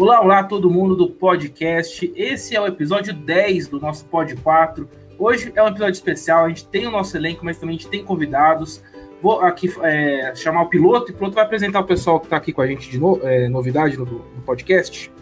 Olá, 0.00 0.18
olá 0.22 0.42
todo 0.42 0.70
mundo 0.70 0.96
do 0.96 1.10
podcast. 1.10 2.10
Esse 2.16 2.56
é 2.56 2.60
o 2.60 2.66
episódio 2.66 3.12
10 3.12 3.68
do 3.68 3.78
nosso 3.78 4.06
Pod 4.06 4.34
4. 4.34 4.88
Hoje 5.18 5.52
é 5.54 5.62
um 5.62 5.68
episódio 5.68 5.92
especial, 5.92 6.46
a 6.46 6.48
gente 6.48 6.66
tem 6.66 6.86
o 6.86 6.90
nosso 6.90 7.14
elenco, 7.18 7.44
mas 7.44 7.58
também 7.58 7.76
a 7.76 7.78
gente 7.78 7.90
tem 7.90 8.02
convidados. 8.02 8.82
Vou 9.20 9.42
aqui 9.42 9.70
é, 9.82 10.32
chamar 10.34 10.62
o 10.62 10.70
piloto 10.70 11.10
e 11.10 11.14
o 11.14 11.18
piloto 11.18 11.34
vai 11.34 11.44
apresentar 11.44 11.80
o 11.80 11.84
pessoal 11.84 12.18
que 12.18 12.24
está 12.24 12.38
aqui 12.38 12.50
com 12.50 12.62
a 12.62 12.66
gente 12.66 12.88
de 12.88 12.98
no, 12.98 13.20
é, 13.22 13.46
novidade 13.50 13.98
no, 13.98 14.06
no, 14.06 14.42
podcast. 14.46 15.12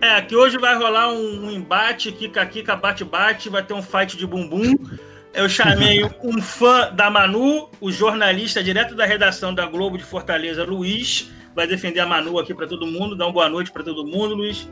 É, 0.00 0.20
que 0.20 0.34
hoje 0.34 0.58
vai 0.58 0.76
rolar 0.76 1.12
um, 1.12 1.46
um 1.46 1.50
embate, 1.52 2.10
Kika-Kika, 2.10 2.74
bate-bate, 2.74 3.48
vai 3.48 3.62
ter 3.62 3.74
um 3.74 3.82
fight 3.82 4.16
de 4.16 4.26
bumbum. 4.26 4.74
Eu 5.32 5.48
chamei 5.48 6.02
um 6.24 6.42
fã 6.42 6.90
da 6.92 7.08
Manu, 7.08 7.68
o 7.80 7.92
jornalista 7.92 8.64
direto 8.64 8.96
da 8.96 9.06
redação 9.06 9.54
da 9.54 9.64
Globo 9.64 9.96
de 9.96 10.02
Fortaleza, 10.02 10.64
Luiz, 10.64 11.30
vai 11.54 11.66
defender 11.66 12.00
a 12.00 12.06
Manu 12.06 12.38
aqui 12.38 12.52
para 12.52 12.66
todo 12.66 12.86
mundo. 12.86 13.16
Dá 13.16 13.26
uma 13.26 13.32
boa 13.32 13.48
noite 13.48 13.70
para 13.70 13.82
todo 13.82 14.06
mundo, 14.06 14.34
Luiz. 14.34 14.68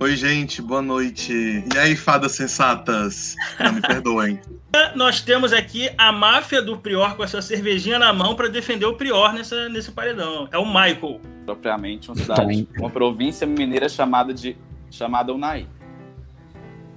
Oi, 0.00 0.16
gente, 0.16 0.60
boa 0.60 0.82
noite. 0.82 1.32
E 1.32 1.78
aí, 1.78 1.94
fadas 1.94 2.32
sensatas? 2.32 3.36
Não 3.60 3.74
me 3.74 3.80
perdoem. 3.80 4.40
Nós 4.96 5.20
temos 5.20 5.52
aqui 5.52 5.90
a 5.96 6.10
máfia 6.10 6.60
do 6.60 6.76
Prior 6.76 7.14
com 7.14 7.22
a 7.22 7.28
sua 7.28 7.40
cervejinha 7.40 8.00
na 8.00 8.12
mão 8.12 8.34
para 8.34 8.48
defender 8.48 8.86
o 8.86 8.94
Prior 8.94 9.32
nessa, 9.32 9.68
nesse 9.68 9.92
paredão. 9.92 10.48
É 10.50 10.58
o 10.58 10.66
Michael. 10.66 11.20
Propriamente 11.46 12.10
uma 12.10 12.16
cidade, 12.16 12.68
uma 12.78 12.90
província 12.90 13.46
mineira 13.46 13.88
chamada 13.88 14.34
de 14.34 14.56
chamada 14.90 15.32
Unai. 15.32 15.68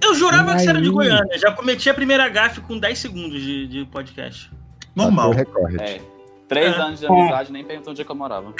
Eu 0.02 0.14
jurava 0.14 0.44
Unai. 0.44 0.56
que 0.56 0.62
você 0.62 0.70
era 0.70 0.82
de 0.82 0.90
Goiânia. 0.90 1.38
Já 1.38 1.52
cometi 1.52 1.88
a 1.88 1.94
primeira 1.94 2.28
gafe 2.28 2.60
com 2.60 2.76
10 2.76 2.98
segundos 2.98 3.40
de, 3.40 3.68
de 3.68 3.84
podcast. 3.84 4.50
Normal. 4.96 5.32
É. 5.78 6.00
Três 6.48 6.74
é. 6.74 6.80
anos 6.80 7.00
de 7.00 7.06
amizade, 7.06 7.52
nem 7.52 7.64
perguntou 7.64 7.90
onde 7.92 8.02
é 8.02 8.04
que 8.04 8.10
eu 8.10 8.16
morava. 8.16 8.54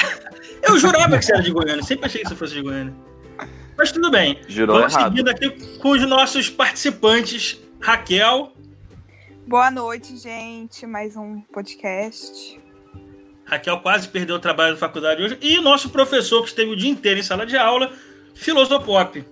Eu 0.63 0.79
jurava 0.79 1.19
que 1.19 1.25
você 1.25 1.33
era 1.33 1.43
de 1.43 1.53
Goiânia, 1.53 1.83
sempre 1.83 2.07
achei 2.07 2.23
que 2.23 2.29
você 2.29 2.35
fosse 2.35 2.55
de 2.55 2.63
Goiânia. 2.63 2.95
Mas 3.77 3.93
tudo 3.93 4.11
bem. 4.11 4.41
Jurou 4.49 4.79
Vamos 4.79 4.95
errado. 4.95 5.11
seguindo 5.11 5.29
aqui 5.29 5.51
com 5.79 5.91
os 5.91 6.09
nossos 6.09 6.49
participantes. 6.49 7.61
Raquel. 7.81 8.53
Boa 9.47 9.71
noite, 9.71 10.17
gente. 10.17 10.87
Mais 10.87 11.15
um 11.17 11.41
podcast. 11.53 12.59
Raquel 13.45 13.79
quase 13.81 14.09
perdeu 14.09 14.37
o 14.37 14.41
trabalho 14.41 14.75
da 14.75 14.81
faculdade 14.81 15.23
hoje. 15.23 15.39
E 15.41 15.59
o 15.59 15.63
nosso 15.63 15.91
professor, 15.91 16.43
que 16.43 16.49
esteve 16.49 16.71
o 16.71 16.77
dia 16.77 16.91
inteiro 16.91 17.21
em 17.21 17.23
sala 17.23 17.47
de 17.47 17.57
aula, 17.57 17.93
Filosopop. 18.35 19.25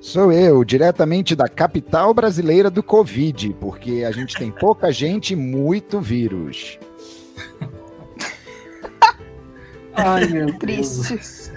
Sou 0.00 0.32
eu, 0.32 0.64
diretamente 0.64 1.36
da 1.36 1.48
capital 1.48 2.12
brasileira 2.12 2.68
do 2.68 2.82
Covid, 2.82 3.54
porque 3.60 4.04
a 4.04 4.10
gente 4.10 4.36
tem 4.36 4.50
pouca 4.50 4.90
gente 4.90 5.34
e 5.34 5.36
muito 5.36 6.00
vírus. 6.00 6.76
Ai, 9.94 10.26
meu 10.26 10.52
Triste. 10.58 11.14
Deus. 11.14 11.52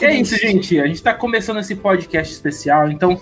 É 0.00 0.12
isso, 0.14 0.36
gente. 0.36 0.78
A 0.80 0.86
gente 0.86 0.96
está 0.96 1.12
começando 1.14 1.58
esse 1.58 1.74
podcast 1.74 2.32
especial, 2.32 2.90
então 2.90 3.20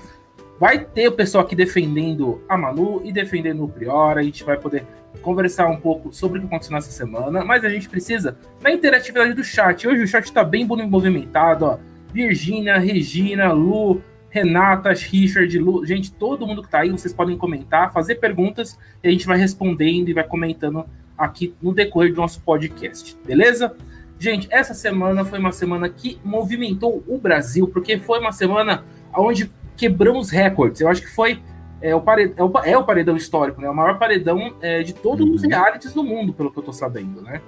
vai 0.60 0.84
ter 0.84 1.08
o 1.08 1.12
pessoal 1.12 1.44
aqui 1.44 1.56
defendendo 1.56 2.42
a 2.48 2.56
Manu 2.56 3.00
e 3.04 3.12
defendendo 3.12 3.64
o 3.64 3.68
Priora. 3.68 4.20
A 4.20 4.22
gente 4.22 4.44
vai 4.44 4.58
poder 4.58 4.84
conversar 5.22 5.66
um 5.68 5.80
pouco 5.80 6.12
sobre 6.12 6.38
o 6.38 6.42
que 6.42 6.46
aconteceu 6.46 6.74
nessa 6.74 6.90
semana, 6.90 7.44
mas 7.44 7.64
a 7.64 7.68
gente 7.68 7.88
precisa 7.88 8.38
da 8.60 8.70
interatividade 8.70 9.32
do 9.32 9.42
chat. 9.42 9.88
Hoje 9.88 10.02
o 10.02 10.06
chat 10.06 10.24
está 10.24 10.44
bem 10.44 10.66
movimentado, 10.66 11.64
ó. 11.64 11.78
Virgínia, 12.12 12.78
Regina, 12.78 13.52
Lu, 13.52 14.02
Renata, 14.30 14.92
Richard, 14.92 15.58
Lu, 15.58 15.84
gente, 15.84 16.12
todo 16.12 16.46
mundo 16.46 16.62
que 16.62 16.68
está 16.68 16.80
aí, 16.80 16.90
vocês 16.90 17.12
podem 17.12 17.36
comentar, 17.36 17.92
fazer 17.92 18.16
perguntas 18.16 18.78
e 19.02 19.08
a 19.08 19.10
gente 19.10 19.26
vai 19.26 19.38
respondendo 19.38 20.08
e 20.08 20.14
vai 20.14 20.24
comentando 20.24 20.84
aqui 21.16 21.54
no 21.60 21.72
decorrer 21.72 22.12
do 22.12 22.20
nosso 22.20 22.40
podcast, 22.42 23.16
beleza? 23.26 23.74
Gente, 24.18 24.48
essa 24.50 24.72
semana 24.72 25.24
foi 25.24 25.38
uma 25.38 25.52
semana 25.52 25.88
que 25.88 26.18
movimentou 26.24 27.04
o 27.06 27.18
Brasil, 27.18 27.68
porque 27.68 27.98
foi 27.98 28.18
uma 28.18 28.32
semana 28.32 28.84
onde 29.14 29.50
quebramos 29.76 30.30
recordes. 30.30 30.80
Eu 30.80 30.88
acho 30.88 31.02
que 31.02 31.10
foi 31.10 31.40
é 31.80 31.94
o, 31.94 32.00
paredão, 32.00 32.52
é, 32.64 32.70
é 32.70 32.78
o 32.78 32.84
paredão 32.84 33.16
histórico, 33.16 33.60
né? 33.60 33.68
O 33.68 33.74
maior 33.74 33.98
paredão 33.98 34.54
é, 34.62 34.82
de 34.82 34.94
todos 34.94 35.26
uhum. 35.26 35.34
os 35.34 35.42
realities 35.42 35.92
do 35.92 36.02
mundo, 36.02 36.32
pelo 36.32 36.50
que 36.50 36.58
eu 36.58 36.62
tô 36.62 36.72
sabendo, 36.72 37.20
né? 37.20 37.40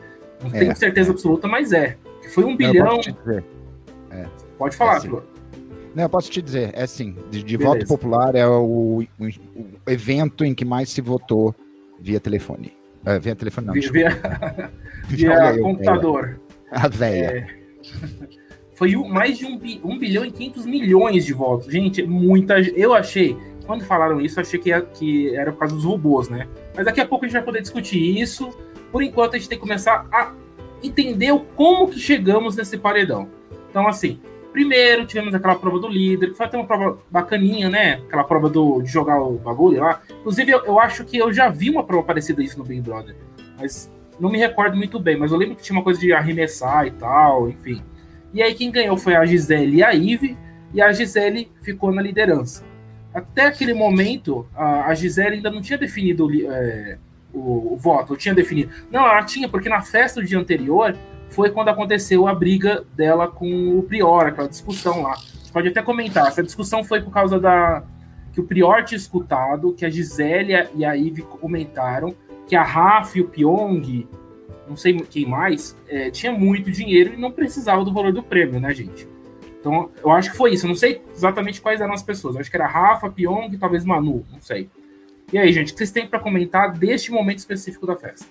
Não 0.42 0.54
é, 0.54 0.58
tenho 0.58 0.76
certeza 0.76 1.10
absoluta, 1.10 1.48
mas 1.48 1.72
é. 1.72 1.96
Foi 2.34 2.44
um 2.44 2.54
bilhão. 2.56 3.00
É. 4.10 4.26
Pode 4.58 4.76
falar, 4.76 4.94
é 4.94 4.96
assim. 4.98 5.08
Não, 5.94 6.02
eu 6.04 6.08
posso 6.08 6.30
te 6.30 6.42
dizer, 6.42 6.70
é 6.74 6.86
sim. 6.86 7.16
De, 7.30 7.42
de 7.42 7.56
voto 7.56 7.86
popular 7.86 8.34
é 8.34 8.46
o, 8.46 9.02
o, 9.18 9.26
o, 9.26 9.90
evento 9.90 10.44
em 10.44 10.54
que 10.54 10.64
mais 10.64 10.90
se 10.90 11.00
votou 11.00 11.54
via 11.98 12.20
telefone. 12.20 12.72
Uh, 13.06 13.18
via 13.18 13.34
telefone, 13.34 13.66
não. 13.68 13.74
Via, 13.74 13.90
via, 13.90 14.70
via 15.08 15.58
computador. 15.58 16.38
A 16.70 16.88
véia. 16.88 17.46
É... 17.52 17.58
Foi 18.74 18.94
mais 18.94 19.36
de 19.38 19.44
um, 19.44 19.60
um 19.84 19.98
bilhão 19.98 20.24
e 20.24 20.30
500 20.30 20.66
milhões 20.66 21.24
de 21.24 21.32
votos. 21.32 21.66
Gente, 21.70 22.02
muita. 22.04 22.60
Eu 22.60 22.94
achei. 22.94 23.36
Quando 23.66 23.84
falaram 23.84 24.20
isso, 24.20 24.40
achei 24.40 24.58
que, 24.58 24.80
que 24.94 25.34
era 25.34 25.52
por 25.52 25.58
causa 25.58 25.74
dos 25.74 25.84
robôs, 25.84 26.28
né? 26.28 26.46
Mas 26.76 26.86
daqui 26.86 27.00
a 27.00 27.06
pouco 27.06 27.24
a 27.24 27.28
gente 27.28 27.34
vai 27.34 27.44
poder 27.44 27.60
discutir 27.60 27.98
isso. 27.98 28.50
Por 28.92 29.02
enquanto, 29.02 29.34
a 29.34 29.38
gente 29.38 29.48
tem 29.48 29.58
que 29.58 29.62
começar 29.62 30.06
a 30.12 30.32
entender 30.82 31.36
como 31.56 31.88
que 31.88 31.98
chegamos 31.98 32.56
nesse 32.56 32.78
paredão. 32.78 33.28
Então, 33.68 33.86
assim, 33.86 34.20
primeiro 34.52 35.04
tivemos 35.06 35.34
aquela 35.34 35.56
prova 35.56 35.78
do 35.80 35.88
líder, 35.88 36.30
que 36.30 36.36
foi 36.36 36.46
até 36.46 36.56
uma 36.56 36.66
prova 36.66 36.98
bacaninha, 37.10 37.68
né? 37.68 37.94
Aquela 38.06 38.24
prova 38.24 38.48
do, 38.48 38.80
de 38.80 38.90
jogar 38.90 39.20
o 39.20 39.32
bagulho 39.38 39.80
lá. 39.80 40.02
Inclusive, 40.20 40.52
eu, 40.52 40.64
eu 40.64 40.78
acho 40.78 41.04
que 41.04 41.18
eu 41.18 41.32
já 41.32 41.48
vi 41.48 41.68
uma 41.68 41.84
prova 41.84 42.04
parecida 42.04 42.42
isso 42.42 42.58
no 42.58 42.64
Big 42.64 42.80
Brother. 42.80 43.16
Mas 43.58 43.90
não 44.20 44.30
me 44.30 44.38
recordo 44.38 44.76
muito 44.76 44.98
bem, 44.98 45.16
mas 45.16 45.32
eu 45.32 45.38
lembro 45.38 45.56
que 45.56 45.62
tinha 45.62 45.76
uma 45.76 45.84
coisa 45.84 46.00
de 46.00 46.12
arremessar 46.12 46.86
e 46.86 46.90
tal, 46.90 47.48
enfim. 47.48 47.82
E 48.32 48.42
aí 48.42 48.54
quem 48.54 48.70
ganhou 48.70 48.96
foi 48.96 49.14
a 49.14 49.24
Gisele 49.24 49.76
e 49.76 49.82
a 49.82 49.92
Ive, 49.92 50.36
e 50.72 50.82
a 50.82 50.92
Gisele 50.92 51.50
ficou 51.62 51.92
na 51.92 52.02
liderança. 52.02 52.64
Até 53.12 53.46
aquele 53.46 53.72
momento, 53.72 54.46
a, 54.54 54.92
Gisele 54.94 55.36
ainda 55.36 55.50
não 55.50 55.62
tinha 55.62 55.78
definido 55.78 56.28
é, 56.46 56.98
o, 57.32 57.72
o, 57.72 57.76
voto, 57.76 58.10
ou 58.10 58.16
tinha 58.16 58.34
definido. 58.34 58.70
Não, 58.90 59.06
ela 59.06 59.24
tinha, 59.24 59.48
porque 59.48 59.68
na 59.68 59.80
festa 59.80 60.20
do 60.20 60.26
dia 60.26 60.38
anterior 60.38 60.94
foi 61.30 61.50
quando 61.50 61.68
aconteceu 61.68 62.28
a 62.28 62.34
briga 62.34 62.84
dela 62.94 63.26
com 63.26 63.78
o 63.78 63.82
Prior, 63.82 64.26
aquela 64.26 64.48
discussão 64.48 65.02
lá. 65.02 65.14
Você 65.16 65.52
pode 65.52 65.68
até 65.68 65.82
comentar, 65.82 66.28
essa 66.28 66.42
discussão 66.42 66.84
foi 66.84 67.00
por 67.00 67.12
causa 67.12 67.40
da 67.40 67.82
que 68.32 68.40
o 68.40 68.44
Prior 68.44 68.84
tinha 68.84 68.98
escutado, 68.98 69.72
que 69.72 69.84
a 69.84 69.90
Gisele 69.90 70.52
e 70.74 70.84
a 70.84 70.94
Ive 70.96 71.22
comentaram, 71.22 72.14
que 72.48 72.56
a 72.56 72.62
Rafa 72.62 73.18
e 73.18 73.20
o 73.20 73.28
Pyong, 73.28 74.08
não 74.66 74.76
sei 74.76 74.98
quem 75.00 75.26
mais, 75.26 75.76
é, 75.86 76.10
tinha 76.10 76.32
muito 76.32 76.72
dinheiro 76.72 77.14
e 77.14 77.16
não 77.16 77.30
precisava 77.30 77.84
do 77.84 77.92
valor 77.92 78.12
do 78.12 78.22
prêmio, 78.22 78.58
né, 78.58 78.74
gente? 78.74 79.06
Então, 79.60 79.90
eu 80.02 80.10
acho 80.10 80.30
que 80.30 80.36
foi 80.36 80.54
isso. 80.54 80.64
Eu 80.64 80.68
não 80.68 80.76
sei 80.76 81.02
exatamente 81.14 81.60
quais 81.60 81.80
eram 81.80 81.92
as 81.92 82.02
pessoas. 82.02 82.34
Eu 82.34 82.40
acho 82.40 82.50
que 82.50 82.56
era 82.56 82.66
Rafa, 82.66 83.10
Pyong 83.10 83.56
talvez 83.58 83.84
Manu, 83.84 84.24
não 84.32 84.40
sei. 84.40 84.70
E 85.30 85.36
aí, 85.36 85.52
gente, 85.52 85.68
o 85.68 85.72
que 85.72 85.78
vocês 85.78 85.90
têm 85.90 86.06
para 86.06 86.18
comentar 86.18 86.72
deste 86.72 87.10
momento 87.10 87.38
específico 87.38 87.86
da 87.86 87.94
festa? 87.94 88.26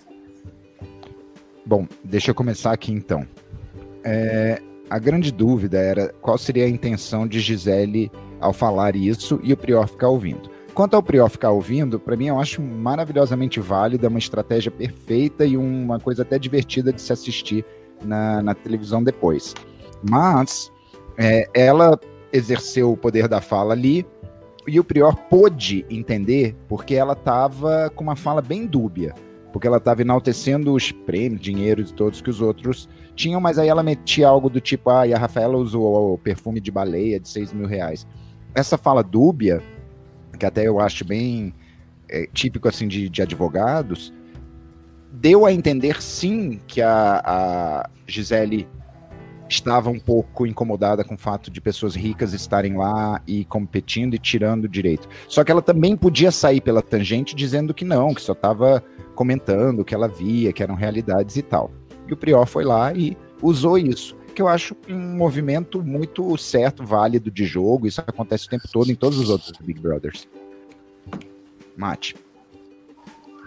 Bom, 1.63 1.85
deixa 2.03 2.31
eu 2.31 2.35
começar 2.35 2.71
aqui 2.71 2.91
então. 2.91 3.27
É, 4.03 4.61
a 4.89 4.97
grande 4.97 5.31
dúvida 5.31 5.77
era 5.77 6.13
qual 6.21 6.37
seria 6.37 6.65
a 6.65 6.69
intenção 6.69 7.27
de 7.27 7.39
Gisele 7.39 8.09
ao 8.39 8.53
falar 8.53 8.95
isso 8.95 9.39
e 9.43 9.53
o 9.53 9.57
Prior 9.57 9.87
ficar 9.87 10.07
ouvindo. 10.07 10.56
Quanto 10.77 10.93
ao 10.93 11.01
Prior 11.01 11.27
ficar 11.27 11.49
ouvindo, 11.49 11.99
para 11.99 12.15
mim 12.15 12.27
eu 12.27 12.39
acho 12.39 12.61
maravilhosamente 12.61 13.59
válida, 13.59 14.09
uma 14.09 14.19
estratégia 14.19 14.69
perfeita 14.69 15.43
e 15.43 15.57
uma 15.57 15.99
coisa 15.99 16.21
até 16.21 16.37
divertida 16.37 16.93
de 16.93 17.01
se 17.01 17.11
assistir 17.11 17.65
na, 18.05 18.43
na 18.43 18.53
televisão 18.53 19.03
depois. 19.03 19.55
Mas 20.07 20.71
é, 21.17 21.49
ela 21.51 21.99
exerceu 22.31 22.91
o 22.91 22.95
poder 22.95 23.27
da 23.27 23.41
fala 23.41 23.73
ali 23.73 24.05
e 24.67 24.79
o 24.79 24.83
Prior 24.83 25.15
pôde 25.15 25.83
entender 25.89 26.55
porque 26.67 26.93
ela 26.93 27.13
estava 27.13 27.91
com 27.95 28.03
uma 28.03 28.15
fala 28.15 28.39
bem 28.39 28.67
dúbia. 28.67 29.15
Porque 29.51 29.65
ela 29.65 29.77
estava 29.77 30.03
enaltecendo 30.03 30.75
os 30.75 30.91
prêmios, 30.91 31.41
dinheiro 31.41 31.83
de 31.83 31.91
todos 31.91 32.21
que 32.21 32.29
os 32.29 32.39
outros 32.39 32.87
tinham, 33.15 33.41
mas 33.41 33.57
aí 33.57 33.67
ela 33.67 33.81
metia 33.81 34.27
algo 34.27 34.47
do 34.47 34.61
tipo: 34.61 34.91
ah, 34.91 35.07
e 35.07 35.11
a 35.11 35.17
Rafaela 35.17 35.57
usou 35.57 36.13
o 36.13 36.19
perfume 36.19 36.61
de 36.61 36.69
baleia 36.69 37.19
de 37.19 37.27
6 37.29 37.51
mil 37.51 37.65
reais. 37.65 38.05
Essa 38.53 38.77
fala 38.77 39.01
dúbia 39.01 39.59
que 40.37 40.45
até 40.45 40.67
eu 40.67 40.79
acho 40.79 41.03
bem 41.03 41.53
é, 42.09 42.27
típico 42.33 42.67
assim 42.67 42.87
de, 42.87 43.09
de, 43.09 43.21
advogados, 43.21 44.13
deu 45.11 45.45
a 45.45 45.51
entender 45.51 46.01
sim 46.01 46.59
que 46.67 46.81
a, 46.81 47.21
a 47.25 47.89
Gisele 48.07 48.67
estava 49.49 49.89
um 49.89 49.99
pouco 49.99 50.45
incomodada 50.45 51.03
com 51.03 51.15
o 51.15 51.17
fato 51.17 51.49
de 51.49 51.61
pessoas 51.61 51.95
ricas 51.95 52.33
estarem 52.33 52.75
lá 52.75 53.21
e 53.25 53.45
competindo 53.45 54.13
e 54.13 54.19
tirando 54.19 54.67
direito. 54.67 55.07
Só 55.27 55.43
que 55.43 55.51
ela 55.51 55.61
também 55.61 55.95
podia 55.95 56.31
sair 56.31 56.61
pela 56.61 56.81
tangente 56.81 57.35
dizendo 57.35 57.73
que 57.73 57.85
não, 57.85 58.13
que 58.13 58.21
só 58.21 58.33
estava 58.33 58.83
comentando 59.15 59.79
o 59.79 59.85
que 59.85 59.95
ela 59.95 60.07
via, 60.07 60.51
que 60.51 60.61
eram 60.61 60.75
realidades 60.75 61.37
e 61.37 61.41
tal. 61.41 61.71
E 62.07 62.13
o 62.13 62.17
Prior 62.17 62.45
foi 62.45 62.65
lá 62.65 62.93
e 62.93 63.17
usou 63.41 63.77
isso 63.77 64.15
que 64.37 64.41
eu 64.43 64.47
acho 64.47 64.77
um 64.87 65.15
movimento 65.15 65.81
muito 65.81 66.37
certo, 66.37 66.85
válido 66.85 67.31
de 67.31 67.43
jogo. 67.43 67.87
Isso 67.87 67.99
acontece 68.01 68.45
o 68.45 68.49
tempo 68.51 68.67
todo 68.71 68.91
em 68.91 68.93
todos 68.93 69.17
os 69.17 69.31
outros 69.31 69.51
Big 69.59 69.79
Brothers. 69.79 70.27
Mate. 71.75 72.15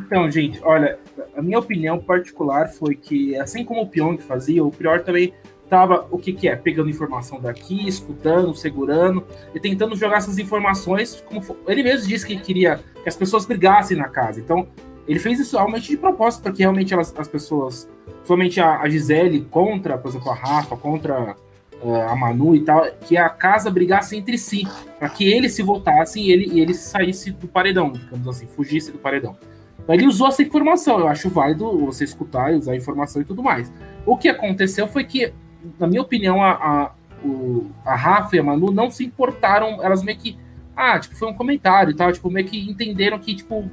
Então, 0.00 0.28
gente, 0.28 0.60
olha, 0.64 0.98
a 1.36 1.40
minha 1.40 1.60
opinião 1.60 2.00
particular 2.00 2.70
foi 2.70 2.96
que, 2.96 3.36
assim 3.36 3.64
como 3.64 3.82
o 3.82 3.86
Pyong 3.86 4.18
fazia, 4.18 4.64
o 4.64 4.72
Prior 4.72 5.04
também 5.04 5.32
tava 5.68 6.08
o 6.10 6.18
que 6.18 6.32
que 6.32 6.48
é? 6.48 6.56
Pegando 6.56 6.90
informação 6.90 7.40
daqui, 7.40 7.86
escutando, 7.86 8.52
segurando 8.52 9.24
e 9.54 9.60
tentando 9.60 9.94
jogar 9.94 10.16
essas 10.16 10.38
informações. 10.40 11.22
Como 11.24 11.40
ele 11.68 11.84
mesmo 11.84 12.08
disse 12.08 12.26
que 12.26 12.36
queria 12.36 12.80
que 13.00 13.08
as 13.08 13.14
pessoas 13.14 13.46
brigassem 13.46 13.96
na 13.96 14.08
casa. 14.08 14.40
Então, 14.40 14.66
ele 15.06 15.20
fez 15.20 15.38
isso 15.38 15.56
realmente 15.56 15.88
de 15.88 15.96
propósito, 15.96 16.42
para 16.42 16.52
que 16.52 16.62
realmente 16.62 16.92
elas, 16.92 17.14
as 17.16 17.28
pessoas, 17.28 17.88
somente 18.30 18.60
a, 18.60 18.78
a 18.80 18.88
Gisele 18.88 19.40
contra, 19.50 19.98
por 19.98 20.08
exemplo, 20.08 20.30
a 20.30 20.34
Rafa, 20.36 20.76
contra 20.76 21.34
eh, 21.82 22.02
a 22.02 22.14
Manu 22.14 22.54
e 22.54 22.60
tal, 22.60 22.86
que 23.04 23.16
a 23.16 23.28
casa 23.28 23.68
brigasse 23.72 24.16
entre 24.16 24.38
si, 24.38 24.62
para 25.00 25.08
que 25.08 25.24
eles 25.28 25.52
se 25.52 25.64
voltassem 25.64 26.22
e 26.26 26.30
ele, 26.30 26.46
e 26.52 26.60
ele 26.60 26.72
saísse 26.72 27.32
do 27.32 27.48
paredão, 27.48 27.90
digamos 27.90 28.28
assim, 28.28 28.46
fugisse 28.46 28.92
do 28.92 28.98
paredão. 28.98 29.36
Então, 29.82 29.92
ele 29.92 30.06
usou 30.06 30.28
essa 30.28 30.42
informação, 30.44 31.00
eu 31.00 31.08
acho 31.08 31.28
válido 31.28 31.76
você 31.86 32.04
escutar 32.04 32.52
e 32.52 32.56
usar 32.56 32.70
a 32.72 32.76
informação 32.76 33.20
e 33.20 33.24
tudo 33.24 33.42
mais. 33.42 33.72
O 34.06 34.16
que 34.16 34.28
aconteceu 34.28 34.86
foi 34.86 35.02
que, 35.02 35.32
na 35.76 35.88
minha 35.88 36.02
opinião, 36.02 36.40
a, 36.40 36.52
a, 36.52 36.90
o- 37.26 37.66
a 37.84 37.96
Rafa 37.96 38.36
e 38.36 38.38
a 38.38 38.44
Manu 38.44 38.70
não 38.70 38.92
se 38.92 39.04
importaram, 39.04 39.82
elas 39.82 40.04
meio 40.04 40.16
que. 40.16 40.38
Ah, 40.76 41.00
tipo, 41.00 41.16
foi 41.16 41.28
um 41.28 41.34
comentário 41.34 41.90
e 41.90 41.94
tal, 41.96 42.12
tipo, 42.12 42.30
meio 42.30 42.46
que 42.46 42.70
entenderam 42.70 43.18
que, 43.18 43.34
tipo, 43.34 43.68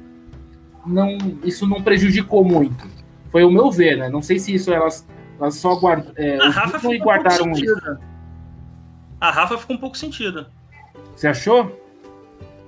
não, 0.84 1.16
isso 1.44 1.64
não 1.64 1.80
prejudicou 1.80 2.42
muito. 2.44 2.97
Foi 3.30 3.44
o 3.44 3.50
meu 3.50 3.70
ver, 3.70 3.96
né? 3.96 4.08
Não 4.08 4.22
sei 4.22 4.38
se 4.38 4.54
isso 4.54 4.72
elas, 4.72 5.06
elas 5.40 5.56
só 5.56 5.74
guardam. 5.76 6.12
É, 6.16 6.38
A 6.38 6.48
Rafa 6.48 6.78
ficou 6.78 6.94
e 6.94 6.96
um 6.96 7.00
pouco 7.00 7.04
guardaram 7.04 7.52
isso. 7.52 7.60
sentida. 7.60 8.00
A 9.20 9.30
Rafa 9.30 9.58
ficou 9.58 9.76
um 9.76 9.78
pouco 9.80 9.98
sentida. 9.98 10.50
Você 11.14 11.28
achou? 11.28 11.84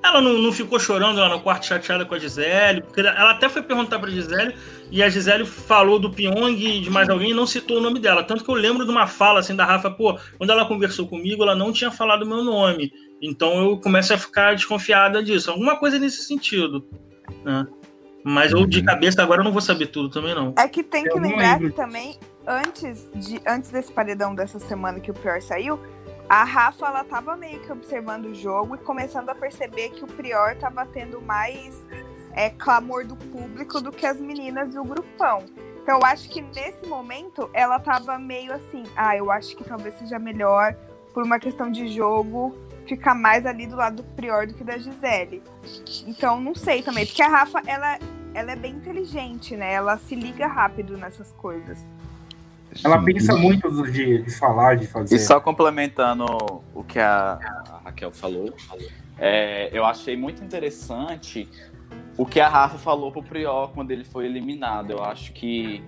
Ela 0.03 0.23
não, 0.23 0.39
não 0.39 0.51
ficou 0.51 0.81
chorando 0.81 1.21
lá 1.21 1.29
no 1.29 1.41
quarto 1.41 1.67
chateada 1.67 2.07
com 2.07 2.15
a 2.15 2.19
Gisele, 2.19 2.81
porque 2.81 3.01
ela 3.01 3.33
até 3.33 3.51
foi 3.51 3.63
perguntar 3.63 3.99
pra 3.99 4.09
Gisele 4.11 4.55
e 4.91 5.03
a 5.03 5.11
Gisele 5.11 5.45
falou 5.45 5.99
do 5.99 6.11
Pyong 6.11 6.57
e 6.59 6.81
de 6.81 6.89
mais 6.89 7.09
alguém 7.11 7.33
e 7.33 7.35
não 7.35 7.47
citou 7.47 7.77
o 7.77 7.81
nome 7.83 8.01
dela. 8.01 8.25
Tanto 8.25 8.43
que 8.43 8.51
eu 8.51 8.55
lembro 8.55 8.87
de 8.87 8.91
uma 8.91 9.07
fala 9.07 9.41
assim 9.41 9.55
da 9.55 9.65
Rafa, 9.67 9.91
pô, 9.91 10.19
quando 10.39 10.51
ela 10.51 10.65
conversou 10.65 11.07
comigo, 11.07 11.43
ela 11.43 11.55
não 11.55 11.71
tinha 11.71 11.91
falado 11.91 12.25
meu 12.27 12.43
nome. 12.43 12.91
Então 13.21 13.63
eu 13.63 13.77
começo 13.79 14.15
a 14.15 14.19
ficar 14.19 14.55
desconfiada 14.55 15.23
disso. 15.23 15.51
Alguma 15.51 15.79
coisa 15.79 15.99
nesse 15.99 16.23
sentido. 16.23 16.83
Né? 17.45 17.67
Mas 18.25 18.53
eu 18.53 18.67
de 18.67 18.81
Uhum. 18.81 18.85
cabeça 18.85 19.23
agora 19.23 19.41
eu 19.41 19.45
não 19.45 19.53
vou 19.53 19.61
saber 19.61 19.87
tudo 19.87 20.11
também, 20.11 20.35
não. 20.35 20.55
É 20.59 20.69
que 20.69 20.83
tem 20.83 21.05
Eu 21.07 21.13
que 21.13 21.21
lembrar 21.21 21.59
que 21.59 21.71
também, 21.71 22.19
antes, 22.47 23.09
de, 23.15 23.41
antes 23.47 23.71
desse 23.71 23.93
paredão 23.93 24.35
dessa 24.35 24.59
semana 24.59 25.01
que 25.01 25.11
o 25.11 25.15
Prior 25.15 25.41
saiu, 25.41 25.79
a 26.29 26.45
Rafa 26.45 26.87
ela 26.87 27.03
tava 27.03 27.37
meio 27.37 27.61
que 27.61 27.73
observando 27.73 28.27
o 28.27 28.35
jogo 28.35 28.75
e 28.77 28.79
começando 28.79 29.29
a 29.31 29.35
perceber 29.35 29.91
que 29.91 30.05
o 30.05 30.07
Prior 30.07 30.55
tava 30.57 30.87
tendo 30.87 31.21
mais 31.21 31.85
é, 32.33 32.51
clamor 32.51 33.05
do 33.07 33.17
público 33.17 33.81
do 33.81 33.91
que 33.91 34.07
as 34.07 34.21
meninas 34.21 34.75
do 34.75 34.85
grupão. 34.85 35.45
Então 35.83 35.99
eu 35.99 36.07
acho 36.07 36.29
que 36.29 36.41
nesse 36.43 36.87
momento 36.87 37.49
ela 37.53 37.81
tava 37.81 38.19
meio 38.19 38.53
assim, 38.53 38.85
ah, 38.95 39.17
eu 39.17 39.31
acho 39.31 39.57
que 39.57 39.65
talvez 39.65 39.95
seja 39.95 40.19
melhor, 40.19 40.77
por 41.13 41.25
uma 41.25 41.39
questão 41.41 41.71
de 41.71 41.89
jogo, 41.89 42.55
ficar 42.91 43.15
mais 43.15 43.47
ali 43.47 43.67
do 43.67 43.77
lado 43.77 43.97
do 43.97 44.03
Prior 44.03 44.47
do 44.47 44.55
que 44.55 44.65
da 44.65 44.77
Gisele. 44.77 45.43
Então 46.07 46.41
não 46.41 46.55
sei 46.55 46.83
também, 46.83 47.07
porque 47.07 47.23
a 47.23 47.29
Rafa, 47.29 47.63
ela, 47.67 47.99
ela 48.35 48.53
é 48.53 48.57
bem 48.57 48.75
inteligente, 48.75 49.57
né? 49.57 49.73
Ela 49.73 49.97
se 49.99 50.15
liga 50.17 50.47
rápido 50.47 50.99
nessas 50.99 51.33
coisas. 51.33 51.79
Ela 52.85 52.99
Sim. 52.99 53.05
pensa 53.05 53.37
muito 53.37 53.71
de, 53.91 54.23
de 54.23 54.31
falar, 54.39 54.77
de 54.77 54.87
fazer. 54.87 55.15
E 55.15 55.19
só 55.19 55.41
complementando 55.41 56.25
o 56.75 56.85
que 56.85 56.99
a, 56.99 57.39
a 57.73 57.81
Raquel 57.85 58.13
falou, 58.13 58.53
é, 59.19 59.71
eu 59.73 59.85
achei 59.85 60.17
muito 60.17 60.43
interessante 60.43 61.49
o 62.17 62.27
que 62.27 62.41
a 62.41 62.49
Rafa 62.49 62.79
falou 62.79 63.11
pro 63.13 63.23
Prior 63.23 63.69
quando 63.69 63.91
ele 63.91 64.05
foi 64.05 64.27
eliminado. 64.27 64.91
Eu 64.91 65.03
acho 65.03 65.33
que, 65.33 65.83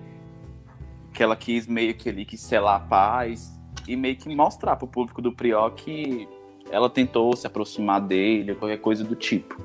que 1.13 1.21
ela 1.21 1.35
quis 1.35 1.67
meio 1.67 1.93
que 1.95 2.07
ele 2.07 2.25
quis 2.25 2.41
selar 2.41 2.75
a 2.75 2.79
paz 2.79 3.59
e 3.87 3.95
meio 3.95 4.15
que 4.15 4.33
mostrar 4.33 4.75
pro 4.75 4.87
público 4.87 5.21
do 5.21 5.33
Prior 5.33 5.69
que 5.71 6.27
ela 6.73 6.89
tentou 6.89 7.35
se 7.35 7.45
aproximar 7.45 8.01
dele, 8.01 8.55
qualquer 8.55 8.79
coisa 8.79 9.03
do 9.03 9.15
tipo. 9.15 9.61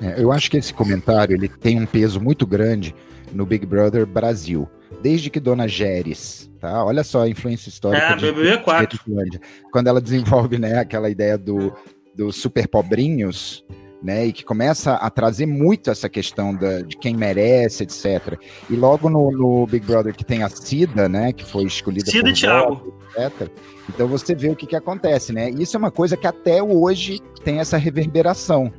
É, 0.00 0.20
eu 0.20 0.32
acho 0.32 0.50
que 0.50 0.56
esse 0.56 0.72
comentário 0.72 1.36
ele 1.36 1.46
tem 1.46 1.78
um 1.80 1.84
peso 1.84 2.20
muito 2.20 2.46
grande 2.46 2.94
no 3.32 3.44
Big 3.44 3.66
Brother 3.66 4.06
Brasil. 4.06 4.68
Desde 5.02 5.28
que 5.28 5.38
Dona 5.38 5.68
Geres, 5.68 6.50
tá? 6.58 6.82
Olha 6.82 7.04
só 7.04 7.22
a 7.22 7.28
influência 7.28 7.68
histórica 7.68 8.02
É, 8.02 8.16
de 8.16 8.32
BBB 8.32 8.58
4. 8.62 8.98
Gereslândia. 9.04 9.40
Quando 9.70 9.88
ela 9.88 10.00
desenvolve, 10.00 10.56
né, 10.56 10.78
aquela 10.78 11.10
ideia 11.10 11.36
do, 11.36 11.74
dos 12.14 12.36
super 12.36 12.66
pobrinhos, 12.66 13.62
né, 14.04 14.26
e 14.26 14.32
que 14.34 14.44
começa 14.44 14.96
a 14.96 15.08
trazer 15.08 15.46
muito 15.46 15.90
essa 15.90 16.10
questão 16.10 16.54
da, 16.54 16.82
de 16.82 16.94
quem 16.94 17.16
merece, 17.16 17.84
etc. 17.84 18.38
E 18.68 18.76
logo 18.76 19.08
no, 19.08 19.30
no 19.32 19.66
Big 19.66 19.86
Brother 19.86 20.14
que 20.14 20.22
tem 20.22 20.42
a 20.42 20.48
Cida, 20.50 21.08
né, 21.08 21.32
que 21.32 21.42
foi 21.42 21.64
escolhida 21.64 22.10
Cida 22.10 22.24
por 22.24 22.28
e 22.28 22.34
Thiago. 22.34 22.94
etc. 23.16 23.48
Então 23.88 24.06
você 24.06 24.34
vê 24.34 24.50
o 24.50 24.56
que, 24.56 24.66
que 24.66 24.76
acontece, 24.76 25.32
né? 25.32 25.48
Isso 25.48 25.74
é 25.74 25.78
uma 25.78 25.90
coisa 25.90 26.18
que 26.18 26.26
até 26.26 26.62
hoje 26.62 27.18
tem 27.42 27.60
essa 27.60 27.78
reverberação, 27.78 28.70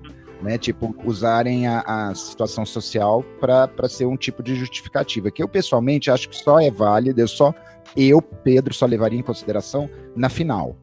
né? 0.44 0.60
Tipo, 0.60 0.96
usarem 1.04 1.68
a, 1.68 1.82
a 1.82 2.16
situação 2.16 2.64
social 2.64 3.24
para 3.40 3.90
ser 3.90 4.06
um 4.06 4.18
tipo 4.18 4.44
de 4.44 4.56
justificativa. 4.56 5.32
Que 5.32 5.42
eu, 5.42 5.48
pessoalmente, 5.48 6.12
acho 6.12 6.30
que 6.30 6.36
só 6.36 6.60
é 6.60 6.70
válido, 6.70 7.20
eu 7.20 7.28
só, 7.28 7.54
eu, 7.98 8.22
Pedro, 8.22 8.74
só 8.74 8.86
levaria 8.86 9.20
em 9.20 9.24
consideração 9.24 9.90
na 10.16 10.30
final. 10.30 10.76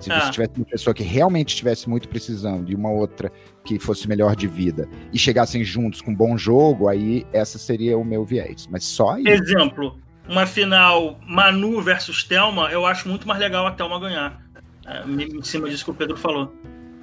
Se 0.00 0.10
Ah. 0.10 0.20
você 0.20 0.30
tivesse 0.30 0.52
uma 0.56 0.64
pessoa 0.66 0.94
que 0.94 1.02
realmente 1.02 1.50
estivesse 1.50 1.88
muito 1.88 2.08
precisando 2.08 2.70
e 2.70 2.74
uma 2.74 2.90
outra 2.90 3.30
que 3.64 3.78
fosse 3.78 4.08
melhor 4.08 4.34
de 4.34 4.46
vida 4.48 4.88
e 5.12 5.18
chegassem 5.18 5.62
juntos 5.62 6.00
com 6.00 6.10
um 6.10 6.14
bom 6.14 6.36
jogo, 6.38 6.88
aí 6.88 7.26
essa 7.32 7.58
seria 7.58 7.96
o 7.98 8.04
meu 8.04 8.24
viés. 8.24 8.66
Mas 8.70 8.84
só 8.84 9.10
aí. 9.10 9.24
Exemplo, 9.28 9.98
uma 10.28 10.46
final 10.46 11.18
Manu 11.26 11.80
versus 11.82 12.24
Thelma, 12.24 12.70
eu 12.72 12.86
acho 12.86 13.08
muito 13.08 13.28
mais 13.28 13.38
legal 13.38 13.66
a 13.66 13.72
Thelma 13.72 14.00
ganhar. 14.00 14.40
É, 14.86 15.02
em 15.06 15.42
cima 15.42 15.68
disso 15.68 15.84
que 15.84 15.90
o 15.90 15.94
Pedro 15.94 16.16
falou. 16.16 16.52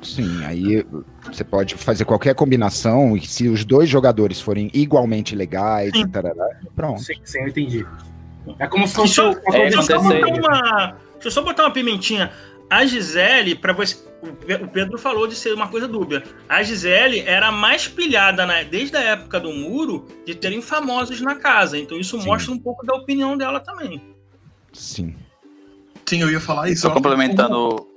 Sim, 0.01 0.43
aí 0.45 0.85
você 1.25 1.43
pode 1.43 1.75
fazer 1.75 2.05
qualquer 2.05 2.35
combinação 2.35 3.15
e 3.17 3.21
se 3.25 3.47
os 3.47 3.63
dois 3.65 3.87
jogadores 3.89 4.39
forem 4.41 4.69
igualmente 4.73 5.35
legais, 5.35 5.91
Sim. 5.91 6.01
e 6.01 6.07
tarará, 6.07 6.47
pronto. 6.75 7.01
Sim, 7.01 7.13
sim, 7.23 7.39
eu 7.41 7.47
entendi. 7.47 7.85
É 8.59 8.67
como 8.67 8.87
se 8.87 8.95
Deixa 8.95 9.23
fosse 9.23 9.37
eu, 9.39 9.43
o- 9.51 9.55
é, 9.55 9.61
deixa 9.69 9.77
eu 9.77 9.83
só 9.83 9.95
acontece 9.95 10.21
botar 10.21 10.33
aí. 10.33 10.39
uma, 10.39 10.87
deixa 11.13 11.27
eu 11.27 11.31
só 11.31 11.41
botar 11.43 11.63
uma 11.63 11.71
pimentinha. 11.71 12.31
A 12.69 12.85
Gisele, 12.85 13.55
para 13.55 13.71
você, 13.71 13.95
o 14.21 14.27
Pe- 14.33 14.55
o 14.55 14.67
Pedro 14.67 14.97
falou 14.97 15.25
de 15.27 15.35
ser 15.35 15.53
uma 15.53 15.67
coisa 15.69 15.87
dúbia. 15.87 16.23
A 16.49 16.61
Gisele 16.63 17.21
era 17.21 17.51
mais 17.51 17.87
pilhada 17.87 18.45
na- 18.45 18.63
desde 18.63 18.97
a 18.97 19.01
época 19.01 19.39
do 19.39 19.53
muro 19.53 20.05
de 20.25 20.35
terem 20.35 20.61
famosos 20.61 21.21
na 21.21 21.35
casa. 21.35 21.77
Então 21.77 21.97
isso 21.97 22.19
Sim. 22.19 22.25
mostra 22.27 22.51
um 22.51 22.59
pouco 22.59 22.85
da 22.85 22.93
opinião 22.95 23.37
dela 23.37 23.59
também. 23.61 24.01
Sim. 24.73 25.15
Sim, 26.05 26.21
eu 26.21 26.29
ia 26.31 26.39
falar 26.41 26.69
isso. 26.69 26.81
Só 26.81 26.89
complementando. 26.91 27.87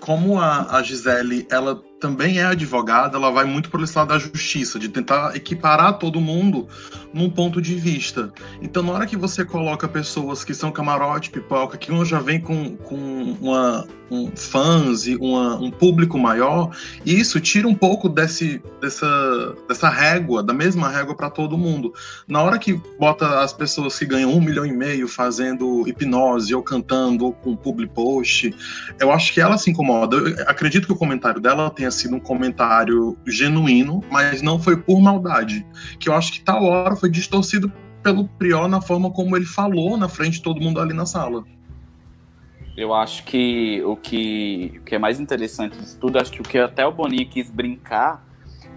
como 0.00 0.38
a, 0.38 0.76
a 0.76 0.82
Gisele, 0.82 1.46
ela 1.50 1.82
também 2.00 2.38
é 2.38 2.44
advogada, 2.44 3.16
ela 3.16 3.30
vai 3.30 3.44
muito 3.44 3.70
por 3.70 3.82
esse 3.82 3.96
lado 3.96 4.08
da 4.08 4.18
justiça, 4.18 4.78
de 4.78 4.88
tentar 4.88 5.34
equiparar 5.34 5.98
todo 5.98 6.20
mundo 6.20 6.68
num 7.12 7.30
ponto 7.30 7.60
de 7.60 7.74
vista. 7.74 8.32
Então, 8.60 8.82
na 8.82 8.92
hora 8.92 9.06
que 9.06 9.16
você 9.16 9.44
coloca 9.44 9.88
pessoas 9.88 10.44
que 10.44 10.54
são 10.54 10.70
camarote, 10.70 11.30
pipoca, 11.30 11.78
que 11.78 11.90
um 11.90 12.04
já 12.04 12.20
vem 12.20 12.40
com, 12.40 12.76
com 12.76 13.36
uma, 13.40 13.86
um 14.10 14.30
fãs 14.34 15.06
e 15.06 15.16
uma, 15.16 15.56
um 15.56 15.70
público 15.70 16.18
maior, 16.18 16.70
isso 17.04 17.40
tira 17.40 17.66
um 17.66 17.74
pouco 17.74 18.08
desse, 18.08 18.62
dessa, 18.80 19.54
dessa 19.68 19.88
régua, 19.88 20.42
da 20.42 20.52
mesma 20.52 20.88
régua 20.88 21.14
para 21.14 21.30
todo 21.30 21.58
mundo. 21.58 21.92
Na 22.28 22.42
hora 22.42 22.58
que 22.58 22.80
bota 22.98 23.40
as 23.40 23.52
pessoas 23.52 23.98
que 23.98 24.06
ganham 24.06 24.32
um 24.32 24.40
milhão 24.40 24.64
e 24.64 24.72
meio 24.72 25.08
fazendo 25.08 25.86
hipnose, 25.86 26.54
ou 26.54 26.62
cantando, 26.62 27.26
ou 27.26 27.32
com 27.32 27.56
public 27.56 27.92
post, 27.94 28.54
eu 29.00 29.10
acho 29.10 29.32
que 29.32 29.40
ela 29.40 29.58
se 29.58 29.70
incomoda. 29.70 30.16
Eu 30.16 30.48
acredito 30.48 30.86
que 30.86 30.92
o 30.92 30.96
comentário 30.96 31.40
dela 31.40 31.70
tenha 31.70 31.90
sido 31.90 32.16
um 32.16 32.20
comentário 32.20 33.16
genuíno, 33.26 34.02
mas 34.10 34.42
não 34.42 34.58
foi 34.58 34.76
por 34.76 35.00
maldade. 35.00 35.66
Que 35.98 36.08
eu 36.08 36.14
acho 36.14 36.32
que 36.32 36.40
tal 36.40 36.64
hora 36.64 36.96
foi 36.96 37.10
distorcido 37.10 37.72
pelo 38.02 38.28
Prior 38.28 38.68
na 38.68 38.80
forma 38.80 39.10
como 39.10 39.36
ele 39.36 39.44
falou 39.44 39.96
na 39.96 40.08
frente 40.08 40.34
de 40.34 40.42
todo 40.42 40.60
mundo 40.60 40.80
ali 40.80 40.94
na 40.94 41.06
sala. 41.06 41.44
Eu 42.76 42.92
acho 42.92 43.24
que 43.24 43.82
o 43.84 43.96
que, 43.96 44.74
o 44.80 44.84
que 44.84 44.94
é 44.94 44.98
mais 44.98 45.18
interessante 45.18 45.76
disso 45.78 45.98
tudo, 45.98 46.18
acho 46.18 46.30
que 46.30 46.40
o 46.40 46.44
que 46.44 46.58
até 46.58 46.86
o 46.86 46.92
Boninho 46.92 47.26
quis 47.28 47.50
brincar 47.50 48.24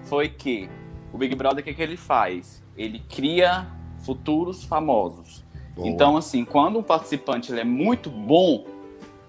foi 0.03 0.29
que 0.29 0.69
o 1.11 1.17
Big 1.17 1.35
Brother, 1.35 1.61
o 1.61 1.63
que, 1.63 1.73
que 1.73 1.81
ele 1.81 1.97
faz? 1.97 2.63
Ele 2.77 2.99
cria 3.09 3.67
futuros 4.05 4.63
famosos. 4.63 5.43
Boa. 5.75 5.87
Então, 5.87 6.15
assim, 6.15 6.45
quando 6.45 6.79
um 6.79 6.83
participante 6.83 7.51
ele 7.51 7.61
é 7.61 7.65
muito 7.65 8.09
bom, 8.09 8.65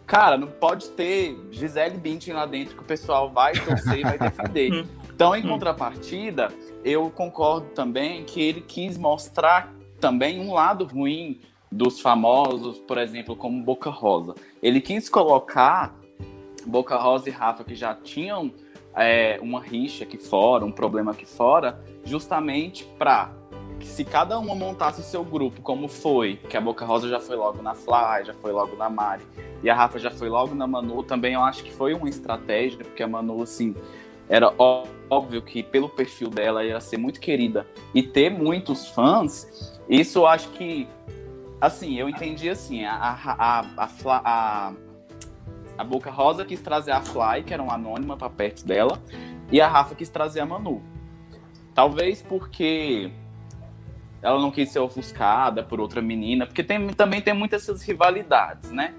cara, 0.07 0.37
não 0.37 0.47
pode 0.47 0.91
ter 0.91 1.37
Gisele 1.51 1.97
Bündchen 1.99 2.35
lá 2.35 2.47
dentro 2.47 2.77
que 2.77 2.83
o 2.83 2.87
pessoal 2.87 3.31
vai 3.31 3.53
torcer 3.53 3.99
e 3.99 4.03
vai 4.03 4.19
defender. 4.19 4.71
Hum. 5.01 5.01
Então, 5.13 5.37
em 5.37 5.45
Hum. 5.45 5.49
contrapartida, 5.51 6.49
eu 6.83 7.11
concordo 7.11 7.67
também 7.75 8.25
que 8.25 8.41
ele 8.41 8.63
quis 8.63 8.97
mostrar 8.97 9.71
também 10.01 10.41
um 10.41 10.55
lado 10.55 10.87
ruim 10.87 11.43
dos 11.71 12.01
famosos, 12.01 12.79
por 12.79 12.99
exemplo, 12.99 13.37
como 13.37 13.63
Boca 13.63 13.91
Rosa. 13.91 14.35
Ele 14.63 14.81
quis 14.81 15.09
colocar 15.09 15.95
Boca 16.67 16.97
Rosa 16.97 17.29
e 17.29 17.33
Rafa, 17.33 17.65
que 17.65 17.75
já 17.75 17.95
tinham 17.95 18.53
é, 18.95 19.39
uma 19.41 19.61
rixa 19.61 20.05
aqui 20.05 20.17
fora, 20.17 20.65
um 20.65 20.73
problema 20.73 21.13
aqui 21.13 21.27
fora, 21.27 21.81
justamente 22.05 22.85
para 22.99 23.33
se 23.85 24.05
cada 24.05 24.39
uma 24.39 24.55
montasse 24.55 25.01
o 25.01 25.05
seu 25.05 25.25
grupo, 25.25 25.63
como 25.63 25.89
foi, 25.89 26.37
que 26.37 26.57
a 26.57 26.61
Boca 26.61 26.85
Rosa 26.85 27.09
já 27.09 27.19
foi 27.19 27.37
logo 27.37 27.63
na 27.63 27.75
Fly, 27.75 28.25
já 28.27 28.35
foi 28.35 28.53
logo 28.53 28.77
na 28.77 28.91
Mari, 28.91 29.25
e 29.63 29.71
a 29.71 29.75
Rafa 29.75 29.99
já 29.99 30.11
foi 30.11 30.29
logo 30.29 30.55
na 30.55 30.67
Manu, 30.67 31.03
também 31.03 31.35
eu 31.35 31.41
acho 31.41 31.63
que 31.65 31.73
foi 31.73 31.95
uma 31.95 32.09
estratégia, 32.09 32.79
porque 32.79 33.03
a 33.03 33.09
Manu, 33.09 33.43
assim, 33.43 33.75
era 34.29 34.53
óbvio 35.09 35.43
que 35.43 35.63
pelo 35.63 35.89
perfil 35.89 36.29
dela 36.29 36.65
ia 36.65 36.81
ser 36.81 36.99
muito 36.99 37.21
querida 37.21 37.67
e 37.95 38.03
ter 38.03 38.31
muitos 38.31 38.89
fãs, 38.89 39.81
isso 39.89 40.21
eu 40.21 40.27
acho 40.27 40.51
que, 40.51 40.87
assim, 41.61 41.95
eu 41.99 42.09
entendi 42.09 42.49
assim, 42.49 42.85
a, 42.85 42.95
a, 42.95 43.61
a, 43.77 43.89
a, 44.25 44.73
a 45.77 45.85
Boca 45.85 46.11
Rosa 46.11 46.45
quis 46.45 46.61
trazer 46.61 46.93
a 46.93 47.01
Fly, 47.01 47.43
que 47.45 47.53
era 47.53 47.63
uma 47.63 47.75
anônima 47.75 48.17
para 48.17 48.31
perto 48.31 48.67
dela, 48.67 49.01
e 49.51 49.61
a 49.61 49.69
Rafa 49.69 49.95
quis 49.95 50.09
trazer 50.09 50.41
a 50.41 50.47
Manu. 50.47 50.83
Talvez 51.75 52.23
porque 52.23 53.11
ela 54.23 54.41
não 54.41 54.51
quis 54.51 54.71
ser 54.71 54.79
ofuscada 54.79 55.63
por 55.63 55.81
outra 55.81 56.03
menina, 56.03 56.47
porque 56.47 56.63
tem, 56.63 56.89
também 56.89 57.21
tem 57.21 57.35
muitas 57.35 57.63
essas 57.63 57.83
rivalidades, 57.83 58.71
né? 58.71 58.95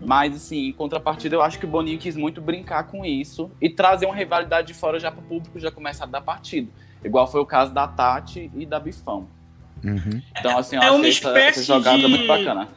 Mas, 0.00 0.36
assim, 0.36 0.68
em 0.68 0.72
contrapartida, 0.72 1.34
eu 1.34 1.42
acho 1.42 1.58
que 1.58 1.64
o 1.64 1.68
Boninho 1.68 1.98
quis 1.98 2.14
muito 2.14 2.40
brincar 2.40 2.84
com 2.84 3.04
isso 3.04 3.50
e 3.60 3.70
trazer 3.70 4.04
uma 4.06 4.14
rivalidade 4.14 4.68
de 4.68 4.74
fora 4.74 4.98
já 4.98 5.10
para 5.10 5.20
o 5.20 5.24
público 5.24 5.58
já 5.58 5.70
começar 5.70 6.04
a 6.04 6.08
dar 6.08 6.20
partido. 6.20 6.70
Igual 7.02 7.26
foi 7.26 7.40
o 7.40 7.46
caso 7.46 7.72
da 7.72 7.88
Tati 7.88 8.50
e 8.54 8.66
da 8.66 8.78
Bifão. 8.78 9.28
Uhum. 9.84 10.22
Então, 10.38 10.58
assim, 10.58 10.76
eu 10.76 10.82
É 10.82 10.90
uma 10.90 11.00
essa, 11.06 11.08
espécie 11.08 11.60
essa 11.60 11.74
jogada 11.74 11.98
de- 11.98 12.08
muito 12.08 12.26
bacana. 12.26 12.68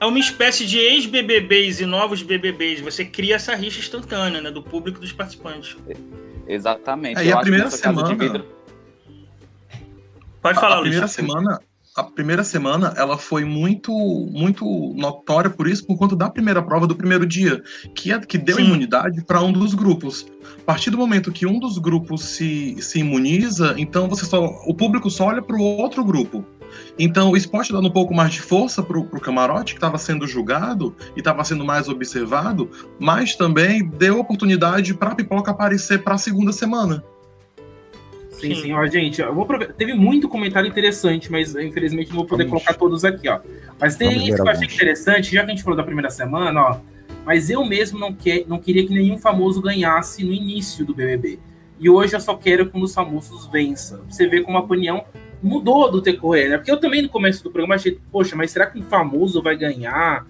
É 0.00 0.06
uma 0.06 0.18
espécie 0.18 0.66
de 0.66 0.78
ex-BBBs 0.78 1.80
e 1.80 1.86
novos 1.86 2.22
BBBs. 2.22 2.80
Você 2.80 3.04
cria 3.04 3.36
essa 3.36 3.54
rixa 3.54 3.78
instantânea, 3.80 4.40
né? 4.40 4.50
Do 4.50 4.62
público 4.62 4.98
e 4.98 5.00
dos 5.02 5.12
participantes. 5.12 5.76
Exatamente. 6.48 7.20
É, 7.20 7.24
e 7.26 7.28
eu 7.30 7.38
a 7.38 7.40
primeira 7.42 7.70
semana- 7.70 8.14
vidro- 8.14 8.46
Pode 10.42 10.56
A- 10.56 10.60
falar, 10.60 10.76
a 10.76 10.78
Luiz. 10.78 10.88
primeira 10.88 11.06
semana, 11.08 11.60
a 11.96 12.04
primeira 12.04 12.44
semana, 12.44 12.94
ela 12.96 13.18
foi 13.18 13.44
muito, 13.44 13.92
muito 13.92 14.64
notória 14.96 15.50
por 15.50 15.66
isso, 15.66 15.84
por 15.84 15.98
conta 15.98 16.14
da 16.14 16.30
primeira 16.30 16.62
prova 16.62 16.86
do 16.86 16.94
primeiro 16.94 17.26
dia, 17.26 17.62
que 17.94 18.12
é 18.12 18.18
que 18.20 18.38
deu 18.38 18.56
Sim. 18.56 18.64
imunidade 18.64 19.24
para 19.24 19.42
um 19.42 19.52
dos 19.52 19.74
grupos. 19.74 20.26
A 20.60 20.64
partir 20.64 20.90
do 20.90 20.98
momento 20.98 21.32
que 21.32 21.46
um 21.46 21.58
dos 21.58 21.78
grupos 21.78 22.22
se, 22.22 22.76
se 22.80 23.00
imuniza, 23.00 23.74
então 23.76 24.08
você 24.08 24.24
só, 24.24 24.44
o 24.66 24.74
público 24.74 25.10
só 25.10 25.26
olha 25.26 25.42
para 25.42 25.56
o 25.56 25.62
outro 25.62 26.04
grupo. 26.04 26.44
Então, 26.96 27.36
isso 27.36 27.50
pode 27.50 27.72
dar 27.72 27.80
um 27.80 27.90
pouco 27.90 28.14
mais 28.14 28.34
de 28.34 28.40
força 28.40 28.80
para 28.80 28.96
o 28.96 29.20
camarote, 29.20 29.74
que 29.74 29.78
estava 29.78 29.98
sendo 29.98 30.26
julgado 30.28 30.94
e 31.16 31.18
estava 31.18 31.42
sendo 31.42 31.64
mais 31.64 31.88
observado, 31.88 32.70
mas 33.00 33.34
também 33.34 33.88
deu 33.88 34.20
oportunidade 34.20 34.94
para 34.94 35.10
a 35.10 35.14
pipoca 35.16 35.50
aparecer 35.50 36.04
para 36.04 36.14
a 36.14 36.18
segunda 36.18 36.52
semana. 36.52 37.02
Sim, 38.40 38.54
Sim. 38.54 38.62
sim, 38.62 38.72
ó, 38.72 38.86
gente, 38.86 39.22
teve 39.76 39.94
muito 39.94 40.28
comentário 40.28 40.68
interessante, 40.68 41.30
mas 41.30 41.54
infelizmente 41.54 42.08
não 42.10 42.16
vou 42.18 42.26
poder 42.26 42.44
Vamos. 42.44 42.62
colocar 42.62 42.78
todos 42.78 43.04
aqui, 43.04 43.28
ó. 43.28 43.40
Mas 43.78 43.96
tem 43.96 44.26
isso 44.28 44.36
que 44.36 44.40
eu 44.40 44.48
achei 44.48 44.66
interessante, 44.66 45.32
já 45.34 45.44
que 45.44 45.50
a 45.50 45.54
gente 45.54 45.62
falou 45.62 45.76
da 45.76 45.82
primeira 45.84 46.10
semana, 46.10 46.60
ó. 46.60 46.78
Mas 47.24 47.50
eu 47.50 47.64
mesmo 47.64 47.98
não, 47.98 48.12
que, 48.14 48.44
não 48.48 48.58
queria 48.58 48.86
que 48.86 48.92
nenhum 48.94 49.18
famoso 49.18 49.60
ganhasse 49.60 50.24
no 50.24 50.32
início 50.32 50.84
do 50.86 50.94
BBB. 50.94 51.38
E 51.78 51.88
hoje 51.88 52.14
eu 52.14 52.20
só 52.20 52.34
quero 52.34 52.68
que 52.70 52.76
um 52.76 52.80
dos 52.80 52.94
famosos 52.94 53.46
vença. 53.46 54.00
Você 54.08 54.26
vê 54.26 54.40
como 54.42 54.56
a 54.56 54.60
opinião 54.60 55.04
mudou 55.42 55.90
do 55.90 56.00
decorrer, 56.00 56.50
né? 56.50 56.56
Porque 56.58 56.70
eu 56.70 56.78
também 56.80 57.02
no 57.02 57.08
começo 57.08 57.42
do 57.44 57.50
programa 57.50 57.74
achei, 57.74 57.98
poxa, 58.10 58.36
mas 58.36 58.50
será 58.50 58.66
que 58.66 58.78
um 58.78 58.82
famoso 58.82 59.42
vai 59.42 59.56
ganhar 59.56 60.26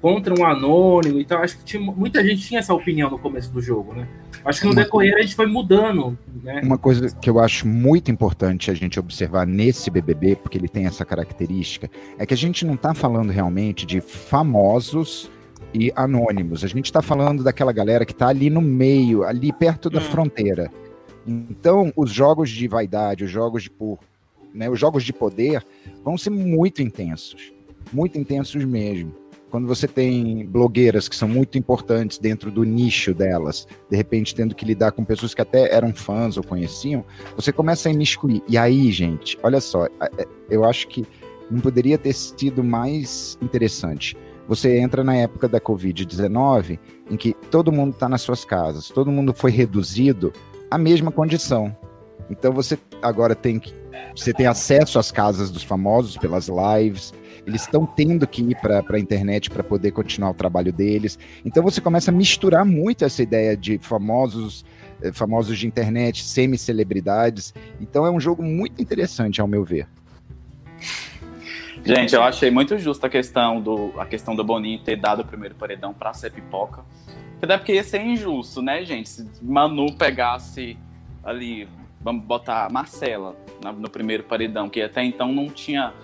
contra 0.00 0.34
um 0.38 0.44
anônimo 0.44 1.18
e 1.20 1.24
tal? 1.24 1.42
Acho 1.42 1.58
que 1.58 1.64
tinha- 1.64 1.82
muita 1.82 2.22
gente 2.24 2.46
tinha 2.46 2.60
essa 2.60 2.72
opinião 2.74 3.10
no 3.10 3.18
começo 3.18 3.50
do 3.52 3.60
jogo, 3.60 3.94
né? 3.94 4.06
Acho 4.44 4.60
que 4.60 4.66
no 4.66 4.72
Uma- 4.72 4.82
decorrer 4.82 5.14
a 5.16 5.22
gente 5.22 5.34
foi 5.34 5.46
mudando, 5.46 6.18
né? 6.42 6.60
Uma 6.62 6.76
coisa 6.76 7.08
que 7.16 7.30
eu 7.30 7.38
acho 7.40 7.66
muito 7.66 8.10
importante 8.10 8.70
a 8.70 8.74
gente 8.74 9.00
observar 9.00 9.46
nesse 9.46 9.90
BBB, 9.90 10.36
porque 10.36 10.58
ele 10.58 10.68
tem 10.68 10.84
essa 10.86 11.04
característica, 11.04 11.90
é 12.18 12.26
que 12.26 12.34
a 12.34 12.36
gente 12.36 12.64
não 12.66 12.74
está 12.74 12.92
falando 12.92 13.30
realmente 13.30 13.86
de 13.86 14.00
famosos 14.02 15.30
e 15.72 15.90
anônimos. 15.96 16.62
A 16.62 16.68
gente 16.68 16.84
está 16.86 17.00
falando 17.00 17.42
daquela 17.42 17.72
galera 17.72 18.04
que 18.04 18.12
está 18.12 18.28
ali 18.28 18.50
no 18.50 18.60
meio, 18.60 19.24
ali 19.24 19.52
perto 19.52 19.88
da 19.88 19.98
Hum. 19.98 20.02
fronteira. 20.02 20.70
Então, 21.26 21.90
os 21.96 22.10
jogos 22.12 22.50
de 22.50 22.68
vaidade, 22.68 23.24
os 23.24 23.30
jogos 23.30 23.62
de 23.62 23.70
por, 23.70 23.98
né, 24.52 24.68
os 24.68 24.78
jogos 24.78 25.02
de 25.04 25.12
poder 25.12 25.64
vão 26.04 26.18
ser 26.18 26.28
muito 26.30 26.82
intensos, 26.82 27.50
muito 27.92 28.18
intensos 28.18 28.62
mesmo. 28.64 29.14
Quando 29.54 29.68
você 29.68 29.86
tem 29.86 30.44
blogueiras 30.44 31.08
que 31.08 31.14
são 31.14 31.28
muito 31.28 31.56
importantes 31.56 32.18
dentro 32.18 32.50
do 32.50 32.64
nicho 32.64 33.14
delas, 33.14 33.68
de 33.88 33.96
repente 33.96 34.34
tendo 34.34 34.52
que 34.52 34.64
lidar 34.64 34.90
com 34.90 35.04
pessoas 35.04 35.32
que 35.32 35.40
até 35.40 35.72
eram 35.72 35.94
fãs 35.94 36.36
ou 36.36 36.42
conheciam, 36.42 37.04
você 37.36 37.52
começa 37.52 37.88
a 37.88 37.92
imiscuir. 37.92 38.42
E 38.48 38.58
aí, 38.58 38.90
gente, 38.90 39.38
olha 39.44 39.60
só, 39.60 39.86
é- 39.86 40.26
eu 40.50 40.64
acho 40.64 40.88
que 40.88 41.06
não 41.48 41.60
poderia 41.60 41.96
ter 41.96 42.12
sido 42.14 42.64
mais 42.64 43.38
interessante. 43.40 44.16
Você 44.48 44.76
entra 44.76 45.04
na 45.04 45.14
época 45.14 45.46
da 45.46 45.60
Covid-19, 45.60 46.80
em 47.08 47.16
que 47.16 47.32
todo 47.48 47.70
mundo 47.70 47.92
está 47.92 48.08
nas 48.08 48.22
suas 48.22 48.44
casas, 48.44 48.88
todo 48.88 49.12
mundo 49.12 49.32
foi 49.32 49.52
reduzido 49.52 50.32
à 50.68 50.76
mesma 50.76 51.12
condição. 51.12 51.76
Então 52.28 52.52
você 52.52 52.76
agora 53.00 53.36
tem 53.36 53.60
que. 53.60 53.72
Você 54.14 54.32
tem 54.32 54.46
acesso 54.46 54.98
às 54.98 55.10
casas 55.10 55.50
dos 55.50 55.62
famosos 55.62 56.16
pelas 56.16 56.48
lives, 56.48 57.12
eles 57.46 57.62
estão 57.62 57.84
tendo 57.84 58.26
que 58.26 58.42
ir 58.42 58.56
para 58.56 58.82
a 58.88 58.98
internet 58.98 59.50
para 59.50 59.62
poder 59.62 59.90
continuar 59.90 60.30
o 60.30 60.34
trabalho 60.34 60.72
deles. 60.72 61.18
Então 61.44 61.62
você 61.62 61.80
começa 61.80 62.10
a 62.10 62.14
misturar 62.14 62.64
muito 62.64 63.04
essa 63.04 63.22
ideia 63.22 63.56
de 63.56 63.78
famosos, 63.78 64.64
eh, 65.02 65.12
famosos 65.12 65.58
de 65.58 65.66
internet, 65.66 66.24
semi-celebridades. 66.24 67.52
Então 67.80 68.06
é 68.06 68.10
um 68.10 68.18
jogo 68.18 68.42
muito 68.42 68.80
interessante, 68.80 69.40
ao 69.40 69.46
meu 69.46 69.64
ver. 69.64 69.86
Gente, 71.84 72.14
eu 72.14 72.22
achei 72.22 72.50
muito 72.50 72.78
justa 72.78 73.08
a 73.08 73.10
questão 73.10 73.60
do, 73.60 73.92
a 73.98 74.06
questão 74.06 74.34
do 74.34 74.42
Boninho 74.42 74.78
ter 74.78 74.96
dado 74.96 75.20
o 75.20 75.24
primeiro 75.24 75.54
paredão 75.54 75.92
pra 75.92 76.14
ser 76.14 76.32
pipoca. 76.32 76.82
Até 77.42 77.58
porque 77.58 77.74
ia 77.74 77.84
ser 77.84 78.00
injusto, 78.00 78.62
né, 78.62 78.82
gente? 78.86 79.06
Se 79.06 79.28
Manu 79.42 79.94
pegasse 79.94 80.78
ali, 81.22 81.68
vamos 82.04 82.24
botar 82.24 82.70
Marcela 82.70 83.34
no 83.78 83.88
primeiro 83.88 84.24
paredão, 84.24 84.68
que 84.68 84.82
até 84.82 85.02
então 85.02 85.32
não 85.32 85.48
tinha 85.48 85.94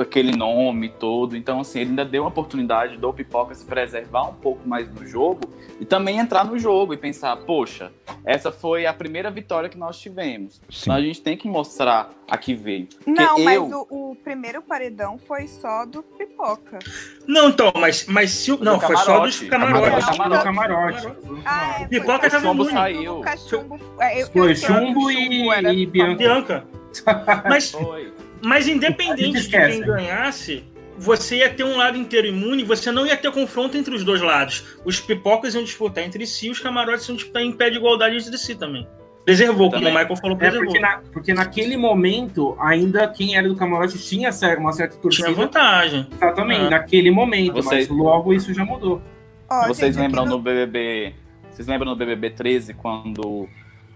aquele 0.00 0.36
nome 0.36 0.88
todo. 0.88 1.36
Então, 1.36 1.60
assim, 1.60 1.80
ele 1.80 1.90
ainda 1.90 2.04
deu 2.04 2.22
uma 2.22 2.28
oportunidade 2.28 2.96
do 2.96 3.12
Pipoca 3.12 3.54
se 3.54 3.64
preservar 3.64 4.22
um 4.28 4.34
pouco 4.34 4.66
mais 4.68 4.90
no 4.92 5.06
jogo 5.06 5.40
e 5.80 5.84
também 5.84 6.18
entrar 6.18 6.44
no 6.44 6.58
jogo 6.58 6.92
e 6.94 6.96
pensar, 6.96 7.36
poxa, 7.38 7.92
essa 8.24 8.50
foi 8.52 8.86
a 8.86 8.92
primeira 8.92 9.30
vitória 9.30 9.68
que 9.68 9.78
nós 9.78 9.98
tivemos. 9.98 10.60
Sim. 10.70 10.80
Então 10.82 10.94
a 10.94 11.00
gente 11.00 11.20
tem 11.20 11.36
que 11.36 11.48
mostrar 11.48 12.10
a 12.28 12.36
que 12.36 12.54
veio. 12.54 12.86
Porque 12.86 13.10
Não, 13.10 13.38
mas 13.38 13.56
eu- 13.56 13.86
o, 13.90 14.10
o 14.12 14.16
primeiro 14.16 14.62
paredão 14.62 15.18
foi 15.18 15.46
só 15.46 15.84
do 15.86 16.02
pipoca. 16.02 16.78
Não, 17.26 17.48
então, 17.48 17.72
mas, 17.76 18.06
mas 18.06 18.30
se 18.30 18.52
o. 18.52 18.58
Não, 18.62 18.78
foi 18.80 18.96
só 18.96 19.20
dos 19.20 19.40
camarote. 19.40 19.46
camarotes. 19.46 20.06
Camarote. 20.16 20.38
Do 20.38 20.44
camarote. 20.44 21.08
Ah, 21.44 21.80
é, 21.82 21.86
Pipoca 21.86 22.30
tava 22.30 22.54
muito. 22.54 22.72
saiu. 22.72 23.14
Nunca 23.16 23.36
chumbo. 23.36 23.80
é, 24.00 24.22
eu- 24.22 24.26
Foi 24.28 24.50
eu 24.50 24.56
chumbo 24.56 25.10
e- 25.10 25.48
e 25.82 25.86
Bianca. 25.86 26.16
Bianca. 26.16 26.66
Mas, 27.48 27.70
Foi. 27.70 28.12
Mas 28.42 28.66
independente 28.68 29.40
de 29.40 29.48
quem 29.48 29.80
ganhasse, 29.80 30.64
você 30.96 31.36
ia 31.38 31.50
ter 31.50 31.64
um 31.64 31.76
lado 31.76 31.96
inteiro 31.96 32.26
imune, 32.26 32.64
você 32.64 32.90
não 32.90 33.06
ia 33.06 33.16
ter 33.16 33.30
confronto 33.30 33.76
entre 33.76 33.94
os 33.94 34.02
dois 34.04 34.20
lados. 34.20 34.64
Os 34.84 34.98
pipocas 35.00 35.54
iam 35.54 35.62
disputar 35.62 36.04
entre 36.04 36.26
si, 36.26 36.50
os 36.50 36.58
camarotes 36.58 37.08
iam 37.08 37.16
disputar 37.16 37.42
em 37.42 37.52
pé 37.52 37.70
de 37.70 37.76
igualdade 37.76 38.16
entre 38.16 38.36
si 38.36 38.54
também. 38.54 38.86
Preservou, 39.24 39.68
como 39.70 39.82
Também. 39.82 39.94
o 39.94 39.98
Michael 39.98 40.16
falou, 40.16 40.36
É 40.36 40.38
preservou. 40.40 40.64
porque, 40.64 40.80
na- 40.80 41.00
porque 41.12 41.34
naquele 41.34 41.76
momento, 41.76 42.56
ainda 42.58 43.06
quem 43.08 43.36
era 43.36 43.46
do 43.46 43.54
camarote 43.54 43.98
tinha 43.98 44.30
uma 44.58 44.72
certa 44.72 44.96
torcida. 44.96 45.28
Tinha 45.28 45.36
vantagem. 45.36 46.06
Exatamente, 46.16 46.62
Ah. 46.62 46.70
naquele 46.70 47.10
momento, 47.10 47.52
Vocês- 47.52 47.88
mas 47.88 47.98
logo 47.98 48.32
isso 48.32 48.54
já 48.54 48.64
mudou. 48.64 49.02
Ó, 49.50 49.66
Vocês 49.68 49.94
gente, 49.94 50.02
lembram 50.04 50.24
no 50.24 50.38
BBB? 50.38 51.12
Vocês 51.50 51.68
lembram 51.68 51.90
no 51.90 51.96
BBB 51.96 52.30
13 52.30 52.72
quando 52.72 53.46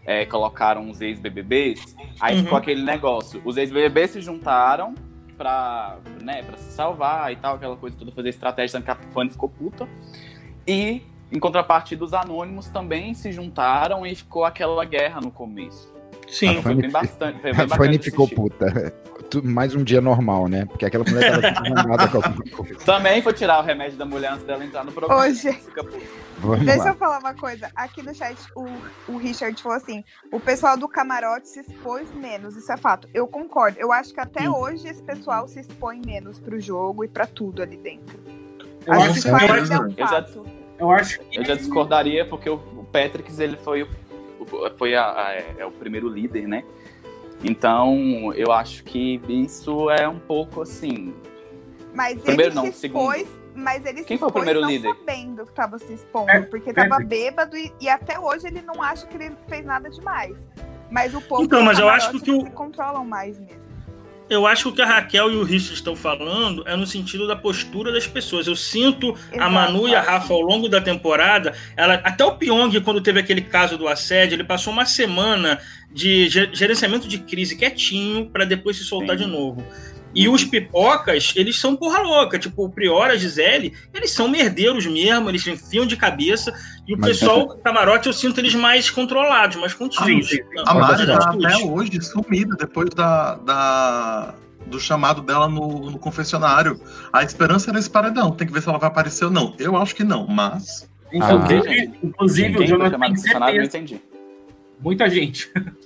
é, 0.04 0.24
colocaram 0.26 0.88
os 0.90 1.00
ex-BBBs? 1.00 1.96
Aí 2.20 2.36
Uhum. 2.38 2.42
ficou 2.44 2.58
aquele 2.58 2.82
negócio. 2.82 3.40
Os 3.44 3.56
ex-BBBs 3.56 4.10
se 4.10 4.20
juntaram 4.20 4.94
pra, 5.36 5.98
né, 6.22 6.42
pra 6.42 6.56
se 6.56 6.72
salvar 6.72 7.32
e 7.32 7.36
tal, 7.36 7.56
aquela 7.56 7.76
coisa 7.76 7.96
toda, 7.98 8.12
fazer 8.12 8.28
estratégia, 8.28 8.80
tanto 8.80 8.84
que 8.84 8.90
a 8.90 9.12
Fanny 9.12 9.30
ficou 9.30 9.48
puta. 9.48 9.88
E, 10.66 11.02
em 11.32 11.38
contrapartida, 11.38 12.04
os 12.04 12.12
anônimos 12.14 12.68
também 12.68 13.14
se 13.14 13.32
juntaram 13.32 14.06
e 14.06 14.14
ficou 14.14 14.44
aquela 14.44 14.84
guerra 14.84 15.20
no 15.20 15.30
começo. 15.30 15.92
Sim. 16.28 16.50
A 16.50 16.52
Foi 16.54 16.62
Fanny- 16.62 16.82
bem 16.82 16.90
bastante. 16.90 17.40
Foi 17.40 17.52
bem 17.52 17.64
A 17.64 17.68
Fanny 17.68 17.98
ficou 18.02 18.28
puta. 18.28 18.94
Tu- 19.32 19.42
Mais 19.44 19.74
um 19.74 19.82
dia 19.82 20.00
normal, 20.00 20.46
né? 20.46 20.66
Porque 20.66 20.84
aquela 20.84 21.04
mulher 21.04 21.40
tava 21.40 21.48
acostumada 21.58 22.08
com 22.08 22.16
alguma 22.18 22.44
coisa. 22.56 22.74
Também 22.84 23.22
foi 23.22 23.32
tirar 23.32 23.60
o 23.60 23.62
remédio 23.64 23.96
da 23.96 24.04
mulher 24.04 24.32
antes 24.32 24.44
dela 24.44 24.64
entrar 24.64 24.84
no 24.84 24.92
programa. 24.92 25.22
Hoje. 25.22 25.52
Fica. 25.52 25.82
Vamos 26.38 26.64
Deixa 26.66 26.84
lá. 26.84 26.90
eu 26.90 26.94
falar 26.96 27.18
uma 27.18 27.34
coisa. 27.34 27.70
Aqui 27.74 28.02
no 28.02 28.14
chat, 28.14 28.36
o, 28.54 28.66
o 29.12 29.16
Richard 29.16 29.60
falou 29.62 29.76
assim: 29.78 30.04
o 30.30 30.38
pessoal 30.38 30.76
do 30.76 30.86
camarote 30.88 31.48
se 31.48 31.60
expôs 31.60 32.12
menos. 32.14 32.56
Isso 32.56 32.70
é 32.70 32.76
fato. 32.76 33.08
Eu 33.14 33.26
concordo. 33.26 33.78
Eu 33.80 33.90
acho 33.90 34.12
que 34.12 34.20
até 34.20 34.42
Sim. 34.42 34.48
hoje 34.48 34.86
esse 34.88 35.02
pessoal 35.02 35.48
se 35.48 35.60
expõe 35.60 36.00
menos 36.04 36.38
pro 36.38 36.60
jogo 36.60 37.02
e 37.04 37.08
pra 37.08 37.26
tudo 37.26 37.62
ali 37.62 37.76
dentro. 37.78 38.20
Eu 38.86 38.92
acho 38.94 39.10
acho, 39.12 39.22
que 39.22 39.28
ainda 39.28 39.74
é 39.74 39.78
um 39.80 39.84
eu 39.96 40.06
já- 40.06 40.26
eu 40.78 40.90
acho 40.90 41.20
que 41.20 41.38
Eu 41.38 41.44
já 41.44 41.54
discordaria 41.54 42.26
porque 42.28 42.50
o, 42.50 42.54
o 42.56 42.84
Patrick 42.92 43.32
ele 43.40 43.56
foi, 43.56 43.84
o, 43.84 43.88
o- 44.40 44.70
foi 44.76 44.94
a, 44.96 45.04
a- 45.04 45.32
é, 45.34 45.54
é 45.58 45.64
o 45.66 45.70
primeiro 45.70 46.08
líder, 46.08 46.46
né? 46.48 46.64
Então, 47.44 48.32
eu 48.34 48.52
acho 48.52 48.84
que 48.84 49.20
isso 49.28 49.90
é 49.90 50.08
um 50.08 50.18
pouco 50.18 50.62
assim. 50.62 51.14
Mas 51.94 52.20
Primeiro 52.20 52.50
ele 52.52 52.54
não, 52.54 52.66
se 52.66 52.72
segundo. 52.72 53.12
expôs, 53.14 53.28
mas 53.54 53.84
ele 53.84 54.04
Quem 54.04 54.16
se 54.16 54.20
foi 54.20 54.28
o 54.28 54.32
primeiro 54.32 54.60
não 54.62 54.68
líder? 54.68 54.94
sabendo 54.94 55.44
que 55.44 55.52
tava 55.52 55.78
se 55.78 55.92
expondo, 55.92 56.30
É, 56.30 56.40
porque 56.42 56.72
tava 56.72 57.02
é. 57.02 57.04
bêbado 57.04 57.56
e, 57.56 57.72
e 57.80 57.88
até 57.88 58.18
hoje 58.18 58.46
ele 58.46 58.62
não 58.62 58.82
acha 58.82 59.06
que 59.06 59.16
ele 59.16 59.36
fez 59.48 59.66
nada 59.66 59.90
demais. 59.90 60.36
Mas 60.90 61.14
o 61.14 61.20
povo 61.20 61.42
Então, 61.42 61.62
mas 61.62 61.78
eu 61.78 61.88
acho 61.88 62.10
que 62.12 62.30
o- 62.30 62.34
eles 62.34 62.44
se 62.44 62.50
controlam 62.50 63.04
mais 63.04 63.38
mesmo. 63.38 63.61
Eu 64.32 64.46
acho 64.46 64.62
que 64.62 64.68
o 64.70 64.72
que 64.72 64.80
a 64.80 64.86
Raquel 64.86 65.30
e 65.30 65.36
o 65.36 65.42
Richard 65.44 65.74
estão 65.74 65.94
falando 65.94 66.66
é 66.66 66.74
no 66.74 66.86
sentido 66.86 67.26
da 67.26 67.36
postura 67.36 67.92
das 67.92 68.06
pessoas. 68.06 68.46
Eu 68.46 68.56
sinto 68.56 69.14
a 69.32 69.36
Exato, 69.36 69.52
Manu 69.52 69.86
e 69.88 69.94
a. 69.94 70.00
Rafa 70.00 70.32
ao 70.32 70.40
longo 70.40 70.70
da 70.70 70.80
temporada, 70.80 71.52
ela, 71.76 71.94
até 72.02 72.24
o 72.24 72.32
Pyong, 72.36 72.80
quando 72.80 73.02
teve 73.02 73.20
aquele 73.20 73.42
caso 73.42 73.76
do 73.76 73.86
assédio, 73.86 74.34
ele 74.36 74.44
passou 74.44 74.72
uma 74.72 74.86
semana 74.86 75.60
de 75.92 76.30
ge- 76.30 76.48
gerenciamento 76.54 77.06
de 77.06 77.18
crise 77.18 77.56
quietinho 77.56 78.30
para 78.30 78.46
depois 78.46 78.78
se 78.78 78.84
soltar 78.84 79.18
Sim. 79.18 79.26
de 79.26 79.30
novo. 79.30 79.62
E 80.14 80.28
os 80.28 80.44
pipocas, 80.44 81.32
eles 81.36 81.58
são 81.58 81.74
porra 81.74 82.00
louca. 82.00 82.38
Tipo, 82.38 82.64
o 82.66 82.68
Prior, 82.70 83.10
a 83.10 83.16
Gisele, 83.16 83.72
eles 83.94 84.10
são 84.10 84.28
merdeiros 84.28 84.84
mesmo, 84.86 85.28
eles 85.30 85.46
enfiam 85.46 85.86
de 85.86 85.96
cabeça. 85.96 86.52
E 86.86 86.94
o 86.94 86.98
Mas- 86.98 87.18
pessoal 87.18 87.46
do 87.46 87.56
camarote, 87.58 88.06
eu 88.08 88.12
sinto 88.12 88.38
eles 88.38 88.54
mais 88.54 88.90
controlados, 88.90 89.56
mais 89.56 89.72
contidos. 89.72 90.04
Sim, 90.28 90.36
sim. 90.36 90.42
Não, 90.54 90.64
A 90.66 90.74
Mari 90.74 91.06
mas 91.06 91.18
tá 91.18 91.30
até 91.30 91.64
hoje 91.64 92.00
sumida 92.02 92.54
depois 92.56 92.90
da, 92.90 93.36
da- 93.36 94.34
do 94.66 94.78
chamado 94.78 95.22
dela 95.22 95.48
no, 95.48 95.90
no 95.90 95.98
confessionário. 95.98 96.80
A 97.12 97.22
esperança 97.22 97.70
era 97.70 97.78
esse 97.78 97.88
paredão. 97.90 98.32
Tem 98.32 98.46
que 98.46 98.52
ver 98.52 98.62
se 98.62 98.68
ela 98.68 98.78
vai 98.78 98.88
aparecer 98.88 99.24
ou 99.24 99.30
não. 99.30 99.54
Eu 99.58 99.76
acho 99.76 99.94
que 99.94 100.04
não, 100.04 100.26
mas. 100.26 100.88
Inclusive, 101.12 101.90
inclusive 102.02 102.48
o 102.48 102.58
Quem 102.58 102.66
foi 102.66 102.66
Jonathan. 102.66 104.00
Muita 104.80 105.08
gente. 105.08 105.50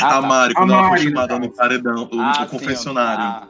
Ah, 0.00 0.18
a 0.18 0.20
tá. 0.20 0.22
Mari, 0.22 0.52
A 0.52 0.56
quando 0.56 0.72
ela 0.72 0.82
Mari, 0.82 1.02
foi 1.02 1.10
no 1.10 1.16
chamada 1.16 1.38
no 1.38 1.50
paredão, 1.50 2.08
no, 2.12 2.20
Ah, 2.22 2.46
confessionário. 2.50 3.24
ah. 3.24 3.48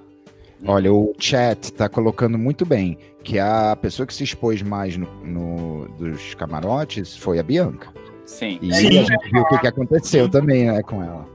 Olha, 0.67 0.93
o 0.93 1.15
chat 1.19 1.73
tá 1.75 1.89
colocando 1.89 2.39
muito 2.39 2.65
bem 2.65 2.97
que 3.23 3.39
a 3.39 3.77
pessoa 3.77 4.07
que 4.07 4.15
se 4.15 4.25
expôs 4.25 4.63
mais 4.63 4.97
no, 4.97 5.07
no- 5.25 5.89
dos 5.99 6.35
camarotes 6.35 7.17
foi 7.17 7.39
a 7.39 7.43
Bianca. 7.43 7.89
Sim. 8.25 8.59
E 8.63 8.73
Sim. 8.75 8.87
a 9.01 9.05
gente 9.05 9.31
viu 9.31 9.43
o 9.43 9.49
que, 9.49 9.59
que 9.59 9.67
aconteceu 9.67 10.29
também, 10.29 10.65
né, 10.71 10.83
com 10.83 11.03
ela. 11.03 11.27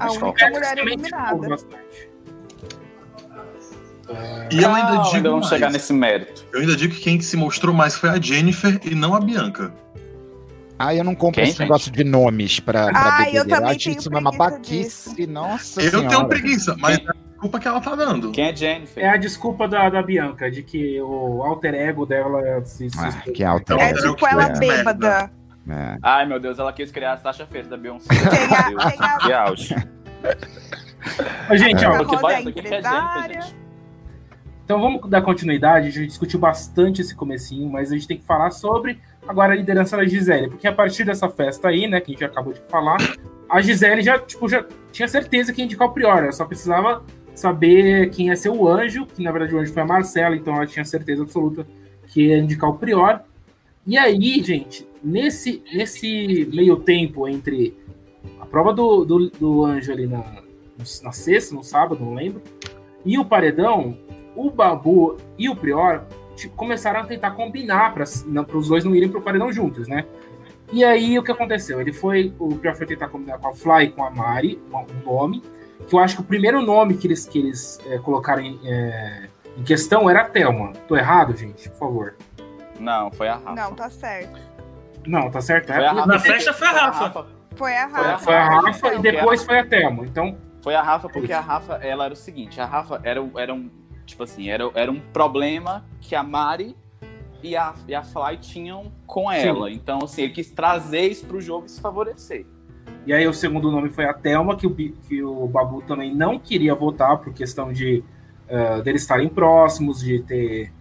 A 0.00 0.06
Acho 0.06 0.18
que 0.18 0.24
única 0.24 0.46
o 0.46 0.50
mulher 0.50 1.48
bastante. 1.48 2.10
E 4.50 4.62
eu 4.62 4.74
ainda 4.74 4.88
Calma, 4.92 5.10
digo 5.10 5.22
vamos 5.28 5.40
mais. 5.40 5.48
chegar 5.48 5.70
nesse 5.70 5.92
mérito. 5.92 6.44
Eu 6.52 6.60
ainda 6.60 6.76
digo 6.76 6.94
que 6.94 7.00
quem 7.00 7.20
se 7.20 7.36
mostrou 7.36 7.74
mais 7.74 7.94
foi 7.94 8.10
a 8.10 8.20
Jennifer 8.20 8.78
e 8.84 8.94
não 8.94 9.14
a 9.14 9.20
Bianca. 9.20 9.72
Ah, 10.78 10.94
eu 10.94 11.04
não 11.04 11.14
compro 11.14 11.36
Quem, 11.40 11.44
esse 11.44 11.52
gente? 11.52 11.60
negócio 11.60 11.92
de 11.92 12.02
nomes 12.02 12.58
pra, 12.58 12.88
pra 12.90 13.18
Ah, 13.18 13.30
eu 13.30 13.46
também 13.46 13.70
acho 13.70 13.78
tenho 13.84 13.98
isso 13.98 14.08
uma 14.08 14.20
preguiça 14.20 14.38
babaquice, 14.50 15.26
nossa 15.26 15.80
eu 15.82 15.90
senhora. 15.90 16.08
tenho 16.08 16.28
preguiça, 16.28 16.76
mas 16.78 16.96
Quem? 16.98 17.06
é 17.06 17.10
a 17.10 17.40
culpa 17.40 17.60
que 17.60 17.68
ela 17.68 17.80
tá 17.80 17.94
dando. 17.94 18.32
Quem 18.32 18.44
é 18.48 18.56
Jennifer? 18.56 19.04
É 19.04 19.08
a 19.10 19.16
desculpa 19.16 19.68
da, 19.68 19.88
da 19.90 20.02
Bianca, 20.02 20.50
de 20.50 20.62
que 20.62 21.00
o 21.00 21.42
alter 21.44 21.74
ego 21.74 22.04
dela 22.06 22.64
se. 22.64 22.90
se 22.90 22.98
Ah, 22.98 23.12
que 23.32 23.44
alter 23.44 23.78
É 23.78 23.90
ego. 23.90 23.98
tipo 24.00 24.16
que 24.16 24.26
ela 24.26 24.44
é. 24.46 24.58
bêbada. 24.58 25.30
É. 25.68 25.98
Ai, 26.02 26.26
meu 26.26 26.40
Deus, 26.40 26.58
ela 26.58 26.72
quis 26.72 26.90
criar 26.90 27.12
a 27.12 27.16
Sasha 27.18 27.46
Fierce 27.46 27.70
da 27.70 27.76
Beyoncé. 27.76 28.08
Que 29.24 29.32
auge. 29.32 29.76
Gente, 31.54 31.84
É. 31.84 31.88
ó, 31.88 31.96
Porque 31.98 32.04
Rosa 32.16 32.20
bora 32.22 32.34
é 32.34 32.40
isso 32.40 32.48
aqui 32.48 32.62
que 32.62 32.74
é. 32.74 32.82
Jennifer, 32.82 33.42
gente. 33.42 33.56
Então 34.64 34.80
vamos 34.80 35.08
dar 35.10 35.20
continuidade, 35.22 35.88
a 35.88 35.90
gente 35.90 36.06
discutiu 36.06 36.38
bastante 36.40 37.00
esse 37.02 37.14
comecinho, 37.14 37.68
mas 37.70 37.90
a 37.90 37.94
gente 37.94 38.06
tem 38.08 38.16
que 38.16 38.24
falar 38.24 38.50
sobre 38.52 38.98
agora 39.26 39.52
a 39.52 39.56
liderança 39.56 39.96
da 39.96 40.04
Gisele, 40.04 40.48
porque 40.48 40.66
a 40.66 40.72
partir 40.72 41.04
dessa 41.04 41.28
festa 41.28 41.68
aí, 41.68 41.86
né, 41.86 42.00
que 42.00 42.10
a 42.10 42.14
gente 42.14 42.24
acabou 42.24 42.52
de 42.52 42.60
falar, 42.68 42.98
a 43.48 43.60
Gisele 43.60 44.02
já, 44.02 44.18
tipo, 44.18 44.48
já 44.48 44.64
tinha 44.90 45.08
certeza 45.08 45.52
que 45.52 45.60
ia 45.60 45.64
indicar 45.64 45.88
o 45.88 45.92
Prior, 45.92 46.18
ela 46.18 46.32
só 46.32 46.44
precisava 46.44 47.04
saber 47.34 48.10
quem 48.10 48.28
ia 48.28 48.36
ser 48.36 48.50
o 48.50 48.68
anjo, 48.68 49.06
que 49.06 49.22
na 49.22 49.32
verdade 49.32 49.54
o 49.54 49.58
anjo 49.58 49.72
foi 49.72 49.82
a 49.82 49.86
Marcela, 49.86 50.36
então 50.36 50.54
ela 50.54 50.66
tinha 50.66 50.84
certeza 50.84 51.22
absoluta 51.22 51.66
que 52.08 52.26
ia 52.28 52.38
indicar 52.38 52.70
o 52.70 52.78
Prior. 52.78 53.20
E 53.86 53.96
aí, 53.96 54.42
gente, 54.42 54.86
nesse, 55.02 55.62
nesse 55.72 56.48
meio 56.52 56.76
tempo 56.76 57.26
entre 57.26 57.76
a 58.40 58.46
prova 58.46 58.72
do, 58.72 59.04
do, 59.04 59.30
do 59.30 59.64
anjo 59.64 59.92
ali 59.92 60.06
na, 60.06 60.42
na 61.02 61.12
sexta, 61.12 61.54
no 61.54 61.64
sábado, 61.64 62.04
não 62.04 62.14
lembro, 62.14 62.42
e 63.04 63.18
o 63.18 63.24
paredão, 63.24 63.98
o 64.36 64.50
Babu 64.50 65.16
e 65.38 65.48
o 65.48 65.56
Prior 65.56 66.04
começaram 66.56 67.00
a 67.00 67.04
tentar 67.04 67.32
combinar 67.32 67.92
para 67.94 68.04
os 68.56 68.68
dois 68.68 68.84
não 68.84 68.94
irem 68.94 69.08
pro 69.08 69.20
paredão 69.22 69.52
juntos, 69.52 69.86
né? 69.88 70.04
E 70.72 70.82
aí 70.84 71.18
o 71.18 71.22
que 71.22 71.30
aconteceu? 71.30 71.80
Ele 71.80 71.92
foi, 71.92 72.32
o 72.38 72.56
Prior 72.56 72.74
foi 72.74 72.86
tentar 72.86 73.08
combinar 73.08 73.38
com 73.38 73.48
a 73.48 73.54
Fly 73.54 73.84
e 73.84 73.88
com 73.90 74.02
a 74.04 74.10
Mari, 74.10 74.58
um 74.72 75.04
nome, 75.04 75.42
que 75.86 75.94
eu 75.94 75.98
acho 75.98 76.16
que 76.16 76.22
o 76.22 76.24
primeiro 76.24 76.62
nome 76.62 76.96
que 76.96 77.06
eles, 77.06 77.26
que 77.26 77.38
eles 77.38 77.78
é, 77.86 77.98
colocaram 77.98 78.40
em, 78.42 78.58
é, 78.64 79.28
em 79.58 79.62
questão 79.62 80.08
era 80.08 80.22
a 80.22 80.24
Thelma. 80.24 80.72
Tô 80.88 80.96
errado, 80.96 81.36
gente? 81.36 81.68
Por 81.70 81.78
favor. 81.78 82.14
Não, 82.80 83.10
foi 83.12 83.28
a 83.28 83.34
Rafa. 83.34 83.54
Não, 83.54 83.74
tá 83.74 83.90
certo. 83.90 84.40
Não, 85.06 85.30
tá 85.30 85.40
certo? 85.42 85.66
Foi 85.72 85.84
a 85.84 85.92
Rafa. 85.92 86.06
Na 86.06 86.18
festa 86.18 86.52
foi 86.54 86.66
a 86.68 86.72
Rafa. 86.72 87.26
Foi 87.54 87.76
a 87.76 87.88
Foi 87.88 88.00
a 88.00 88.02
Rafa. 88.12 88.24
Foi 88.24 88.34
a 88.34 88.44
Rafa 88.48 88.94
e 88.94 88.98
depois 89.00 89.42
foi 89.44 89.58
a 89.58 89.66
Thelma. 89.66 90.04
Então, 90.06 90.38
Foi 90.62 90.74
a 90.74 90.80
Rafa 90.82 91.08
porque 91.08 91.32
a 91.32 91.40
Rafa, 91.40 91.74
ela 91.82 92.04
era 92.06 92.14
o 92.14 92.16
seguinte, 92.16 92.58
a 92.60 92.64
Rafa 92.64 93.00
era, 93.04 93.20
o- 93.22 93.38
era 93.38 93.52
um, 93.52 93.68
tipo 94.06 94.22
assim, 94.22 94.48
era, 94.48 94.70
era 94.74 94.90
um 94.90 95.00
problema 95.12 95.84
que 96.00 96.14
a 96.14 96.22
Mari 96.22 96.76
e 97.42 97.56
a, 97.56 97.74
e 97.88 97.94
a 97.94 98.02
Fly 98.02 98.36
tinham 98.40 98.92
com 99.06 99.30
ela. 99.30 99.70
Então, 99.70 100.00
assim, 100.02 100.22
ele 100.22 100.32
quis 100.32 100.50
trazer 100.50 101.08
isso 101.08 101.26
pro 101.26 101.40
jogo 101.40 101.66
e 101.66 101.70
se 101.70 101.80
favorecer. 101.80 102.46
E 103.06 103.12
aí 103.12 103.26
o 103.26 103.34
segundo 103.34 103.70
nome 103.70 103.90
foi 103.90 104.04
a 104.04 104.14
Thelma, 104.14 104.56
que 104.56 104.66
o, 104.66 104.74
que 104.74 105.22
o 105.22 105.46
Babu 105.48 105.82
também 105.82 106.14
não 106.14 106.38
queria 106.38 106.74
votar 106.74 107.18
por 107.18 107.32
questão 107.32 107.72
de 107.72 108.04
deles 108.84 109.02
estarem 109.02 109.28
próximos, 109.28 110.00
de 110.00 110.22
ter, 110.22 110.72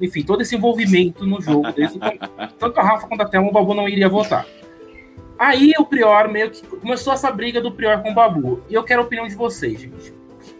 enfim, 0.00 0.22
todo 0.22 0.40
esse 0.40 0.56
envolvimento 0.56 1.26
no 1.26 1.40
jogo. 1.40 1.68
Então, 1.76 2.10
tanto 2.58 2.80
a 2.80 2.82
Rafa 2.82 3.06
quanto 3.06 3.20
a 3.20 3.28
Thelma, 3.28 3.50
o 3.50 3.52
Babu 3.52 3.74
não 3.74 3.88
iria 3.88 4.08
votar. 4.08 4.46
Aí 5.38 5.72
o 5.78 5.84
Prior 5.84 6.28
meio 6.28 6.50
que 6.50 6.66
começou 6.66 7.12
essa 7.12 7.30
briga 7.30 7.60
do 7.60 7.70
Prior 7.70 8.02
com 8.02 8.10
o 8.10 8.14
Babu. 8.14 8.60
E 8.68 8.74
eu 8.74 8.82
quero 8.82 9.02
a 9.02 9.04
opinião 9.04 9.28
de 9.28 9.36
vocês, 9.36 9.80
gente. 9.80 10.12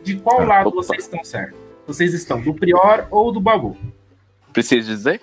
De 0.04 0.16
qual 0.18 0.42
Ah, 0.42 0.44
lado 0.44 0.68
opa. 0.68 0.76
vocês 0.76 1.04
estão 1.04 1.24
certos? 1.24 1.59
Vocês 1.88 2.12
estão 2.14 2.40
do 2.40 2.53
Prior 2.55 3.09
ou 3.11 3.33
do 3.33 3.40
Babu? 3.40 3.77
Precisa 4.53 4.87
dizer? 4.87 5.20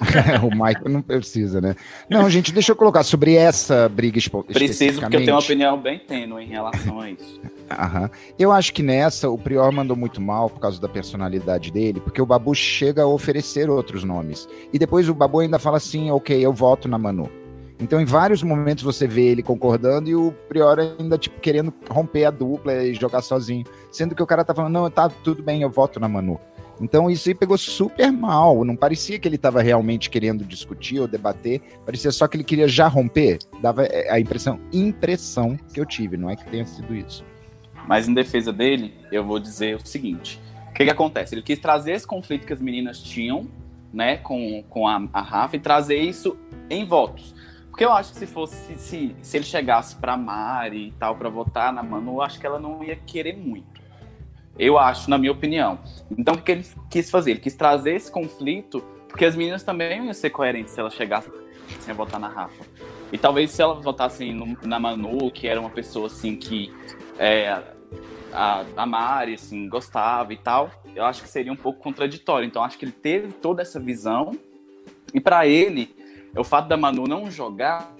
o 0.42 0.50
Michael 0.50 0.88
não 0.88 1.02
precisa, 1.02 1.60
né? 1.60 1.76
Não, 2.10 2.28
gente, 2.28 2.52
deixa 2.52 2.72
eu 2.72 2.76
colocar 2.76 3.04
sobre 3.04 3.36
essa 3.36 3.88
briga 3.88 4.18
espo- 4.18 4.42
Preciso, 4.42 5.00
porque 5.00 5.16
eu 5.16 5.20
tenho 5.20 5.32
uma 5.34 5.38
especificamente. 5.38 5.44
opinião 5.44 5.80
bem 5.80 5.98
tênue 6.00 6.42
em 6.42 6.48
relação 6.48 7.00
a 7.00 7.10
isso. 7.10 7.40
Aham. 7.70 8.10
Eu 8.38 8.50
acho 8.50 8.72
que 8.72 8.82
nessa 8.82 9.30
o 9.30 9.38
Prior 9.38 9.70
mandou 9.70 9.96
muito 9.96 10.20
mal 10.20 10.50
por 10.50 10.58
causa 10.58 10.80
da 10.80 10.88
personalidade 10.88 11.70
dele, 11.70 12.00
porque 12.00 12.20
o 12.20 12.26
Babu 12.26 12.54
chega 12.54 13.02
a 13.02 13.06
oferecer 13.06 13.70
outros 13.70 14.02
nomes. 14.02 14.48
E 14.72 14.78
depois 14.78 15.08
o 15.08 15.14
Babu 15.14 15.40
ainda 15.40 15.58
fala 15.58 15.76
assim: 15.76 16.10
ok, 16.10 16.44
eu 16.44 16.52
voto 16.52 16.88
na 16.88 16.98
Manu. 16.98 17.30
Então, 17.78 18.00
em 18.00 18.04
vários 18.04 18.42
momentos 18.42 18.84
você 18.84 19.06
vê 19.06 19.22
ele 19.22 19.42
concordando 19.42 20.08
e 20.08 20.14
o 20.14 20.32
Prior 20.48 20.78
ainda, 20.78 21.18
tipo, 21.18 21.40
querendo 21.40 21.72
romper 21.90 22.24
a 22.24 22.30
dupla 22.30 22.72
e 22.84 22.94
jogar 22.94 23.20
sozinho. 23.20 23.64
Sendo 23.90 24.14
que 24.14 24.22
o 24.22 24.26
cara 24.26 24.44
tá 24.44 24.54
falando, 24.54 24.72
não, 24.72 24.90
tá 24.90 25.08
tudo 25.08 25.42
bem, 25.42 25.62
eu 25.62 25.70
voto 25.70 25.98
na 25.98 26.08
Manu. 26.08 26.38
Então 26.80 27.10
isso 27.10 27.28
aí 27.28 27.34
pegou 27.34 27.56
super 27.56 28.10
mal. 28.10 28.64
Não 28.64 28.76
parecia 28.76 29.18
que 29.18 29.28
ele 29.28 29.36
estava 29.36 29.62
realmente 29.62 30.10
querendo 30.10 30.44
discutir 30.44 31.00
ou 31.00 31.06
debater. 31.06 31.60
Parecia 31.84 32.10
só 32.10 32.26
que 32.26 32.36
ele 32.36 32.44
queria 32.44 32.68
já 32.68 32.88
romper. 32.88 33.38
Dava 33.60 33.84
é, 33.84 34.10
a 34.10 34.18
impressão, 34.18 34.60
impressão 34.72 35.56
que 35.72 35.80
eu 35.80 35.86
tive. 35.86 36.16
Não 36.16 36.30
é 36.30 36.36
que 36.36 36.44
tenha 36.46 36.66
sido 36.66 36.94
isso. 36.94 37.24
Mas 37.86 38.08
em 38.08 38.14
defesa 38.14 38.52
dele, 38.52 38.94
eu 39.12 39.24
vou 39.24 39.38
dizer 39.38 39.76
o 39.76 39.86
seguinte: 39.86 40.40
o 40.70 40.72
que, 40.72 40.84
que 40.84 40.90
acontece? 40.90 41.34
Ele 41.34 41.42
quis 41.42 41.58
trazer 41.58 41.92
esse 41.92 42.06
conflito 42.06 42.46
que 42.46 42.52
as 42.52 42.60
meninas 42.60 43.00
tinham, 43.00 43.46
né, 43.92 44.16
com, 44.16 44.64
com 44.68 44.88
a, 44.88 45.06
a 45.12 45.20
Rafa 45.20 45.56
e 45.56 45.60
trazer 45.60 45.98
isso 45.98 46.36
em 46.68 46.84
votos. 46.84 47.34
Porque 47.74 47.84
eu 47.84 47.92
acho 47.92 48.12
que 48.12 48.18
se 48.20 48.26
fosse, 48.28 48.76
se, 48.78 49.16
se 49.20 49.36
ele 49.36 49.44
chegasse 49.44 49.96
pra 49.96 50.16
Mari 50.16 50.86
e 50.86 50.90
tal, 50.92 51.16
pra 51.16 51.28
votar 51.28 51.72
na 51.72 51.82
Manu, 51.82 52.12
eu 52.12 52.22
acho 52.22 52.38
que 52.38 52.46
ela 52.46 52.56
não 52.60 52.84
ia 52.84 52.94
querer 52.94 53.36
muito. 53.36 53.82
Eu 54.56 54.78
acho, 54.78 55.10
na 55.10 55.18
minha 55.18 55.32
opinião. 55.32 55.80
Então, 56.16 56.34
o 56.34 56.40
que 56.40 56.52
ele 56.52 56.64
quis 56.88 57.10
fazer? 57.10 57.32
Ele 57.32 57.40
quis 57.40 57.56
trazer 57.56 57.96
esse 57.96 58.12
conflito, 58.12 58.80
porque 59.08 59.24
as 59.24 59.34
meninas 59.34 59.64
também 59.64 60.04
iam 60.04 60.14
ser 60.14 60.30
coerentes 60.30 60.72
se 60.72 60.78
ela 60.78 60.88
chegasse 60.88 61.28
a 61.88 61.92
votar 61.92 62.20
na 62.20 62.28
Rafa. 62.28 62.64
E 63.12 63.18
talvez 63.18 63.50
se 63.50 63.60
ela 63.60 63.74
votasse 63.74 64.30
no- 64.32 64.56
na 64.62 64.78
Manu, 64.78 65.28
que 65.32 65.48
era 65.48 65.58
uma 65.60 65.70
pessoa 65.70 66.06
assim 66.06 66.36
que 66.36 66.72
é, 67.18 67.60
a, 68.32 68.64
a 68.76 68.86
Mari 68.86 69.34
assim, 69.34 69.68
gostava 69.68 70.32
e 70.32 70.36
tal, 70.36 70.70
eu 70.94 71.04
acho 71.04 71.24
que 71.24 71.28
seria 71.28 71.52
um 71.52 71.56
pouco 71.56 71.80
contraditório. 71.82 72.46
Então, 72.46 72.62
acho 72.62 72.78
que 72.78 72.84
ele 72.84 72.92
teve 72.92 73.32
toda 73.32 73.62
essa 73.62 73.80
visão. 73.80 74.30
E 75.12 75.18
para 75.20 75.44
ele, 75.48 75.92
o 76.36 76.44
fato 76.44 76.68
da 76.68 76.76
Manu 76.76 77.06
não 77.06 77.30
jogar 77.30 77.94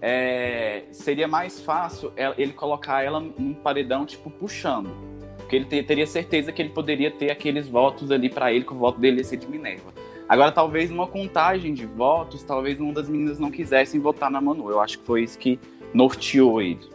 é, 0.00 0.84
seria 0.92 1.26
mais 1.26 1.60
fácil 1.60 2.12
ele 2.36 2.52
colocar 2.52 3.02
ela 3.02 3.20
num 3.20 3.54
paredão, 3.54 4.04
tipo, 4.04 4.30
puxando. 4.30 4.90
Porque 5.38 5.56
ele 5.56 5.64
te- 5.64 5.82
teria 5.82 6.06
certeza 6.06 6.52
que 6.52 6.60
ele 6.60 6.70
poderia 6.70 7.10
ter 7.10 7.30
aqueles 7.30 7.68
votos 7.68 8.10
ali 8.10 8.28
para 8.28 8.52
ele, 8.52 8.64
que 8.64 8.72
o 8.72 8.76
voto 8.76 8.98
dele 9.00 9.18
ia 9.18 9.24
ser 9.24 9.36
de 9.36 9.48
Minerva. 9.48 9.92
Agora, 10.28 10.50
talvez 10.50 10.90
numa 10.90 11.06
contagem 11.06 11.72
de 11.72 11.86
votos, 11.86 12.42
talvez 12.42 12.80
uma 12.80 12.92
das 12.92 13.08
meninas 13.08 13.38
não 13.38 13.50
quisessem 13.50 14.00
votar 14.00 14.30
na 14.30 14.40
Manu. 14.40 14.70
Eu 14.70 14.80
acho 14.80 14.98
que 14.98 15.04
foi 15.06 15.22
isso 15.22 15.38
que 15.38 15.58
norteou 15.94 16.60
ele. 16.60 16.90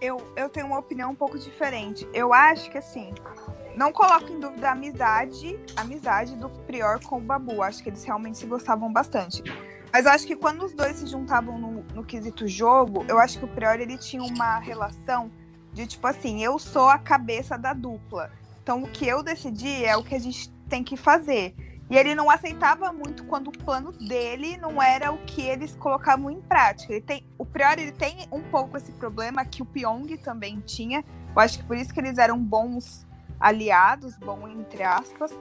eu, 0.00 0.16
eu 0.34 0.48
tenho 0.48 0.66
uma 0.66 0.78
opinião 0.78 1.10
um 1.10 1.14
pouco 1.14 1.38
diferente. 1.38 2.08
Eu 2.14 2.32
acho 2.32 2.70
que 2.70 2.78
assim, 2.78 3.12
não 3.76 3.92
coloco 3.92 4.30
em 4.32 4.40
dúvida 4.40 4.68
a 4.68 4.72
amizade, 4.72 5.58
a 5.76 5.82
amizade 5.82 6.36
do 6.36 6.48
Prior 6.48 7.02
com 7.02 7.18
o 7.18 7.20
Babu. 7.20 7.62
Acho 7.62 7.82
que 7.82 7.88
eles 7.88 8.04
realmente 8.04 8.38
se 8.38 8.46
gostavam 8.46 8.92
bastante. 8.92 9.42
Mas 9.92 10.06
acho 10.06 10.26
que 10.26 10.36
quando 10.36 10.64
os 10.64 10.72
dois 10.72 10.96
se 10.96 11.06
juntavam 11.06 11.58
no, 11.58 11.82
no 11.94 12.04
quesito 12.04 12.46
jogo, 12.46 13.04
eu 13.08 13.18
acho 13.18 13.38
que 13.38 13.44
o 13.44 13.48
Prior 13.48 13.80
ele 13.80 13.98
tinha 13.98 14.22
uma 14.22 14.58
relação 14.58 15.30
de 15.72 15.86
tipo 15.86 16.06
assim, 16.06 16.42
eu 16.42 16.58
sou 16.58 16.88
a 16.88 16.98
cabeça 16.98 17.56
da 17.56 17.72
dupla. 17.72 18.30
Então 18.62 18.82
o 18.82 18.88
que 18.88 19.06
eu 19.06 19.22
decidi 19.22 19.84
é 19.84 19.96
o 19.96 20.02
que 20.02 20.14
a 20.14 20.18
gente 20.18 20.50
tem 20.68 20.84
que 20.84 20.96
fazer. 20.96 21.54
E 21.90 21.96
ele 21.96 22.14
não 22.14 22.30
aceitava 22.30 22.92
muito 22.92 23.24
quando 23.24 23.48
o 23.48 23.58
plano 23.58 23.90
dele 23.90 24.56
não 24.56 24.80
era 24.80 25.10
o 25.10 25.18
que 25.18 25.42
eles 25.42 25.74
colocavam 25.74 26.30
em 26.30 26.40
prática. 26.40 26.92
Ele 26.92 27.02
tem, 27.02 27.26
o 27.36 27.44
Prior 27.44 27.78
ele 27.78 27.90
tem 27.90 28.28
um 28.30 28.42
pouco 28.42 28.76
esse 28.76 28.92
problema 28.92 29.44
que 29.44 29.60
o 29.60 29.66
Pyong 29.66 30.16
também 30.18 30.60
tinha. 30.60 31.04
Eu 31.34 31.42
acho 31.42 31.58
que 31.58 31.64
por 31.64 31.76
isso 31.76 31.92
que 31.92 31.98
eles 31.98 32.16
eram 32.16 32.38
bons 32.38 33.04
aliados, 33.40 34.16
bom 34.18 34.46
entre 34.48 34.82
aspas. 34.82 35.32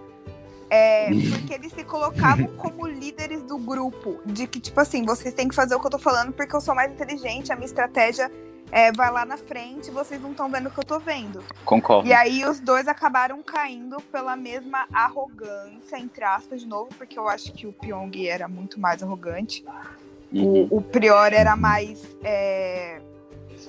É, 0.71 1.09
porque 1.31 1.53
eles 1.55 1.73
se 1.73 1.83
colocavam 1.83 2.47
como 2.55 2.85
líderes 2.87 3.41
do 3.43 3.57
grupo. 3.57 4.19
De 4.25 4.47
que, 4.47 4.59
tipo 4.59 4.79
assim, 4.79 5.03
vocês 5.03 5.33
têm 5.33 5.47
que 5.47 5.55
fazer 5.55 5.75
o 5.75 5.79
que 5.79 5.87
eu 5.87 5.91
tô 5.91 5.99
falando 5.99 6.31
porque 6.31 6.55
eu 6.55 6.61
sou 6.61 6.75
mais 6.75 6.91
inteligente, 6.91 7.51
a 7.51 7.55
minha 7.55 7.65
estratégia 7.65 8.31
é, 8.71 8.91
vai 8.91 9.11
lá 9.11 9.25
na 9.25 9.37
frente, 9.37 9.89
vocês 9.89 10.21
não 10.21 10.31
estão 10.31 10.49
vendo 10.49 10.67
o 10.67 10.71
que 10.71 10.79
eu 10.79 10.83
tô 10.83 10.99
vendo. 10.99 11.43
Concordo. 11.65 12.07
E 12.07 12.13
aí 12.13 12.45
os 12.45 12.59
dois 12.59 12.87
acabaram 12.87 13.41
caindo 13.41 13.99
pela 14.11 14.35
mesma 14.35 14.85
arrogância, 14.93 15.97
entre 15.97 16.23
aspas, 16.23 16.61
de 16.61 16.67
novo, 16.67 16.89
porque 16.97 17.17
eu 17.17 17.27
acho 17.27 17.51
que 17.51 17.65
o 17.65 17.73
Pyong 17.73 18.27
era 18.27 18.47
muito 18.47 18.79
mais 18.79 19.01
arrogante. 19.01 19.65
Uhum. 20.31 20.67
O, 20.69 20.77
o 20.77 20.81
Prior 20.81 21.33
era 21.33 21.55
mais. 21.55 22.15
é, 22.23 23.01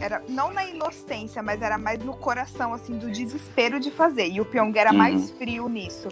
era, 0.00 0.22
não 0.28 0.52
na 0.52 0.64
inocência, 0.64 1.42
mas 1.42 1.60
era 1.62 1.76
mais 1.78 2.02
no 2.02 2.14
coração, 2.14 2.72
assim, 2.72 2.96
do 2.98 3.10
desespero 3.10 3.78
de 3.78 3.90
fazer. 3.90 4.28
E 4.28 4.40
o 4.40 4.44
Pyong 4.44 4.76
era 4.76 4.90
Uhum. 4.90 4.96
mais 4.98 5.30
frio 5.32 5.68
nisso. 5.68 6.08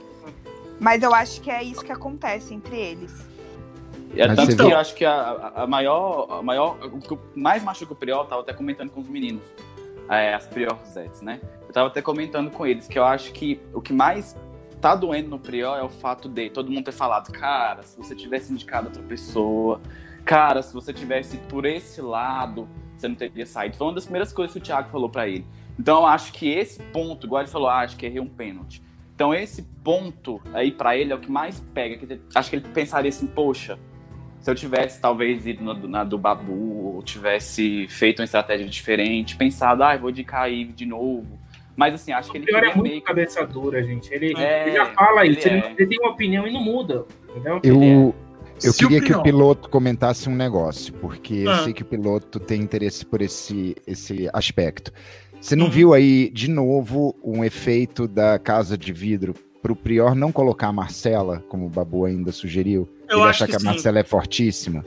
Mas 0.78 1.02
eu 1.02 1.14
acho 1.14 1.40
que 1.40 1.50
é 1.50 1.62
isso 1.62 1.82
que 1.84 1.90
acontece 1.90 2.54
entre 2.54 2.76
eles. 2.76 3.26
É 4.16 4.26
Mas 4.26 4.36
tanto 4.36 4.50
que 4.56 4.62
viu- 4.62 4.70
eu 4.70 4.78
acho 4.78 4.94
que 4.94 5.04
a, 5.04 5.52
a- 5.56 5.66
maior, 5.66 6.26
a 6.38 6.42
maior. 6.42 6.78
O 6.92 7.00
que 7.00 7.18
mais 7.34 7.62
machuca 7.62 7.92
o 7.92 7.96
Prior, 7.96 8.20
eu 8.20 8.24
tava 8.26 8.42
até 8.42 8.52
comentando 8.52 8.90
com 8.90 9.00
os 9.00 9.08
meninos, 9.08 9.42
é, 10.08 10.34
as 10.34 10.46
Prior 10.46 10.76
Zets, 10.86 11.20
né? 11.20 11.40
Eu 11.66 11.72
tava 11.72 11.88
até 11.88 12.00
comentando 12.00 12.50
com 12.50 12.64
eles 12.66 12.86
que 12.86 12.98
eu 12.98 13.04
acho 13.04 13.32
que 13.32 13.60
o 13.74 13.80
que 13.82 13.92
mais 13.92 14.36
tá 14.80 14.94
doendo 14.94 15.28
no 15.28 15.38
Prior 15.38 15.76
é 15.76 15.82
o 15.82 15.88
fato 15.88 16.28
de 16.28 16.48
todo 16.50 16.70
mundo 16.70 16.84
ter 16.84 16.92
falado, 16.92 17.30
cara, 17.32 17.82
se 17.82 17.96
você 17.98 18.14
tivesse 18.14 18.52
indicado 18.52 18.86
outra 18.86 19.02
pessoa, 19.02 19.80
cara, 20.24 20.62
se 20.62 20.72
você 20.72 20.92
tivesse 20.92 21.36
ido 21.36 21.46
por 21.48 21.66
esse 21.66 22.00
lado, 22.00 22.66
você 23.00 23.08
não 23.08 23.14
teria 23.14 23.46
saído. 23.46 23.76
Foi 23.76 23.86
uma 23.86 23.94
das 23.94 24.04
primeiras 24.04 24.32
coisas 24.32 24.52
que 24.52 24.58
o 24.58 24.62
Thiago 24.62 24.88
falou 24.90 25.08
pra 25.08 25.28
ele. 25.28 25.44
Então 25.78 25.98
eu 26.00 26.06
acho 26.06 26.32
que 26.32 26.48
esse 26.48 26.82
ponto, 26.84 27.26
igual 27.26 27.42
ele 27.42 27.50
falou, 27.50 27.68
ah, 27.68 27.80
acho 27.80 27.96
que 27.96 28.04
errei 28.06 28.20
um 28.20 28.28
pênalti. 28.28 28.82
Então 29.14 29.34
esse 29.34 29.62
ponto 29.82 30.40
aí 30.52 30.70
pra 30.70 30.96
ele 30.96 31.12
é 31.12 31.16
o 31.16 31.18
que 31.18 31.30
mais 31.30 31.60
pega. 31.74 31.96
que 31.96 32.20
acho 32.34 32.50
que 32.50 32.56
ele 32.56 32.66
pensaria 32.72 33.08
assim, 33.08 33.26
poxa, 33.26 33.78
se 34.40 34.50
eu 34.50 34.54
tivesse 34.54 35.00
talvez 35.00 35.46
ido 35.46 35.64
na, 35.64 35.72
do- 35.72 35.88
na 35.88 36.04
do 36.04 36.16
Babu, 36.18 36.94
ou 36.96 37.02
tivesse 37.02 37.86
feito 37.88 38.20
uma 38.20 38.24
estratégia 38.24 38.66
diferente, 38.68 39.36
pensado, 39.36 39.82
ah, 39.82 39.96
vou 39.96 40.10
de 40.12 40.22
cair 40.24 40.66
de 40.72 40.86
novo. 40.86 41.38
Mas 41.76 41.94
assim, 41.94 42.10
acho 42.12 42.30
que 42.32 42.38
O 42.38 42.40
ele 42.40 42.46
pior 42.46 42.62
é 42.62 42.66
muito 42.74 42.82
meio 42.82 42.94
que. 43.00 43.06
cabeça 43.06 43.46
dura, 43.46 43.82
gente. 43.84 44.12
Ele, 44.12 44.34
É, 44.36 44.66
ele 44.68 44.76
já 44.76 44.86
fala 44.86 45.24
isso, 45.24 45.46
ele, 45.46 45.58
é. 45.58 45.74
ele 45.78 45.86
tem 45.86 45.98
uma 46.00 46.10
opinião 46.10 46.46
e 46.46 46.52
não 46.52 46.60
muda. 46.60 47.04
Entendeu? 47.30 47.60
Eu, 47.62 48.14
eu 48.62 48.72
Se 48.72 48.84
o 48.84 48.88
queria 48.88 49.00
que 49.00 49.12
o 49.12 49.22
piloto 49.22 49.68
comentasse 49.68 50.28
um 50.28 50.34
negócio, 50.34 50.92
porque 50.94 51.34
eu 51.34 51.50
Ah. 51.50 51.64
sei 51.64 51.72
que 51.72 51.82
o 51.82 51.86
piloto 51.86 52.38
tem 52.40 52.60
interesse 52.60 53.04
por 53.04 53.20
esse, 53.22 53.74
esse 53.86 54.28
aspecto. 54.32 54.92
Você 55.40 55.54
não 55.54 55.66
Uhum. 55.66 55.70
viu 55.70 55.94
aí, 55.94 56.30
de 56.30 56.48
novo, 56.50 57.14
um 57.22 57.44
efeito 57.44 58.08
da 58.08 58.38
casa 58.38 58.76
de 58.76 58.92
vidro 58.92 59.34
pro 59.62 59.76
Prior 59.76 60.14
não 60.14 60.32
colocar 60.32 60.68
a 60.68 60.72
Marcela, 60.72 61.42
como 61.48 61.66
o 61.66 61.68
Babu 61.70 62.04
ainda 62.04 62.32
sugeriu? 62.32 62.88
Eu 63.08 63.20
ele 63.20 63.28
achar 63.30 63.46
que 63.46 63.56
que, 63.56 63.62
a. 63.62 63.70
Marcela 63.70 63.98
é 64.00 64.04
fortíssima? 64.04 64.84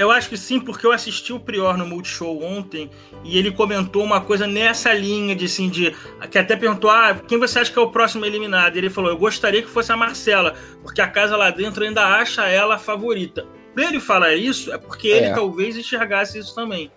Eu 0.00 0.10
acho 0.10 0.30
que 0.30 0.36
sim, 0.38 0.58
porque 0.58 0.86
eu 0.86 0.92
assisti 0.92 1.30
o 1.30 1.38
Prior 1.38 1.76
no 1.76 1.84
Multishow 1.84 2.42
ontem 2.42 2.90
e 3.22 3.36
ele 3.36 3.50
comentou 3.50 4.02
uma 4.02 4.18
coisa 4.18 4.46
nessa 4.46 4.94
linha 4.94 5.36
de 5.36 5.44
assim, 5.44 5.68
de. 5.68 5.94
Que 6.30 6.38
até 6.38 6.56
perguntou: 6.56 6.88
ah, 6.88 7.14
quem 7.28 7.38
você 7.38 7.58
acha 7.58 7.70
que 7.70 7.78
é 7.78 7.82
o 7.82 7.90
próximo 7.90 8.24
eliminado? 8.24 8.76
E 8.76 8.78
ele 8.78 8.88
falou: 8.88 9.10
eu 9.10 9.18
gostaria 9.18 9.60
que 9.60 9.68
fosse 9.68 9.92
a 9.92 9.96
Marcela, 9.98 10.54
porque 10.82 11.02
a 11.02 11.06
casa 11.06 11.36
lá 11.36 11.50
dentro 11.50 11.84
ainda 11.84 12.02
acha 12.02 12.46
ela 12.46 12.76
a 12.76 12.78
favorita. 12.78 13.46
Pra 13.74 13.84
ele 13.84 14.00
falar 14.00 14.34
isso, 14.34 14.72
é 14.72 14.78
porque 14.78 15.08
É. 15.08 15.16
ele 15.18 15.34
talvez 15.34 15.76
enxergasse 15.76 16.38
isso 16.38 16.54
também. 16.54 16.90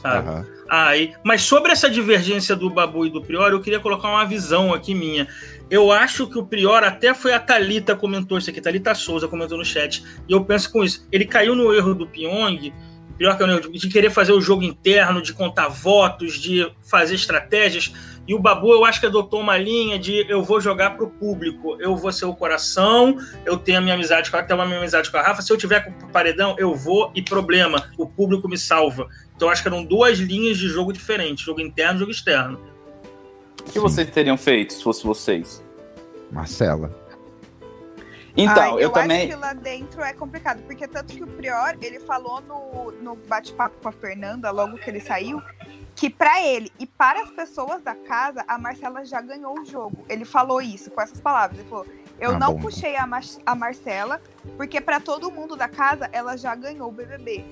Sabe? 0.00 0.28
Aham. 0.28 0.46
Aí, 0.68 1.12
mas 1.24 1.42
sobre 1.42 1.72
essa 1.72 1.90
divergência 1.90 2.54
do 2.54 2.70
Babu 2.70 3.04
e 3.04 3.10
do 3.10 3.20
Prior, 3.20 3.50
eu 3.50 3.60
queria 3.60 3.80
colocar 3.80 4.08
uma 4.08 4.24
visão 4.24 4.72
aqui 4.72 4.94
minha. 4.94 5.26
Eu 5.70 5.90
acho 5.90 6.26
que 6.28 6.38
o 6.38 6.44
Prior, 6.44 6.84
até 6.84 7.14
foi 7.14 7.32
a 7.32 7.40
Thalita 7.40 7.96
comentou 7.96 8.38
isso 8.38 8.50
aqui, 8.50 8.60
Thalita 8.60 8.94
Souza 8.94 9.26
comentou 9.26 9.56
no 9.56 9.64
chat, 9.64 10.04
e 10.28 10.32
eu 10.32 10.44
penso 10.44 10.70
com 10.70 10.84
isso. 10.84 11.06
Ele 11.10 11.24
caiu 11.24 11.54
no 11.54 11.72
erro 11.72 11.94
do 11.94 12.06
Pyong, 12.06 12.72
pior 13.16 13.36
que 13.36 13.42
é 13.42 13.46
o 13.46 13.50
erro 13.50 13.72
de, 13.72 13.88
querer 13.88 14.10
fazer 14.10 14.32
o 14.32 14.40
jogo 14.40 14.62
interno, 14.62 15.22
de 15.22 15.32
contar 15.32 15.68
votos, 15.68 16.34
de 16.34 16.70
fazer 16.82 17.14
estratégias. 17.14 17.92
E 18.26 18.34
o 18.34 18.38
Babu, 18.38 18.72
eu 18.72 18.84
acho 18.84 19.00
que 19.00 19.06
adotou 19.06 19.40
uma 19.40 19.56
linha 19.56 19.98
de 19.98 20.26
eu 20.28 20.42
vou 20.42 20.60
jogar 20.60 20.96
pro 20.96 21.08
público, 21.10 21.76
eu 21.78 21.94
vou 21.94 22.10
ser 22.10 22.24
o 22.24 22.34
coração, 22.34 23.16
eu 23.44 23.56
tenho 23.56 23.78
a 23.78 23.80
minha 23.80 23.94
amizade 23.94 24.30
com 24.30 24.36
a, 24.36 24.42
tenho 24.42 24.60
a 24.60 24.66
minha 24.66 24.78
amizade 24.78 25.10
com 25.10 25.16
a 25.16 25.22
Rafa. 25.22 25.42
Se 25.42 25.52
eu 25.52 25.56
tiver 25.56 25.80
com 25.80 26.06
o 26.06 26.10
paredão, 26.10 26.56
eu 26.58 26.74
vou 26.74 27.10
e 27.14 27.22
problema, 27.22 27.90
o 27.98 28.06
público 28.06 28.48
me 28.48 28.56
salva. 28.56 29.06
Então 29.36 29.48
acho 29.48 29.62
que 29.62 29.68
eram 29.68 29.84
duas 29.84 30.18
linhas 30.18 30.58
de 30.58 30.68
jogo 30.68 30.92
diferentes, 30.92 31.44
jogo 31.44 31.60
interno 31.60 31.96
e 31.96 31.98
jogo 32.00 32.10
externo. 32.10 32.73
O 33.66 33.70
que 33.72 33.78
vocês 33.78 34.08
teriam 34.10 34.36
feito 34.36 34.72
se 34.74 34.82
fosse 34.82 35.04
vocês? 35.04 35.62
Marcela. 36.30 36.90
Então, 38.36 38.74
Ai, 38.76 38.84
eu, 38.84 38.90
também. 38.90 39.18
acho 39.18 39.28
que 39.28 39.34
lá 39.36 39.52
dentro 39.52 40.02
é 40.02 40.12
complicado, 40.12 40.60
porque 40.66 40.88
tanto 40.88 41.14
que 41.14 41.22
o 41.22 41.26
Prior, 41.26 41.76
ele 41.80 42.00
falou 42.00 42.40
no, 42.40 42.90
no 43.00 43.14
bate-papo 43.14 43.76
com 43.80 43.88
a 43.88 43.92
Fernanda, 43.92 44.50
logo 44.50 44.76
que 44.76 44.90
ele 44.90 44.98
saiu, 45.00 45.40
que 45.94 46.10
pra 46.10 46.42
ele 46.42 46.70
e 46.80 46.84
para 46.86 47.22
as 47.22 47.30
pessoas 47.30 47.80
da 47.82 47.94
casa, 47.94 48.44
a 48.48 48.58
Marcela 48.58 49.04
já 49.04 49.20
ganhou 49.20 49.60
o 49.60 49.64
jogo. 49.64 50.04
Ele 50.08 50.24
falou 50.24 50.60
isso 50.60 50.90
com 50.90 51.00
essas 51.00 51.20
palavras. 51.20 51.60
Ele 51.60 51.68
falou: 51.68 51.86
Eu 52.18 52.32
Ah, 52.32 52.38
não 52.38 52.54
bom. 52.54 52.60
puxei 52.62 52.96
a, 52.96 53.06
Mar 53.06 53.22
a 53.46 53.54
Marcela, 53.54 54.20
porque 54.56 54.80
pra 54.80 54.98
todo 54.98 55.30
mundo 55.30 55.54
da 55.54 55.68
casa, 55.68 56.08
ela 56.12 56.36
já 56.36 56.56
ganhou 56.56 56.88
o 56.88 56.92
BBB. 56.92 57.44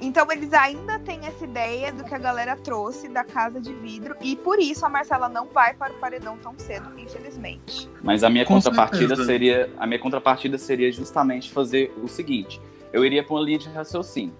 Então 0.00 0.26
eles 0.30 0.52
ainda 0.52 0.98
têm 0.98 1.20
essa 1.24 1.44
ideia 1.44 1.92
do 1.92 2.04
que 2.04 2.14
a 2.14 2.18
galera 2.18 2.56
trouxe 2.56 3.08
da 3.08 3.24
casa 3.24 3.60
de 3.60 3.72
vidro, 3.72 4.14
e 4.20 4.34
por 4.36 4.58
isso 4.58 4.84
a 4.84 4.88
Marcela 4.88 5.28
não 5.28 5.46
vai 5.46 5.72
para 5.74 5.92
o 5.92 5.96
paredão 5.96 6.36
tão 6.36 6.54
cedo, 6.58 6.90
infelizmente. 6.98 7.88
Mas 8.02 8.22
a 8.24 8.28
minha 8.28 8.44
Com 8.44 8.54
contrapartida 8.54 9.08
certeza. 9.16 9.24
seria, 9.26 9.70
a 9.78 9.86
minha 9.86 9.98
contrapartida 9.98 10.58
seria 10.58 10.90
justamente 10.92 11.50
fazer 11.50 11.94
o 12.02 12.08
seguinte: 12.08 12.60
eu 12.92 13.04
iria 13.04 13.22
para 13.22 13.34
uma 13.34 13.40
linha 13.42 13.58
de 13.58 13.68
raciocínio. 13.68 14.34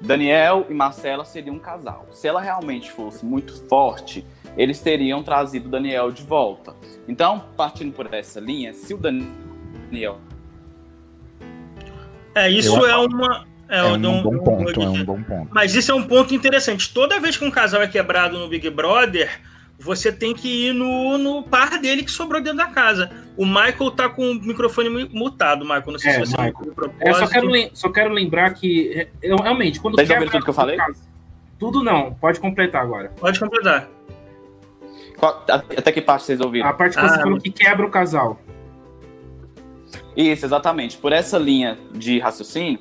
Daniel 0.00 0.66
e 0.70 0.74
Marcela 0.74 1.24
seriam 1.24 1.56
um 1.56 1.58
casal. 1.58 2.06
Se 2.10 2.26
ela 2.28 2.40
realmente 2.40 2.90
fosse 2.90 3.24
muito 3.24 3.54
forte, 3.68 4.24
eles 4.56 4.80
teriam 4.80 5.22
trazido 5.22 5.68
Daniel 5.68 6.10
de 6.10 6.22
volta. 6.22 6.74
Então, 7.06 7.44
partindo 7.56 7.92
por 7.92 8.12
essa 8.14 8.40
linha, 8.40 8.72
se 8.72 8.94
o 8.94 8.96
Daniel 8.98 10.18
É, 12.34 12.48
isso 12.48 12.76
Eu- 12.78 12.86
é 12.86 12.96
uma. 12.96 13.46
É, 13.70 13.78
É 13.78 13.82
um 13.84 13.94
um- 13.94 14.22
bom 14.22 14.34
um- 14.34 14.38
ponto, 14.40 14.82
é 14.82 14.88
um 14.88 15.04
bom 15.04 15.22
ponto. 15.22 15.48
Mas 15.54 15.74
isso 15.76 15.92
é 15.92 15.94
um 15.94 16.02
ponto 16.02 16.34
interessante. 16.34 16.92
Toda 16.92 17.20
vez 17.20 17.36
que 17.36 17.44
um 17.44 17.50
casal 17.50 17.80
é 17.80 17.86
quebrado 17.86 18.36
no 18.36 18.48
Big 18.48 18.68
Brother, 18.68 19.30
você 19.78 20.10
tem 20.10 20.34
que 20.34 20.66
ir 20.68 20.72
no, 20.74 21.16
no 21.16 21.42
par 21.44 21.78
dele 21.80 22.02
que 22.02 22.10
sobrou 22.10 22.40
dentro 22.42 22.58
da 22.58 22.66
casa. 22.66 23.10
O 23.36 23.46
Michael 23.46 23.92
tá 23.92 24.08
com 24.08 24.28
o 24.32 24.34
microfone 24.34 24.88
mu- 24.90 25.08
mutado, 25.12 25.62
Michael. 25.64 25.92
Não 25.92 25.98
sei 26.00 26.10
É, 26.10 26.14
se 26.14 26.20
você 26.20 26.36
Michael. 26.36 26.54
É, 26.68 26.74
propósito. 26.74 27.18
só, 27.18 27.26
quero, 27.28 27.46
lem- 27.48 27.70
só 27.72 27.88
quero 27.90 28.12
lembrar 28.12 28.52
que, 28.54 28.92
é, 28.92 29.08
eu, 29.22 29.36
realmente, 29.36 29.78
quando 29.80 29.94
Vocês 29.94 30.08
quebra- 30.08 30.24
ouviram 30.24 30.32
tudo 30.40 30.44
que 30.44 30.50
eu 30.50 30.54
falei? 30.54 30.76
Tudo 31.58 31.82
não, 31.84 32.12
pode 32.14 32.40
completar 32.40 32.82
agora. 32.82 33.12
Pode 33.20 33.38
completar. 33.38 33.88
Qual- 35.16 35.44
até 35.48 35.92
que 35.92 36.00
parte 36.00 36.24
vocês 36.24 36.40
ouviram? 36.40 36.68
A 36.68 36.72
parte 36.72 36.96
que 36.96 37.02
você 37.02 37.14
Ah, 37.20 37.22
falou 37.22 37.38
que 37.38 37.50
quebra 37.50 37.86
o 37.86 37.90
casal. 37.90 38.40
Isso, 40.16 40.44
exatamente. 40.44 40.96
Por 40.96 41.12
essa 41.12 41.38
linha 41.38 41.78
de 41.92 42.18
raciocínio, 42.18 42.78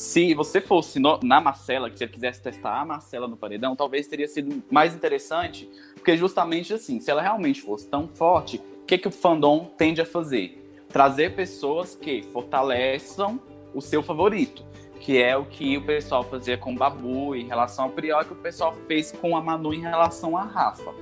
se 0.00 0.32
você 0.32 0.62
fosse 0.62 0.98
no- 0.98 1.20
na 1.22 1.42
Marcela, 1.42 1.90
que 1.90 1.98
você 1.98 2.08
quisesse 2.08 2.40
testar 2.40 2.80
a 2.80 2.86
Marcela 2.86 3.28
no 3.28 3.36
paredão, 3.36 3.76
talvez 3.76 4.06
teria 4.06 4.26
sido 4.26 4.62
mais 4.70 4.94
interessante, 4.94 5.68
porque 5.94 6.16
justamente 6.16 6.72
assim, 6.72 6.98
se 7.00 7.10
ela 7.10 7.20
realmente 7.20 7.60
fosse 7.60 7.86
tão 7.86 8.08
forte, 8.08 8.56
o 8.56 8.86
que, 8.86 8.96
que 8.96 9.08
o 9.08 9.10
fandom 9.10 9.66
tende 9.76 10.00
a 10.00 10.06
fazer? 10.06 10.56
Trazer 10.88 11.36
pessoas 11.36 11.94
que 11.94 12.22
fortaleçam 12.32 13.38
o 13.74 13.82
seu 13.82 14.02
favorito, 14.02 14.64
que 15.00 15.22
é 15.22 15.36
o 15.36 15.44
que 15.44 15.76
o 15.76 15.84
pessoal 15.84 16.24
fazia 16.24 16.56
com 16.56 16.72
o 16.72 16.76
Babu 16.76 17.36
em 17.36 17.46
relação 17.46 17.84
ao 17.84 17.90
Prior, 17.90 18.24
que 18.24 18.32
o 18.32 18.36
pessoal 18.36 18.74
fez 18.88 19.12
com 19.12 19.36
a 19.36 19.42
Manu 19.42 19.74
em 19.74 19.80
relação 19.80 20.34
à 20.34 20.44
Rafa. 20.44 20.94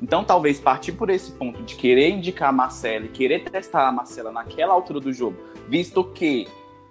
Então, 0.00 0.24
talvez 0.24 0.58
partir 0.58 0.92
por 0.92 1.10
esse 1.10 1.30
ponto 1.32 1.62
de 1.62 1.74
querer 1.74 2.08
indicar 2.08 2.48
a 2.48 2.52
Marcela 2.52 3.04
e 3.04 3.08
querer 3.10 3.44
testar 3.50 3.86
a 3.86 3.92
Marcela 3.92 4.32
naquela 4.32 4.72
altura 4.72 4.98
do 4.98 5.12
jogo, 5.12 5.36
visto 5.68 6.02
que 6.02 6.48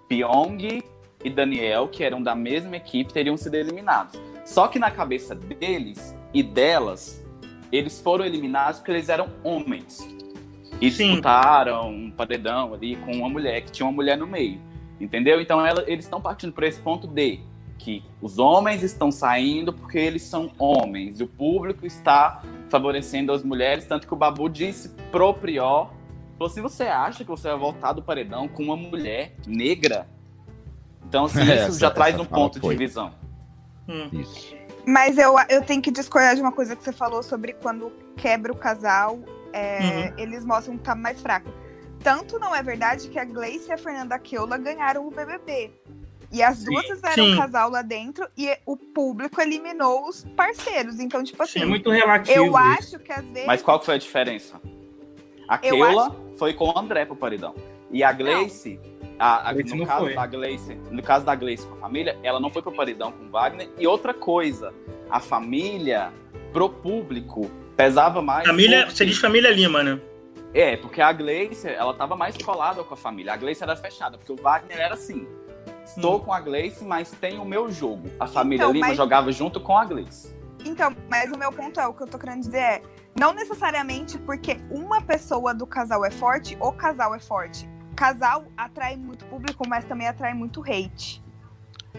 Pyong 0.08 0.84
e 1.26 1.30
Daniel, 1.30 1.88
que 1.88 2.04
eram 2.04 2.22
da 2.22 2.36
mesma 2.36 2.78
equipe, 2.78 3.12
teriam 3.12 3.36
sido 3.36 3.56
eliminados. 3.56 4.14
Só 4.46 4.68
que 4.68 4.78
na 4.78 4.92
cabeça 4.92 5.34
deles, 5.34 6.16
e 6.32 6.44
delas, 6.44 7.26
eles 7.72 8.00
foram 8.00 8.24
eliminados 8.24 8.80
porque 8.80 8.92
eles 8.92 9.10
eram 9.10 9.28
homens. 9.44 10.08
E 10.80 10.92
Sim. 10.92 11.08
disputaram 11.08 11.90
um 11.90 12.12
paredão 12.12 12.74
ali 12.74 12.96
com 12.98 13.12
uma 13.14 13.28
mulher, 13.30 13.62
que 13.62 13.72
tinha 13.72 13.88
uma 13.88 13.92
mulher 13.92 14.18
no 14.18 14.28
meio. 14.28 14.62
Entendeu? 15.02 15.42
Então 15.42 15.66
ela- 15.66 15.84
eles 15.88 16.06
estão 16.06 16.22
partindo 16.22 16.54
por 16.54 16.64
esse 16.64 16.80
ponto 16.80 17.08
de 17.08 17.40
que 17.80 18.04
os 18.22 18.38
homens 18.38 18.84
estão 18.84 19.12
saindo 19.12 19.74
porque 19.74 19.98
eles 19.98 20.22
são 20.22 20.52
homens. 20.60 21.20
E 21.20 21.24
o 21.24 21.28
público 21.28 21.86
está 21.86 22.42
favorecendo 22.70 23.32
as 23.32 23.44
mulheres. 23.44 23.86
Tanto 23.86 24.06
que 24.08 24.14
o 24.14 24.18
Babu 24.18 24.48
disse 24.48 24.90
pro 25.12 25.34
Prior: 25.34 25.90
falou, 26.38 26.50
se 26.54 26.62
você 26.62 26.84
acha 26.84 27.24
que 27.24 27.30
você 27.30 27.50
vai 27.50 27.58
voltar 27.58 27.94
do 27.94 28.02
paredão 28.02 28.48
com 28.48 28.64
uma 28.64 28.76
mulher 28.78 29.34
negra, 29.48 30.08
então 31.08 31.26
assim, 31.26 31.42
isso 31.70 31.80
já 31.80 31.92
traz 31.92 32.20
um 32.20 32.26
ponto 32.26 32.56
de 32.56 32.62
foi. 32.62 32.76
divisão. 32.76 33.14
Hum. 33.88 34.10
Isso. 34.14 34.56
Mas 34.86 35.18
eu, 35.18 35.36
eu 35.50 35.64
tenho 35.64 35.82
que 35.82 35.90
discordar 35.92 36.36
de 36.36 36.42
uma 36.42 36.52
coisa 36.52 36.76
que 36.76 36.84
você 36.84 36.92
falou 36.92 37.24
sobre 37.24 37.54
quando 37.54 37.92
quebra 38.16 38.52
o 38.52 38.56
casal, 38.56 39.20
é, 39.52 40.14
eles 40.18 40.46
mostram 40.46 40.78
que 40.78 40.84
tá 40.84 40.94
mais 40.96 41.20
fraco. 41.22 41.50
Tanto 42.04 42.38
não 42.38 42.56
é 42.56 42.62
verdade 42.62 43.10
que 43.10 43.18
a 43.18 43.26
Gleice 43.26 43.70
e 43.70 43.74
a 43.74 43.78
Fernanda 43.78 44.20
Keula 44.20 44.58
ganharam 44.58 45.08
o 45.08 45.10
BBB. 45.10 45.72
E 46.32 46.44
as 46.44 46.58
Sim. 46.58 46.66
duas 46.66 46.86
fizeram 46.86 47.24
Sim. 47.26 47.34
um 47.34 47.38
casal 47.38 47.70
lá 47.70 47.82
dentro 47.82 48.28
e 48.38 48.56
o 48.66 48.76
público 48.78 49.42
eliminou 49.42 50.08
os 50.08 50.24
parceiros. 50.36 51.00
Então, 51.00 51.24
tipo 51.24 51.42
assim, 51.42 51.62
É 51.62 51.66
muito 51.66 51.90
relativo. 51.90 52.38
eu 52.38 52.46
isso. 52.48 52.58
acho 52.58 53.00
que 53.00 53.12
às 53.12 53.26
vezes. 53.26 53.46
Mas 53.48 53.62
qual 53.62 53.82
foi 53.82 53.96
a 53.96 53.98
diferença? 53.98 54.60
A 55.48 55.56
Eu 55.64 55.78
Keula 55.78 56.16
foi 56.38 56.54
com 56.54 56.70
o 56.70 56.78
André 56.78 57.06
pro 57.06 57.16
paredão. 57.16 57.56
E 57.96 58.04
a 58.04 58.12
Gleice, 58.12 58.78
a, 59.18 59.50
a- 59.50 59.54
Gleice 59.54 59.74
no, 59.74 59.86
caso 59.88 60.00
foi. 60.04 60.16
da 60.16 60.26
Gleice, 60.26 60.76
no 60.92 61.02
caso 61.02 61.26
da 61.26 61.34
Gleice 61.34 61.66
com 61.66 61.76
a 61.76 61.78
família, 61.78 62.20
ela 62.22 62.42
não 62.42 62.50
foi 62.50 62.62
pro 62.62 62.74
paredão 62.74 63.10
com 63.14 63.24
o 63.24 63.30
Wagner. 63.30 63.70
E 63.80 63.88
outra 63.88 64.14
coisa, 64.14 64.74
a 65.10 65.22
família, 65.22 66.12
pro 66.52 66.68
público, 66.70 67.50
pesava 67.78 68.22
mais. 68.22 68.46
Família, 68.46 68.80
porque- 68.82 68.98
você 68.98 69.06
diz 69.06 69.18
família 69.18 69.50
Lima, 69.50 69.82
né? 69.82 69.98
É, 70.54 70.76
porque 70.76 71.02
a 71.02 71.10
Gleice, 71.14 71.70
ela 71.70 71.94
tava 71.94 72.18
mais 72.18 72.36
colada 72.36 72.84
com 72.84 72.94
a 72.94 72.98
família. 72.98 73.32
A 73.32 73.38
Gleice 73.38 73.64
era 73.64 73.78
fechada, 73.78 74.18
porque 74.18 74.34
o 74.34 74.36
Wagner 74.36 74.78
era 74.78 74.96
assim. 74.96 75.26
Estou 75.86 76.18
Hum. 76.18 76.20
com 76.20 76.34
a 76.34 76.42
Gleice, 76.42 76.84
mas 76.84 77.12
tem 77.12 77.40
o 77.40 77.46
meu 77.46 77.72
jogo. 77.72 78.10
A 78.20 78.28
família 78.28 78.64
Então, 78.64 78.74
Lima 78.74 78.88
mas- 78.88 78.98
jogava 78.98 79.32
junto 79.32 79.62
com 79.62 79.78
a 79.78 79.86
Gleice. 79.86 80.36
Então, 80.66 80.94
mas 81.10 81.32
o 81.32 81.38
meu 81.38 81.52
ponto 81.54 81.80
é, 81.80 81.88
o 81.88 81.94
que 81.94 82.04
eu 82.04 82.08
tô 82.08 82.18
querendo 82.20 82.40
dizer 82.42 82.58
é, 82.58 82.82
não 83.18 83.34
necessariamente 83.34 84.18
porque 84.18 84.58
uma 84.70 85.00
pessoa 85.02 85.54
do 85.54 85.66
casal 85.66 86.04
é 86.04 86.12
forte, 86.12 86.58
o 86.60 86.74
casal 86.74 87.16
é 87.16 87.20
forte. 87.20 87.70
Casal 87.96 88.46
atrai 88.56 88.96
muito 88.96 89.26
público, 89.26 89.68
mas 89.68 89.86
também 89.86 90.08
atrai 90.08 90.34
muito 90.34 90.62
hate. 90.62 91.24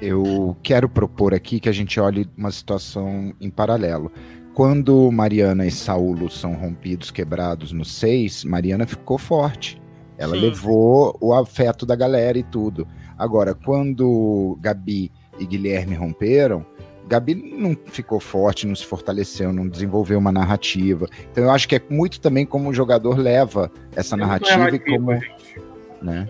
Eu 0.00 0.56
quero 0.62 0.88
propor 0.88 1.34
aqui 1.34 1.58
que 1.58 1.68
a 1.68 1.72
gente 1.72 1.98
olhe 1.98 2.28
uma 2.36 2.50
situação 2.50 3.34
em 3.40 3.50
paralelo. 3.50 4.12
Quando 4.54 5.10
Mariana 5.10 5.66
e 5.66 5.70
Saulo 5.70 6.30
são 6.30 6.54
rompidos, 6.54 7.10
quebrados 7.10 7.72
no 7.72 7.84
6, 7.84 8.44
Mariana 8.44 8.86
ficou 8.86 9.18
forte. 9.18 9.80
Ela 10.18 10.34
Sim. 10.34 10.42
levou 10.42 11.16
o 11.20 11.34
afeto 11.34 11.84
da 11.84 11.96
galera 11.96 12.38
e 12.38 12.42
tudo. 12.42 12.86
Agora, 13.18 13.54
quando 13.54 14.56
Gabi 14.60 15.10
e 15.38 15.46
Guilherme 15.46 15.94
romperam, 15.94 16.64
Gabi 17.06 17.34
não 17.34 17.76
ficou 17.86 18.18
forte, 18.18 18.66
não 18.66 18.74
se 18.74 18.84
fortaleceu, 18.84 19.52
não 19.52 19.68
desenvolveu 19.68 20.18
uma 20.18 20.32
narrativa. 20.32 21.06
Então 21.30 21.44
eu 21.44 21.50
acho 21.50 21.68
que 21.68 21.76
é 21.76 21.82
muito 21.88 22.20
também 22.20 22.44
como 22.44 22.68
o 22.68 22.74
jogador 22.74 23.16
leva 23.16 23.70
essa 23.94 24.16
muito 24.16 24.28
narrativa 24.28 24.74
e 24.74 24.78
como, 24.78 25.12
gente. 25.14 25.65
Né? 26.02 26.28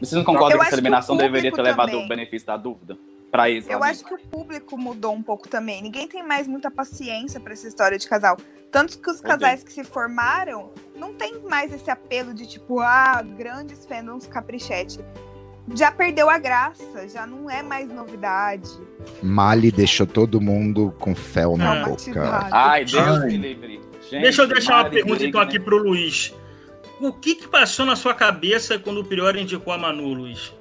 Vocês 0.00 0.12
não 0.12 0.24
concordam 0.24 0.52
Eu 0.52 0.58
que 0.58 0.62
acho 0.62 0.68
essa 0.68 0.68
que 0.70 0.74
o 0.74 0.78
eliminação 0.84 1.16
deveria 1.16 1.50
ter 1.50 1.56
público 1.56 1.68
levado 1.70 1.90
também. 1.90 2.04
o 2.04 2.08
benefício 2.08 2.46
da 2.46 2.56
dúvida? 2.56 2.96
Pra 3.30 3.48
eles, 3.48 3.68
Eu 3.68 3.82
acho 3.84 4.04
que 4.04 4.12
o 4.12 4.18
público 4.18 4.76
mudou 4.76 5.14
um 5.14 5.22
pouco 5.22 5.48
também. 5.48 5.80
Ninguém 5.80 6.08
tem 6.08 6.20
mais 6.26 6.48
muita 6.48 6.68
paciência 6.70 7.38
pra 7.38 7.52
essa 7.52 7.68
história 7.68 7.96
de 7.96 8.08
casal. 8.08 8.36
Tanto 8.72 8.98
que 8.98 9.08
os 9.08 9.20
casais 9.20 9.62
que 9.62 9.72
se 9.72 9.84
formaram 9.84 10.70
não 10.96 11.14
tem 11.14 11.38
mais 11.48 11.72
esse 11.72 11.88
apelo 11.90 12.34
de 12.34 12.46
tipo, 12.46 12.80
ah, 12.80 13.22
grandes 13.38 13.86
fandoms 13.86 14.26
caprichete. 14.26 14.98
Já 15.74 15.92
perdeu 15.92 16.28
a 16.28 16.38
graça, 16.38 17.06
já 17.08 17.24
não 17.24 17.48
é 17.48 17.62
mais 17.62 17.88
novidade. 17.88 18.68
Mali 19.22 19.70
deixou 19.70 20.06
todo 20.06 20.40
mundo 20.40 20.92
com 20.98 21.14
fel 21.14 21.56
na 21.56 21.82
Ah. 21.82 21.84
boca. 21.84 22.48
Ai, 22.50 22.84
Deus 22.84 23.20
Ai. 23.22 23.26
me 23.28 23.36
livre. 23.36 23.80
Gente, 24.10 24.22
Deixa 24.22 24.42
eu 24.42 24.48
deixar 24.48 24.74
uma 24.74 24.82
Mari 24.84 24.94
pergunta 24.96 25.24
então 25.24 25.40
aqui 25.40 25.60
pro 25.60 25.76
Luiz. 25.78 26.34
O 27.00 27.12
que 27.12 27.34
que 27.34 27.48
passou 27.48 27.86
na 27.86 27.96
sua 27.96 28.14
cabeça 28.14 28.78
quando 28.78 29.00
o 29.00 29.04
Prior 29.04 29.34
indicou 29.36 29.72
a 29.72 29.78
Manu, 29.78 30.12
Luiz? 30.12 30.52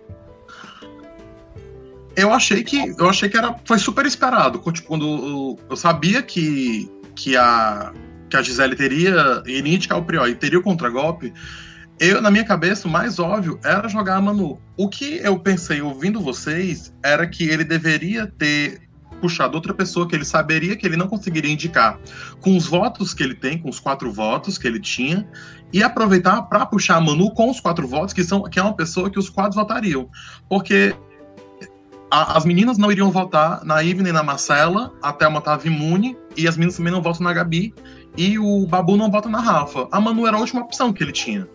Eu 2.16 2.34
achei 2.34 2.64
que 2.64 2.96
eu 2.98 3.10
achei 3.10 3.28
que 3.28 3.38
era 3.38 3.56
foi 3.66 3.78
super 3.78 4.06
esperado. 4.06 4.60
Tipo, 4.72 4.88
quando 4.88 5.58
eu, 5.70 5.76
sabia 5.76 6.22
que, 6.22 6.90
que 7.16 7.36
a 7.36 7.94
que 8.30 8.38
a 8.38 8.42
Gisele 8.42 8.76
teria 8.76 9.44
iria 9.46 9.76
indicar 9.76 9.98
o 9.98 10.04
Prior 10.04 10.28
e 10.28 10.36
teria 10.36 10.60
o 10.60 10.64
contragolpe, 10.64 11.34
eu 12.00 12.22
na 12.22 12.32
minha 12.32 12.46
cabeça 12.46 12.88
o 12.88 12.92
mais 12.92 13.20
óbvio 13.20 13.60
era 13.64 13.90
jogar 13.90 14.16
a 14.16 14.22
Manu. 14.22 14.62
O 14.78 14.88
que 14.88 15.18
eu 15.18 15.38
pensei 15.40 15.82
ouvindo 15.82 16.22
vocês 16.22 16.94
era 17.04 17.28
que 17.28 17.44
ele 17.50 17.66
deveria 17.66 18.28
ter 18.28 18.89
puxado 19.20 19.56
outra 19.56 19.74
pessoa 19.74 20.08
que 20.08 20.16
ele 20.16 20.26
saberia 20.26 20.76
que 20.76 20.86
ele 20.86 20.98
não 20.98 21.08
conseguiria 21.08 21.52
indicar 21.52 22.00
com 22.42 22.56
os 22.58 22.66
votos 22.66 23.14
que 23.14 23.22
ele 23.22 23.36
tem, 23.36 23.58
com 23.58 23.70
os 23.70 23.80
quatro 23.80 24.12
votos 24.12 24.58
que 24.58 24.68
ele 24.68 24.80
tinha, 24.80 25.28
e 25.72 25.84
aproveitar 25.84 26.42
para 26.44 26.66
puxar 26.66 26.96
a 26.96 27.02
Manu 27.02 27.32
com 27.32 27.50
os 27.50 27.60
quatro 27.60 27.88
votos, 27.88 28.14
que 28.14 28.24
são 28.24 28.44
que 28.44 28.60
é 28.60 28.64
uma 28.64 28.76
pessoa 28.76 29.10
que 29.10 29.20
os 29.20 29.30
quatro 29.30 29.60
votariam. 29.60 30.10
Porque 30.50 30.96
a- 32.12 32.38
as 32.38 32.46
meninas 32.46 32.78
não 32.78 32.92
iriam 32.92 33.12
votar 33.12 33.64
na 33.64 33.82
Ivy 33.82 34.02
nem 34.02 34.14
na 34.14 34.24
Marcela, 34.24 34.92
a 35.02 35.14
Thelma 35.14 35.42
tava 35.42 35.68
imune, 35.68 36.18
e 36.36 36.48
as 36.48 36.58
meninas 36.58 36.78
também 36.78 36.92
não 36.92 37.02
votam 37.02 37.24
na 37.24 37.34
Gabi, 37.34 37.74
e 38.18 38.40
o 38.40 38.66
Babu 38.66 38.98
não 38.98 39.12
vota 39.12 39.30
na 39.30 39.40
Rafa. 39.40 39.88
A 39.92 40.02
Manu 40.02 40.26
era 40.26 40.38
a 40.38 40.40
última 40.40 40.62
opção 40.62 40.92
que 40.92 41.04
ele 41.04 41.12
tinha. 41.12 41.48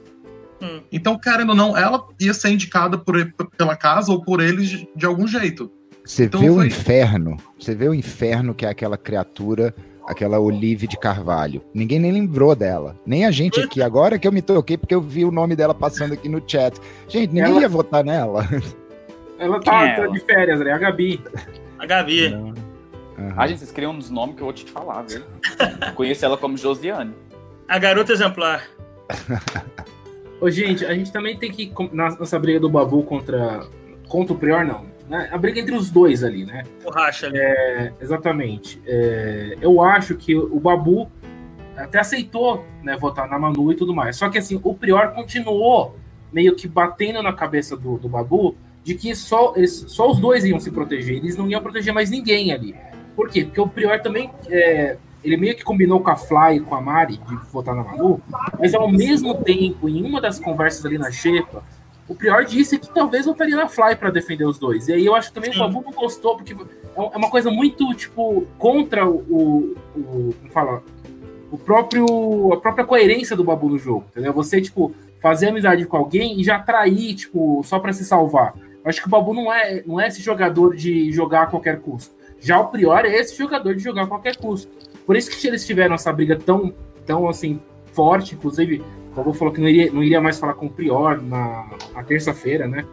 Hum. 0.62 0.80
Então, 0.92 1.18
querendo 1.18 1.50
ou 1.50 1.54
não, 1.56 1.76
ela 1.76 2.02
ia 2.20 2.32
ser 2.32 2.50
indicada 2.50 2.96
por, 2.96 3.16
pela 3.58 3.76
casa 3.76 4.12
ou 4.12 4.22
por 4.22 4.40
eles 4.40 4.68
de, 4.70 4.88
de 4.94 5.04
algum 5.04 5.26
jeito. 5.26 5.70
Você 6.04 6.24
Então 6.24 6.40
vê 6.40 6.50
o 6.50 6.56
foi- 6.56 6.66
inferno, 6.66 7.36
você 7.58 7.74
vê 7.74 7.88
o 7.88 7.94
inferno 7.94 8.54
que 8.54 8.66
é 8.66 8.68
aquela 8.68 8.96
criatura, 8.98 9.74
aquela 10.06 10.38
Olive 10.38 10.86
de 10.86 10.98
Carvalho. 10.98 11.62
Ninguém 11.72 11.98
nem 11.98 12.12
lembrou 12.12 12.54
dela. 12.54 12.94
Nem 13.06 13.24
a 13.24 13.30
gente 13.30 13.58
aqui, 13.60 13.82
agora 13.82 14.18
que 14.18 14.28
eu 14.28 14.32
me 14.32 14.42
toquei, 14.42 14.76
porque 14.76 14.94
eu 14.94 15.00
vi 15.00 15.24
o 15.24 15.30
nome 15.30 15.56
dela 15.56 15.74
passando 15.74 16.12
aqui 16.12 16.28
no 16.28 16.42
chat. 16.46 16.78
Gente, 17.08 17.28
ninguém 17.32 17.52
Ela- 17.52 17.62
ia 17.62 17.68
votar 17.68 18.04
nela. 18.04 18.46
Ela 19.38 19.60
tá, 19.60 19.86
é 19.86 19.96
tá 19.96 20.02
ela? 20.02 20.12
de 20.12 20.20
férias, 20.20 20.60
né? 20.60 20.72
A 20.72 20.78
Gabi. 20.78 21.20
A 21.78 21.86
Gabi. 21.86 22.34
Ah, 23.36 23.46
gente, 23.46 23.58
vocês 23.60 23.72
criam 23.72 23.92
uns 23.92 24.10
nomes 24.10 24.34
que 24.36 24.42
eu 24.42 24.46
vou 24.46 24.52
te 24.52 24.64
falar, 24.70 25.02
viu? 25.02 25.22
Conheço 25.94 26.24
ela 26.24 26.36
como 26.36 26.56
Josiane. 26.56 27.14
A 27.66 27.78
garota 27.78 28.12
exemplar. 28.12 28.62
Ô, 30.40 30.50
gente, 30.50 30.84
a 30.84 30.94
gente 30.94 31.10
também 31.12 31.36
tem 31.36 31.50
que. 31.50 31.72
na- 31.92 32.16
Nessa 32.18 32.38
briga 32.38 32.60
do 32.60 32.68
Babu 32.68 33.02
contra. 33.02 33.64
Contra 34.08 34.34
o 34.34 34.38
Prior, 34.38 34.64
não. 34.66 34.84
Né? 35.08 35.28
A 35.30 35.38
briga 35.38 35.60
entre 35.60 35.74
os 35.74 35.90
dois 35.90 36.24
ali, 36.24 36.44
né? 36.44 36.62
O 36.84 36.90
racha 36.90 37.26
ali. 37.26 37.38
É, 37.38 37.92
exatamente. 38.00 38.80
É, 38.86 39.56
eu 39.60 39.82
acho 39.82 40.14
que 40.16 40.34
o 40.34 40.58
Babu 40.58 41.10
até 41.76 41.98
aceitou 41.98 42.64
né, 42.82 42.96
votar 42.96 43.28
na 43.28 43.38
Manu 43.38 43.72
e 43.72 43.74
tudo 43.74 43.94
mais. 43.94 44.16
Só 44.16 44.28
que 44.28 44.38
assim, 44.38 44.60
o 44.62 44.74
Prior 44.74 45.12
continuou 45.12 45.96
meio 46.32 46.54
que 46.54 46.66
batendo 46.66 47.22
na 47.22 47.32
cabeça 47.32 47.76
do, 47.76 47.98
do 47.98 48.08
Babu 48.08 48.56
de 48.82 48.94
que 48.94 49.14
só, 49.14 49.54
eles, 49.56 49.84
só 49.88 50.10
os 50.10 50.18
dois 50.18 50.44
iam 50.44 50.60
se 50.60 50.70
proteger, 50.70 51.16
eles 51.16 51.36
não 51.36 51.48
iam 51.48 51.62
proteger 51.62 51.92
mais 51.92 52.10
ninguém 52.10 52.52
ali. 52.52 52.74
Por 53.16 53.28
quê? 53.30 53.44
Porque 53.44 53.60
o 53.60 53.68
Prior 53.68 54.00
também. 54.00 54.30
é, 54.48 54.96
ele 55.24 55.38
meio 55.38 55.56
que 55.56 55.64
combinou 55.64 56.00
com 56.00 56.10
a 56.10 56.16
Fly 56.16 56.56
e 56.56 56.60
com 56.60 56.74
a 56.74 56.80
Mari 56.82 57.16
de 57.16 57.36
votar 57.50 57.74
na 57.74 57.82
Manu, 57.82 58.20
mas 58.58 58.74
ao 58.74 58.90
mesmo 58.90 59.42
tempo, 59.42 59.88
em 59.88 60.04
uma 60.04 60.20
das 60.20 60.38
conversas 60.38 60.84
ali 60.84 60.98
na 60.98 61.10
Xepa, 61.10 61.64
o 62.08 62.14
Prior 62.14 62.44
disse 62.44 62.78
que 62.78 62.92
talvez 62.92 63.24
votaria 63.24 63.56
na 63.56 63.68
Fly 63.68 63.96
para 63.96 64.10
defender 64.10 64.44
os 64.44 64.58
dois. 64.58 64.88
E 64.88 64.92
aí 64.92 65.06
eu 65.06 65.14
acho 65.14 65.28
que 65.28 65.34
também 65.34 65.52
Sim. 65.52 65.58
o 65.58 65.62
Babu 65.62 65.82
não 65.84 65.92
gostou, 65.92 66.36
porque 66.36 66.52
é 66.52 66.56
é 66.96 67.16
uma 67.16 67.30
coisa 67.30 67.50
muito, 67.50 67.92
tipo, 67.94 68.46
contra 68.58 69.08
o. 69.08 69.16
o, 69.28 69.76
o 69.96 70.34
como 70.40 70.52
fala? 70.52 70.82
O 71.50 71.58
próprio. 71.58 72.52
a 72.52 72.60
própria 72.60 72.84
coerência 72.84 73.36
do 73.36 73.44
Babu 73.44 73.68
no 73.68 73.78
jogo, 73.78 74.04
entendeu? 74.10 74.32
Você, 74.34 74.60
tipo, 74.60 74.94
fazer 75.20 75.48
amizade 75.48 75.86
com 75.86 75.96
alguém 75.96 76.38
e 76.38 76.44
já 76.44 76.58
trair, 76.58 77.14
tipo, 77.14 77.62
só 77.64 77.78
para 77.78 77.92
se 77.92 78.04
salvar. 78.04 78.54
Eu 78.56 78.90
acho 78.90 79.00
que 79.00 79.06
o 79.06 79.10
Babu 79.10 79.32
não 79.32 79.50
é, 79.52 79.82
não 79.86 79.98
é 79.98 80.08
esse 80.08 80.20
jogador 80.20 80.76
de 80.76 81.10
jogar 81.10 81.44
a 81.44 81.46
qualquer 81.46 81.80
custo. 81.80 82.14
Já 82.38 82.60
o 82.60 82.66
Prior 82.66 83.06
é 83.06 83.16
esse 83.16 83.34
jogador 83.36 83.74
de 83.74 83.82
jogar 83.82 84.02
a 84.02 84.06
qualquer 84.06 84.36
custo. 84.36 84.70
Por 85.06 85.16
isso 85.16 85.30
que 85.30 85.46
eles 85.46 85.66
tiveram 85.66 85.94
essa 85.94 86.12
briga 86.12 86.36
tão, 86.36 86.74
tão 87.06 87.26
assim, 87.26 87.58
forte, 87.92 88.34
inclusive, 88.34 88.84
o 89.14 89.16
Babu 89.16 89.32
falou 89.32 89.54
que 89.54 89.60
não 89.60 89.68
iria, 89.68 89.92
não 89.92 90.02
iria 90.02 90.20
mais 90.20 90.38
falar 90.38 90.54
com 90.54 90.66
o 90.66 90.70
Prior 90.70 91.22
na, 91.22 91.66
na 91.94 92.02
terça-feira, 92.02 92.66
né? 92.66 92.84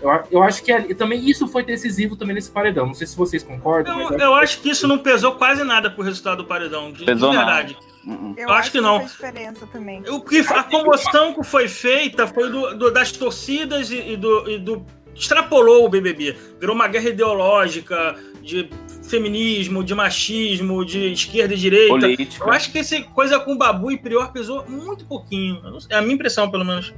Eu, 0.00 0.10
eu 0.30 0.42
acho 0.42 0.62
que 0.62 0.70
ali- 0.70 0.94
também 0.94 1.28
isso 1.28 1.48
foi 1.48 1.64
decisivo 1.64 2.16
também 2.16 2.34
nesse 2.34 2.50
paredão. 2.50 2.86
Não 2.86 2.94
sei 2.94 3.06
se 3.06 3.16
vocês 3.16 3.42
concordam, 3.42 3.96
mas 3.96 4.10
Eu, 4.12 4.18
eu 4.18 4.34
acho 4.34 4.60
que 4.60 4.70
isso 4.70 4.86
não 4.86 4.98
pesou 4.98 5.32
quase 5.32 5.64
nada 5.64 5.90
pro 5.90 6.02
resultado 6.04 6.38
do 6.38 6.44
paredão. 6.44 6.92
De, 6.92 6.98
de 7.00 7.04
Pesou 7.04 7.32
não. 7.32 7.38
verdade. 7.38 7.76
Uh-uh. 8.06 8.34
Eu, 8.36 8.50
acho 8.52 8.70
que 8.70 8.80
não. 8.80 8.98
diferença 9.00 9.66
também. 9.72 10.02
O 10.08 10.20
que, 10.20 10.38
a 10.40 10.62
comoção 10.62 11.32
que 11.32 11.42
foi 11.42 11.66
feita 11.66 12.26
foi 12.26 12.48
do, 12.50 12.76
do- 12.78 12.90
das 12.92 13.10
torcidas 13.10 13.90
e, 13.90 14.12
e 14.12 14.16
do, 14.16 14.48
e 14.50 14.58
do- 14.58 14.84
Extrapolou 15.14 15.86
o 15.86 15.88
BBB. 15.88 16.36
Virou 16.60 16.74
uma 16.74 16.86
guerra 16.88 17.08
ideológica 17.08 18.14
de 18.46 18.70
feminismo, 19.02 19.82
de 19.82 19.94
machismo, 19.94 20.84
de 20.84 21.12
esquerda 21.12 21.52
e 21.54 21.56
direita. 21.56 21.92
Política. 21.98 22.44
Eu 22.44 22.52
acho 22.52 22.70
que 22.70 22.78
essa 22.78 23.00
coisa 23.02 23.40
com 23.40 23.56
Babu 23.56 23.90
e 23.90 23.98
Prior 23.98 24.32
pesou 24.32 24.64
muito 24.68 25.04
pouquinho. 25.04 25.60
É 25.90 25.96
a 25.96 26.00
minha 26.02 26.14
impressão, 26.14 26.50
pelo 26.50 26.64
menos. 26.64 26.94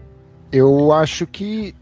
Eu 0.53 0.93
acho 0.93 1.27
que. 1.27 1.75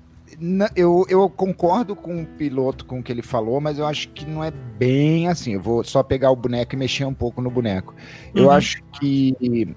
Eu, 0.75 1.07
eu 1.09 1.29
concordo 1.31 1.97
com 1.97 2.23
o 2.23 2.27
piloto 2.27 2.85
com 2.85 2.99
o 2.99 3.03
que 3.03 3.11
ele 3.11 3.23
falou, 3.23 3.61
mas 3.61 3.79
eu 3.79 3.87
acho 3.87 4.09
que 4.11 4.27
não 4.27 4.45
é 4.45 4.51
bem 4.51 5.29
assim. 5.29 5.55
Eu 5.55 5.61
vou 5.63 5.83
só 5.83 6.03
pegar 6.03 6.31
o 6.31 6.37
boneco 6.37 6.75
e 6.75 6.79
mexer 6.79 7.05
um 7.05 7.15
pouco 7.15 7.41
no 7.41 7.51
boneco. 7.51 7.95
Eu 8.35 8.45
Uhum. 8.45 8.51
acho 8.51 8.83
que 9.01 9.75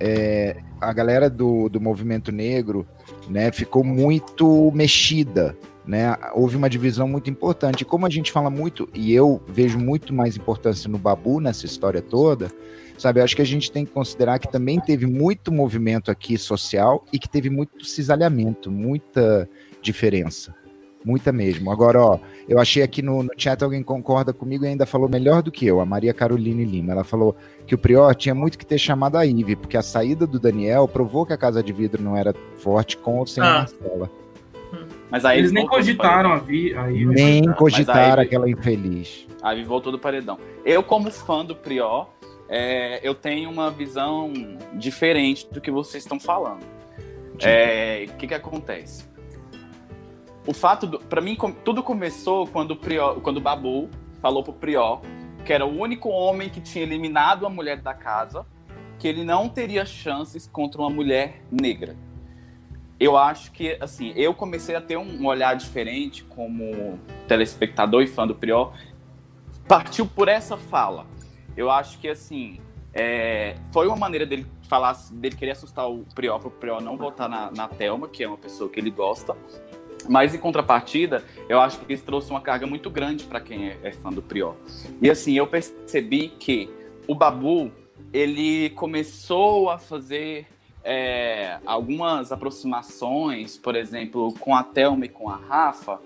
é, 0.00 0.56
a 0.80 0.92
galera 0.92 1.30
do, 1.30 1.68
do 1.68 1.80
movimento 1.80 2.32
negro 2.32 2.86
né, 3.28 3.52
ficou 3.52 3.84
muito 3.84 4.72
mexida. 4.74 5.56
Né? 5.86 6.16
Houve 6.34 6.56
uma 6.56 6.68
divisão 6.70 7.08
muito 7.08 7.30
importante. 7.30 7.82
E 7.82 7.84
como 7.84 8.06
a 8.06 8.10
gente 8.10 8.30
fala 8.30 8.50
muito, 8.50 8.88
e 8.94 9.12
eu 9.12 9.40
vejo 9.48 9.78
muito 9.78 10.12
mais 10.14 10.36
importância 10.36 10.88
no 10.88 10.98
Babu 10.98 11.40
nessa 11.40 11.66
história 11.66 12.02
toda, 12.02 12.50
sabe? 12.98 13.20
Eu 13.20 13.24
acho 13.24 13.34
que 13.34 13.42
a 13.42 13.46
gente 13.46 13.72
tem 13.72 13.84
que 13.84 13.90
considerar 13.92 14.38
que 14.38 14.50
também 14.50 14.78
teve 14.78 15.06
muito 15.06 15.50
movimento 15.50 16.10
aqui 16.10 16.36
social 16.36 17.04
e 17.12 17.18
que 17.18 17.28
teve 17.28 17.48
muito 17.50 17.84
cisalhamento, 17.84 18.70
muita 18.70 19.48
diferença. 19.82 20.54
Muita 21.02 21.32
mesmo. 21.32 21.70
Agora, 21.70 21.98
ó, 21.98 22.18
eu 22.46 22.58
achei 22.58 22.82
aqui 22.82 23.00
no, 23.00 23.22
no 23.22 23.30
chat 23.34 23.62
alguém 23.64 23.82
concorda 23.82 24.34
comigo 24.34 24.66
e 24.66 24.68
ainda 24.68 24.84
falou 24.84 25.08
melhor 25.08 25.42
do 25.42 25.50
que 25.50 25.64
eu, 25.64 25.80
a 25.80 25.86
Maria 25.86 26.12
Caroline 26.12 26.62
Lima. 26.62 26.92
Ela 26.92 27.04
falou 27.04 27.34
que 27.66 27.74
o 27.74 27.78
Prior 27.78 28.14
tinha 28.14 28.34
muito 28.34 28.58
que 28.58 28.66
ter 28.66 28.76
chamado 28.76 29.16
a 29.16 29.24
Ive, 29.24 29.56
porque 29.56 29.78
a 29.78 29.82
saída 29.82 30.26
do 30.26 30.38
Daniel 30.38 30.86
provou 30.86 31.24
que 31.24 31.32
a 31.32 31.38
Casa 31.38 31.62
de 31.62 31.72
Vidro 31.72 32.02
não 32.02 32.14
era 32.14 32.34
forte 32.56 32.98
com 32.98 33.16
ou 33.18 33.26
sem 33.26 33.42
a 33.42 33.46
Ah. 33.46 33.58
Marcela. 33.60 34.10
Mas 35.10 35.24
aí 35.24 35.38
Eles 35.38 35.52
nem 35.52 35.66
cogitaram 35.66 36.32
a 36.32 36.38
Vi. 36.38 36.74
Aí, 36.76 37.04
Nem 37.04 37.42
mas 37.46 37.56
cogitaram 37.56 38.20
aí- 38.20 38.26
aquela 38.26 38.48
infeliz. 38.48 39.26
Aí 39.42 39.64
voltou 39.64 39.90
do 39.90 39.98
paredão. 39.98 40.38
Eu, 40.64 40.82
como 40.82 41.10
fã 41.10 41.44
do 41.44 41.56
Prior, 41.56 42.08
é, 42.48 43.00
eu 43.02 43.14
tenho 43.14 43.50
uma 43.50 43.70
visão 43.70 44.32
diferente 44.74 45.48
do 45.50 45.60
que 45.60 45.70
vocês 45.70 46.04
estão 46.04 46.20
falando. 46.20 46.64
É, 47.42 48.06
O 48.08 48.16
que, 48.16 48.26
que 48.26 48.34
acontece? 48.34 49.04
O 50.46 50.52
fato 50.52 50.86
do. 50.86 50.98
Pra 50.98 51.20
mim, 51.20 51.36
tudo 51.64 51.82
começou 51.82 52.46
quando 52.46 52.72
o, 52.72 52.76
Prior, 52.76 53.20
quando 53.20 53.38
o 53.38 53.40
Babu 53.40 53.88
falou 54.20 54.42
pro 54.42 54.52
Prior 54.52 55.00
que 55.44 55.52
era 55.54 55.64
o 55.64 55.80
único 55.80 56.10
homem 56.10 56.50
que 56.50 56.60
tinha 56.60 56.84
eliminado 56.84 57.46
a 57.46 57.50
mulher 57.50 57.80
da 57.80 57.94
casa, 57.94 58.44
que 58.98 59.08
ele 59.08 59.24
não 59.24 59.48
teria 59.48 59.86
chances 59.86 60.46
contra 60.46 60.80
uma 60.82 60.90
mulher 60.90 61.42
negra. 61.50 61.96
Eu 63.00 63.16
acho 63.16 63.50
que, 63.52 63.78
assim, 63.80 64.12
eu 64.14 64.34
comecei 64.34 64.76
a 64.76 64.80
ter 64.80 64.98
um 64.98 65.24
olhar 65.24 65.54
diferente 65.54 66.22
como 66.22 67.00
telespectador 67.26 68.02
e 68.02 68.06
fã 68.06 68.26
do 68.26 68.34
Prior, 68.34 68.74
partiu 69.66 70.04
por 70.04 70.28
essa 70.28 70.58
fala. 70.58 71.06
Eu 71.56 71.70
acho 71.70 71.98
que, 71.98 72.08
assim, 72.08 72.60
é, 72.92 73.56
foi 73.72 73.86
uma 73.86 73.96
maneira 73.96 74.26
dele 74.26 74.46
falar, 74.68 74.94
dele 75.12 75.34
querer 75.34 75.52
assustar 75.52 75.90
o 75.90 76.04
Prior, 76.14 76.38
para 76.38 76.48
o 76.48 76.50
Prior 76.50 76.82
não 76.82 76.98
votar 76.98 77.26
na, 77.26 77.50
na 77.50 77.68
Thelma, 77.68 78.06
que 78.06 78.22
é 78.22 78.28
uma 78.28 78.36
pessoa 78.36 78.68
que 78.68 78.78
ele 78.78 78.90
gosta. 78.90 79.34
Mas, 80.06 80.34
em 80.34 80.38
contrapartida, 80.38 81.24
eu 81.48 81.58
acho 81.58 81.78
que 81.78 81.90
isso 81.94 82.04
trouxe 82.04 82.30
uma 82.30 82.40
carga 82.42 82.66
muito 82.66 82.90
grande 82.90 83.24
para 83.24 83.40
quem 83.40 83.70
é, 83.70 83.78
é 83.82 83.92
fã 83.92 84.10
do 84.10 84.20
Prior. 84.20 84.56
E, 85.00 85.10
assim, 85.10 85.32
eu 85.32 85.46
percebi 85.46 86.28
que 86.28 86.68
o 87.08 87.14
Babu, 87.14 87.72
ele 88.12 88.68
começou 88.70 89.70
a 89.70 89.78
fazer 89.78 90.46
é, 90.84 91.58
algumas 91.66 92.32
aproximações, 92.32 93.56
por 93.58 93.76
exemplo, 93.76 94.32
com 94.40 94.54
a 94.54 94.62
Thelma 94.62 95.04
e 95.04 95.08
com 95.08 95.28
a 95.28 95.36
Rafa, 95.36 95.98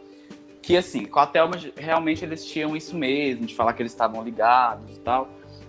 que 0.63 0.77
assim, 0.77 1.05
com 1.05 1.21
a 1.21 1.27
Thelma 1.27 1.55
realmente 1.77 2.25
eles 2.25 2.45
tinham 2.45 2.75
isso 2.77 2.97
mesmo, 2.97 3.47
de 3.47 3.55
falar 3.55 3.73
que 3.75 3.83
eles 3.83 3.93
estavam 3.93 4.23
ligados 4.25 4.97
e 4.97 5.01
tal. 5.01 5.29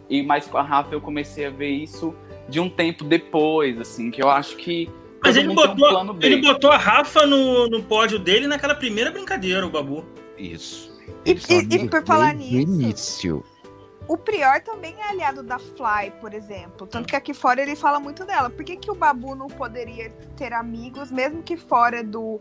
E 0.09 0.21
mas 0.23 0.45
com 0.47 0.57
a 0.57 0.61
Rafa 0.63 0.93
eu 0.93 1.01
comecei 1.01 1.45
a 1.45 1.49
ver 1.49 1.69
isso 1.69 2.15
de 2.47 2.59
um 2.59 2.69
tempo 2.69 3.03
depois, 3.03 3.79
assim, 3.79 4.11
que 4.11 4.21
eu 4.21 4.29
acho 4.29 4.55
que 4.57 4.89
Mas 5.23 5.35
ele 5.35 5.49
um 5.49 5.55
botou, 5.55 5.75
plano 5.75 6.13
B. 6.13 6.25
ele 6.27 6.41
botou 6.41 6.71
a 6.71 6.77
Rafa 6.77 7.25
no, 7.25 7.67
no 7.67 7.81
pódio 7.83 8.19
dele 8.19 8.47
naquela 8.47 8.75
primeira 8.75 9.09
brincadeira, 9.11 9.65
o 9.65 9.69
Babu. 9.69 10.05
Isso. 10.37 10.93
E- 11.25 11.31
e- 11.31 11.75
e 11.75 11.89
por 11.89 12.03
falar 12.05 12.33
nisso- 12.35 12.55
início. 12.55 13.43
O 14.07 14.17
Prior 14.17 14.61
também 14.61 14.95
é 14.99 15.09
aliado 15.09 15.41
da 15.41 15.57
Fly, 15.57 16.11
por 16.21 16.33
exemplo. 16.33 16.85
Tanto 16.85 17.07
que 17.07 17.15
aqui 17.15 17.33
fora 17.33 17.61
ele 17.61 17.75
fala 17.75 17.99
muito 17.99 18.23
dela. 18.25 18.49
Por 18.49 18.63
que, 18.63 18.75
que 18.77 18.91
o 18.91 18.95
Babu 18.95 19.33
não 19.35 19.47
poderia 19.47 20.11
ter 20.37 20.53
amigos, 20.53 21.09
mesmo 21.11 21.41
que 21.41 21.57
fora 21.57 22.03
do, 22.03 22.39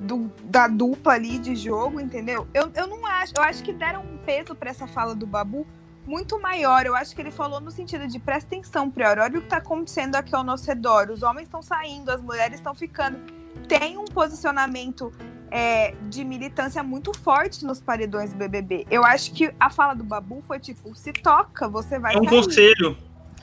do- 0.00 0.30
da 0.44 0.68
dupla 0.68 1.14
ali 1.14 1.38
de 1.38 1.56
jogo, 1.56 1.98
entendeu? 2.00 2.46
Eu, 2.54 2.70
eu 2.74 2.86
não 2.86 3.04
acho. 3.06 3.32
Eu 3.36 3.42
acho 3.42 3.62
que 3.64 3.72
deram 3.72 4.02
um 4.02 4.18
peso 4.18 4.54
pra 4.54 4.70
essa 4.70 4.86
fala 4.86 5.14
do 5.14 5.26
Babu 5.26 5.66
muito 6.06 6.40
maior. 6.40 6.86
Eu 6.86 6.94
acho 6.94 7.14
que 7.14 7.20
ele 7.20 7.30
falou 7.32 7.60
no 7.60 7.70
sentido 7.72 8.06
de 8.06 8.18
presta 8.20 8.54
atenção, 8.54 8.88
Prior. 8.88 9.18
Olha 9.18 9.38
o 9.38 9.42
que 9.42 9.48
tá 9.48 9.56
acontecendo 9.56 10.14
aqui 10.14 10.34
ao 10.34 10.44
nosso 10.44 10.64
redor. 10.66 11.10
Os 11.10 11.22
homens 11.24 11.46
estão 11.46 11.60
saindo, 11.62 12.10
as 12.10 12.20
mulheres 12.22 12.54
estão 12.58 12.74
ficando. 12.74 13.18
Tem 13.66 13.98
um 13.98 14.04
posicionamento 14.04 15.12
é, 15.50 15.94
de 16.08 16.24
militância 16.24 16.82
muito 16.82 17.16
forte 17.18 17.64
nos 17.64 17.80
paredões 17.80 18.32
do 18.32 18.38
BBB. 18.38 18.86
Eu 18.90 19.04
acho 19.04 19.32
que 19.32 19.52
a 19.58 19.70
fala 19.70 19.94
do 19.94 20.04
Babu 20.04 20.42
foi 20.46 20.58
tipo: 20.58 20.94
se 20.94 21.12
toca, 21.12 21.68
você 21.68 21.98
vai 21.98 22.14
É 22.14 22.18
um 22.18 22.24
sair. 22.24 22.30
conselho. 22.30 22.96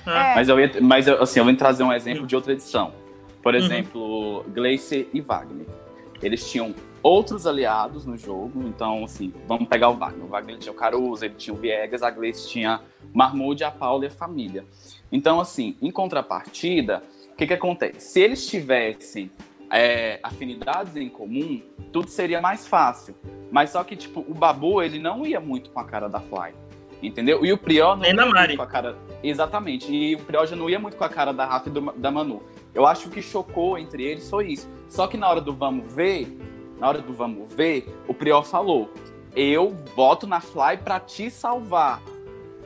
É, 0.05 0.35
Mas 0.35 0.47
eu, 0.47 0.57
ia, 0.59 0.71
mas 0.81 1.05
eu, 1.07 1.21
assim, 1.21 1.39
eu 1.39 1.45
vou 1.45 1.53
trazer 1.57 1.83
um 1.83 1.91
exemplo 1.91 2.25
de 2.25 2.33
outra 2.35 2.53
edição. 2.53 2.93
Por 3.43 3.53
Uhum. 3.53 3.59
exemplo, 3.59 4.45
Gleice 4.49 5.07
e 5.13 5.19
Wagner. 5.21 5.65
Eles 6.21 6.49
tinham 6.49 6.73
outros 7.03 7.45
aliados 7.45 8.05
no 8.05 8.17
jogo, 8.17 8.63
então, 8.67 9.03
assim, 9.03 9.33
vamos 9.47 9.67
pegar 9.67 9.89
o 9.89 9.95
Wagner. 9.97 10.25
O 10.25 10.29
Wagner 10.29 10.57
tinha 10.57 10.71
o 10.71 10.75
Caruso, 10.75 11.23
ele 11.25 11.35
tinha 11.35 11.53
o 11.53 11.57
Viegas, 11.57 12.01
a 12.03 12.09
Gleice 12.09 12.47
tinha 12.49 12.81
Marmude, 13.13 13.63
a 13.63 13.71
Paula 13.71 14.05
e 14.05 14.07
a 14.07 14.11
família. 14.11 14.65
Então, 15.11 15.39
assim, 15.39 15.75
em 15.81 15.91
contrapartida, 15.91 17.03
o 17.31 17.35
que 17.35 17.45
que 17.47 17.53
acontece? 17.53 17.99
Se 18.13 18.19
eles 18.21 18.47
tivessem 18.47 19.29
é, 19.71 20.19
afinidades 20.23 20.95
em 20.95 21.09
comum, 21.09 21.61
tudo 21.91 22.09
seria 22.09 22.41
mais 22.41 22.67
fácil. 22.67 23.15
Mas 23.51 23.69
só 23.71 23.83
que, 23.83 23.95
tipo, 23.95 24.21
o 24.27 24.33
Babu, 24.33 24.81
ele 24.81 24.99
não 24.99 25.25
ia 25.25 25.39
muito 25.39 25.69
com 25.69 25.79
a 25.79 25.85
cara 25.85 26.07
da 26.09 26.19
Fly. 26.19 26.53
Entendeu? 27.01 27.45
E 27.45 27.53
o 27.53 27.57
Prior 27.57 27.95
não 27.95 28.01
Nem 28.01 28.11
ia 28.15 28.25
Mari. 28.25 28.47
muito 28.47 28.57
com 28.57 28.63
a 28.63 28.67
cara. 28.67 28.97
Exatamente. 29.23 29.91
E 29.93 30.15
o 30.15 30.19
Prior 30.19 30.45
já 30.47 30.55
não 30.55 30.67
ia 30.69 30.79
muito 30.79 30.97
com 30.97 31.03
a 31.03 31.09
cara 31.09 31.31
da 31.31 31.45
Rafa 31.45 31.69
e 31.69 31.71
do- 31.71 31.93
da 31.93 32.09
Manu. 32.09 32.41
Eu 32.73 32.85
acho 32.87 33.09
que 33.09 33.21
chocou 33.21 33.77
entre 33.77 34.03
eles 34.03 34.27
foi 34.29 34.47
isso. 34.51 34.67
Só 34.89 35.05
que 35.07 35.15
na 35.15 35.29
hora 35.29 35.39
do 35.39 35.53
vamos 35.53 35.93
ver, 35.93 36.27
na 36.79 36.87
hora 36.89 36.99
do 36.99 37.13
vamos 37.13 37.53
ver, 37.53 37.87
o 38.07 38.13
Prior 38.15 38.43
falou: 38.43 38.89
Eu 39.35 39.71
boto 39.95 40.25
na 40.25 40.41
Fly 40.41 40.77
pra 40.83 40.99
te 40.99 41.29
salvar. 41.29 42.01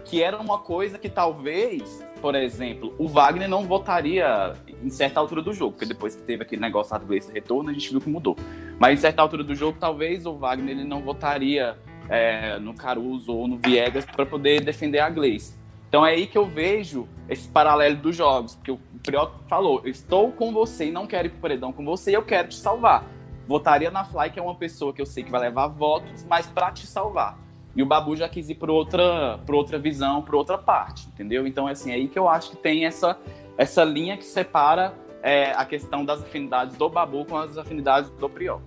Que 0.06 0.24
era 0.24 0.38
uma 0.40 0.60
coisa 0.60 0.98
que 0.98 1.10
talvez, 1.10 2.04
por 2.22 2.36
exemplo, 2.36 2.94
o 2.98 3.08
Wagner 3.08 3.50
não 3.50 3.64
votaria 3.64 4.54
em 4.84 4.90
certa 4.90 5.20
altura 5.20 5.42
do 5.42 5.52
jogo, 5.54 5.74
porque 5.74 5.86
depois 5.86 6.16
que 6.16 6.22
teve 6.22 6.44
aquele 6.44 6.62
negócio 6.62 6.98
do 7.00 7.06
Gleice 7.06 7.32
retorno, 7.32 7.70
a 7.70 7.74
gente 7.74 7.90
viu 7.90 8.00
que 8.00 8.10
mudou. 8.10 8.38
Mas 8.80 9.00
em 9.00 9.02
certa 9.02 9.22
altura 9.22 9.44
do 9.44 9.56
jogo, 9.56 9.78
talvez 9.80 10.26
o 10.26 10.36
Wagner 10.36 10.78
ele 10.78 10.88
não 10.88 11.02
votaria 11.02 11.78
é, 12.08 12.60
no 12.60 12.74
Caruso 12.74 13.34
ou 13.34 13.48
no 13.48 13.58
Viegas 13.58 14.06
para 14.06 14.26
poder 14.26 14.62
defender 14.62 15.00
a 15.00 15.10
Gleice. 15.10 15.60
Então 15.90 16.06
é 16.06 16.12
aí 16.12 16.28
que 16.28 16.38
eu 16.38 16.46
vejo 16.46 17.08
esse 17.28 17.48
paralelo 17.50 17.98
dos 17.98 18.16
jogos, 18.16 18.56
porque 18.56 18.72
o 18.72 18.80
Prior 19.04 19.32
falou: 19.48 19.82
estou 19.86 20.32
com 20.32 20.54
você 20.54 20.88
e 20.88 20.92
não 20.92 21.08
quero 21.08 21.28
ir 21.28 21.32
pro 21.32 21.40
paredão 21.40 21.74
com 21.74 21.84
você, 21.84 22.16
eu 22.16 22.24
quero 22.24 22.50
te 22.50 22.56
salvar. 22.56 23.06
Votaria 23.48 23.92
na 23.92 24.06
Fly, 24.06 24.30
que 24.30 24.40
é 24.40 24.42
uma 24.42 24.56
pessoa 24.56 24.94
que 24.94 25.02
eu 25.02 25.06
sei 25.06 25.24
que 25.24 25.32
vai 25.32 25.42
levar 25.42 25.68
votos, 25.68 26.26
mas 26.30 26.46
para 26.46 26.72
te 26.72 26.86
salvar. 26.86 27.38
E 27.76 27.82
o 27.82 27.86
Babu 27.86 28.16
já 28.16 28.28
quis 28.28 28.50
ir 28.50 28.56
por 28.56 28.70
outra, 28.70 29.40
por 29.46 29.56
outra 29.56 29.80
visão, 29.80 30.22
por 30.22 30.36
outra 30.36 30.58
parte, 30.58 31.08
entendeu? 31.08 31.48
Então, 31.48 31.68
assim, 31.68 31.92
é 31.92 31.96
aí 31.96 32.08
que 32.08 32.20
eu 32.20 32.28
acho 32.28 32.52
que 32.52 32.58
tem 32.58 32.86
essa, 32.86 33.18
essa 33.58 33.84
linha 33.84 34.18
que 34.18 34.26
separa 34.26 34.94
é, 35.24 35.52
a 35.52 35.66
questão 35.66 36.04
das 36.04 36.22
afinidades 36.22 36.76
do 36.76 36.90
Babu 36.90 37.26
com 37.26 37.38
as 37.38 37.58
afinidades 37.58 38.10
do 38.12 38.30
Prior. 38.30 38.60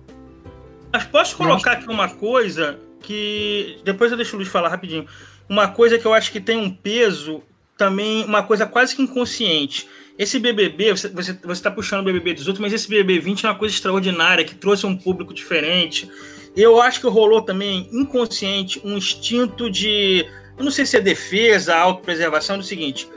Mas 0.91 1.03
posso 1.05 1.35
colocar 1.35 1.73
aqui 1.73 1.89
uma 1.89 2.09
coisa 2.09 2.79
que. 3.01 3.79
Depois 3.83 4.11
eu 4.11 4.17
deixo 4.17 4.35
o 4.35 4.37
Luiz 4.37 4.49
falar 4.49 4.69
rapidinho. 4.69 5.05
Uma 5.47 5.67
coisa 5.67 5.99
que 5.99 6.05
eu 6.05 6.13
acho 6.13 6.31
que 6.31 6.39
tem 6.39 6.57
um 6.57 6.71
peso 6.71 7.43
também, 7.77 8.23
uma 8.23 8.41
coisa 8.41 8.65
quase 8.65 8.95
que 8.95 9.01
inconsciente. 9.01 9.87
Esse 10.17 10.39
BBB, 10.39 10.91
você, 10.91 11.09
você, 11.09 11.33
você 11.33 11.61
tá 11.61 11.69
puxando 11.69 11.99
o 11.99 12.03
BBB 12.03 12.33
18, 12.33 12.61
mas 12.61 12.71
esse 12.71 12.87
BBB 12.87 13.19
20 13.19 13.45
é 13.45 13.49
uma 13.49 13.55
coisa 13.55 13.75
extraordinária, 13.75 14.45
que 14.45 14.55
trouxe 14.55 14.85
um 14.85 14.95
público 14.95 15.33
diferente. 15.33 16.09
Eu 16.55 16.81
acho 16.81 17.01
que 17.01 17.07
rolou 17.07 17.41
também, 17.41 17.89
inconsciente, 17.91 18.81
um 18.83 18.97
instinto 18.97 19.69
de. 19.69 20.25
Eu 20.57 20.63
não 20.63 20.71
sei 20.71 20.85
se 20.85 20.95
é 20.95 21.01
defesa, 21.01 21.75
autopreservação, 21.75 22.57
do 22.57 22.63
seguinte. 22.63 23.09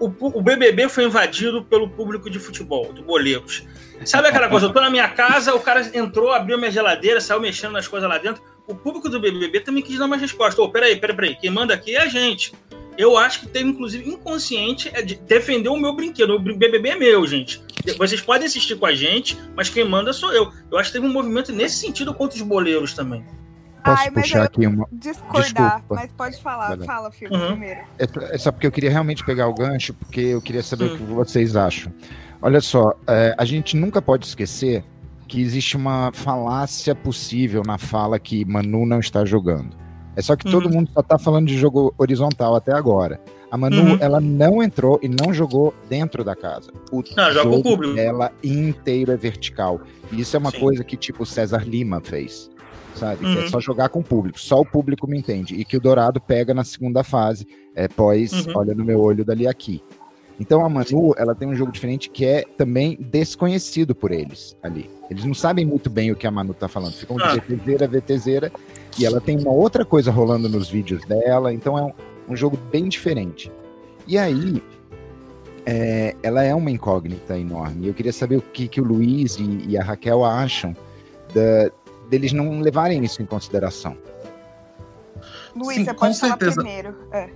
O, 0.00 0.06
o 0.06 0.42
BBB 0.42 0.88
foi 0.88 1.04
invadido 1.04 1.64
pelo 1.64 1.88
público 1.88 2.28
de 2.30 2.38
futebol, 2.38 2.92
do 2.92 3.02
Boleiros. 3.02 3.64
Sabe 4.04 4.28
aquela 4.28 4.48
coisa? 4.48 4.66
Eu 4.66 4.72
tô 4.72 4.80
na 4.80 4.90
minha 4.90 5.08
casa, 5.08 5.54
o 5.54 5.60
cara 5.60 5.90
entrou, 5.94 6.32
abriu 6.32 6.58
minha 6.58 6.70
geladeira, 6.70 7.20
saiu 7.20 7.40
mexendo 7.40 7.72
nas 7.72 7.88
coisas 7.88 8.08
lá 8.08 8.18
dentro. 8.18 8.42
O 8.66 8.74
público 8.74 9.08
do 9.08 9.20
BBB 9.20 9.60
também 9.60 9.82
quis 9.82 9.98
dar 9.98 10.06
uma 10.06 10.16
resposta. 10.16 10.60
Ô, 10.60 10.68
peraí, 10.68 10.96
peraí, 10.96 11.16
peraí. 11.16 11.36
Quem 11.36 11.50
manda 11.50 11.72
aqui 11.72 11.94
é 11.94 12.02
a 12.02 12.06
gente. 12.06 12.52
Eu 12.98 13.16
acho 13.16 13.40
que 13.40 13.46
teve, 13.48 13.68
inclusive, 13.68 14.08
inconsciente 14.08 14.90
é 14.94 15.02
de 15.02 15.16
defender 15.16 15.68
o 15.68 15.76
meu 15.76 15.94
brinquedo. 15.94 16.30
O 16.34 16.38
BBB 16.38 16.88
é 16.90 16.96
meu, 16.96 17.26
gente. 17.26 17.62
Vocês 17.98 18.20
podem 18.20 18.46
assistir 18.46 18.76
com 18.76 18.86
a 18.86 18.94
gente, 18.94 19.38
mas 19.54 19.68
quem 19.68 19.86
manda 19.88 20.12
sou 20.12 20.32
eu. 20.32 20.50
Eu 20.70 20.78
acho 20.78 20.90
que 20.90 20.98
teve 20.98 21.06
um 21.06 21.12
movimento 21.12 21.52
nesse 21.52 21.76
sentido 21.76 22.12
contra 22.14 22.36
os 22.36 22.42
boleiros 22.42 22.94
também. 22.94 23.24
posso 23.84 24.02
Ai, 24.02 24.10
puxar 24.10 24.38
eu- 24.38 24.42
aqui 24.44 24.66
uma. 24.66 24.88
Discordar, 24.90 25.44
Desculpa. 25.76 25.94
mas 25.94 26.10
pode 26.12 26.42
falar. 26.42 26.76
Fala, 26.78 27.08
filho, 27.12 27.32
Uhum. 27.32 27.46
primeiro. 27.52 27.80
É, 27.98 28.34
é 28.34 28.38
só 28.38 28.50
porque 28.50 28.66
eu 28.66 28.72
queria 28.72 28.90
realmente 28.90 29.24
pegar 29.24 29.46
o 29.46 29.54
gancho, 29.54 29.94
porque 29.94 30.20
eu 30.20 30.42
queria 30.42 30.62
saber 30.64 30.86
Hum. 30.90 30.94
o 30.94 30.96
que 30.96 31.02
vocês 31.04 31.54
acham. 31.54 31.92
Olha 32.42 32.60
só, 32.60 32.82
é, 33.06 33.32
a 33.38 33.44
gente 33.44 33.76
nunca 33.76 34.02
pode 34.02 34.26
esquecer 34.26 34.82
que 35.28 35.40
existe 35.40 35.76
uma 35.76 36.10
falácia 36.12 36.96
possível 36.96 37.62
na 37.64 37.78
fala 37.78 38.18
que 38.18 38.44
Manu 38.44 38.84
não 38.84 38.98
está 38.98 39.24
jogando. 39.24 39.76
É 40.16 40.22
só 40.22 40.34
que 40.34 40.50
todo 40.50 40.66
Uhum. 40.66 40.72
mundo 40.72 40.90
só 40.92 41.00
está 41.00 41.18
falando 41.18 41.46
de 41.46 41.56
jogo 41.56 41.94
horizontal 41.98 42.56
até 42.56 42.72
agora. 42.72 43.20
A 43.50 43.56
Manu, 43.56 43.92
Uhum. 43.92 43.98
ela 44.00 44.20
não 44.20 44.62
entrou 44.62 44.98
e 45.02 45.08
não 45.08 45.32
jogou 45.32 45.72
dentro 45.88 46.24
da 46.24 46.34
casa. 46.34 46.72
O 46.90 47.02
Não, 47.16 47.32
jogo 47.32 47.62
público. 47.62 47.94
dela 47.94 48.32
inteiro 48.42 49.12
é 49.12 49.16
vertical. 49.16 49.80
E 50.10 50.20
isso 50.20 50.34
é 50.34 50.38
uma 50.38 50.50
Sim. 50.50 50.58
coisa 50.60 50.82
que, 50.82 50.96
tipo, 50.96 51.22
o 51.22 51.26
César 51.26 51.62
Lima 51.64 52.00
fez. 52.00 52.50
Sabe? 52.94 53.18
Que 53.26 53.38
é 53.38 53.42
Uhum. 53.42 53.48
só 53.48 53.60
jogar 53.60 53.90
com 53.90 54.00
o 54.00 54.02
público. 54.02 54.40
Só 54.40 54.58
o 54.60 54.64
público 54.64 55.06
me 55.06 55.18
entende. 55.18 55.54
E 55.54 55.66
que 55.66 55.76
o 55.76 55.80
Dourado 55.80 56.18
pega 56.18 56.54
na 56.54 56.64
segunda 56.64 57.04
fase. 57.04 57.46
É, 57.74 57.86
pós, 57.88 58.32
Uhum. 58.46 58.52
olha 58.56 58.74
no 58.74 58.82
meu 58.84 59.00
olho 59.02 59.22
dali 59.22 59.46
aqui. 59.46 59.82
Então 60.40 60.64
a 60.64 60.68
Manu, 60.68 61.14
ela 61.16 61.34
tem 61.34 61.46
um 61.46 61.54
jogo 61.54 61.70
diferente 61.70 62.08
que 62.10 62.24
é 62.24 62.42
também 62.56 62.96
desconhecido 62.98 63.94
por 63.94 64.10
eles 64.12 64.56
ali. 64.62 64.90
Eles 65.10 65.24
não 65.24 65.34
sabem 65.34 65.64
muito 65.64 65.88
bem 65.90 66.10
o 66.10 66.16
que 66.16 66.26
a 66.26 66.30
Manu 66.30 66.52
tá 66.54 66.68
falando. 66.68 66.92
Ficam 66.94 67.16
de 67.16 67.22
Ah. 67.22 67.34
VTZera, 67.34 67.86
VTZera. 67.86 68.52
E 68.98 69.04
ela 69.04 69.20
tem 69.20 69.38
uma 69.38 69.52
outra 69.52 69.84
coisa 69.84 70.10
rolando 70.10 70.48
nos 70.48 70.68
vídeos 70.70 71.04
dela. 71.04 71.52
Então 71.52 71.78
é 71.78 71.82
um, 71.82 71.92
um 72.30 72.36
jogo 72.36 72.56
bem 72.70 72.88
diferente. 72.88 73.50
E 74.06 74.16
aí, 74.16 74.62
é, 75.64 76.14
ela 76.22 76.42
é 76.42 76.54
uma 76.54 76.70
incógnita 76.70 77.38
enorme. 77.38 77.86
E 77.86 77.88
eu 77.88 77.94
queria 77.94 78.12
saber 78.12 78.36
o 78.36 78.42
que, 78.42 78.68
que 78.68 78.80
o 78.80 78.84
Luiz 78.84 79.36
e, 79.36 79.64
e 79.68 79.76
a 79.78 79.82
Raquel 79.82 80.24
acham 80.24 80.74
da- 81.34 81.70
deles 82.08 82.32
não 82.32 82.60
levarem 82.60 83.04
isso 83.04 83.20
em 83.20 83.26
consideração. 83.26 83.96
Luiz, 85.54 85.78
Sim, 85.78 85.84
você 85.84 85.94
com 85.94 86.00
pode 86.00 86.18
falar 86.20 86.32
certeza. 86.32 86.62
primeiro. 86.62 86.94
É. 87.12 87.30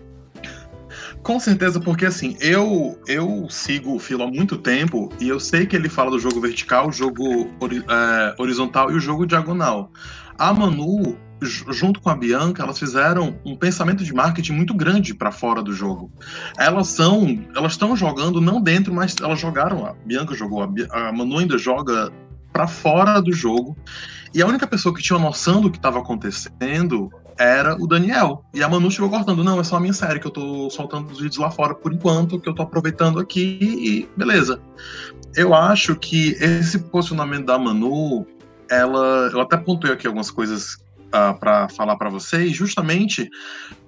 Com 1.23 1.39
certeza, 1.41 1.79
porque 1.81 2.07
assim, 2.07 2.37
eu 2.41 2.99
eu 3.07 3.47
sigo 3.51 3.95
o 3.95 3.99
Filo 3.99 4.23
há 4.23 4.27
muito 4.27 4.57
tempo 4.57 5.11
e 5.21 5.29
eu 5.29 5.39
sei 5.39 5.67
que 5.67 5.77
ele 5.77 5.89
fala 5.89 6.11
do 6.11 6.19
jogo 6.19 6.41
vertical, 6.41 6.89
o 6.89 6.93
jogo 6.93 7.23
é, 7.63 8.35
horizontal 8.41 8.91
e 8.91 8.95
o 8.95 9.01
jogo 9.01 9.27
diagonal. 9.27 9.91
A 10.39 10.53
Manu, 10.55 11.17
junto 11.43 12.01
com 12.01 12.11
a 12.11 12.17
Bianca, 12.17 12.63
elas 12.63 12.79
fizeram 12.79 13.39
um 13.45 13.57
pensamento 13.57 14.05
de 14.05 14.13
marketing 14.13 14.53
muito 14.53 14.75
grande 14.75 15.15
para 15.15 15.33
fora 15.33 15.63
do 15.63 15.73
jogo. 15.73 16.11
Elas 16.59 16.89
são, 16.89 17.43
elas 17.57 17.73
estão 17.73 17.97
jogando 17.97 18.41
não 18.41 18.61
dentro, 18.61 18.93
mas 18.93 19.15
elas 19.21 19.41
jogaram. 19.41 19.87
A 19.87 19.95
Bianca 20.05 20.35
jogou, 20.35 20.63
a, 20.63 21.13
Manu 21.13 21.39
ainda 21.39 21.57
joga 21.57 22.13
para 22.53 22.67
fora 22.67 23.21
do 23.21 23.33
jogo. 23.33 23.77
E 24.35 24.43
a 24.43 24.47
única 24.47 24.67
pessoa 24.67 24.95
que 24.95 25.03
tinha 25.03 25.19
noção 25.19 25.61
do 25.61 25.71
que 25.71 25.79
estava 25.79 25.99
acontecendo 25.99 27.11
era 27.39 27.75
o 27.83 27.87
Daniel. 27.87 28.45
E 28.53 28.63
a 28.63 28.69
Manu 28.69 28.91
chegou 28.91 29.09
cortando, 29.09 29.43
não, 29.43 29.59
é 29.59 29.65
só 29.65 29.77
a 29.77 29.81
minha 29.81 29.95
série 29.95 30.21
que 30.21 30.27
eu 30.27 30.31
tô 30.31 30.69
soltando 30.69 31.11
os 31.11 31.21
vídeos 31.21 31.39
lá 31.39 31.51
fora 31.51 31.75
por 31.75 31.93
enquanto, 31.93 32.39
que 32.39 32.49
eu 32.49 32.55
tô 32.55 32.63
aproveitando 32.63 33.19
aqui 33.19 33.59
e 33.63 34.09
beleza. 34.17 34.61
Eu 35.35 35.55
acho 35.55 35.97
que 35.97 36.33
esse 36.41 36.79
posicionamento 36.79 37.47
da 37.47 37.59
Manu, 37.59 38.27
ela, 38.69 39.31
eu 39.33 39.41
até 39.41 39.57
pontuei 39.57 39.93
aqui 39.93 40.07
algumas 40.07 40.31
coisas 40.31 40.77
ah, 41.13 41.35
para 41.35 41.69
falar 41.69 41.97
para 41.97 42.11
vocês, 42.11 42.53
justamente 42.53 43.29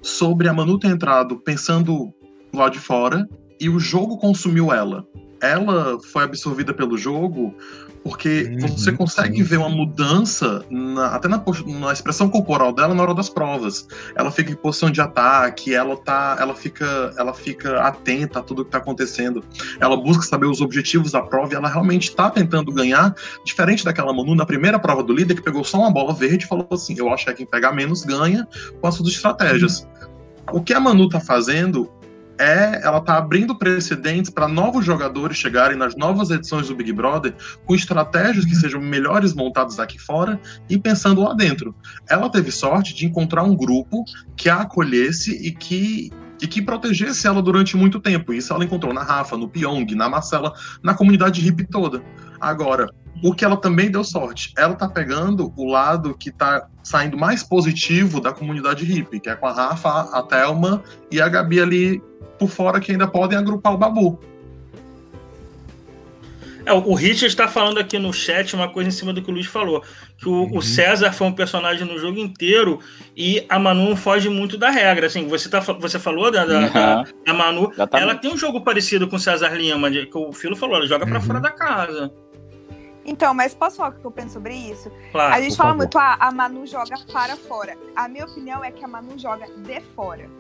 sobre 0.01 0.49
a 0.49 0.53
Manu 0.53 0.79
ter 0.79 0.89
entrado 0.89 1.39
pensando 1.39 2.13
lá 2.53 2.69
de 2.69 2.79
fora 2.79 3.29
e 3.61 3.69
o 3.69 3.79
jogo 3.79 4.19
consumiu 4.19 4.73
ela. 4.73 5.07
Ela 5.43 5.99
foi 6.13 6.25
absorvida 6.25 6.73
pelo 6.73 6.97
jogo 6.97 7.55
porque 8.05 8.57
Uhum, 8.61 8.69
você 8.69 8.91
consegue 8.93 9.37
sim. 9.37 9.43
ver 9.45 9.59
uma 9.59 9.69
mudança 9.69 10.65
na- 10.69 11.15
até 11.15 11.29
na, 11.29 11.43
na 11.81 11.93
expressão 11.93 12.29
corporal 12.29 12.73
dela 12.73 12.95
na 12.95 13.03
hora 13.03 13.15
das 13.15 13.29
provas. 13.29 13.87
Ela 14.17 14.31
fica 14.31 14.51
em 14.51 14.57
posição 14.57 14.91
de 14.91 15.01
ataque, 15.01 15.73
ela 15.73 15.97
tá, 15.97 16.37
ela 16.41 16.53
fica, 16.55 17.13
ela 17.17 17.33
fica 17.33 17.81
atenta 17.81 18.41
a 18.41 18.43
tudo 18.43 18.65
que 18.65 18.69
está 18.69 18.79
acontecendo. 18.79 19.45
Ela 19.79 19.97
busca 19.97 20.25
saber 20.25 20.47
os 20.47 20.61
objetivos 20.61 21.13
da 21.13 21.23
prova 21.23 21.53
e 21.53 21.57
ela 21.57 21.69
realmente 21.69 22.09
está 22.09 22.29
tentando 22.29 22.73
ganhar, 22.73 23.15
diferente 23.45 23.85
daquela 23.85 24.13
Manu 24.13 24.35
na 24.35 24.47
primeira 24.47 24.79
prova 24.81 25.03
do 25.03 25.13
líder 25.13 25.35
que 25.37 25.43
pegou 25.43 25.63
só 25.63 25.79
uma 25.79 25.91
bola 25.91 26.13
verde 26.13 26.45
e 26.45 26.49
falou 26.49 26.67
assim: 26.73 26.97
"Eu 26.99 27.09
acho 27.13 27.25
que 27.27 27.35
quem 27.35 27.47
pegar 27.47 27.73
menos 27.73 28.05
ganha 28.05 28.49
com 28.81 28.87
as 28.89 28.95
suas 28.97 29.11
estratégias". 29.11 29.87
O 30.53 30.61
que 30.61 30.75
a 30.75 30.81
Manu 30.81 31.09
tá 31.09 31.21
fazendo 31.21 31.89
é 32.43 32.81
ela 32.83 33.01
tá 33.01 33.17
abrindo 33.17 33.55
precedentes 33.55 34.31
para 34.31 34.49
novos 34.49 34.85
jogadores 34.85 35.37
chegarem 35.37 35.77
nas 35.77 35.95
novas 35.95 36.31
edições 36.31 36.69
do 36.69 36.75
Big 36.75 36.93
Brother 36.93 37.35
com 37.65 37.75
estratégias 37.75 38.45
que 38.45 38.57
sejam 38.57 38.81
melhores 38.81 39.33
montadas 39.33 39.79
aqui 39.79 39.99
fora 39.99 40.41
e 40.69 40.77
pensando 40.77 41.23
lá 41.23 41.35
dentro. 41.35 41.75
Ela 42.09 42.29
teve 42.29 42.51
sorte 42.51 42.95
de 42.95 43.07
encontrar 43.07 43.45
um 43.45 43.55
grupo 43.55 44.05
que 44.37 44.49
a 44.49 44.63
acolhesse 44.63 45.31
e 45.47 45.53
que 45.53 46.11
e 46.41 46.47
que 46.49 46.61
protegesse 46.61 47.25
ela 47.29 47.41
durante 47.41 47.77
muito 47.77 48.01
tempo. 48.01 48.33
Isso 48.33 48.53
ela 48.53 48.65
encontrou 48.65 48.93
na 48.93 49.05
Rafa, 49.05 49.37
no 49.37 49.49
Pyong, 49.49 49.95
na 49.95 50.09
Marcela, 50.09 50.53
na 50.83 50.93
comunidade 50.93 51.41
hippie 51.41 51.65
toda. 51.65 52.03
Agora, 52.43 52.89
o 53.23 53.33
que 53.33 53.45
ela 53.45 53.57
também 53.57 53.89
deu 53.89 54.03
sorte, 54.03 54.53
ela 54.59 54.75
tá 54.75 54.89
pegando 54.89 55.53
o 55.57 55.71
lado 55.71 56.13
que 56.19 56.33
tá 56.33 56.67
saindo 56.83 57.17
mais 57.17 57.45
positivo 57.45 58.21
da 58.21 58.33
comunidade 58.33 58.85
hippie, 58.85 59.21
que 59.21 59.31
é 59.31 59.37
com 59.37 59.47
a 59.47 59.53
Rafa, 59.53 59.89
a 60.13 60.23
Thelma 60.25 60.83
e 61.09 61.21
a 61.21 61.29
Gabi 61.29 61.61
ali 61.61 62.03
por 62.37 62.49
fora 62.49 62.81
que 62.81 62.91
ainda 62.91 63.07
podem 63.07 63.39
agrupar 63.39 63.73
o 63.73 63.79
Babu. 63.79 64.19
É, 66.65 66.73
o 66.73 66.95
Richard 66.95 67.27
está 67.27 67.49
falando 67.49 67.79
aqui 67.81 67.99
no 67.99 68.13
chat 68.13 68.55
uma 68.55 68.69
coisa 68.69 68.89
em 68.89 68.93
cima 68.93 69.13
do 69.13 69.21
que 69.21 69.29
o 69.29 69.35
Luiz 69.35 69.47
falou. 69.47 69.83
Que 70.17 70.29
o, 70.29 70.33
Uhum. 70.45 70.59
o 70.59 70.63
César 70.63 71.13
foi 71.13 71.27
um 71.27 71.33
personagem 71.33 71.85
no 71.87 71.99
jogo 71.99 72.19
inteiro 72.21 72.79
e 73.17 73.45
a 73.49 73.59
Manu 73.59 73.89
não 73.91 73.97
foge 73.97 74.29
muito 74.29 74.57
da 74.57 74.71
regra. 74.71 75.09
Assim, 75.09 75.27
você, 75.27 75.49
tá, 75.49 75.59
você 75.59 75.99
falou 75.99 76.31
da, 76.31 76.45
da, 76.45 76.69
da- 76.69 76.93
Aham, 76.95 77.05
da 77.27 77.35
Manu. 77.35 77.69
exatamente. 77.73 78.09
Ela 78.11 78.15
tem 78.19 78.33
um 78.33 78.37
jogo 78.37 78.61
parecido 78.61 79.09
com 79.09 79.17
o 79.17 79.19
César 79.19 79.49
Lima, 79.57 79.91
que 79.91 80.09
o 80.17 80.33
Filo 80.33 80.55
falou, 80.55 80.77
ela 80.77 80.87
joga 80.87 81.05
pra 81.05 81.17
Uhum. 81.17 81.23
fora 81.23 81.41
da 81.41 81.51
casa. 81.51 82.13
Então, 83.05 83.35
mas 83.35 83.55
posso 83.55 83.77
falar 83.77 83.91
o 83.91 83.93
que 83.93 84.05
eu 84.05 84.11
penso 84.11 84.35
sobre 84.35 84.55
isso? 84.55 84.91
Claro. 85.11 85.35
a 85.35 85.41
gente 85.41 85.57
fala 85.57 85.71
favor. 85.71 85.79
muito, 85.79 85.99
ah, 85.99 86.17
a 86.21 86.31
Manu 86.31 86.67
joga 86.67 86.95
para 87.13 87.37
fora. 87.37 87.77
A 87.97 88.09
minha 88.09 88.25
opinião 88.25 88.63
é 88.63 88.71
que 88.71 88.85
a 88.85 88.89
Manu 88.89 89.19
joga 89.19 89.47
de 89.47 89.81
fora. 89.95 90.31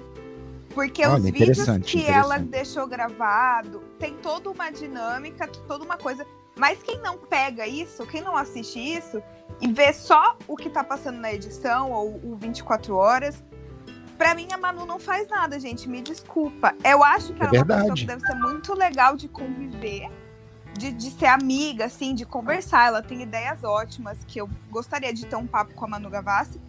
Porque 0.75 1.05
Olha, 1.05 1.17
os 1.17 1.25
vídeos 1.25 1.69
que 1.85 2.07
ela 2.07 2.39
deixou 2.39 2.87
gravado 2.87 3.83
tem 3.99 4.15
toda 4.15 4.51
uma 4.51 4.71
dinâmica, 4.71 5.47
toda 5.47 5.85
uma 5.85 5.97
coisa. 5.97 6.27
Mas 6.57 6.83
quem 6.83 6.99
não 7.01 7.19
pega 7.19 7.67
isso, 7.67 8.07
quem 8.07 8.23
não 8.23 8.37
assiste 8.37 8.79
isso 8.79 9.23
e 9.61 9.69
vê 9.69 9.93
só 9.93 10.37
o 10.47 10.57
que 10.57 10.71
tá 10.71 10.83
passando 10.85 11.19
na 11.19 11.33
edição 11.33 11.91
ou 11.91 12.21
o 12.23 12.37
24 12.37 12.95
horas, 12.95 13.43
pra 14.17 14.35
mim 14.35 14.49
a 14.53 14.59
Manu 14.59 14.87
não 14.87 14.99
faz 14.99 15.29
nada, 15.29 15.59
gente. 15.59 15.89
Me 15.89 16.01
desculpa. 16.01 16.75
Eu 16.85 17.03
acho 17.03 17.33
que 17.33 17.43
É 17.43 17.47
ela 17.47 17.57
é 17.57 17.63
uma 17.63 17.77
pessoa 17.77 17.95
que 17.95 18.07
deve 18.07 18.27
ser 18.27 18.35
muito 18.35 18.75
legal 18.75 19.17
de 19.17 19.29
conviver. 19.29 20.09
De, 20.79 20.91
de 20.91 21.11
ser 21.11 21.27
amiga, 21.27 21.85
assim, 21.85 22.15
de 22.15 22.25
conversar. 22.25 22.87
Ela 22.89 23.03
tem 23.03 23.23
ideias 23.23 23.63
ótimas, 23.63 24.19
que 24.27 24.41
eu 24.41 24.49
gostaria 24.71 25.13
de 25.13 25.27
ter 25.27 25.37
um 25.37 25.47
papo 25.47 25.75
com 25.75 25.85
a 25.85 25.89
Manu 25.89 26.09
Gavassi. 26.11 26.61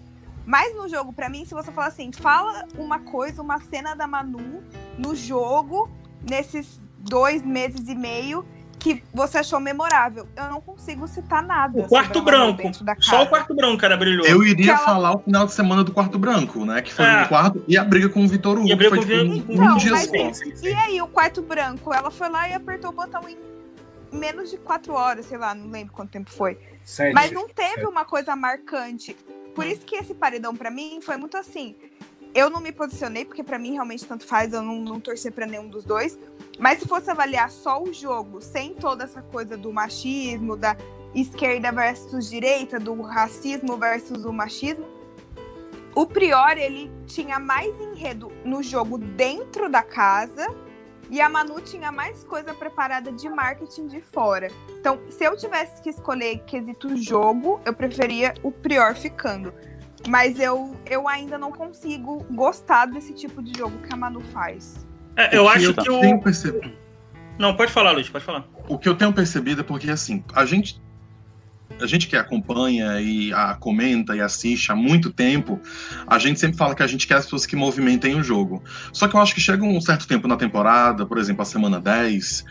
Mas 0.45 0.76
no 0.76 0.89
jogo, 0.89 1.14
pra 1.14 1.30
mim, 1.30 1.45
se 1.45 1.54
você 1.54 1.72
falar 1.72 1.88
assim, 1.88 2.12
fala 2.12 2.66
uma 2.78 2.99
coisa, 2.99 3.41
uma 3.41 3.60
cena 3.62 3.95
da 3.95 4.06
Manu 4.06 4.62
no 4.97 5.16
jogo, 5.16 5.89
nesses 6.30 6.82
dois 6.99 7.41
meses 7.45 7.88
e 7.88 7.95
meio, 7.95 8.45
que 8.78 9.01
você 9.14 9.38
achou 9.38 9.62
memorável. 9.62 10.28
Eu 10.36 10.49
não 10.49 10.60
consigo 10.60 11.08
citar 11.08 11.41
nada. 11.41 11.80
O 11.80 11.88
quarto 11.88 12.22
branco. 12.22 12.62
Só 12.99 13.24
o 13.24 13.28
quarto 13.28 13.56
branco 13.56 13.86
era 13.86 13.95
brilhoso. 13.95 14.28
Eu 14.30 14.43
iria 14.43 14.72
ela- 14.74 14.80
falar 14.80 15.16
o 15.16 15.20
final 15.20 15.45
de 15.45 15.54
semana 15.54 15.82
do 15.86 15.93
quarto 15.93 16.20
branco, 16.20 16.66
né? 16.66 16.82
Que 16.82 16.93
foi 16.93 17.06
É. 17.06 17.22
no 17.22 17.28
quarto 17.30 17.64
e 17.66 17.78
a 17.78 17.84
briga 17.86 18.10
com 18.10 18.26
o 18.26 18.28
Vitor 18.28 18.58
Hugo, 18.58 18.68
E 18.68 18.74
a 18.74 18.78
que 18.78 18.89
briga 18.89 18.89
foi 18.89 18.97
com 18.97 19.06
o 19.06 19.08
tipo, 19.08 19.45
Vi- 19.47 19.54
um 19.54 19.64
Então, 19.64 19.78
dia 19.78 19.91
mas 19.91 20.08
só. 20.10 20.68
E 20.68 20.74
aí, 20.74 21.01
o 21.01 21.08
quarto 21.08 21.41
branco, 21.41 21.93
ela 21.93 22.12
foi 22.12 22.28
lá 22.28 22.49
e 22.49 22.54
apertou 22.54 22.91
o 22.91 22.93
botão 22.93 23.22
em 23.30 23.38
menos 24.14 24.49
de 24.49 24.57
quatro 24.57 24.93
horas, 24.93 25.26
sei 25.26 25.38
lá, 25.38 25.53
não 25.53 25.70
lembro 25.70 25.93
quanto 25.93 26.11
tempo 26.11 26.32
foi. 26.32 26.57
Sete. 26.84 27.14
Mas 27.14 27.32
não 27.32 27.47
teve 27.47 27.76
Certo. 27.76 27.89
uma 27.89 28.05
coisa 28.05 28.36
marcante. 28.36 29.16
Por 29.55 29.66
isso 29.66 29.82
que 29.86 29.95
esse 29.95 30.14
paredão, 30.14 30.55
pra 30.55 30.72
mim, 30.72 30.99
foi 31.01 31.18
muito 31.18 31.38
assim. 31.38 31.76
Eu 32.34 32.49
não 32.49 32.59
me 32.59 32.72
posicionei, 32.72 33.26
porque 33.26 33.43
pra 33.43 33.59
mim 33.59 33.74
realmente 33.74 34.05
tanto 34.05 34.26
faz, 34.26 34.53
eu 34.53 34.61
não, 34.61 34.76
não 34.80 34.99
torcer 34.99 35.32
pra 35.32 35.45
nenhum 35.45 35.68
dos 35.68 35.84
dois. 35.84 36.18
Mas 36.57 36.80
se 36.80 36.88
fosse 36.88 37.09
avaliar 37.09 37.51
só 37.51 37.82
o 37.82 37.93
jogo, 37.93 38.41
sem 38.41 38.74
toda 38.74 39.03
essa 39.03 39.22
coisa 39.22 39.55
do 39.55 39.72
machismo, 39.72 40.57
da 40.57 40.76
esquerda 41.14 41.72
versus 41.72 42.30
direita, 42.30 42.80
do 42.80 42.99
racismo 43.01 43.78
versus 43.78 44.26
o 44.26 44.34
machismo, 44.34 44.86
o 45.95 46.07
Prior, 46.07 46.57
ele 46.57 46.91
tinha 47.05 47.38
mais 47.38 47.80
enredo 47.80 48.32
no 48.43 48.64
jogo 48.64 48.97
dentro 48.97 49.70
da 49.70 49.84
casa 49.84 50.47
e 51.14 51.22
a 51.22 51.30
Manu 51.30 51.61
tinha 51.61 51.91
mais 51.91 52.24
coisa 52.24 52.53
preparada 52.55 53.11
de 53.11 53.30
marketing 53.30 53.86
de 53.88 54.01
fora. 54.01 54.47
Então, 54.80 54.99
se 55.09 55.24
eu 55.24 55.38
tivesse 55.38 55.80
que 55.82 55.89
escolher 55.91 56.39
quesito 56.39 56.97
jogo, 56.97 57.61
eu 57.66 57.72
preferia 57.74 58.34
o 58.41 58.51
Prior 58.51 58.95
ficando. 58.95 59.53
Mas 60.07 60.39
eu, 60.39 60.76
eu 60.89 61.07
ainda 61.07 61.38
não 61.38 61.51
consigo 61.51 62.26
gostar 62.32 62.88
desse 62.88 63.14
tipo 63.14 63.43
de 63.43 63.55
jogo 63.57 63.78
que 63.88 63.93
a 63.93 63.95
Manu 63.95 64.22
faz. 64.34 64.86
É, 65.16 65.38
eu 65.38 65.43
O 65.43 65.49
acho 65.49 65.66
eu 65.66 65.74
que 65.76 65.89
o. 65.89 66.01
tenho 66.01 66.20
percebido- 66.20 66.72
Não, 67.38 67.55
pode 67.55 67.72
falar, 67.72 67.91
Luiz, 67.91 68.09
pode 68.09 68.26
falar. 68.26 68.45
O 68.68 68.80
que 68.80 68.89
eu 68.89 68.95
tenho 68.95 69.14
percebido 69.14 69.61
é 69.61 69.64
porque, 69.64 69.91
assim, 69.91 70.24
a 70.34 70.45
gente 70.45 70.82
a 71.80 71.88
gente 71.88 72.07
que 72.07 72.16
acompanha 72.16 72.99
e 73.01 73.34
a, 73.34 73.55
comenta 73.55 74.16
e 74.16 74.22
assiste 74.22 74.72
há 74.72 74.76
muito 74.76 75.11
tempo, 75.11 75.59
a 76.07 76.20
gente 76.20 76.39
sempre 76.39 76.57
fala 76.57 76.76
que 76.76 76.84
a 76.84 76.88
gente 76.88 77.07
quer 77.07 77.16
as 77.16 77.26
pessoas 77.26 77.45
que 77.45 77.55
movimentem 77.55 78.16
o 78.16 78.24
jogo. 78.24 78.64
Só 78.91 79.07
que 79.07 79.16
eu 79.16 79.20
acho 79.20 79.34
que 79.34 79.41
chega 79.41 79.64
um 79.64 79.82
certo 79.82 80.07
tempo 80.07 80.28
na 80.28 80.36
temporada, 80.36 81.05
por 81.05 81.18
exemplo, 81.18 81.41
a 81.41 81.45
semana 81.45 81.80
10, 81.80 82.45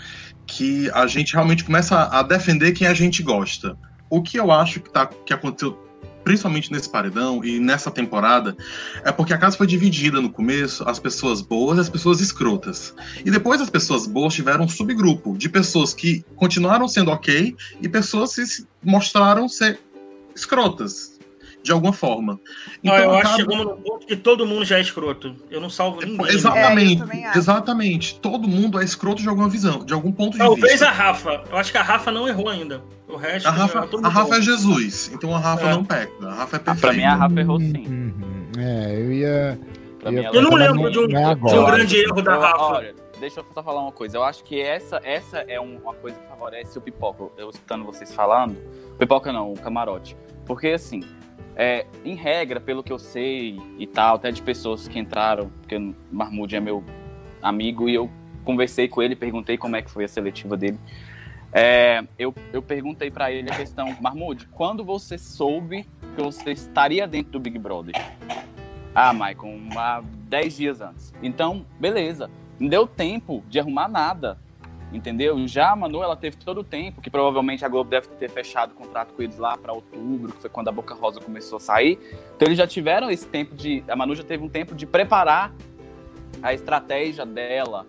que 0.47 0.91
a 0.93 1.07
gente 1.07 1.33
realmente 1.35 1.65
começa 1.65 2.09
a 2.09 2.23
defender 2.23 2.73
quem 2.73 2.87
a 2.87 2.95
gente 2.95 3.23
gosta. 3.23 3.77
O 4.11 4.23
que 4.23 4.39
eu 4.39 4.51
acho 4.51 4.81
que, 4.81 4.91
tá, 4.91 5.07
que 5.07 5.33
aconteceu 5.33 5.79
principalmente 6.25 6.71
nesse 6.71 6.89
paredão 6.89 7.45
e 7.45 7.59
nessa 7.59 7.91
temporada, 7.91 8.57
é 9.05 9.13
porque 9.13 9.33
a 9.33 9.39
casa 9.39 9.57
foi 9.57 9.67
dividida 9.67 10.21
no 10.21 10.31
começo, 10.31 10.89
as 10.89 10.99
pessoas 10.99 11.41
boas 11.41 11.79
e 11.79 11.81
as 11.81 11.89
pessoas 11.89 12.21
escrotas. 12.21 12.95
E 13.25 13.31
depois 13.31 13.61
as 13.61 13.71
pessoas 13.71 14.07
boas 14.07 14.35
tiveram 14.35 14.65
um 14.65 14.69
subgrupo 14.69 15.37
de 15.37 15.49
pessoas 15.49 15.93
que 15.95 16.25
continuaram 16.37 16.87
sendo 16.89 17.11
ok 17.11 17.55
e 17.81 17.89
pessoas 17.89 18.35
que 18.35 18.47
se 18.47 18.67
mostraram 18.83 19.49
ser 19.49 19.81
escrotas. 20.35 21.12
De 21.63 21.71
alguma 21.71 21.93
forma. 21.93 22.41
Então, 22.83 22.97
eu 22.97 23.15
acaba... 23.15 23.19
acho 23.19 23.37
que 23.37 23.43
chegamos 23.43 23.65
no 23.67 23.77
ponto 23.77 24.07
que 24.07 24.17
todo 24.17 24.45
mundo 24.45 24.65
já 24.65 24.79
é 24.79 24.81
escroto. 24.81 25.37
Eu 25.49 25.61
não 25.61 25.71
salvo 25.71 26.01
ninguém. 26.01 26.27
Exatamente. 26.35 27.03
É, 27.13 27.39
exatamente. 27.39 28.19
Todo 28.19 28.49
mundo 28.49 28.81
é 28.81 28.85
escroto 28.85 29.23
de 29.23 29.29
alguma 29.29 29.49
visão, 29.49 29.85
de 29.85 29.95
algum 29.95 30.11
ponto 30.11 30.33
de 30.33 30.39
Talvez 30.39 30.73
vista. 30.73 30.87
Talvez 30.87 31.01
a 31.01 31.05
Rafa. 31.05 31.45
Eu 31.51 31.57
acho 31.57 31.71
que 31.71 31.79
a 31.79 31.83
Rafa 31.83 32.11
não 32.11 32.29
errou 32.29 32.49
ainda. 32.49 32.83
O 33.09 33.17
resto. 33.17 33.47
A 33.47 33.51
Rafa, 33.51 33.89
a 34.03 34.09
Rafa 34.09 34.37
é 34.37 34.41
Jesus, 34.41 35.11
então 35.15 35.35
a 35.35 35.39
Rafa 35.39 35.67
é. 35.67 35.71
não 35.71 35.85
peca. 35.85 36.27
A 36.27 36.35
Rafa 36.35 36.57
é 36.57 36.59
perfeita. 36.59 36.81
Pra 36.81 36.93
mim, 36.93 37.05
a 37.05 37.15
Rafa 37.15 37.41
errou 37.41 37.61
sim. 37.61 37.87
Uhum. 37.87 38.53
É, 38.59 38.95
eu 38.97 39.13
ia. 39.13 39.61
Eu, 40.05 40.13
ia... 40.13 40.31
eu 40.33 40.43
não 40.43 40.55
lembro 40.55 40.91
de 40.91 40.99
um, 40.99 41.07
de 41.07 41.15
um 41.15 41.65
grande 41.67 41.97
erro 41.99 42.23
da 42.23 42.39
Rafa. 42.39 42.63
Olha, 42.63 42.95
deixa 43.21 43.41
eu 43.41 43.47
só 43.55 43.63
falar 43.63 43.83
uma 43.83 43.93
coisa. 43.93 44.17
Eu 44.17 44.25
acho 44.25 44.43
que 44.43 44.61
essa, 44.61 45.01
essa 45.05 45.39
é 45.47 45.61
uma 45.61 45.95
coisa 45.95 46.17
que 46.19 46.27
favorece 46.27 46.77
o 46.79 46.81
Pipoca. 46.81 47.25
Eu 47.37 47.51
escutando 47.51 47.85
vocês 47.85 48.13
falando. 48.15 48.57
Pipoca 48.99 49.33
não, 49.33 49.53
o 49.53 49.59
camarote. 49.59 50.17
Porque 50.47 50.69
assim, 50.69 51.03
é, 51.57 51.87
em 52.05 52.15
regra, 52.15 52.61
pelo 52.61 52.83
que 52.83 52.93
eu 52.93 52.99
sei 52.99 53.61
e 53.79 53.87
tal, 53.87 54.17
até 54.17 54.31
de 54.31 54.43
pessoas 54.43 54.89
que 54.89 54.99
entraram, 54.99 55.51
porque 55.61 55.77
o 55.77 55.95
Marmude 56.11 56.57
é 56.57 56.61
meu 56.61 56.83
amigo 57.41 57.89
e 57.89 57.95
eu 57.95 58.11
conversei 58.45 58.89
com 58.89 59.03
ele, 59.03 59.15
perguntei 59.15 59.57
como 59.57 59.77
é 59.77 59.83
que 59.83 59.91
foi 59.91 60.05
a 60.05 60.09
seletiva 60.09 60.57
dele. 60.57 60.79
É, 61.53 62.03
eu, 62.19 62.35
eu 62.53 62.63
perguntei 62.63 63.11
para 63.11 63.31
ele 63.31 63.51
a 63.51 63.55
questão, 63.55 63.95
Marmude, 64.01 64.47
quando 64.49 64.83
você 64.85 65.19
soube 65.19 65.87
que 66.17 66.23
você 66.23 66.53
estaria 66.53 67.07
dentro 67.07 67.33
do 67.33 67.41
Big 67.41 67.59
Brother? 67.59 67.95
Ah, 68.95 69.13
Maicon, 69.13 69.59
há 69.77 70.03
10 70.29 70.57
dias 70.57 70.81
antes. 70.81 71.13
Então, 71.23 71.65
beleza. 71.79 72.31
Não 72.59 72.69
deu 72.69 72.87
tempo 72.87 73.43
de 73.49 73.59
arrumar 73.59 73.89
nada, 73.89 74.39
entendeu? 74.93 75.47
Já 75.47 75.73
a 75.73 75.77
Manu, 75.77 76.03
ela 76.03 76.17
teve 76.17 76.37
todo 76.37 76.61
o 76.61 76.65
tempo, 76.65 77.01
que 77.01 77.11
provavelmente 77.11 77.65
a 77.65 77.69
Globo 77.69 77.91
deve 77.91 78.09
ter 78.09 78.31
fechado 78.31 78.73
o 78.73 78.75
contrato 78.75 79.15
com 79.15 79.23
eles 79.23 79.39
lá 79.39 79.57
para 79.57 79.73
outubro, 79.73 80.33
que 80.33 80.41
foi 80.41 80.51
quando 80.51 80.69
a 80.69 80.73
Boca 80.73 80.95
Rosa 80.95 81.21
começou 81.21 81.57
a 81.57 81.61
sair. 81.61 81.99
Então, 82.37 82.47
eles 82.49 82.59
já 82.59 82.67
tiveram 82.67 83.11
esse 83.11 83.27
tempo 83.27 83.55
de. 83.55 83.83
A 83.89 83.97
Manu 83.97 84.15
já 84.15 84.25
teve 84.25 84.43
um 84.43 84.49
tempo 84.49 84.75
de 84.75 84.87
preparar 84.87 85.53
a 86.43 86.53
estratégia 86.53 87.25
dela 87.25 87.87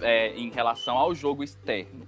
é, 0.00 0.34
em 0.34 0.50
relação 0.50 0.96
ao 0.96 1.14
jogo 1.14 1.42
externo. 1.42 2.06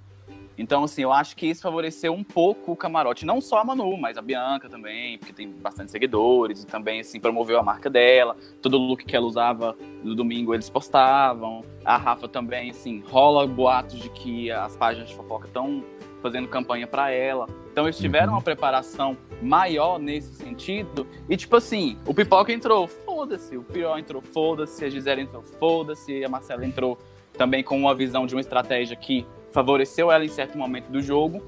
Então, 0.60 0.84
assim, 0.84 1.02
eu 1.02 1.10
acho 1.10 1.34
que 1.36 1.46
isso 1.46 1.62
favoreceu 1.62 2.12
um 2.12 2.22
pouco 2.22 2.72
o 2.72 2.76
camarote. 2.76 3.24
Não 3.24 3.40
só 3.40 3.60
a 3.60 3.64
Manu, 3.64 3.96
mas 3.96 4.18
a 4.18 4.22
Bianca 4.22 4.68
também, 4.68 5.16
porque 5.16 5.32
tem 5.32 5.48
bastante 5.48 5.90
seguidores. 5.90 6.62
E 6.62 6.66
também, 6.66 7.00
assim, 7.00 7.18
promoveu 7.18 7.58
a 7.58 7.62
marca 7.62 7.88
dela. 7.88 8.36
Todo 8.60 8.76
look 8.76 9.06
que 9.06 9.16
ela 9.16 9.24
usava 9.24 9.74
no 10.04 10.14
domingo 10.14 10.52
eles 10.52 10.68
postavam. 10.68 11.64
A 11.82 11.96
Rafa 11.96 12.28
também, 12.28 12.70
assim, 12.70 13.02
rola 13.08 13.46
boatos 13.46 13.98
de 13.98 14.10
que 14.10 14.50
as 14.50 14.76
páginas 14.76 15.08
de 15.08 15.16
fofoca 15.16 15.46
estão 15.46 15.82
fazendo 16.20 16.46
campanha 16.46 16.86
para 16.86 17.10
ela. 17.10 17.46
Então 17.72 17.86
eles 17.86 17.96
tiveram 17.96 18.28
uhum. 18.28 18.34
uma 18.34 18.42
preparação 18.42 19.16
maior 19.40 19.98
nesse 19.98 20.34
sentido. 20.34 21.06
E 21.26 21.38
tipo 21.38 21.56
assim, 21.56 21.96
o 22.06 22.12
Pipoca 22.12 22.52
entrou, 22.52 22.86
foda-se. 22.86 23.56
O 23.56 23.62
Pior 23.62 23.98
entrou, 23.98 24.20
foda-se. 24.20 24.84
A 24.84 24.90
Gisele 24.90 25.22
entrou, 25.22 25.42
foda-se. 25.42 26.22
A 26.22 26.28
Marcela 26.28 26.66
entrou 26.66 26.98
também 27.38 27.64
com 27.64 27.78
uma 27.78 27.94
visão 27.94 28.26
de 28.26 28.34
uma 28.34 28.42
estratégia 28.42 28.94
que 28.94 29.26
favoreceu 29.52 30.10
ela 30.10 30.24
em 30.24 30.28
certo 30.28 30.56
momento 30.56 30.88
do 30.90 31.02
jogo, 31.02 31.42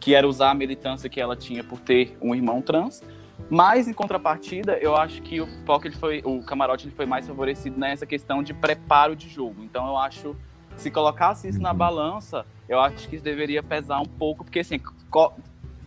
que 0.00 0.14
era 0.14 0.26
usar 0.26 0.50
a 0.50 0.54
militância 0.54 1.08
que 1.08 1.20
ela 1.20 1.36
tinha 1.36 1.64
por 1.64 1.80
ter 1.80 2.16
um 2.20 2.34
irmão 2.34 2.60
trans. 2.60 3.02
Mas 3.48 3.88
em 3.88 3.92
contrapartida, 3.92 4.76
eu 4.78 4.96
acho 4.96 5.22
que 5.22 5.40
o 5.40 5.46
Pocket 5.64 5.94
foi, 5.94 6.20
o 6.24 6.42
camarote 6.42 6.86
ele 6.86 6.94
foi 6.94 7.06
mais 7.06 7.26
favorecido 7.26 7.78
nessa 7.78 8.04
questão 8.04 8.42
de 8.42 8.52
preparo 8.52 9.14
de 9.14 9.28
jogo. 9.28 9.62
Então 9.62 9.86
eu 9.86 9.96
acho 9.96 10.36
se 10.76 10.90
colocasse 10.90 11.48
isso 11.48 11.60
na 11.60 11.74
balança, 11.74 12.46
eu 12.68 12.78
acho 12.80 13.08
que 13.08 13.16
isso 13.16 13.24
deveria 13.24 13.62
pesar 13.62 14.00
um 14.00 14.06
pouco, 14.06 14.44
porque 14.44 14.60
assim, 14.60 14.80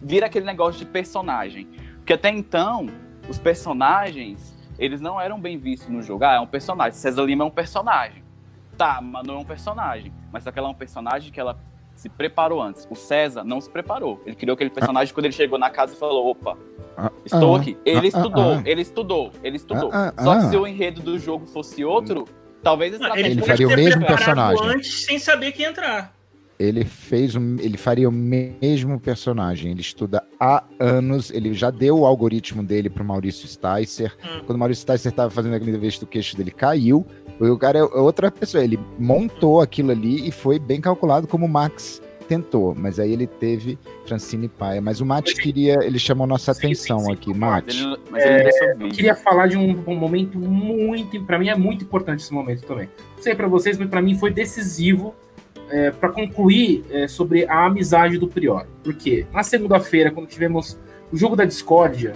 vira 0.01 0.25
aquele 0.25 0.45
negócio 0.45 0.79
de 0.79 0.85
personagem. 0.85 1.65
Porque 1.97 2.13
até 2.13 2.29
então, 2.29 2.87
os 3.29 3.39
personagens, 3.39 4.53
eles 4.77 4.99
não 4.99 5.19
eram 5.19 5.39
bem 5.39 5.57
vistos 5.57 5.87
no 5.87 6.01
jogo. 6.01 6.25
Ah, 6.25 6.35
é 6.35 6.39
um 6.39 6.47
personagem. 6.47 6.93
César 6.93 7.23
Lima 7.23 7.43
é 7.43 7.47
um 7.47 7.51
personagem. 7.51 8.20
Tá, 8.81 8.99
Manu 8.99 9.33
é 9.33 9.37
um 9.37 9.45
personagem. 9.45 10.11
Mas 10.31 10.43
só 10.43 10.51
que 10.51 10.57
ela 10.57 10.67
é 10.67 10.71
um 10.71 10.73
personagem 10.73 11.31
que 11.31 11.39
ela 11.39 11.55
se 11.93 12.09
preparou 12.09 12.59
antes. 12.59 12.87
O 12.89 12.95
César 12.95 13.43
não 13.43 13.61
se 13.61 13.69
preparou. 13.69 14.19
Ele 14.25 14.35
criou 14.35 14.55
aquele 14.55 14.71
personagem 14.71 15.11
ah. 15.11 15.13
quando 15.13 15.25
ele 15.25 15.35
chegou 15.35 15.59
na 15.59 15.69
casa 15.69 15.93
e 15.93 15.97
falou: 15.97 16.31
opa, 16.31 16.57
ah, 16.97 17.11
estou 17.23 17.55
ah, 17.55 17.59
aqui. 17.59 17.77
Ele 17.85 17.99
ah, 17.99 18.07
estudou, 18.07 18.53
ah, 18.53 18.63
ele 18.65 18.81
estudou, 18.81 19.31
ele 19.43 19.57
estudou. 19.57 19.91
Só 20.17 20.39
que 20.39 20.45
se 20.47 20.57
o 20.57 20.65
enredo 20.65 20.99
do 20.99 21.19
jogo 21.19 21.45
fosse 21.45 21.85
outro, 21.85 22.27
talvez 22.63 22.99
ele, 22.99 23.19
ele 23.19 23.41
faria 23.43 23.67
o 23.67 23.69
mesmo 23.69 24.03
personagem. 24.03 24.67
Antes 24.67 25.05
sem 25.05 25.19
saber 25.19 25.51
que 25.51 25.63
entrar. 25.63 26.11
Ele 26.61 26.85
fez 26.85 27.35
um, 27.35 27.57
ele 27.59 27.77
faria 27.77 28.07
o 28.07 28.11
mesmo 28.11 28.99
personagem. 28.99 29.71
Ele 29.71 29.81
estuda 29.81 30.23
há 30.39 30.63
anos. 30.79 31.31
Ele 31.31 31.53
já 31.53 31.71
deu 31.71 31.99
o 31.99 32.05
algoritmo 32.05 32.63
dele 32.63 32.89
para 32.89 33.01
o 33.01 33.05
Maurício 33.05 33.47
Sticer. 33.47 34.15
Hum. 34.23 34.43
Quando 34.45 34.55
o 34.57 34.59
Maurício 34.59 34.83
Sticer 34.83 35.11
estava 35.11 35.29
fazendo 35.31 35.55
aquele 35.55 35.77
vez 35.77 35.97
do 35.97 36.05
queixo 36.05 36.37
dele 36.37 36.51
caiu. 36.51 37.05
O 37.39 37.57
cara 37.57 37.79
é 37.79 37.83
outra 37.83 38.29
pessoa. 38.29 38.63
Ele 38.63 38.79
montou 38.99 39.61
aquilo 39.61 39.91
ali 39.91 40.27
e 40.27 40.31
foi 40.31 40.59
bem 40.59 40.79
calculado 40.79 41.27
como 41.27 41.47
o 41.47 41.49
Max 41.49 41.99
tentou, 42.31 42.73
mas 42.73 42.97
aí 42.97 43.11
ele 43.11 43.27
teve 43.27 43.77
Francine 44.05 44.47
Paia. 44.47 44.79
Mas 44.79 45.01
o 45.01 45.05
Mate 45.05 45.35
queria, 45.35 45.79
ele 45.81 45.99
chamou 45.99 46.25
nossa 46.25 46.53
sim, 46.53 46.67
atenção 46.67 46.99
sim, 46.99 47.05
sim, 47.07 47.11
aqui, 47.11 47.33
Mate. 47.33 47.83
Mas 48.09 48.23
ele, 48.23 48.43
mas 48.43 48.55
ele 48.55 48.83
é, 48.83 48.87
eu 48.87 48.89
queria 48.89 49.15
falar 49.15 49.47
de 49.47 49.57
um, 49.57 49.83
um 49.85 49.95
momento 49.95 50.39
muito, 50.39 51.21
para 51.25 51.37
mim 51.37 51.49
é 51.49 51.55
muito 51.55 51.83
importante 51.83 52.21
esse 52.21 52.33
momento 52.33 52.61
também. 52.65 52.87
Não 53.17 53.21
sei 53.21 53.35
para 53.35 53.49
vocês, 53.49 53.77
mas 53.77 53.89
para 53.89 54.01
mim 54.01 54.17
foi 54.17 54.31
decisivo 54.31 55.13
é, 55.71 55.89
para 55.89 56.09
concluir 56.09 56.83
é, 56.91 57.07
sobre 57.07 57.45
a 57.45 57.65
amizade 57.65 58.17
do 58.17 58.27
Prior. 58.27 58.67
Porque 58.83 59.25
na 59.33 59.41
segunda-feira, 59.41 60.11
quando 60.11 60.27
tivemos 60.27 60.77
o 61.11 61.17
jogo 61.17 61.35
da 61.35 61.45
discórdia, 61.45 62.13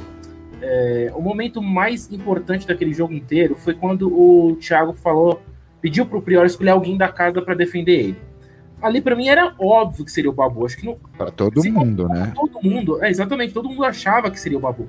é, 0.62 1.12
o 1.16 1.22
momento 1.22 1.62
mais 1.62 2.12
importante 2.12 2.68
daquele 2.68 2.94
jogo 2.94 3.14
inteiro 3.14 3.56
foi 3.56 3.74
quando 3.74 4.08
o 4.14 4.56
Thiago 4.58 4.94
falou, 4.94 5.42
pediu 5.82 6.06
pro 6.06 6.22
Prior 6.22 6.46
escolher 6.46 6.72
alguém 6.72 6.98
da 6.98 7.08
casa 7.08 7.42
para 7.42 7.56
defender 7.56 8.00
ele. 8.00 8.18
Ali 8.82 9.02
para 9.02 9.16
mim 9.16 9.28
era 9.28 9.56
óbvio 9.58 10.04
que 10.04 10.12
seria 10.12 10.30
o 10.30 10.34
Babu. 10.34 10.66
Acho 10.66 10.78
que 10.78 10.86
não. 10.86 10.98
Para 11.18 11.32
todo 11.32 11.64
mundo, 11.64 12.08
né? 12.10 12.34
Todo 12.36 12.62
mundo, 12.62 13.04
é, 13.04 13.10
exatamente. 13.10 13.54
Todo 13.54 13.70
mundo 13.70 13.84
achava 13.86 14.30
que 14.30 14.40
seria 14.40 14.58
o 14.58 14.62
Babu. 14.62 14.88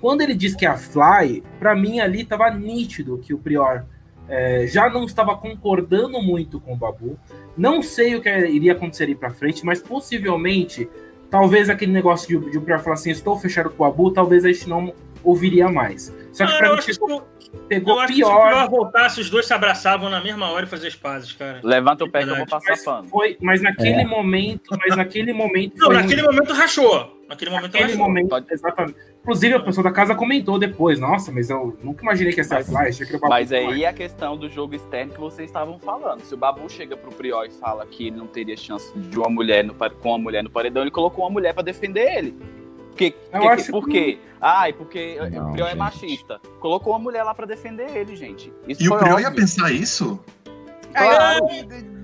Quando 0.00 0.22
ele 0.22 0.34
disse 0.34 0.56
que 0.56 0.66
é 0.66 0.68
a 0.68 0.76
Fly, 0.76 1.42
para 1.58 1.74
mim 1.74 2.00
ali 2.00 2.22
estava 2.22 2.50
nítido 2.50 3.18
que 3.18 3.32
o 3.32 3.38
Prior 3.38 3.84
é, 4.28 4.66
já 4.66 4.88
não 4.88 5.04
estava 5.04 5.36
concordando 5.36 6.20
muito 6.22 6.60
com 6.60 6.72
o 6.72 6.76
Babu. 6.76 7.18
Não 7.56 7.82
sei 7.82 8.16
o 8.16 8.22
que 8.22 8.28
iria 8.28 8.72
acontecer 8.72 9.04
aí 9.04 9.14
para 9.14 9.30
frente, 9.30 9.64
mas 9.64 9.82
possivelmente 9.82 10.88
talvez 11.30 11.68
aquele 11.68 11.92
negócio 11.92 12.28
de, 12.28 12.50
de 12.50 12.58
o 12.58 12.62
Prior 12.62 12.80
falar 12.80 12.94
assim, 12.94 13.10
estou 13.10 13.38
fechado 13.38 13.70
com 13.70 13.82
o 13.82 13.86
Abu, 13.86 14.12
talvez 14.12 14.44
a 14.44 14.52
gente 14.52 14.68
não 14.68 14.94
ouviria 15.22 15.68
mais. 15.68 16.14
Só 16.32 16.46
que 16.46 16.52
ah, 16.52 16.58
pra 16.58 16.76
mim 16.76 16.82
pegou, 16.86 17.28
pegou 17.68 18.02
eu 18.02 18.06
pior. 18.06 18.08
se 18.08 18.22
o 18.22 18.46
Prior 18.46 18.70
voltasse, 18.70 19.20
os 19.20 19.30
dois 19.30 19.46
se 19.46 19.52
abraçavam 19.52 20.08
na 20.08 20.20
mesma 20.20 20.50
hora 20.50 20.64
e 20.64 20.68
faziam 20.68 20.88
as 20.88 20.96
pazes, 20.96 21.32
cara. 21.32 21.60
Levanta 21.62 22.04
o 22.04 22.10
pé 22.10 22.24
que 22.24 22.30
eu 22.30 22.36
vou 22.36 22.46
passar 22.46 22.70
mas 22.70 22.84
pano. 22.84 23.08
Foi, 23.08 23.36
mas 23.40 23.62
naquele 23.62 24.02
é. 24.02 24.06
momento, 24.06 24.78
mas 24.78 24.96
naquele 24.96 25.32
momento. 25.32 25.76
Não, 25.76 25.88
naquele 25.88 26.22
um... 26.22 26.26
momento 26.26 26.52
rachou. 26.52 27.23
Naquele 27.34 27.50
momento 27.50 27.72
naquele. 27.72 27.96
Momento, 27.96 28.44
exatamente. 28.50 28.96
Inclusive, 29.20 29.54
a 29.54 29.60
pessoa 29.60 29.84
da 29.84 29.90
casa 29.90 30.14
comentou 30.14 30.58
depois, 30.58 31.00
nossa, 31.00 31.32
mas 31.32 31.50
eu 31.50 31.76
nunca 31.82 32.02
imaginei 32.02 32.32
que 32.32 32.40
ia 32.40 32.44
ser 32.44 32.54
mas, 32.54 32.68
a 32.68 32.72
Flash. 32.72 33.20
Mas 33.22 33.52
aí 33.52 33.84
a 33.84 33.92
questão 33.92 34.36
do 34.36 34.48
jogo 34.48 34.74
externo 34.74 35.12
que 35.12 35.20
vocês 35.20 35.48
estavam 35.48 35.78
falando. 35.78 36.20
Se 36.22 36.34
o 36.34 36.36
Babu 36.36 36.70
chega 36.70 36.96
pro 36.96 37.10
Prior 37.10 37.44
e 37.46 37.50
fala 37.50 37.84
que 37.86 38.08
ele 38.08 38.16
não 38.16 38.26
teria 38.26 38.56
chance 38.56 38.96
de 38.96 39.18
uma 39.18 39.28
mulher 39.28 39.64
no, 39.64 39.74
com 39.74 40.10
uma 40.10 40.18
mulher 40.18 40.44
no 40.44 40.50
paredão, 40.50 40.82
ele 40.82 40.90
colocou 40.90 41.24
uma 41.24 41.30
mulher 41.30 41.52
para 41.54 41.62
defender 41.62 42.18
ele. 42.18 42.36
Porque, 42.90 43.14
eu 43.32 43.40
que, 43.40 43.48
acho 43.48 43.72
por 43.72 43.88
quê? 43.88 44.12
Que... 44.12 44.18
Ai, 44.40 44.72
porque 44.72 45.16
não, 45.32 45.48
o 45.48 45.52
Prior 45.52 45.66
é 45.66 45.70
gente. 45.70 45.72
é 45.72 45.74
machista. 45.74 46.40
Colocou 46.60 46.92
uma 46.92 46.98
mulher 46.98 47.24
lá 47.24 47.34
para 47.34 47.46
defender 47.46 47.90
ele, 47.96 48.14
gente. 48.14 48.52
Isso 48.68 48.84
e 48.84 48.88
o 48.88 48.96
Prior 48.96 49.14
óbvio. 49.14 49.24
ia 49.24 49.32
pensar 49.32 49.72
isso? 49.72 50.22
Claro. 50.94 51.46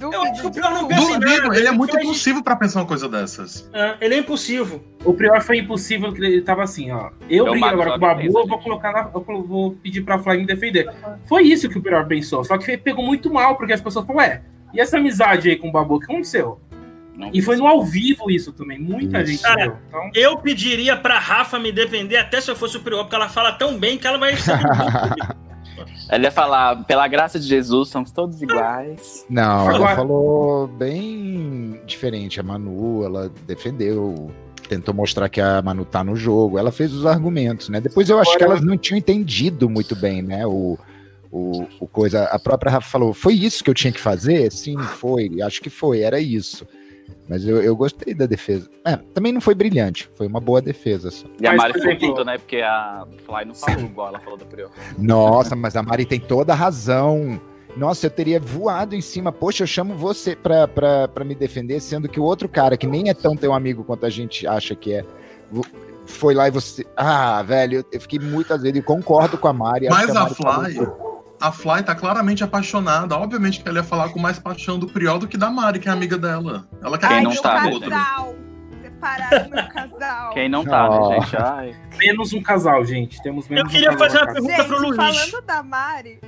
Eu 0.01 0.23
acho 0.23 0.41
que 0.41 0.47
o 0.47 0.51
Prior 0.51 0.71
não 0.71 0.89
pensa 0.89 1.19
Duvido, 1.19 1.55
ele 1.55 1.69
é 1.69 1.71
muito 1.71 1.93
foi... 1.93 2.03
impulsivo 2.03 2.43
pra 2.43 2.57
pensar 2.57 2.81
uma 2.81 2.87
coisa 2.87 3.09
dessas. 3.09 3.69
É, 3.73 3.97
ele 4.01 4.15
é 4.15 4.19
impulsivo. 4.19 4.83
O 5.05 5.13
Prior 5.13 5.41
foi 5.43 5.59
impulsivo, 5.59 6.07
ele 6.17 6.41
tava 6.41 6.63
assim, 6.63 6.91
ó. 6.91 7.11
Eu 7.29 7.51
briguei 7.51 7.69
agora 7.69 7.91
com 7.91 7.97
o 7.97 8.01
Babu, 8.01 8.23
eu 8.23 8.47
vou 8.47 8.59
colocar 8.59 8.93
na, 8.93 9.11
eu 9.13 9.43
vou 9.43 9.73
pedir 9.73 10.03
pra 10.03 10.19
Fly 10.19 10.39
me 10.39 10.47
defender. 10.47 10.91
Foi 11.27 11.43
isso 11.43 11.69
que 11.69 11.79
o 11.79 11.83
Prior 11.83 12.07
pensou, 12.07 12.43
só 12.45 12.57
que 12.57 12.77
pegou 12.79 13.05
muito 13.05 13.33
mal, 13.33 13.57
porque 13.57 13.73
as 13.73 13.81
pessoas 13.81 14.07
falaram, 14.07 14.29
ué, 14.29 14.43
e 14.73 14.81
essa 14.81 14.97
amizade 14.97 15.51
aí 15.51 15.57
com 15.57 15.69
o 15.69 15.73
Babu, 15.73 15.97
o 15.97 16.01
que 16.01 16.11
aconteceu? 16.11 16.59
Não 17.17 17.31
E 17.35 17.43
foi 17.43 17.57
no 17.57 17.67
ao 17.67 17.85
vivo 17.85 18.31
isso 18.31 18.51
também. 18.51 18.79
Muita 18.79 19.21
Isso. 19.21 19.33
gente 19.33 19.43
Cara. 19.43 19.79
Então, 19.89 20.11
Eu 20.15 20.39
pediria 20.39 20.97
pra 20.97 21.19
Rafa 21.19 21.59
me 21.59 21.71
defender 21.71 22.17
até 22.17 22.41
se 22.41 22.51
eu 22.51 22.57
fosse 22.57 22.79
o 22.79 22.81
Prior, 22.81 23.03
porque 23.03 23.15
ela 23.15 23.29
fala 23.29 23.53
tão 23.53 23.79
bem 23.79 23.99
que 23.99 24.07
ela 24.07 24.17
vai 24.17 24.37
ser. 24.37 24.59
Ela 26.09 26.25
ia 26.25 26.31
falar, 26.31 26.85
pela 26.85 27.07
graça 27.09 27.39
de 27.39 27.47
Jesus, 27.47 27.89
somos 27.89 28.11
todos 28.11 28.41
iguais. 28.43 29.25
Não, 29.29 29.71
ela 29.71 29.95
falou 29.97 30.67
bem 30.67 31.81
diferente. 31.87 32.41
A 32.41 32.43
Manu, 32.43 33.05
ela 33.05 33.31
defendeu, 33.47 34.31
tentou 34.69 34.95
mostrar 34.95 35.29
que 35.29 35.41
a 35.41 35.61
Manu 35.63 35.85
tá 35.85 36.03
no 36.05 36.17
jogo. 36.17 36.59
Ela 36.59 36.73
fez 36.73 36.93
os 36.93 37.07
argumentos, 37.07 37.69
né? 37.69 37.81
Depois 37.81 38.09
eu 38.11 38.19
acho 38.19 38.37
que 38.37 38.43
Agora- 38.45 38.59
elas 38.59 38.67
não 38.67 38.77
tinham 38.77 38.99
entendido 38.99 39.69
muito 39.69 39.95
bem, 39.97 40.23
né? 40.23 40.47
O, 40.47 40.79
o, 41.31 41.67
o 41.81 41.87
coisa. 41.87 42.25
A 42.25 42.39
própria 42.39 42.73
Rafa 42.73 42.89
falou: 42.89 43.13
foi 43.15 43.35
isso 43.35 43.63
que 43.63 43.71
eu 43.71 43.75
tinha 43.75 43.93
que 43.93 44.01
fazer? 44.01 44.51
Sim, 44.53 44.79
foi. 44.79 45.41
Acho 45.43 45.61
que 45.61 45.71
foi, 45.71 46.01
era 46.01 46.21
isso. 46.21 46.67
Mas 47.29 47.47
eu, 47.47 47.63
eu 47.63 47.77
gostei 47.77 48.13
da 48.15 48.27
defesa. 48.27 48.69
É, 48.85 48.97
também 48.97 49.33
não 49.33 49.41
foi 49.41 49.55
brilhante, 49.55 50.09
foi 50.17 50.27
uma 50.27 50.41
boa 50.41 50.61
defesa. 50.61 51.11
Só. 51.11 51.27
E 51.41 51.47
a 51.47 51.53
Mari 51.55 51.79
exemplo- 51.79 52.09
puta, 52.09 52.25
né? 52.25 52.39
Porque 52.39 52.57
a 52.57 53.07
Fly 53.27 53.45
não 53.47 53.55
falou 53.55 53.81
igual 53.81 54.09
ela 54.09 54.19
falou 54.21 54.39
do 54.39 54.47
Prior. 54.47 54.71
Nossa, 54.99 55.55
mas 55.55 55.77
a 55.77 55.83
Mari 55.83 56.05
tem 56.07 56.19
toda 56.21 56.53
a 56.53 56.57
razão. 56.57 57.41
Nossa, 57.77 58.07
eu 58.07 58.11
teria 58.11 58.41
voado 58.41 58.97
em 58.97 59.01
cima. 59.01 59.31
Poxa, 59.31 59.63
eu 59.63 59.67
chamo 59.67 59.95
você 59.95 60.35
pra, 60.35 60.67
pra, 60.67 61.07
pra 61.07 61.25
me 61.25 61.37
defender, 61.37 61.81
sendo 61.81 62.09
que 62.09 62.19
o 62.19 62.25
outro 62.25 62.49
cara, 62.49 62.77
que 62.77 62.87
nem 62.87 63.09
é 63.09 63.15
tão 63.15 63.37
teu 63.37 63.53
amigo 63.53 63.85
quanto 63.85 64.05
a 64.07 64.11
gente 64.11 64.45
acha 64.47 64.75
que 64.75 64.93
é, 64.93 65.05
foi 66.07 66.35
lá 66.35 66.49
e 66.49 66.51
você. 66.51 66.85
Ah, 66.97 67.43
velho, 67.43 67.85
eu- 67.93 68.01
fiquei 68.01 68.19
muitas 68.19 68.63
vezes. 68.63 68.77
Eu 68.79 68.83
concordo 68.83 69.39
com 69.39 69.47
a 69.47 69.53
Mari. 69.53 69.89
Mas 69.89 70.11
a 70.11 70.15
Mari 70.23 70.35
falou 70.35 70.65
Fly, 70.65 70.75
tudo. 70.75 71.10
A 71.41 71.51
Fly 71.53 71.83
tá 71.83 71.95
claramente 71.95 72.45
apaixonada. 72.45 73.17
Obviamente 73.17 73.61
que 73.63 73.69
ela 73.69 73.79
ia 73.79 73.85
falar 73.85 74.11
com 74.11 74.19
mais 74.21 74.39
paixão 74.39 74.79
do 74.79 74.87
Priol 74.87 75.19
do 75.19 75.27
que 75.27 75.37
da 75.37 75.51
Mari, 75.51 75.79
que 75.79 75.89
é 75.89 75.93
amiga 75.93 76.19
dela. 76.19 76.69
Ela 76.83 76.99
quer 76.99 77.09
Quem 77.09 77.23
não 77.23 77.31
meu 77.33 77.43
tá, 77.43 77.63
né, 77.63 77.71
outro. 77.71 77.91
casal. 77.91 78.35
Separaram 78.83 79.49
meu 79.51 79.69
casal. 79.69 80.31
Quem 80.35 80.49
não 80.49 80.65
tá, 80.65 80.89
Oh. 80.91 81.09
né, 81.11 81.21
gente? 81.23 81.37
Ai. 81.37 81.77
menos 81.99 82.33
um 82.33 82.43
casal, 82.43 82.85
gente. 82.85 83.23
Temos 83.23 83.49
menos 83.49 83.65
Eu 83.65 83.71
queria 83.71 83.91
um 83.93 83.97
casal 83.97 84.27
fazer 84.27 84.41
uma 84.41 84.49
pergunta 84.49 84.65
pro 84.65 84.77
Gente, 84.79 84.87
Luiz. 84.87 84.97
falando 85.31 85.47
da 85.47 85.63
Mari, 85.63 86.21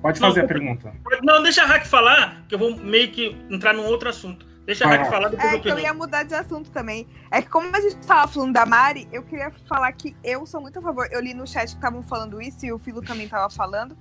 Pode 0.00 0.20
fazer 0.20 0.38
Não, 0.40 0.44
a 0.44 0.48
pergunta. 0.48 0.92
Não, 1.24 1.42
deixa 1.42 1.64
a 1.64 1.66
Hack 1.66 1.84
falar, 1.84 2.44
que 2.48 2.54
eu 2.54 2.58
vou 2.58 2.76
meio 2.76 3.10
que 3.10 3.36
entrar 3.50 3.74
num 3.74 3.84
outro 3.84 4.08
assunto. 4.08 4.46
Deixa 4.64 4.84
a 4.84 4.88
Vai 4.88 4.98
Hack 4.98 5.10
falar, 5.10 5.28
depois 5.28 5.52
é 5.52 5.56
eu 5.56 5.60
que 5.60 5.68
eu 5.70 5.78
ia 5.80 5.92
mudar 5.92 6.22
de 6.22 6.34
assunto 6.34 6.70
também. 6.70 7.08
É 7.32 7.42
que 7.42 7.48
como 7.48 7.74
a 7.74 7.80
gente 7.80 7.96
tava 8.06 8.28
falando 8.30 8.52
da 8.52 8.64
Mari, 8.64 9.08
eu 9.10 9.24
queria 9.24 9.50
falar 9.66 9.90
que 9.92 10.14
eu 10.22 10.46
sou 10.46 10.60
muito 10.60 10.78
a 10.78 10.82
favor. 10.82 11.08
Eu 11.10 11.20
li 11.20 11.34
no 11.34 11.46
chat 11.48 11.70
que 11.70 11.74
estavam 11.74 12.00
falando 12.02 12.40
isso 12.40 12.64
e 12.64 12.72
o 12.72 12.78
Filo 12.78 13.02
também 13.02 13.26
tava 13.26 13.50
falando, 13.50 13.96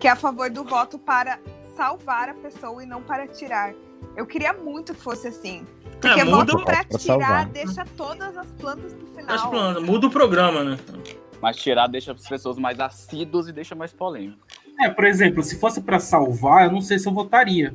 que 0.00 0.08
é 0.08 0.10
a 0.10 0.16
favor 0.16 0.50
do 0.50 0.64
voto 0.64 0.98
para 0.98 1.38
salvar 1.76 2.28
a 2.30 2.34
pessoa 2.34 2.82
e 2.82 2.86
não 2.86 3.02
para 3.02 3.28
tirar. 3.28 3.72
Eu 4.16 4.26
queria 4.26 4.52
muito 4.52 4.94
que 4.94 5.00
fosse 5.00 5.28
assim. 5.28 5.64
Porque 6.00 6.20
É, 6.20 6.24
muda, 6.24 6.52
voto 6.54 6.64
pra 6.64 6.82
tirar 6.84 6.98
salvar. 6.98 7.46
deixa 7.46 7.84
todas 7.96 8.36
as 8.36 8.46
plantas 8.54 8.94
no 8.94 9.06
final. 9.08 9.34
as 9.36 9.46
plantas, 9.46 9.82
muda 9.82 10.06
o 10.06 10.10
programa, 10.10 10.64
né? 10.64 10.78
Mas 11.40 11.56
tirar 11.56 11.86
deixa 11.86 12.12
as 12.12 12.26
pessoas 12.26 12.58
mais 12.58 12.80
assíduas 12.80 13.46
e 13.48 13.52
deixa 13.52 13.74
mais 13.74 13.92
polêmico. 13.92 14.38
É, 14.80 14.88
por 14.88 15.04
exemplo, 15.04 15.42
se 15.42 15.58
fosse 15.60 15.80
pra 15.82 15.98
salvar, 16.00 16.64
eu 16.64 16.72
não 16.72 16.80
sei 16.80 16.98
se 16.98 17.06
eu 17.06 17.12
votaria. 17.12 17.74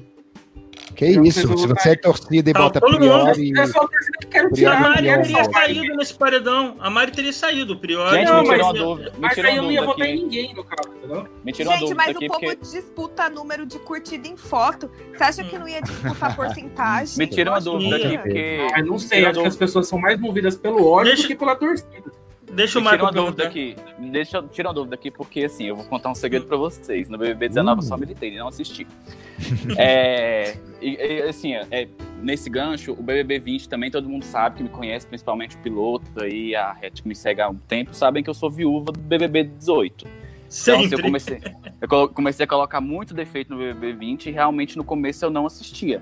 Que 0.95 1.05
Eu 1.05 1.23
isso, 1.25 1.41
se 1.41 1.67
você 1.67 1.89
é 1.89 1.95
torcida 1.95 2.49
e 2.49 2.53
Tá, 2.53 2.59
bota 2.59 2.79
todo 2.79 2.97
Prior 2.97 3.25
mundo- 3.25 3.39
e. 3.39 3.51
É 3.59 3.67
só 3.67 3.79
a 3.81 3.87
torcida 3.87 4.17
que 4.21 4.27
quero 4.27 4.47
A 4.47 4.51
tirar. 4.51 4.79
não 4.81 4.89
Mari 4.89 5.03
teria 5.03 5.43
saído 5.43 5.95
nesse 5.97 6.13
paredão. 6.13 6.75
A 6.79 6.89
Mari 6.89 7.11
teria 7.11 7.33
saído, 7.33 7.73
o 7.73 7.77
Prior. 7.77 8.09
Gente, 8.11 8.25
Não, 8.27 8.41
me 8.41 8.47
mas- 8.47 8.55
tirou 8.57 8.65
uma 8.65 8.73
dúvida. 8.73 9.11
Me 9.11 9.19
Mas 9.19 9.33
tirou 9.35 9.51
aí 9.51 9.57
eu 9.57 9.63
não 9.63 9.71
ia 9.71 9.81
votar 9.83 10.07
em 10.07 10.15
ninguém, 10.15 10.53
no 10.53 10.63
caso, 10.63 10.89
entendeu? 10.97 11.27
Me 11.43 11.51
tirou 11.51 11.73
Gente, 11.73 11.93
mas 11.93 12.15
aqui 12.15 12.25
o 12.25 12.27
povo 12.29 12.39
porque. 12.39 12.55
disputa 12.55 13.29
número 13.29 13.65
de 13.65 13.77
curtida 13.79 14.27
em 14.27 14.37
foto. 14.37 14.89
Você 15.13 15.23
acha 15.23 15.43
que 15.43 15.57
não 15.57 15.67
ia 15.67 15.81
disputar 15.81 16.33
porcentagem? 16.35 17.17
Me 17.17 17.27
tira 17.27 17.51
uma 17.51 17.57
acho 17.57 17.65
dúvida 17.69 17.95
aqui 17.97 18.17
porque. 18.17 18.67
Ah, 18.73 18.79
eu 18.79 18.85
não 18.85 18.97
sei, 18.97 19.25
acho 19.25 19.39
que 19.41 19.47
as 19.47 19.55
pessoas 19.55 19.87
são 19.87 19.99
mais 19.99 20.19
movidas 20.19 20.55
pelo 20.55 20.85
ódio 20.87 21.15
do 21.15 21.27
que 21.27 21.35
pela 21.35 21.55
torcida. 21.55 22.11
Deixa 22.51 22.79
tira 22.79 22.91
Michael 22.91 23.03
uma 23.03 23.11
dúvida 23.11 23.47
aqui. 23.47 23.75
Deixa 24.11 24.37
eu 24.37 24.47
tirar 24.47 24.69
uma 24.69 24.75
dúvida 24.75 24.95
aqui, 24.95 25.11
porque 25.11 25.43
assim, 25.43 25.65
eu 25.65 25.75
vou 25.75 25.85
contar 25.85 26.09
um 26.09 26.15
segredo 26.15 26.45
pra 26.45 26.57
vocês. 26.57 27.09
No 27.09 27.17
BBB 27.17 27.49
19 27.49 27.79
eu 27.79 27.83
só 27.83 27.97
militei 27.97 28.33
e 28.33 28.37
não 28.37 28.47
assisti. 28.47 28.87
é, 29.77 30.57
e, 30.81 30.95
e, 30.95 31.21
assim, 31.23 31.53
é, 31.53 31.87
nesse 32.21 32.49
gancho, 32.49 32.93
o 32.93 33.01
BBB 33.01 33.39
20 33.39 33.69
também 33.69 33.91
todo 33.91 34.07
mundo 34.07 34.23
sabe, 34.23 34.57
que 34.57 34.63
me 34.63 34.69
conhece, 34.69 35.05
principalmente 35.07 35.55
o 35.55 35.59
piloto 35.59 36.23
aí, 36.23 36.55
a 36.55 36.71
Red 36.71 36.91
que 36.91 37.07
me 37.07 37.15
segue 37.15 37.41
há 37.41 37.49
um 37.49 37.55
tempo, 37.55 37.93
sabem 37.93 38.23
que 38.23 38.29
eu 38.29 38.33
sou 38.33 38.49
viúva 38.49 38.91
do 38.91 38.99
BBB 38.99 39.43
18. 39.43 40.05
Então, 40.05 40.75
assim, 40.75 40.83
Sempre. 40.83 40.95
eu 40.95 41.01
comecei, 41.01 41.41
eu 41.81 42.09
comecei 42.09 42.43
a 42.43 42.47
colocar 42.47 42.79
muito 42.79 43.13
defeito 43.13 43.51
no 43.51 43.57
BBB 43.57 43.93
20 43.93 44.27
e 44.27 44.31
realmente 44.31 44.77
no 44.77 44.83
começo 44.83 45.25
eu 45.25 45.29
não 45.29 45.45
assistia. 45.45 46.01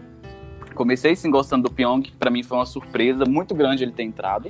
Comecei 0.76 1.16
sim 1.16 1.30
gostando 1.30 1.70
do 1.70 1.74
Pyong, 1.74 2.02
que 2.02 2.12
pra 2.12 2.30
mim 2.30 2.44
foi 2.44 2.58
uma 2.58 2.66
surpresa 2.66 3.26
muito 3.26 3.56
grande 3.56 3.84
ele 3.84 3.92
ter 3.92 4.04
entrado. 4.04 4.50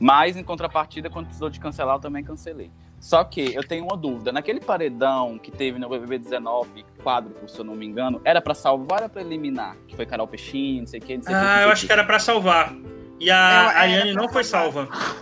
Mas 0.00 0.36
em 0.36 0.42
contrapartida, 0.42 1.10
quando 1.10 1.26
precisou 1.26 1.50
de 1.50 1.60
cancelar, 1.60 1.96
eu 1.96 2.00
também 2.00 2.24
cancelei. 2.24 2.70
Só 2.98 3.22
que 3.22 3.54
eu 3.54 3.62
tenho 3.62 3.84
uma 3.84 3.96
dúvida. 3.96 4.32
Naquele 4.32 4.60
paredão 4.60 5.38
que 5.38 5.50
teve 5.50 5.78
no 5.78 5.88
BBB 5.88 6.18
19, 6.18 6.84
quadro, 7.02 7.34
se 7.46 7.58
eu 7.58 7.64
não 7.64 7.74
me 7.74 7.86
engano, 7.86 8.20
era 8.24 8.40
pra 8.42 8.54
salvar 8.54 9.02
ou 9.02 9.08
pra 9.08 9.20
eliminar? 9.22 9.76
Que 9.86 9.94
foi 9.96 10.04
Carol 10.06 10.26
Peixinho, 10.26 10.80
não 10.80 10.86
sei 10.86 11.00
o 11.00 11.02
que, 11.02 11.16
não 11.16 11.22
sei 11.22 11.34
o 11.34 11.38
que. 11.38 11.44
não 11.44 11.50
Ah, 11.50 11.56
sei 11.56 11.64
eu 11.66 11.70
acho 11.70 11.86
que 11.86 11.92
era 11.92 12.04
pra 12.04 12.18
salvar. 12.18 12.74
E 13.18 13.30
a 13.30 13.38
Ariane 13.78 14.14
não 14.14 14.28
foi 14.28 14.42
salvar. 14.44 14.86
salva. 14.88 15.16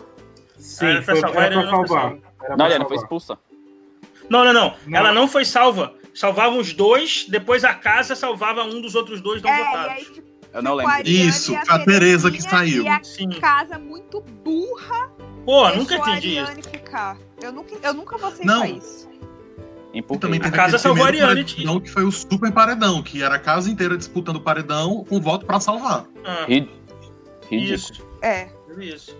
Sim, 0.58 0.86
Era 0.86 1.02
pra 1.02 1.04
foi 1.14 1.20
salvar, 1.20 1.44
era 1.52 1.60
pra 1.60 1.70
salvar. 1.70 2.16
Não, 2.56 2.64
Ariane 2.64 2.84
foi 2.86 2.96
expulsa. 2.96 3.38
Não, 4.30 4.44
não, 4.44 4.52
não, 4.52 4.74
Não. 4.86 4.98
Ela 4.98 5.12
não 5.12 5.26
foi 5.28 5.44
salva. 5.44 5.94
Salvavam 6.14 6.58
os 6.58 6.72
dois, 6.72 7.26
depois 7.28 7.62
a 7.64 7.74
casa 7.74 8.14
salvava 8.16 8.64
um 8.64 8.80
dos 8.80 8.94
outros 8.96 9.20
dois 9.20 9.40
não 9.40 9.50
É, 9.50 9.60
e 9.60 9.64
votados. 9.64 9.92
aí 9.92 10.04
ficou 10.04 10.27
Eu 10.52 10.62
não 10.62 10.74
lembro. 10.74 10.92
Ariane 10.92 11.28
Isso, 11.28 11.54
a 11.54 11.74
a 11.76 11.78
Tereza 11.84 12.30
que 12.30 12.42
saiu. 12.42 12.84
E 12.84 12.88
a 12.88 13.02
Sim. 13.02 13.28
casa 13.30 13.78
muito 13.78 14.20
burra 14.20 15.10
Pô, 15.44 15.68
nunca 15.70 15.94
entendi 15.96 16.38
isso. 16.38 16.52
Ficar. 16.70 17.16
Eu 17.42 17.52
nunca, 17.52 17.74
eu 17.82 17.94
nunca 17.94 18.16
vou 18.18 18.32
Não. 18.44 18.62
aceitar 18.62 18.78
isso. 18.78 19.08
E 19.94 20.02
também 20.18 20.38
teve 20.38 20.54
A 20.54 20.58
casa 20.58 20.78
salvou 20.78 21.04
a 21.04 21.08
Ariane. 21.08 21.42
paredão 21.44 21.80
que 21.80 21.90
foi 21.90 22.04
o 22.04 22.12
super 22.12 22.52
paredão, 22.52 23.02
que 23.02 23.22
era 23.22 23.36
a 23.36 23.38
casa 23.38 23.70
inteira 23.70 23.96
disputando 23.96 24.36
o 24.36 24.40
paredão 24.40 25.04
com 25.08 25.18
voto 25.20 25.46
pra 25.46 25.58
salvar. 25.60 26.04
Ah, 26.24 26.44
Ri- 26.46 26.70
Ridículo. 27.50 27.74
isso. 27.74 28.06
É. 28.20 28.48
Isso. 28.78 29.16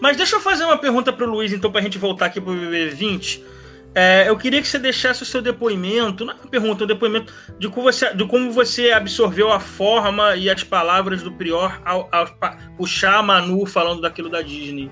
Mas 0.00 0.16
deixa 0.16 0.36
eu 0.36 0.40
fazer 0.40 0.64
uma 0.64 0.78
pergunta 0.78 1.12
pro 1.12 1.28
Luiz, 1.28 1.52
então, 1.52 1.70
pra 1.72 1.80
gente 1.80 1.98
voltar 1.98 2.26
aqui 2.26 2.40
pro 2.40 2.52
BBB 2.54 2.90
20. 2.90 3.44
É, 3.94 4.26
eu 4.26 4.36
queria 4.38 4.62
que 4.62 4.68
você 4.68 4.78
deixasse 4.78 5.22
o 5.22 5.26
seu 5.26 5.42
depoimento, 5.42 6.24
não 6.24 6.32
é 6.32 6.36
uma 6.36 6.46
pergunta, 6.46 6.84
um 6.84 6.86
depoimento 6.86 7.32
de 7.58 7.68
como 7.68 7.82
você, 7.82 8.14
de 8.14 8.26
como 8.26 8.50
você 8.50 8.90
absorveu 8.90 9.52
a 9.52 9.60
forma 9.60 10.34
e 10.34 10.48
as 10.48 10.64
palavras 10.64 11.22
do 11.22 11.30
Prior 11.30 11.80
ao, 11.84 12.08
ao 12.10 12.26
puxar 12.76 13.18
a 13.18 13.22
Manu 13.22 13.66
falando 13.66 14.00
daquilo 14.00 14.30
da 14.30 14.40
Disney. 14.40 14.90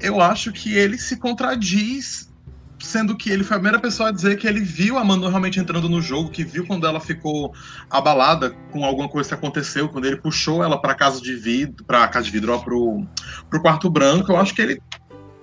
Eu 0.00 0.20
acho 0.20 0.52
que 0.52 0.76
ele 0.76 0.98
se 0.98 1.16
contradiz, 1.16 2.32
sendo 2.80 3.16
que 3.16 3.30
ele 3.30 3.44
foi 3.44 3.56
a 3.56 3.60
primeira 3.60 3.80
pessoa 3.80 4.08
a 4.08 4.12
dizer 4.12 4.36
que 4.36 4.46
ele 4.48 4.60
viu 4.60 4.98
a 4.98 5.04
Manu 5.04 5.28
realmente 5.28 5.60
entrando 5.60 5.88
no 5.88 6.02
jogo, 6.02 6.30
que 6.30 6.44
viu 6.44 6.66
quando 6.66 6.84
ela 6.84 6.98
ficou 6.98 7.54
abalada 7.88 8.50
com 8.72 8.84
alguma 8.84 9.08
coisa 9.08 9.28
que 9.28 9.34
aconteceu, 9.34 9.88
quando 9.88 10.06
ele 10.06 10.16
puxou 10.16 10.64
ela 10.64 10.80
para 10.80 10.96
casa 10.96 11.20
de 11.20 11.34
vidro, 11.36 11.84
para 11.84 12.08
casa 12.08 12.26
de 12.26 12.32
vidro, 12.32 12.60
pro, 12.60 13.06
pro 13.48 13.62
quarto 13.62 13.88
branco. 13.88 14.32
Eu 14.32 14.36
acho 14.36 14.52
que 14.52 14.60
ele 14.60 14.82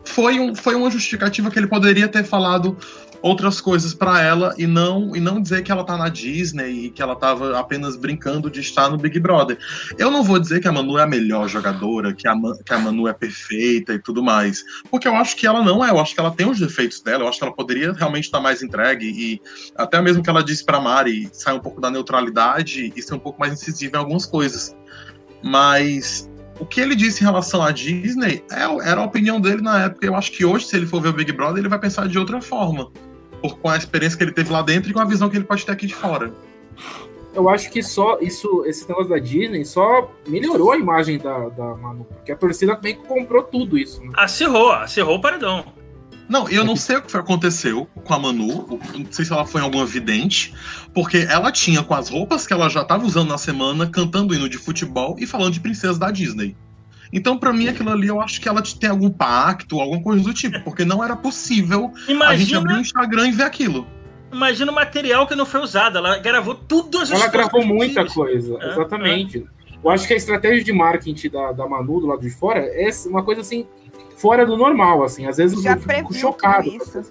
foi, 0.05 0.39
um, 0.39 0.55
foi 0.55 0.75
uma 0.75 0.89
justificativa 0.89 1.49
que 1.49 1.59
ele 1.59 1.67
poderia 1.67 2.07
ter 2.07 2.23
falado 2.23 2.77
outras 3.23 3.61
coisas 3.61 3.93
para 3.93 4.21
ela 4.21 4.53
e 4.57 4.67
não 4.67 5.15
e 5.15 5.19
não 5.19 5.41
dizer 5.41 5.63
que 5.63 5.71
ela 5.71 5.85
tá 5.85 5.97
na 5.97 6.09
Disney 6.09 6.87
e 6.87 6.89
que 6.89 7.01
ela 7.01 7.15
tava 7.15 7.57
apenas 7.57 7.95
brincando 7.95 8.51
de 8.51 8.59
estar 8.59 8.89
no 8.89 8.97
Big 8.97 9.17
Brother. 9.17 9.57
Eu 9.97 10.11
não 10.11 10.21
vou 10.21 10.37
dizer 10.37 10.59
que 10.59 10.67
a 10.67 10.71
Manu 10.73 10.97
é 10.97 11.03
a 11.03 11.07
melhor 11.07 11.47
jogadora, 11.47 12.13
que 12.13 12.27
a, 12.27 12.35
que 12.65 12.73
a 12.73 12.77
Manu 12.77 13.07
é 13.07 13.13
perfeita 13.13 13.93
e 13.93 13.99
tudo 13.99 14.21
mais, 14.21 14.65
porque 14.91 15.07
eu 15.07 15.15
acho 15.15 15.37
que 15.37 15.47
ela 15.47 15.63
não 15.63 15.83
é, 15.83 15.89
eu 15.89 15.99
acho 16.01 16.13
que 16.13 16.19
ela 16.19 16.31
tem 16.31 16.49
os 16.49 16.59
defeitos 16.59 16.99
dela, 16.99 17.23
eu 17.23 17.29
acho 17.29 17.37
que 17.37 17.45
ela 17.45 17.55
poderia 17.55 17.93
realmente 17.93 18.25
estar 18.25 18.41
mais 18.41 18.61
entregue 18.61 19.07
e 19.07 19.41
até 19.77 20.01
mesmo 20.01 20.21
que 20.21 20.29
ela 20.29 20.43
disse 20.43 20.65
para 20.65 20.81
Mari 20.81 21.29
sair 21.31 21.55
um 21.55 21.61
pouco 21.61 21.79
da 21.79 21.89
neutralidade 21.89 22.91
e 22.93 23.01
ser 23.01 23.13
um 23.13 23.19
pouco 23.19 23.39
mais 23.39 23.53
incisiva 23.53 23.95
em 23.95 23.99
algumas 23.99 24.25
coisas. 24.25 24.75
Mas 25.41 26.29
o 26.59 26.65
que 26.65 26.79
ele 26.79 26.95
disse 26.95 27.21
em 27.21 27.25
relação 27.25 27.61
à 27.63 27.71
Disney 27.71 28.43
é- 28.51 28.89
era 28.89 29.01
a 29.01 29.03
opinião 29.05 29.39
dele 29.39 29.61
na 29.61 29.85
época. 29.85 30.05
Eu 30.05 30.15
acho 30.15 30.31
que 30.31 30.45
hoje, 30.45 30.67
se 30.67 30.75
ele 30.75 30.85
for 30.85 31.01
ver 31.01 31.09
o 31.09 31.13
Big 31.13 31.31
Brother, 31.31 31.59
ele 31.59 31.69
vai 31.69 31.79
pensar 31.79 32.07
de 32.07 32.17
outra 32.17 32.41
forma. 32.41 32.91
Por, 33.41 33.57
com 33.57 33.69
a 33.69 33.75
experiência 33.77 34.17
que 34.17 34.23
ele 34.23 34.31
teve 34.31 34.51
lá 34.51 34.61
dentro 34.61 34.89
e 34.89 34.93
com 34.93 34.99
a 34.99 35.05
visão 35.05 35.29
que 35.29 35.35
ele 35.35 35.43
pode 35.43 35.65
ter 35.65 35.71
aqui 35.71 35.85
de 35.85 35.95
fora. 35.95 36.31
Eu 37.35 37.49
acho 37.49 37.71
que 37.71 37.81
só 37.81 38.19
isso, 38.21 38.63
esse 38.65 38.87
negócio 38.87 39.09
da 39.09 39.17
Disney 39.17 39.65
só 39.65 40.09
melhorou 40.27 40.71
a 40.71 40.77
imagem 40.77 41.17
da, 41.17 41.49
da 41.49 41.75
Manu, 41.75 42.05
porque 42.05 42.31
a 42.31 42.35
torcida 42.35 42.79
meio 42.81 42.97
que 42.97 43.07
comprou 43.07 43.41
tudo 43.43 43.77
isso, 43.77 44.01
né? 44.01 44.11
Acirrou, 44.15 44.71
acirrou 44.71 45.17
o 45.17 45.21
paredão. 45.21 45.65
Não, 46.29 46.47
eu 46.49 46.63
não 46.63 46.75
sei 46.75 46.97
o 46.97 47.01
que 47.01 47.11
foi- 47.11 47.19
aconteceu 47.19 47.85
com 48.03 48.13
a 48.13 48.19
Manu. 48.19 48.79
Não 48.97 49.05
sei 49.11 49.25
se 49.25 49.31
ela 49.33 49.45
foi 49.45 49.61
alguma 49.61 49.85
vidente, 49.85 50.53
porque 50.93 51.27
ela 51.29 51.51
tinha 51.51 51.83
com 51.83 51.93
as 51.93 52.09
roupas 52.09 52.47
que 52.47 52.53
ela 52.53 52.69
já 52.69 52.81
estava 52.81 53.05
usando 53.05 53.29
na 53.29 53.37
semana, 53.37 53.87
cantando 53.87 54.33
hino 54.33 54.47
de 54.49 54.57
futebol 54.57 55.15
e 55.19 55.27
falando 55.27 55.53
de 55.53 55.59
princesa 55.59 55.99
da 55.99 56.09
Disney. 56.11 56.55
Então, 57.11 57.37
pra 57.37 57.53
mim, 57.53 57.67
aquilo 57.67 57.91
ali, 57.91 58.07
eu 58.07 58.19
acho 58.19 58.41
que 58.41 58.49
ela 58.49 58.61
tem 58.61 58.89
algum 58.89 59.09
pacto, 59.09 59.79
alguma 59.79 60.01
coisa 60.01 60.23
do 60.23 60.33
tipo, 60.33 60.59
porque 60.63 60.83
não 60.83 61.03
era 61.03 61.15
possível 61.15 61.91
a 62.25 62.35
gente 62.35 62.55
abrir 62.55 62.69
o 62.69 62.71
Imagina, 62.71 62.81
Instagram 62.81 63.27
e 63.27 63.31
ver 63.31 63.43
aquilo. 63.43 63.85
imagina 64.31 64.71
o 64.71 64.75
material 64.75 65.27
que 65.27 65.35
não 65.35 65.45
foi 65.45 65.61
usado. 65.61 65.99
Ela 65.99 66.17
gravou 66.17 66.55
tudo 66.55 66.97
as 66.97 67.11
Ela 67.11 67.27
gravou 67.27 67.63
muita 67.63 68.05
coisa, 68.07 68.57
É, 68.61 68.71
exatamente. 68.71 69.45
Eu 69.83 69.89
acho 69.91 70.07
que 70.07 70.13
a 70.13 70.17
estratégia 70.17 70.63
de 70.63 70.71
marketing 70.73 71.29
da, 71.29 71.51
da 71.51 71.67
Manu 71.67 71.99
do 71.99 72.07
lado 72.07 72.21
de 72.21 72.29
fora 72.31 72.61
é 72.61 72.89
uma 73.05 73.21
coisa 73.21 73.41
assim, 73.41 73.67
fora 74.23 74.45
do 74.45 74.55
normal, 74.55 75.03
assim. 75.03 75.25
Às 75.25 75.35
vezes 75.35 75.61
Já 75.61 75.73
eu 75.73 75.81
fico 75.81 76.13
chocado. 76.13 76.69
isso. 76.69 77.03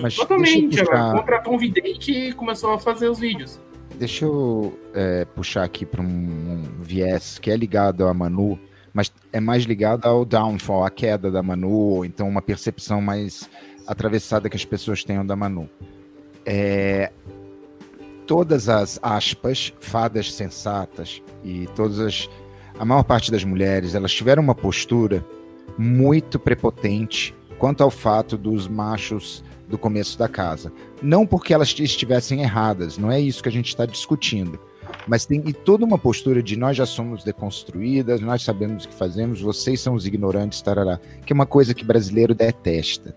Mas 0.00 0.14
Totalmente, 0.14 0.78
eu 0.78 0.84
ela 0.84 0.90
puxar, 0.90 1.16
contratou 1.16 1.54
um 1.54 1.58
vidente 1.58 2.12
e 2.12 2.32
começou 2.32 2.72
a 2.72 2.78
fazer 2.78 3.08
os 3.08 3.18
vídeos. 3.18 3.58
deixa 3.96 4.24
eu, 4.24 4.78
é, 4.94 5.24
puxar 5.24 5.64
aqui 5.64 5.84
para 5.84 6.00
um, 6.00 6.04
um 6.06 6.62
viés 6.80 7.40
que 7.40 7.50
é 7.50 7.56
ligado 7.56 8.06
à 8.06 8.14
Manu, 8.14 8.56
mas 8.94 9.12
é 9.32 9.40
mais 9.40 9.64
ligado 9.64 10.06
ao 10.06 10.24
downfall, 10.24 10.84
à 10.84 10.90
queda 10.90 11.28
da 11.28 11.42
Manu, 11.42 11.70
ou 11.70 12.04
então 12.04 12.28
uma 12.28 12.40
percepção 12.40 13.00
mais 13.02 13.50
atravessada 13.84 14.48
que 14.48 14.56
as 14.56 14.64
pessoas 14.64 15.02
tenham 15.02 15.26
da 15.26 15.34
Manu. 15.34 15.68
É, 16.46 17.10
todas 18.28 18.68
as 18.68 19.00
aspas, 19.02 19.72
fadas 19.80 20.32
sensatas 20.32 21.20
e 21.42 21.66
todas 21.74 21.98
as 21.98 22.28
a 22.78 22.84
maior 22.84 23.02
parte 23.02 23.30
das 23.30 23.44
mulheres, 23.44 23.94
elas 23.94 24.10
tiveram 24.10 24.42
uma 24.42 24.54
postura 24.54 25.22
muito 25.78 26.38
prepotente 26.38 27.34
quanto 27.58 27.82
ao 27.82 27.90
fato 27.90 28.36
dos 28.36 28.66
machos 28.66 29.44
do 29.68 29.78
começo 29.78 30.18
da 30.18 30.28
casa. 30.28 30.72
Não 31.02 31.26
porque 31.26 31.54
elas 31.54 31.74
estivessem 31.78 32.42
erradas, 32.42 32.98
não 32.98 33.10
é 33.10 33.20
isso 33.20 33.42
que 33.42 33.48
a 33.48 33.52
gente 33.52 33.68
está 33.68 33.86
discutindo. 33.86 34.58
Mas 35.06 35.24
tem 35.24 35.42
e 35.46 35.52
toda 35.52 35.84
uma 35.84 35.98
postura 35.98 36.42
de 36.42 36.56
nós 36.56 36.76
já 36.76 36.84
somos 36.84 37.22
deconstruídas, 37.22 38.20
nós 38.20 38.42
sabemos 38.42 38.84
o 38.84 38.88
que 38.88 38.94
fazemos, 38.94 39.40
vocês 39.40 39.80
são 39.80 39.94
os 39.94 40.06
ignorantes, 40.06 40.60
tarará, 40.60 40.98
que 41.24 41.32
é 41.32 41.34
uma 41.34 41.46
coisa 41.46 41.74
que 41.74 41.84
brasileiro 41.84 42.34
detesta. 42.34 43.14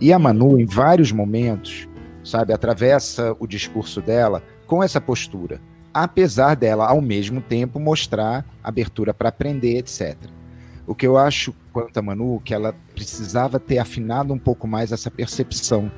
E 0.00 0.12
a 0.12 0.18
Manu, 0.18 0.58
em 0.58 0.66
vários 0.66 1.10
momentos, 1.10 1.88
sabe, 2.22 2.52
atravessa 2.52 3.34
o 3.38 3.46
discurso 3.46 4.00
dela 4.00 4.42
com 4.66 4.82
essa 4.82 5.00
postura, 5.00 5.60
apesar 5.92 6.54
dela, 6.54 6.86
ao 6.86 7.00
mesmo 7.00 7.40
tempo, 7.40 7.80
mostrar 7.80 8.44
abertura 8.62 9.14
para 9.14 9.30
aprender, 9.30 9.78
etc. 9.78 10.16
O 10.86 10.94
que 10.94 11.06
eu 11.06 11.16
acho 11.18 11.54
quanto 11.72 11.96
a 11.98 12.02
Manu, 12.02 12.40
que 12.44 12.54
ela 12.54 12.74
precisava 12.94 13.58
ter 13.58 13.78
afinado 13.78 14.32
um 14.32 14.38
pouco 14.38 14.66
mais 14.68 14.92
essa 14.92 15.10
percepção. 15.10 15.90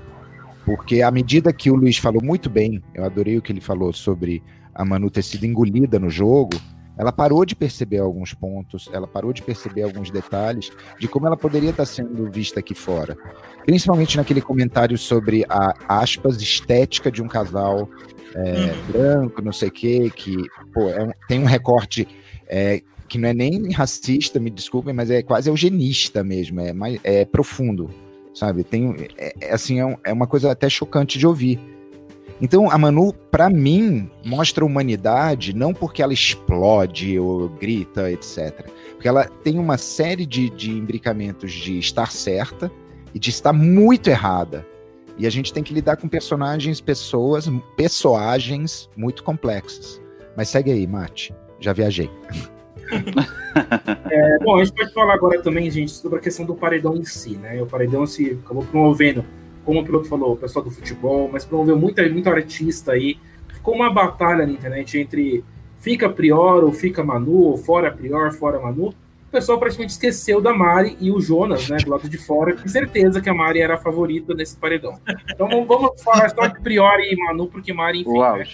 Porque 0.64 1.02
à 1.02 1.10
medida 1.10 1.52
que 1.52 1.70
o 1.70 1.74
Luiz 1.74 1.98
falou 1.98 2.22
muito 2.22 2.48
bem, 2.50 2.82
eu 2.94 3.04
adorei 3.04 3.36
o 3.38 3.42
que 3.42 3.52
ele 3.52 3.60
falou 3.60 3.92
sobre 3.92 4.42
a 4.74 4.84
Manu 4.84 5.10
ter 5.10 5.22
sido 5.22 5.44
engolida 5.44 5.98
no 5.98 6.08
jogo, 6.10 6.58
ela 6.96 7.12
parou 7.12 7.44
de 7.44 7.54
perceber 7.54 7.98
alguns 7.98 8.34
pontos, 8.34 8.88
ela 8.92 9.06
parou 9.06 9.32
de 9.32 9.40
perceber 9.42 9.82
alguns 9.82 10.10
detalhes 10.10 10.70
de 10.98 11.06
como 11.06 11.26
ela 11.26 11.36
poderia 11.36 11.70
estar 11.70 11.86
sendo 11.86 12.28
vista 12.30 12.58
aqui 12.60 12.74
fora. 12.74 13.16
Principalmente 13.64 14.16
naquele 14.16 14.40
comentário 14.40 14.98
sobre 14.98 15.44
a 15.48 15.74
aspas 15.88 16.40
estética 16.42 17.10
de 17.10 17.22
um 17.22 17.28
casal 17.28 17.88
é, 18.34 18.72
Uhum. 18.72 18.92
branco, 18.92 19.40
não 19.42 19.52
sei 19.52 19.68
o 19.68 19.72
quê, 19.72 20.12
que 20.14 20.36
pô, 20.74 20.88
é 20.90 21.02
um- 21.02 21.12
tem 21.28 21.40
um 21.40 21.44
recorte 21.46 22.06
é, 22.46 22.82
que 23.08 23.18
não 23.18 23.28
é 23.28 23.34
nem 23.34 23.72
racista, 23.72 24.38
me 24.38 24.50
desculpem, 24.50 24.92
mas 24.94 25.10
é 25.10 25.22
quase 25.22 25.48
eugenista 25.50 26.22
mesmo, 26.22 26.60
é, 26.60 26.72
mais, 26.72 27.00
é 27.02 27.24
profundo, 27.24 27.90
sabe? 28.34 28.62
Tem, 28.64 28.94
é, 29.16 29.34
é, 29.40 29.52
assim, 29.54 29.80
é, 29.80 29.86
um- 29.86 29.96
é 30.04 30.12
uma 30.12 30.26
coisa 30.26 30.50
até 30.52 30.68
chocante 30.68 31.18
de 31.18 31.26
ouvir. 31.26 31.58
Então, 32.40 32.70
a 32.70 32.78
Manu, 32.78 33.12
pra 33.12 33.50
mim, 33.50 34.08
mostra 34.24 34.64
humanidade 34.64 35.52
não 35.52 35.74
porque 35.74 36.00
ela 36.02 36.12
explode 36.12 37.18
ou 37.18 37.48
grita, 37.48 38.10
etc. 38.12 38.64
Porque 38.92 39.08
ela 39.08 39.24
tem 39.24 39.58
uma 39.58 39.76
série 39.76 40.24
de, 40.24 40.48
de 40.50 40.70
imbricamentos 40.70 41.50
de 41.52 41.78
estar 41.80 42.12
certa 42.12 42.70
e 43.12 43.18
de 43.18 43.30
estar 43.30 43.52
muito 43.52 44.08
errada. 44.08 44.64
E 45.16 45.26
a 45.26 45.30
gente 45.30 45.52
tem 45.52 45.64
que 45.64 45.74
lidar 45.74 45.96
com 45.96 46.06
personagens, 46.08 46.80
pessoas, 46.80 47.50
pessoagens 47.76 48.88
muito 48.96 49.24
complexas. 49.24 50.00
Mas 50.36 50.48
segue 50.48 50.70
aí, 50.70 50.86
Mate. 50.86 51.34
Já 51.58 51.72
viajei. 51.72 52.08
É, 54.10 54.38
bom, 54.38 54.56
a 54.56 54.64
gente 54.64 54.74
pode 54.76 54.92
falar 54.92 55.14
agora 55.14 55.42
também, 55.42 55.70
gente, 55.70 55.90
sobre 55.90 56.18
a 56.18 56.22
questão 56.22 56.44
do 56.44 56.54
paredão 56.54 56.96
em 56.96 57.04
si, 57.04 57.36
né? 57.36 57.60
O 57.62 57.66
paredão 57.66 58.06
se 58.06 58.38
acabou 58.44 58.64
promovendo, 58.64 59.24
como 59.64 59.80
o 59.80 59.84
piloto 59.84 60.08
falou, 60.08 60.32
o 60.32 60.36
pessoal 60.36 60.64
do 60.64 60.70
futebol, 60.70 61.28
mas 61.32 61.44
promoveu 61.44 61.76
muita, 61.78 62.06
muita 62.08 62.30
artista 62.30 62.92
aí. 62.92 63.18
Ficou 63.52 63.74
uma 63.74 63.92
batalha 63.92 64.46
na 64.46 64.52
internet 64.52 64.98
entre 64.98 65.44
fica 65.80 66.08
Prior 66.08 66.64
ou 66.64 66.72
fica 66.72 67.02
Manu, 67.04 67.42
ou 67.42 67.56
fora 67.56 67.90
Prior, 67.90 68.32
fora 68.32 68.58
Manu. 68.58 68.88
O 68.88 69.30
pessoal 69.30 69.58
praticamente 69.58 69.92
esqueceu 69.92 70.40
da 70.40 70.54
Mari 70.54 70.96
e 71.00 71.10
o 71.10 71.20
Jonas, 71.20 71.68
né, 71.68 71.76
do 71.76 71.90
lado 71.90 72.08
de 72.08 72.16
fora, 72.16 72.56
com 72.56 72.66
certeza 72.66 73.20
que 73.20 73.28
a 73.28 73.34
Mari 73.34 73.60
era 73.60 73.74
a 73.74 73.76
favorita 73.76 74.32
nesse 74.32 74.56
paredão. 74.56 74.98
Então 75.30 75.46
vamos- 75.66 76.00
falar 76.02 76.30
só 76.30 76.46
de 76.46 76.58
Prior 76.62 76.98
e 77.00 77.14
Manu, 77.14 77.46
porque 77.46 77.70
Mari, 77.72 78.00
enfim, 78.00 78.10
né? 78.38 78.46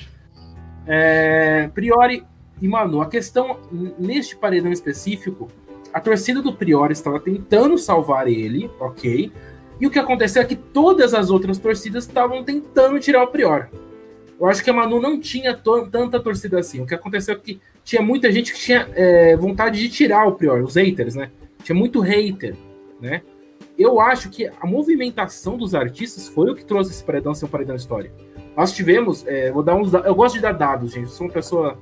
É, 0.87 1.71
Priori 1.73 2.25
e 2.61 2.69
Manu, 2.69 3.01
a 3.01 3.07
questão 3.07 3.59
neste 3.99 4.37
paredão 4.37 4.73
específico, 4.73 5.49
a 5.93 6.01
torcida 6.01 6.43
do 6.43 6.53
Priori 6.53 6.93
estava 6.93 7.21
tentando 7.21 7.77
salvar 7.79 8.27
ele, 8.27 8.71
ok? 8.81 9.33
E 9.81 9.87
o 9.87 9.91
que 9.91 9.99
aconteceu 9.99 10.43
é 10.43 10.45
que 10.45 10.57
todas 10.57 11.15
as 11.15 11.31
outras 11.31 11.59
torcidas 11.59 12.07
estavam 12.07 12.43
tentando 12.43 12.99
tirar 12.99 13.23
o 13.23 13.29
Prior. 13.29 13.69
Eu 14.39 14.47
acho 14.47 14.63
que 14.63 14.71
a 14.71 14.73
Manu 14.73 15.01
não 15.01 15.19
tinha 15.21 15.55
tanta 15.55 16.19
torcida 16.21 16.59
assim. 16.59 16.81
O 16.81 16.87
que 16.87 16.95
aconteceu 16.95 17.35
é 17.35 17.39
que 17.39 17.61
tinha 17.85 18.03
muita 18.03 18.31
gente 18.33 18.53
que 18.53 18.59
tinha 18.59 18.89
é, 18.95 19.37
vontade 19.37 19.79
de 19.79 19.89
tirar 19.89 20.27
o 20.27 20.33
Prior, 20.33 20.63
os 20.63 20.75
haters, 20.75 21.15
né? 21.15 21.31
Tinha 21.63 21.77
muito 21.77 22.01
hater, 22.01 22.57
né? 23.01 23.23
Eu 23.79 24.01
acho 24.01 24.31
que 24.31 24.47
a 24.47 24.67
movimentação 24.67 25.57
dos 25.57 25.75
artistas 25.75 26.29
foi 26.29 26.51
o 26.51 26.55
que 26.55 26.65
trouxe 26.65 26.93
esse 26.93 27.03
paredão 27.03 27.35
ser 27.35 27.47
um 27.47 27.49
paredão 27.49 27.75
história. 27.75 28.13
Nós 28.57 28.73
tivemos, 28.73 29.27
é, 29.27 29.51
vou 29.51 29.63
dar 29.63 29.75
uns 29.75 29.93
Eu 29.93 30.15
gosto 30.15 30.37
de 30.37 30.41
dar 30.41 30.53
dados, 30.53 30.93
gente. 30.93 31.05
Eu 31.05 31.09
sou 31.09 31.27
uma 31.27 31.33
pessoa. 31.33 31.79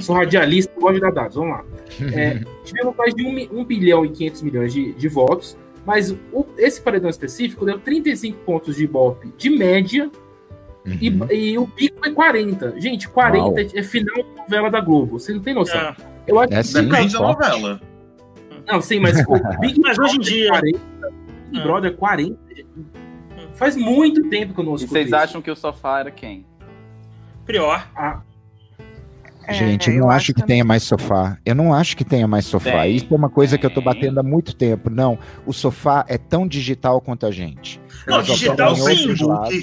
Sou 0.00 0.16
radialista, 0.16 0.72
gosto 0.80 0.94
de 0.94 1.00
dar 1.00 1.12
dados. 1.12 1.36
Vamos 1.36 1.50
lá. 1.58 1.64
É, 2.14 2.40
tivemos 2.64 2.96
mais 2.96 3.14
de 3.14 3.24
1, 3.26 3.32
mi- 3.32 3.48
1 3.52 3.64
bilhão 3.64 4.04
e 4.04 4.08
500 4.10 4.42
milhões 4.42 4.72
de, 4.72 4.92
de 4.94 5.08
votos, 5.08 5.56
mas 5.86 6.10
o- 6.32 6.46
esse 6.56 6.80
paredão 6.80 7.08
específico 7.10 7.64
deu 7.64 7.78
35 7.78 8.38
pontos 8.40 8.74
de 8.76 8.84
Ibope 8.84 9.32
de 9.36 9.50
média 9.50 10.10
e, 11.00 11.10
Uhum. 11.10 11.26
e 11.30 11.58
o 11.58 11.66
pico 11.68 12.06
é 12.06 12.10
40. 12.10 12.74
Gente, 12.80 13.08
40 13.08 13.60
é 13.78 13.82
final 13.82 14.14
de 14.16 14.36
novela 14.36 14.70
da 14.70 14.80
Globo. 14.80 15.18
Você 15.18 15.32
não 15.32 15.40
tem 15.40 15.54
noção. 15.54 15.78
É. 15.80 15.94
Eu 16.26 16.38
acho 16.40 16.52
É 16.54 16.56
que 16.56 16.64
sim, 16.66 16.88
Depende 16.88 17.12
da 17.12 17.20
novela. 17.20 17.80
Não, 18.66 18.80
sim, 18.80 18.98
mas 18.98 19.18
o 19.20 19.24
Big 19.60 19.78
Mas 19.80 19.98
hoje 19.98 20.16
em 20.16 20.20
dia- 20.20 20.48
40, 20.48 20.78
Big 21.50 21.60
É. 21.60 21.62
Brother 21.62 21.94
40. 21.96 22.38
Faz 23.54 23.76
muito 23.76 24.28
tempo 24.30 24.52
que 24.54 24.60
eu 24.60 24.64
não 24.64 24.72
E 24.72 24.76
escuto 24.76 24.92
vocês 24.94 25.06
isso. 25.06 25.16
acham 25.16 25.40
que 25.42 25.50
o 25.50 25.54
sofá 25.54 26.00
era 26.00 26.10
quem? 26.10 26.44
Prior. 27.46 27.86
Ah, 27.94 28.20
Gente, 29.52 29.88
eu 29.90 29.94
É, 29.96 29.98
não 29.98 30.06
eu 30.06 30.10
acho 30.10 30.26
que 30.28 30.32
também. 30.34 30.46
tenha 30.48 30.64
mais 30.64 30.82
sofá. 30.82 31.38
Eu 31.44 31.54
não 31.54 31.74
acho 31.74 31.96
que 31.96 32.04
tenha 32.04 32.26
mais 32.26 32.46
sofá. 32.46 32.82
Tem, 32.82 32.96
Isso 32.96 33.06
é 33.10 33.16
uma 33.16 33.28
coisa 33.28 33.58
que 33.58 33.66
eu 33.66 33.70
tô 33.70 33.76
tem. 33.82 33.84
batendo 33.84 34.18
há 34.20 34.22
muito 34.22 34.54
tempo. 34.54 34.88
Não, 34.90 35.18
o 35.46 35.52
sofá 35.52 36.04
é 36.08 36.16
tão 36.18 36.46
digital 36.46 37.00
quanto 37.00 37.26
a 37.26 37.30
gente. 37.30 37.80
Não, 38.06 38.16
Eles 38.16 38.26
digital 38.26 38.74
sim. 38.76 39.14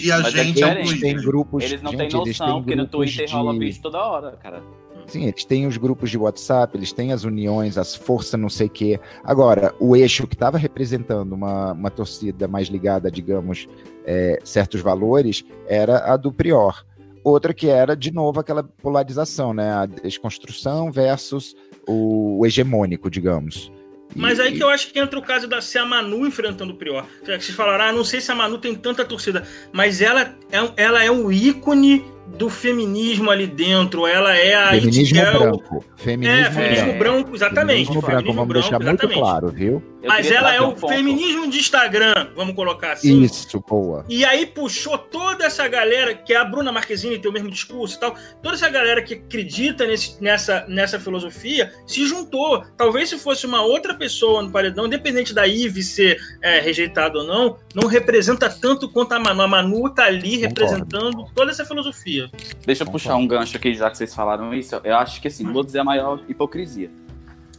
e 0.02 0.12
a 0.12 0.20
Mas 0.20 0.36
é 0.36 0.44
gente 0.44 0.64
é. 0.64 0.80
Eles 0.82 1.00
têm 1.00 1.16
grupos. 1.16 1.64
Eles 1.64 1.82
não 1.82 1.92
gente, 1.92 1.98
têm 2.00 2.08
eles 2.22 2.38
têm 2.38 2.48
noção, 2.48 2.62
porque 2.64 2.76
no 2.76 2.88
Twitter 2.88 3.26
de- 3.28 3.34
rola 3.34 3.58
vídeo 3.58 3.82
toda 3.82 3.98
hora, 4.00 4.32
cara. 4.42 4.62
Sim, 5.08 5.26
eles 5.26 5.44
têm 5.44 5.68
os 5.68 5.76
grupos 5.78 6.10
de 6.10 6.18
WhatsApp, 6.18 6.78
eles 6.78 6.94
têm 6.94 7.12
as 7.12 7.24
uniões, 7.26 7.78
as 7.78 7.96
forças 7.96 8.40
não 8.40 8.48
sei 8.50 8.68
o 8.68 8.70
quê. 8.70 9.00
Agora, 9.24 9.74
o 9.80 9.96
eixo 9.96 10.26
que 10.26 10.36
estava 10.36 10.58
representando 10.58 11.34
uma, 11.34 11.74
uma 11.74 11.90
torcida 11.90 12.48
mais 12.48 12.68
ligada, 12.68 13.12
digamos, 13.12 13.68
é, 14.06 14.40
certos 14.44 14.80
valores, 14.80 15.44
era 15.68 16.14
a 16.14 16.16
do 16.16 16.32
Prior. 16.32 16.86
Outra 17.24 17.54
que 17.54 17.68
era, 17.70 17.96
de 17.96 18.12
novo, 18.12 18.40
aquela 18.40 18.64
polarização, 18.64 19.54
né? 19.54 19.72
A 19.72 19.86
desconstrução 19.86 20.92
versus 20.92 21.56
o, 21.88 22.40
o 22.40 22.46
hegemônico, 22.46 23.10
digamos. 23.10 23.72
Mas 24.16 24.40
aí 24.42 24.54
que 24.54 24.62
eu 24.62 24.68
acho 24.68 24.92
que 24.92 25.00
entra 25.00 25.18
o 25.18 25.22
caso 25.22 25.48
da 25.48 25.62
se 25.62 25.78
a 25.78 25.86
Manu 25.86 26.28
enfrentando 26.28 26.74
o 26.74 26.76
Prior. 26.76 27.06
Vocês 27.24 27.52
falaram, 27.52 27.86
ah, 27.86 27.94
não 27.94 28.04
sei 28.04 28.20
se 28.20 28.30
a 28.32 28.36
Manu 28.36 28.58
tem 28.58 28.76
tanta 28.76 29.06
torcida, 29.06 29.48
mas 29.72 30.02
ela 30.02 30.36
é, 30.52 30.74
ela 30.76 31.02
é 31.04 31.10
um 31.10 31.32
ícone 31.32 32.04
do 32.38 32.50
feminismo 32.50 33.30
ali 33.32 33.48
dentro. 33.48 34.06
Ela 34.06 34.36
é 34.36 34.54
a 34.54 34.70
Feminismo 34.72 35.22
branco. 35.22 35.86
Feminismo, 35.96 36.38
É, 36.40 36.52
feminismo 36.52 36.86
branco. 36.88 37.00
branco, 37.00 37.36
exatamente. 37.36 37.88
Feminismo 37.88 38.02
branco, 38.02 38.34
vamos 38.34 38.54
deixar 38.54 38.80
muito 38.80 38.90
exatamente. 38.90 39.18
claro, 39.20 39.48
viu? 39.50 39.82
Eu 40.02 40.08
Mas 40.10 40.32
ela 40.32 40.52
é 40.54 40.60
o 40.60 40.70
um 40.70 40.74
ponto. 40.74 40.92
feminismo 40.92 41.48
de 41.48 41.60
Instagram, 41.60 42.30
vamos 42.36 42.56
colocar 42.56 42.94
assim. 42.94 43.22
Isso, 43.22 43.64
boa. 43.68 44.04
E 44.10 44.26
aí 44.26 44.48
puxou 44.48 44.98
toda 44.98 45.46
essa 45.46 45.68
galera, 45.68 46.16
que 46.16 46.34
é 46.34 46.38
a 46.38 46.44
Bruna 46.44 46.72
Marquezine 46.72 47.20
tem 47.20 47.30
o 47.30 47.34
mesmo 47.34 47.52
discurso 47.52 47.98
e 47.98 48.00
tal, 48.00 48.16
toda 48.42 48.56
essa 48.56 48.68
galera 48.68 49.02
que 49.04 49.14
acredita 49.14 49.86
nesse- 49.86 50.22
nessa, 50.22 50.66
nessa 50.68 51.00
filosofia 51.00 51.72
se 51.86 52.08
juntou. 52.08 52.64
Talvez 52.76 53.10
se 53.10 53.20
fosse 53.20 53.46
uma 53.46 53.62
outra 53.62 53.94
pessoa 53.94 54.42
no 54.42 54.50
paredão, 54.50 54.88
independente 54.88 55.36
da 55.36 55.46
Ive 55.46 55.84
ser 55.84 56.18
é, 56.42 56.60
rejeitada 56.60 57.20
ou 57.20 57.24
não, 57.24 57.58
não 57.76 57.88
representa 57.88 58.50
tanto 58.50 58.90
quanto 58.90 59.12
a 59.14 59.20
Manu. 59.20 59.42
A 59.44 59.48
Manu 59.48 59.88
tá 59.94 60.06
ali 60.06 60.38
Concordo. 60.42 60.48
representando 60.48 61.26
toda 61.36 61.52
essa 61.52 61.64
filosofia. 61.64 62.28
Deixa 62.66 62.84
eu 62.84 62.90
puxar 62.90 63.16
um 63.18 63.28
gancho 63.28 63.56
aqui, 63.56 63.76
já 63.76 63.90
que 63.92 63.98
vocês 63.98 64.16
falaram 64.16 64.52
isso. 64.54 64.76
Eu 64.84 64.96
acho 64.96 65.22
que 65.22 65.28
assim, 65.28 65.44
vou 65.52 65.64
dizer 65.64 65.80
a 65.80 65.84
maior 65.84 66.20
hipocrisia, 66.28 66.90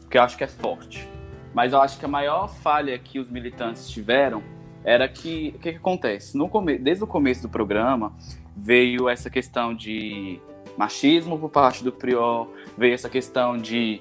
porque 0.01 0.18
eu 0.18 0.22
acho 0.22 0.36
que 0.36 0.43
é 0.43 0.49
forte. 0.49 1.09
Mas 1.55 1.72
eu 1.72 1.80
acho 1.80 1.98
que 1.98 2.05
a 2.05 2.09
maior 2.09 2.48
falha 2.48 2.98
que 2.98 3.18
os 3.18 3.30
militantes 3.30 3.88
tiveram 3.88 4.42
era 4.84 5.09
que 5.09 5.53
o 5.57 5.59
que, 5.59 5.72
que 5.72 5.78
acontece? 5.78 6.36
No 6.36 6.48
come, 6.48 6.78
desde 6.78 7.05
o 7.05 7.07
começo 7.07 7.42
do 7.42 7.48
programa, 7.48 8.12
veio 8.57 9.09
essa 9.09 9.30
questão 9.30 9.74
de 9.74 10.40
machismo 10.76 11.38
por 11.38 11.50
parte 11.50 11.84
do 11.84 11.92
Prior, 11.92 12.48
veio 12.76 12.94
essa 12.94 13.09
questão 13.09 13.57
de 13.57 14.00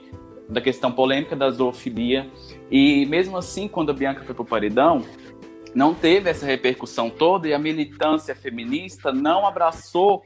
da 0.49 0.60
questão 0.60 0.91
polêmica 0.91 1.34
da 1.34 1.49
zoofilia. 1.49 2.30
E 2.70 3.06
mesmo 3.06 3.38
assim, 3.38 3.70
quando 3.70 3.91
a 3.91 3.93
Bianca 3.93 4.22
foi 4.24 4.36
pro 4.36 4.43
paredão, 4.43 5.02
não 5.74 5.93
teve 5.93 6.30
essa 6.30 6.45
repercussão 6.45 7.10
toda 7.10 7.47
e 7.47 7.54
a 7.54 7.60
militância 7.60 8.36
feminista 8.36 9.14
não 9.14 9.47
abraçou 9.47 10.26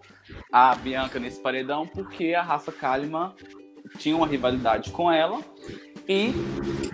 a 0.51 0.73
Bianca 0.75 1.19
nesse 1.19 1.39
paredão 1.39 1.85
porque 1.85 2.33
a 2.33 2.41
Rafa 2.41 2.71
Kalimann 2.71 3.33
tinha 3.99 4.15
uma 4.15 4.25
rivalidade 4.25 4.89
com 4.89 5.11
ela 5.11 5.39
e 6.07 6.33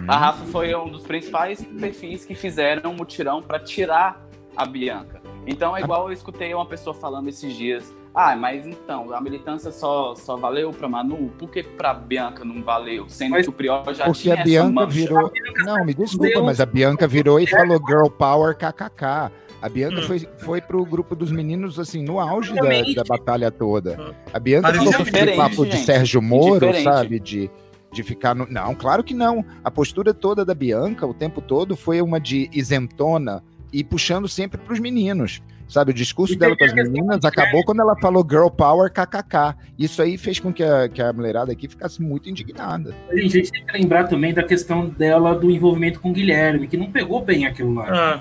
a 0.08 0.18
Rafa 0.18 0.46
foi 0.46 0.74
um 0.76 0.90
dos 0.90 1.04
principais 1.04 1.64
perfis 1.80 2.26
que 2.26 2.36
fizeram 2.36 2.92
um 2.92 2.96
mutirão 2.96 3.42
para 3.42 3.60
tirar 3.60 4.26
a 4.56 4.66
Bianca. 4.66 5.22
Então 5.46 5.76
é 5.76 5.82
igual 5.82 6.08
eu 6.08 6.14
escutei 6.14 6.54
uma 6.54 6.66
pessoa 6.66 6.94
falando 6.94 7.28
esses 7.28 7.54
dias 7.56 7.94
ah, 8.14 8.36
mas 8.36 8.68
então, 8.68 9.14
a 9.14 9.22
militância 9.22 9.72
só, 9.72 10.14
só 10.16 10.36
valeu 10.36 10.72
para 10.72 10.88
Manu? 10.88 11.32
Por 11.40 11.50
que 11.50 11.64
para 11.64 11.94
Bianca 11.94 12.44
não 12.44 12.62
valeu? 12.62 13.06
Sendo 13.08 13.32
mas, 13.32 13.46
que 13.46 13.50
o 13.50 13.54
Prior 13.54 13.82
já 13.94 14.06
porque 14.06 14.24
tinha 14.24 14.36
a 14.36 14.44
Bianca 14.44 14.86
virou. 14.86 15.32
Não, 15.66 15.86
me 15.86 15.94
desculpa, 15.94 16.28
Deu. 16.28 16.44
mas 16.44 16.60
a 16.60 16.66
Bianca 16.66 17.08
virou 17.08 17.40
e 17.40 17.48
falou 17.48 17.80
Girl 17.88 18.08
Power 18.08 18.56
KKK. 18.56 19.32
A 19.62 19.70
Bianca 19.70 20.02
hum. 20.02 20.04
foi, 20.04 20.28
foi 20.40 20.60
pro 20.62 20.84
grupo 20.84 21.16
dos 21.16 21.32
meninos, 21.32 21.80
assim, 21.80 22.04
no 22.04 22.20
auge 22.20 22.54
da, 22.54 22.62
da, 22.62 23.04
batalha 23.08 23.50
toda. 23.50 23.98
Hum. 23.98 24.14
A 24.34 24.40
Bianca 24.40 24.74
ficou 24.74 24.94
com 24.94 25.04
aquele 25.04 25.36
papo 25.38 25.64
gente. 25.64 25.78
de 25.78 25.86
Sérgio 25.86 26.22
Moro, 26.22 26.74
sabe? 26.84 27.20
De, 27.20 27.50
de 27.92 28.04
ficar 28.04 28.34
no. 28.34 28.48
Não, 28.50 28.74
claro 28.74 29.04
que 29.04 29.14
não. 29.14 29.44
A 29.64 29.70
postura 29.70 30.14
toda 30.14 30.46
da 30.46 30.54
Bianca, 30.54 31.06
o 31.06 31.14
tempo 31.14 31.42
todo, 31.42 31.76
foi 31.76 32.02
uma 32.02 32.20
de 32.20 32.50
isentona 32.54 33.44
e 33.72 33.84
puxando 33.84 34.28
sempre 34.28 34.60
para 34.60 34.74
os 34.74 34.80
meninos. 34.80 35.42
Sabe, 35.68 35.92
o 35.92 35.94
discurso 35.94 36.38
dela 36.38 36.54
com 36.58 36.66
as 36.66 36.74
meninas 36.74 37.24
acabou 37.24 37.64
quando 37.64 37.80
ela 37.80 37.96
falou 38.02 38.28
girl 38.30 38.50
power 38.50 38.92
kkk. 38.92 39.56
Isso 39.80 40.02
aí 40.02 40.18
fez 40.18 40.38
com 40.38 40.52
que 40.52 40.62
a, 40.62 40.90
que 40.90 41.02
a 41.02 41.14
mulherada 41.14 41.54
aqui 41.54 41.66
ficasse 41.66 42.02
muito 42.02 42.30
indignada. 42.30 42.94
A 43.10 43.16
gente 43.16 43.50
tem 43.50 43.66
que 43.66 43.72
lembrar 43.72 44.10
também 44.10 44.34
da 44.34 44.44
questão 44.44 44.90
dela 44.90 45.34
do 45.34 45.50
envolvimento 45.50 46.02
com 46.02 46.10
o 46.10 46.14
Guilherme, 46.14 46.68
que 46.68 46.76
não 46.76 46.92
pegou 46.92 47.24
bem 47.24 47.46
aquilo 47.46 47.74
lá. 47.74 47.88
Ah. 47.90 48.20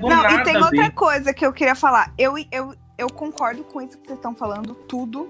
Não, 0.00 0.08
não 0.08 0.40
e 0.40 0.42
tem 0.44 0.56
outra 0.56 0.70
bem. 0.70 0.90
coisa 0.92 1.34
que 1.34 1.44
eu 1.44 1.52
queria 1.52 1.74
falar. 1.74 2.14
Eu, 2.16 2.34
eu, 2.52 2.72
eu 2.96 3.08
concordo 3.08 3.64
com 3.64 3.80
isso 3.80 3.98
que 3.98 4.06
vocês 4.06 4.18
estão 4.18 4.34
falando, 4.34 4.72
tudo. 4.72 5.28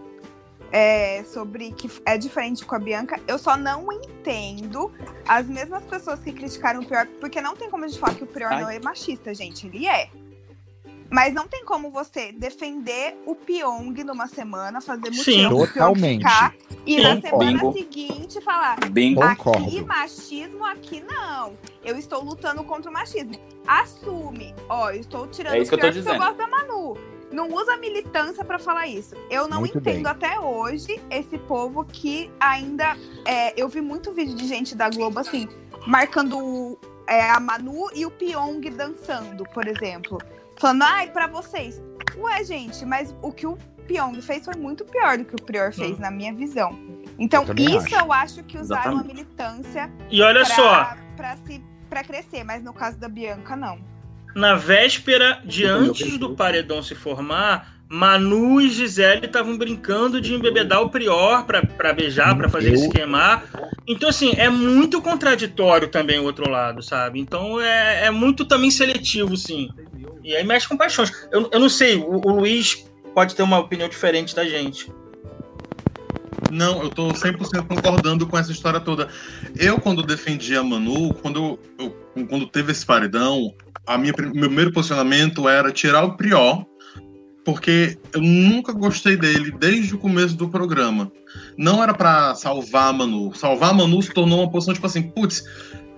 É, 0.72 1.22
sobre 1.24 1.70
que 1.72 1.90
é 2.06 2.16
diferente 2.16 2.64
com 2.64 2.74
a 2.74 2.78
Bianca. 2.78 3.20
Eu 3.28 3.38
só 3.38 3.58
não 3.58 3.92
entendo 3.92 4.90
as 5.28 5.46
mesmas 5.46 5.84
pessoas 5.84 6.20
que 6.20 6.32
criticaram 6.32 6.80
o 6.80 6.86
Prior, 6.86 7.06
porque 7.20 7.42
não 7.42 7.54
tem 7.54 7.68
como 7.68 7.84
a 7.84 7.88
gente 7.88 8.00
falar 8.00 8.14
que 8.14 8.24
o 8.24 8.26
Prior 8.26 8.50
Ai. 8.52 8.62
não 8.62 8.70
é 8.70 8.80
machista, 8.80 9.34
gente. 9.34 9.66
Ele 9.66 9.86
é. 9.86 10.08
Mas 11.12 11.34
não 11.34 11.46
tem 11.46 11.62
como 11.62 11.90
você 11.90 12.32
defender 12.32 13.14
o 13.26 13.34
Pyong 13.34 14.02
numa 14.02 14.26
semana, 14.26 14.80
fazer 14.80 15.10
mutirão 15.10 15.60
Sim, 15.60 15.66
totalmente. 15.66 16.20
Ficar, 16.20 16.54
e 16.86 16.94
Sim. 16.96 17.02
na 17.02 17.20
semana 17.20 17.58
Bingo. 17.58 17.72
seguinte 17.74 18.40
falar 18.40 18.78
Bingo. 18.90 19.22
aqui 19.22 19.44
Concordo. 19.44 19.86
machismo, 19.86 20.64
aqui 20.64 21.02
não. 21.02 21.52
Eu 21.84 21.98
estou 21.98 22.24
lutando 22.24 22.64
contra 22.64 22.90
o 22.90 22.94
machismo. 22.94 23.38
Assume. 23.66 24.54
Ó, 24.70 24.90
eu 24.90 25.00
estou 25.00 25.26
tirando 25.26 25.56
é 25.56 25.58
isso 25.58 25.74
o 25.74 25.78
pior 25.78 25.92
que 25.92 25.98
eu, 25.98 26.02
eu 26.02 26.18
gosto 26.18 26.38
da 26.38 26.46
Manu. 26.46 26.96
Não 27.32 27.48
usa 27.48 27.76
militância 27.76 28.44
para 28.44 28.58
falar 28.58 28.86
isso. 28.86 29.14
Eu 29.30 29.48
não 29.48 29.60
muito 29.60 29.78
entendo 29.78 30.02
bem. 30.02 30.06
até 30.06 30.38
hoje 30.38 31.00
esse 31.10 31.38
povo 31.38 31.84
que 31.84 32.30
ainda. 32.38 32.96
É, 33.26 33.60
eu 33.60 33.68
vi 33.68 33.80
muito 33.80 34.12
vídeo 34.12 34.34
de 34.34 34.46
gente 34.46 34.74
da 34.74 34.90
Globo 34.90 35.18
assim, 35.18 35.48
marcando 35.86 36.78
é, 37.06 37.30
a 37.30 37.40
Manu 37.40 37.88
e 37.94 38.04
o 38.06 38.10
Pyong 38.10 38.60
dançando, 38.70 39.44
por 39.44 39.66
exemplo. 39.66 40.18
Falando, 40.58 40.82
ai, 40.82 41.10
pra 41.10 41.26
vocês. 41.26 41.82
Ué, 42.16 42.44
gente, 42.44 42.84
mas 42.84 43.14
o 43.22 43.32
que 43.32 43.46
o 43.46 43.56
Pyong 43.86 44.20
fez 44.20 44.44
foi 44.44 44.54
muito 44.56 44.84
pior 44.84 45.18
do 45.18 45.24
que 45.24 45.34
o 45.34 45.42
Prior 45.42 45.72
fez, 45.72 45.98
hum. 45.98 46.00
na 46.00 46.10
minha 46.10 46.32
visão. 46.32 46.78
Então, 47.18 47.44
eu 47.44 47.54
isso 47.54 47.94
acho. 47.94 48.04
eu 48.04 48.12
acho 48.12 48.44
que 48.44 48.58
usaram 48.58 48.92
Exatamente. 48.92 49.10
a 49.10 49.14
militância. 49.14 49.92
E 50.10 50.22
olha 50.22 50.44
pra, 50.44 50.54
só. 50.54 50.96
Pra, 51.16 51.36
se, 51.38 51.64
pra 51.88 52.02
crescer, 52.04 52.44
mas 52.44 52.62
no 52.62 52.72
caso 52.72 52.98
da 52.98 53.08
Bianca, 53.08 53.54
não. 53.54 53.78
Na 54.34 54.54
véspera 54.54 55.40
de 55.44 55.64
antes 55.64 56.18
do 56.18 56.34
paredão 56.34 56.82
se 56.82 56.94
formar, 56.94 57.72
Manu 57.88 58.58
e 58.58 58.70
Gisele 58.70 59.26
estavam 59.26 59.58
brincando 59.58 60.18
de 60.18 60.32
embebedar 60.32 60.80
o 60.80 60.88
Prior 60.88 61.44
para 61.44 61.92
beijar, 61.92 62.34
para 62.36 62.48
fazer 62.48 62.68
ele 62.68 62.78
se 62.78 62.88
queimar. 62.88 63.44
Então, 63.86 64.08
assim, 64.08 64.32
é 64.38 64.48
muito 64.48 65.02
contraditório 65.02 65.88
também 65.88 66.18
o 66.18 66.24
outro 66.24 66.48
lado, 66.48 66.82
sabe? 66.82 67.20
Então 67.20 67.60
é, 67.60 68.06
é 68.06 68.10
muito 68.10 68.46
também 68.46 68.70
seletivo, 68.70 69.36
sim. 69.36 69.68
E 70.24 70.34
aí 70.34 70.42
mexe 70.42 70.66
com 70.66 70.76
paixões. 70.76 71.10
Eu, 71.30 71.50
eu 71.52 71.60
não 71.60 71.68
sei, 71.68 71.96
o, 71.96 72.12
o 72.12 72.30
Luiz 72.30 72.90
pode 73.14 73.34
ter 73.34 73.42
uma 73.42 73.58
opinião 73.58 73.88
diferente 73.88 74.34
da 74.34 74.44
gente. 74.46 74.90
Não, 76.48 76.82
eu 76.82 76.90
tô 76.90 77.12
100% 77.12 77.66
concordando 77.66 78.26
com 78.26 78.38
essa 78.38 78.52
história 78.52 78.80
toda. 78.80 79.08
Eu, 79.56 79.78
quando 79.78 80.02
defendi 80.02 80.56
a 80.56 80.62
Manu, 80.62 81.14
quando, 81.14 81.58
eu, 81.78 81.96
quando 82.28 82.46
teve 82.46 82.72
esse 82.72 82.84
paredão, 82.84 83.54
a 83.86 83.96
minha, 83.98 84.12
meu 84.16 84.48
primeiro 84.48 84.72
posicionamento 84.72 85.48
era 85.48 85.72
tirar 85.72 86.04
o 86.04 86.16
Prior, 86.16 86.64
porque 87.44 87.98
eu 88.12 88.20
nunca 88.20 88.72
gostei 88.72 89.16
dele 89.16 89.50
desde 89.50 89.94
o 89.94 89.98
começo 89.98 90.36
do 90.36 90.48
programa. 90.48 91.10
Não 91.56 91.82
era 91.82 91.92
para 91.92 92.34
salvar 92.34 92.90
a 92.90 92.92
Manu. 92.92 93.34
Salvar 93.34 93.70
a 93.70 93.74
Manu 93.74 94.00
se 94.02 94.12
tornou 94.12 94.40
uma 94.40 94.50
posição 94.50 94.74
tipo 94.74 94.86
assim, 94.86 95.02
putz, 95.02 95.44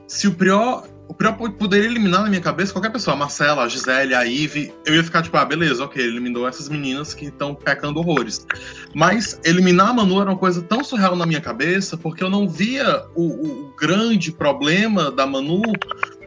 se 0.07 0.27
o 0.27 0.35
Prior 0.35 0.87
o 1.07 1.15
Prior 1.15 1.35
poderia 1.35 1.87
eliminar 1.87 2.23
na 2.23 2.29
minha 2.29 2.41
cabeça 2.41 2.73
qualquer 2.73 2.91
pessoa, 2.91 3.15
a 3.15 3.19
Marcela, 3.19 3.63
a 3.63 3.69
Gisele, 3.69 4.15
a 4.15 4.25
Ive. 4.25 4.73
Eu 4.87 4.95
ia 4.95 5.05
ficar 5.05 5.23
tipo, 5.23 5.37
ah, 5.37 5.45
beleza, 5.45 5.85
ok, 5.85 6.03
eliminou 6.03 6.49
essas 6.49 6.69
meninas 6.69 7.13
que 7.13 7.27
estão 7.27 7.55
pecando 7.55 8.01
horrores. 8.01 8.47
Mas 8.95 9.39
eliminar 9.45 9.91
a 9.91 9.93
Manu 9.93 10.21
era 10.21 10.31
uma 10.31 10.39
coisa 10.39 10.63
tão 10.63 10.83
surreal 10.83 11.15
na 11.15 11.27
minha 11.27 11.41
cabeça, 11.41 11.97
porque 11.97 12.25
eu 12.25 12.31
não 12.31 12.49
via 12.49 13.05
o, 13.15 13.25
o 13.25 13.75
grande 13.79 14.33
problema 14.33 15.11
da 15.11 15.27
Manu 15.27 15.63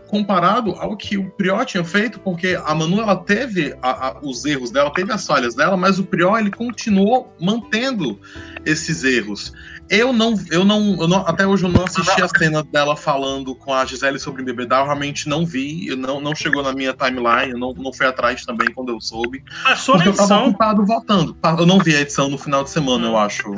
comparado 0.07 0.71
ao 0.71 0.95
que 0.95 1.17
o 1.17 1.29
Prior 1.31 1.65
tinha 1.65 1.83
feito, 1.83 2.19
porque 2.19 2.57
a 2.63 2.73
Manu 2.73 3.01
ela 3.01 3.15
teve 3.15 3.75
a, 3.81 4.07
a, 4.07 4.19
os 4.21 4.45
erros 4.45 4.71
dela, 4.71 4.91
teve 4.91 5.11
as 5.11 5.25
falhas 5.25 5.53
dela, 5.53 5.77
mas 5.77 5.99
o 5.99 6.03
Prior 6.03 6.39
ele 6.39 6.51
continuou 6.51 7.33
mantendo 7.39 8.19
esses 8.65 9.03
erros. 9.03 9.51
Eu 9.89 10.11
não, 10.11 10.35
eu 10.51 10.65
não, 10.65 10.97
eu 10.99 11.07
não, 11.07 11.19
até 11.19 11.47
hoje 11.47 11.63
eu 11.63 11.69
não 11.69 11.85
assisti 11.85 12.21
a 12.21 12.27
cena 12.27 12.61
dela 12.61 12.95
falando 12.95 13.55
com 13.55 13.73
a 13.73 13.85
Gisele 13.85 14.19
sobre 14.19 14.43
bebedar, 14.43 14.81
eu 14.81 14.85
realmente 14.85 15.29
não 15.29 15.45
vi, 15.45 15.95
não, 15.95 16.19
não 16.19 16.35
chegou 16.35 16.61
na 16.61 16.73
minha 16.73 16.93
timeline, 16.93 17.51
eu 17.51 17.57
não, 17.57 17.73
não 17.73 17.93
fui 17.93 18.05
atrás 18.05 18.45
também 18.45 18.67
quando 18.73 18.89
eu 18.89 18.99
soube. 18.99 19.43
Passou 19.63 19.95
porque 19.95 20.09
edição? 20.09 20.25
eu 20.25 20.29
tava 20.29 20.49
ocupado 20.49 20.85
votando. 20.85 21.37
Eu 21.57 21.65
não 21.65 21.79
vi 21.79 21.95
a 21.95 22.01
edição 22.01 22.29
no 22.29 22.37
final 22.37 22.63
de 22.63 22.69
semana, 22.69 23.07
hum. 23.07 23.11
eu 23.11 23.17
acho. 23.17 23.55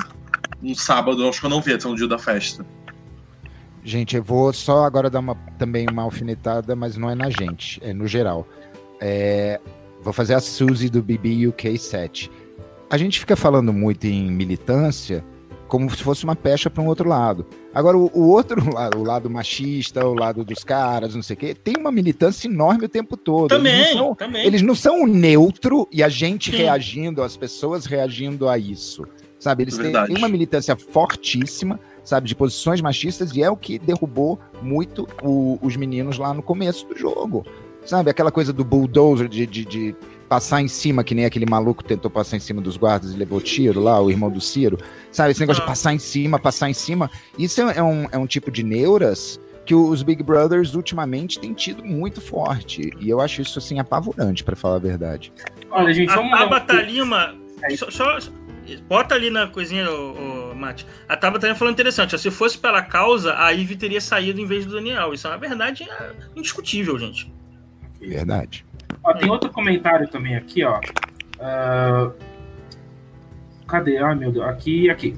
Um 0.62 0.76
sábado, 0.76 1.24
eu 1.24 1.30
acho 1.30 1.40
que 1.40 1.46
eu 1.46 1.50
não 1.50 1.62
vi 1.62 1.72
a 1.72 1.74
edição 1.76 1.92
no 1.92 1.98
dia 1.98 2.08
da 2.08 2.20
festa. 2.20 2.66
Gente, 3.84 4.16
eu 4.16 4.22
vou 4.22 4.52
só 4.54 4.84
agora 4.84 5.10
dar 5.10 5.20
uma, 5.20 5.36
também 5.58 5.88
uma 5.90 6.04
alfinetada, 6.04 6.76
mas 6.76 6.98
não 6.98 7.10
é 7.10 7.16
na 7.16 7.30
gente, 7.30 7.80
é 7.84 7.94
no 7.94 8.08
geral. 8.08 8.48
É, 9.00 9.60
vou 10.02 10.14
fazer 10.14 10.34
a 10.34 10.40
Suzy 10.40 10.90
do 10.90 11.02
BB 11.02 11.48
UK 11.48 11.78
7. 11.78 12.30
A 12.90 12.98
gente 12.98 13.20
fica 13.20 13.36
falando 13.36 13.72
muito 13.72 14.06
em 14.06 14.30
militância, 14.30 15.24
como 15.70 15.90
se 15.90 16.04
fosse 16.04 16.24
uma 16.24 16.36
pecha 16.36 16.70
para 16.70 16.84
um 16.84 16.88
outro 16.88 17.08
lado. 17.08 17.46
Agora, 17.74 17.96
o, 17.96 18.12
o, 18.14 18.28
outro 18.30 18.62
lado, 18.74 18.98
o 18.98 19.04
lado 19.04 19.30
machista, 19.30 20.06
o 20.06 20.14
lado 20.14 20.44
dos 20.44 20.64
caras, 20.64 21.16
não 21.16 21.22
sei 21.22 21.36
o 21.36 21.38
quê, 21.38 21.54
tem 21.54 21.76
uma 21.78 21.92
militância 21.92 22.48
enorme 22.48 22.86
o 22.86 22.90
tempo 22.90 23.16
todo. 23.16 23.50
Também, 23.50 23.74
eles 23.74 23.94
não 23.94 24.00
são, 24.00 24.16
também. 24.16 24.46
Eles 24.46 24.62
não 24.64 24.76
são 24.76 25.04
o 25.04 25.08
neutro 25.08 25.88
e 25.92 26.04
a 26.04 26.10
gente 26.10 26.52
Sim. 26.52 26.58
reagindo, 26.58 27.22
as 27.22 27.38
pessoas 27.38 27.86
reagindo 27.86 28.50
a 28.50 28.58
isso. 28.58 29.08
Sabe? 29.40 29.64
Eles 29.64 29.78
têm, 29.78 29.94
têm 29.94 30.18
uma 30.18 30.28
militância 30.28 30.76
fortíssima, 30.76 31.80
sabe, 32.04 32.28
de 32.28 32.36
posições 32.36 32.82
machistas, 32.82 33.32
e 33.32 33.42
é 33.42 33.50
o 33.50 33.56
que 33.56 33.80
derrubou 33.80 34.38
muito 34.62 35.08
o, 35.24 35.58
os 35.62 35.78
meninos 35.78 36.18
lá 36.18 36.34
no 36.34 36.42
começo 36.42 36.86
do 36.88 36.98
jogo. 36.98 37.46
Sabe, 37.86 38.10
aquela 38.10 38.32
coisa 38.32 38.52
do 38.52 38.66
bulldozer, 38.66 39.30
de, 39.30 39.46
de, 39.46 39.64
de 39.64 39.96
passar 40.30 40.62
em 40.62 40.68
cima, 40.68 41.04
que 41.04 41.16
nem 41.16 41.26
aquele 41.26 41.46
maluco 41.46 41.84
tentou 41.84 42.10
passar 42.10 42.38
em 42.38 42.40
cima 42.40 42.62
dos 42.62 42.78
guardas 42.78 43.12
e 43.12 43.18
levou 43.18 43.42
tiro 43.42 43.82
lá, 43.82 44.00
o 44.00 44.12
irmão 44.12 44.30
do 44.30 44.40
Ciro. 44.40 44.78
Sabe, 45.12 45.32
esse 45.32 45.40
negócio 45.40 45.64
ah. 45.64 45.66
de 45.66 45.72
passar 45.72 45.94
em 45.94 46.00
cima, 46.00 46.38
passar 46.38 46.70
em 46.70 46.74
cima. 46.74 47.10
Isso 47.38 47.60
é, 47.62 47.82
um, 47.82 48.08
é 48.12 48.18
um 48.18 48.28
tipo 48.28 48.52
de 48.52 48.64
neuras 48.64 49.40
que 49.66 49.74
os 49.74 50.04
Big 50.04 50.24
Brothers 50.24 50.76
ultimamente 50.76 51.40
têm 51.40 51.54
tido 51.54 51.84
muito 51.84 52.22
forte. 52.22 52.92
E 53.00 53.10
eu 53.10 53.20
acho 53.20 53.42
isso, 53.42 53.58
assim, 53.58 53.80
apavorante, 53.80 54.44
para 54.44 54.56
falar 54.56 54.76
a 54.76 54.80
verdade. 54.80 55.34
Olha, 55.72 55.94
gente, 55.94 56.14
vamos... 56.14 56.32
A, 56.34 56.44
a 56.44 56.46
Batalima... 56.48 57.36
É 57.62 57.76
só, 57.76 57.92
só, 57.92 58.18
bota 58.88 59.16
ali 59.16 59.30
na 59.30 59.48
coisinha, 59.48 59.92
o, 59.92 60.56
Mate. 60.56 60.86
A 61.08 61.16
Tabata 61.16 61.48
tá 61.48 61.56
falando 61.56 61.74
interessante. 61.74 62.16
Ó, 62.16 62.18
se 62.18 62.30
fosse 62.30 62.58
pela 62.58 62.82
causa, 62.82 63.36
a 63.36 63.50
Ivy 63.50 63.76
teria 63.76 64.02
saído 64.02 64.40
em 64.40 64.46
vez 64.46 64.66
do 64.66 64.74
Daniel. 64.74 65.14
Isso 65.14 65.28
é 65.28 65.32
uma 65.32 65.38
verdade 65.38 65.84
é 65.84 66.12
indiscutível, 66.36 66.98
gente. 67.00 67.32
Verdade. 68.00 68.66
Ó, 69.10 69.14
tem 69.14 69.30
outro 69.30 69.50
comentário 69.52 70.08
também 70.08 70.36
aqui, 70.36 70.64
ó. 70.64 70.80
Uh... 71.40 72.14
Cadê? 73.68 73.98
Ai, 73.98 74.16
meu 74.16 74.32
Deus. 74.32 74.46
Aqui 74.46 74.90
aqui. 74.90 75.16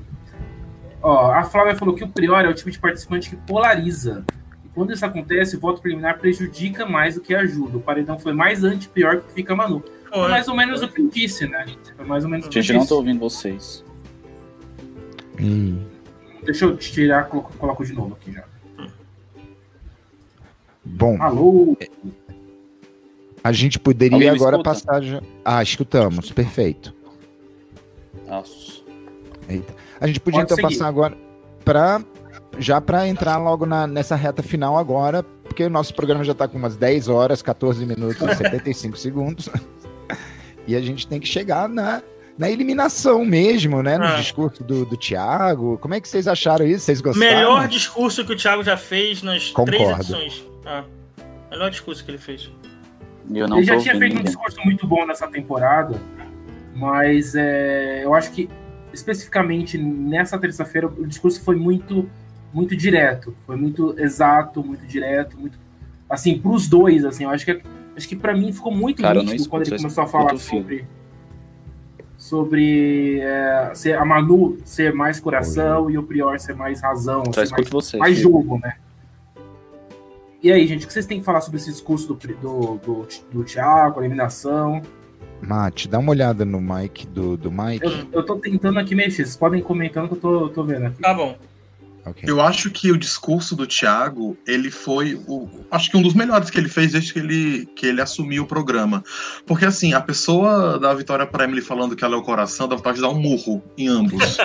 Ó, 1.02 1.32
a 1.32 1.44
Flávia 1.44 1.76
falou 1.76 1.94
que 1.94 2.04
o 2.04 2.08
Prior 2.08 2.46
é 2.46 2.48
o 2.48 2.54
tipo 2.54 2.72
de 2.72 2.80
participante 2.80 3.30
que 3.30 3.36
polariza. 3.36 4.24
E 4.64 4.70
quando 4.70 4.94
isso 4.94 5.06
acontece, 5.06 5.58
o 5.58 5.60
voto 5.60 5.82
preliminar 5.82 6.20
prejudica 6.20 6.86
mais 6.86 7.16
do 7.16 7.22
que 7.22 7.36
ajuda. 7.36 7.78
O 7.78 7.82
paredão 7.82 8.18
foi 8.18 8.34
mais 8.34 8.64
anti-pior 8.64 9.22
que 9.22 9.34
fica 9.34 9.56
Manu. 9.56 9.84
foi 10.10 10.30
mais 10.30 10.48
ou 10.48 10.56
menos 10.56 10.82
o 10.82 10.88
que 10.88 11.02
eu 11.02 11.10
disse, 11.10 11.48
né? 11.48 11.66
Foi 11.96 12.06
mais 12.06 12.24
ou 12.24 12.30
menos 12.30 12.46
o 12.46 12.50
que 12.50 12.60
eu 12.60 12.62
Gente, 12.62 12.74
não 12.74 12.80
disse. 12.82 12.90
tô 12.90 12.98
ouvindo 12.98 13.20
vocês. 13.20 13.84
Ih, 15.40 15.76
Deixa 16.44 16.66
eu 16.66 16.76
tirar, 16.76 17.26
coloco, 17.26 17.54
coloco 17.58 17.86
de 17.86 17.94
novo 17.94 18.18
aqui 18.20 18.32
já. 18.32 18.44
Bom, 20.84 21.22
Alô? 21.22 21.78
A 23.44 23.52
gente 23.52 23.80
poderia 23.80 24.32
agora 24.32 24.62
passar. 24.62 25.02
Ah, 25.44 25.62
escutamos, 25.64 26.32
perfeito. 26.32 26.94
Nossa. 28.28 28.82
Eita. 29.50 29.74
A 30.00 30.08
gente 30.08 30.20
podia 30.20 30.40
Pode 30.42 30.54
então 30.54 30.58
seguir. 30.70 30.78
passar 30.80 30.88
agora 30.88 31.18
para 31.66 32.02
já 32.58 32.82
para 32.82 33.08
entrar 33.08 33.38
logo 33.38 33.66
na- 33.66 33.88
nessa 33.88 34.16
reta 34.16 34.44
final 34.44 34.78
agora, 34.78 35.24
porque 35.44 35.64
o 35.64 35.70
nosso 35.70 35.94
programa 35.94 36.24
já 36.24 36.34
está 36.34 36.48
com 36.48 36.58
umas 36.58 36.76
10 36.76 37.08
horas, 37.08 37.42
14 37.42 37.86
minutos 37.86 38.22
e 38.22 38.36
75 38.36 38.98
segundos. 39.00 39.50
E 40.68 40.76
a 40.76 40.82
gente 40.82 41.08
tem 41.08 41.20
que 41.20 41.28
chegar 41.28 41.68
na, 41.70 42.02
na 42.38 42.50
eliminação 42.50 43.24
mesmo, 43.26 43.82
né? 43.82 43.98
No 43.98 44.06
Ah. 44.06 44.16
discurso 44.16 44.64
do, 44.64 44.86
do 44.86 44.98
Thiago. 44.98 45.78
Como 45.80 45.94
é 45.94 46.02
que 46.02 46.08
vocês 46.08 46.28
acharam 46.28 46.66
isso? 46.66 46.86
Vocês 46.86 47.02
gostaram? 47.02 47.34
Melhor 47.36 47.68
discurso 47.68 48.26
que 48.26 48.34
o 48.34 48.38
Thiago 48.38 48.64
já 48.64 48.76
fez 48.78 49.24
nas 49.24 49.52
três 49.52 49.54
Concordo. 49.54 50.02
edições. 50.02 50.44
Ah, 50.66 50.84
melhor 51.50 51.70
discurso 51.72 52.04
que 52.04 52.12
ele 52.12 52.18
fez. 52.18 52.50
Eu 53.34 53.48
não 53.48 53.58
Ele 53.58 53.66
já 53.66 53.78
tinha 53.78 53.98
feito 53.98 54.20
um 54.20 54.24
discurso 54.24 54.58
muito 54.64 54.86
bom 54.86 55.06
nessa 55.06 55.28
temporada, 55.28 56.00
mas 56.76 57.36
é, 57.36 58.04
eu 58.04 58.14
acho 58.14 58.32
que 58.32 58.50
especificamente 58.94 59.78
nessa 59.78 60.38
terça-feira 60.38 60.88
o 60.88 61.08
discurso 61.08 61.42
foi 61.44 61.56
muito 61.56 62.10
muito 62.54 62.76
direto, 62.76 63.34
foi 63.46 63.56
muito 63.56 63.98
exato, 63.98 64.62
muito 64.62 64.86
direto, 64.86 65.38
muito 65.40 65.58
assim 66.10 66.38
para 66.38 66.52
os 66.52 66.68
dois, 66.68 67.06
assim, 67.06 67.24
eu 67.24 67.30
acho 67.30 67.46
que 67.46 67.62
acho 67.96 68.08
que 68.08 68.16
para 68.16 68.36
mim 68.36 68.52
ficou 68.52 68.74
muito 68.74 69.02
Cara, 69.02 69.22
nítido 69.24 69.48
quando 69.48 69.66
ele 69.66 69.78
começou 69.78 70.04
a 70.04 70.08
falar 70.08 70.38
sobre 70.38 70.86
sobre 72.18 73.20
é, 73.22 73.72
ser, 73.74 73.98
a 73.98 74.06
Manu 74.06 74.58
ser 74.64 74.94
mais 74.94 75.20
coração 75.20 75.90
e 75.90 75.98
o 75.98 76.04
Prior 76.04 76.38
ser 76.40 76.56
mais 76.56 76.82
razão, 76.82 77.24
Só 77.34 77.46
ser 77.46 77.52
mais 77.52 77.70
vocês. 77.70 78.00
mais 78.00 78.18
jogo, 78.18 78.60
né? 78.60 78.76
E 80.44 80.52
aí, 80.52 80.66
gente, 80.66 80.86
o 80.86 80.88
que 80.88 80.94
vocês 80.94 81.06
têm 81.06 81.20
que 81.20 81.26
falar 81.26 81.42
sobre 81.42 81.60
esse 81.60 81.70
discurso 81.70 82.08
do, 82.08 82.16
do, 82.16 82.78
do, 82.78 83.08
do 83.32 83.44
Thiago, 83.44 84.00
a 84.00 84.04
eliminação? 84.04 84.82
Mate, 85.40 85.88
dá 85.88 86.00
uma 86.00 86.12
olhada 86.12 86.44
no 86.44 86.60
mic 86.60 87.06
do, 87.08 87.38
do 87.38 87.52
Mike. 87.52 87.86
Eu, 87.86 88.08
eu 88.12 88.24
tô 88.24 88.36
tentando 88.38 88.80
aqui 88.80 88.96
mexer, 88.96 89.24
vocês 89.24 89.36
podem 89.36 89.62
comentando 89.62 90.08
que 90.08 90.16
eu 90.16 90.20
tô, 90.20 90.42
eu 90.46 90.50
tô 90.50 90.64
vendo 90.64 90.88
aqui. 90.88 91.02
Tá 91.02 91.14
bom. 91.14 91.38
Ok. 92.04 92.24
Eu 92.28 92.42
acho 92.42 92.72
que 92.72 92.92
o 92.92 92.98
discurso 92.98 93.56
do 93.56 93.68
Thiago, 93.68 94.36
ele 94.48 94.72
foi, 94.72 95.22
o, 95.28 95.48
acho 95.70 95.92
que 95.92 95.98
um 95.98 96.02
dos 96.02 96.16
melhores 96.16 96.50
que 96.50 96.58
ele 96.58 96.70
fez 96.70 96.94
desde 96.94 97.14
que 97.14 97.20
ele, 97.20 97.66
que 97.76 97.86
ele 97.86 98.02
assumiu 98.02 98.42
o 98.42 98.48
programa. 98.48 99.04
Porque, 99.46 99.66
assim, 99.66 99.94
a 99.94 100.02
pessoa 100.02 100.80
da 100.80 100.92
Vitória 100.96 101.30
Emily 101.44 101.62
falando 101.62 101.96
que 101.96 102.04
ela 102.04 102.16
é 102.16 102.18
o 102.18 102.24
coração, 102.24 102.68
dá 102.68 102.76
vontade 102.76 102.96
de 102.96 103.02
dar 103.04 103.10
um 103.10 103.20
murro 103.20 103.64
em 103.78 103.88
ambos. 103.88 104.38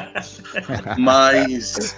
Mas 0.99 1.97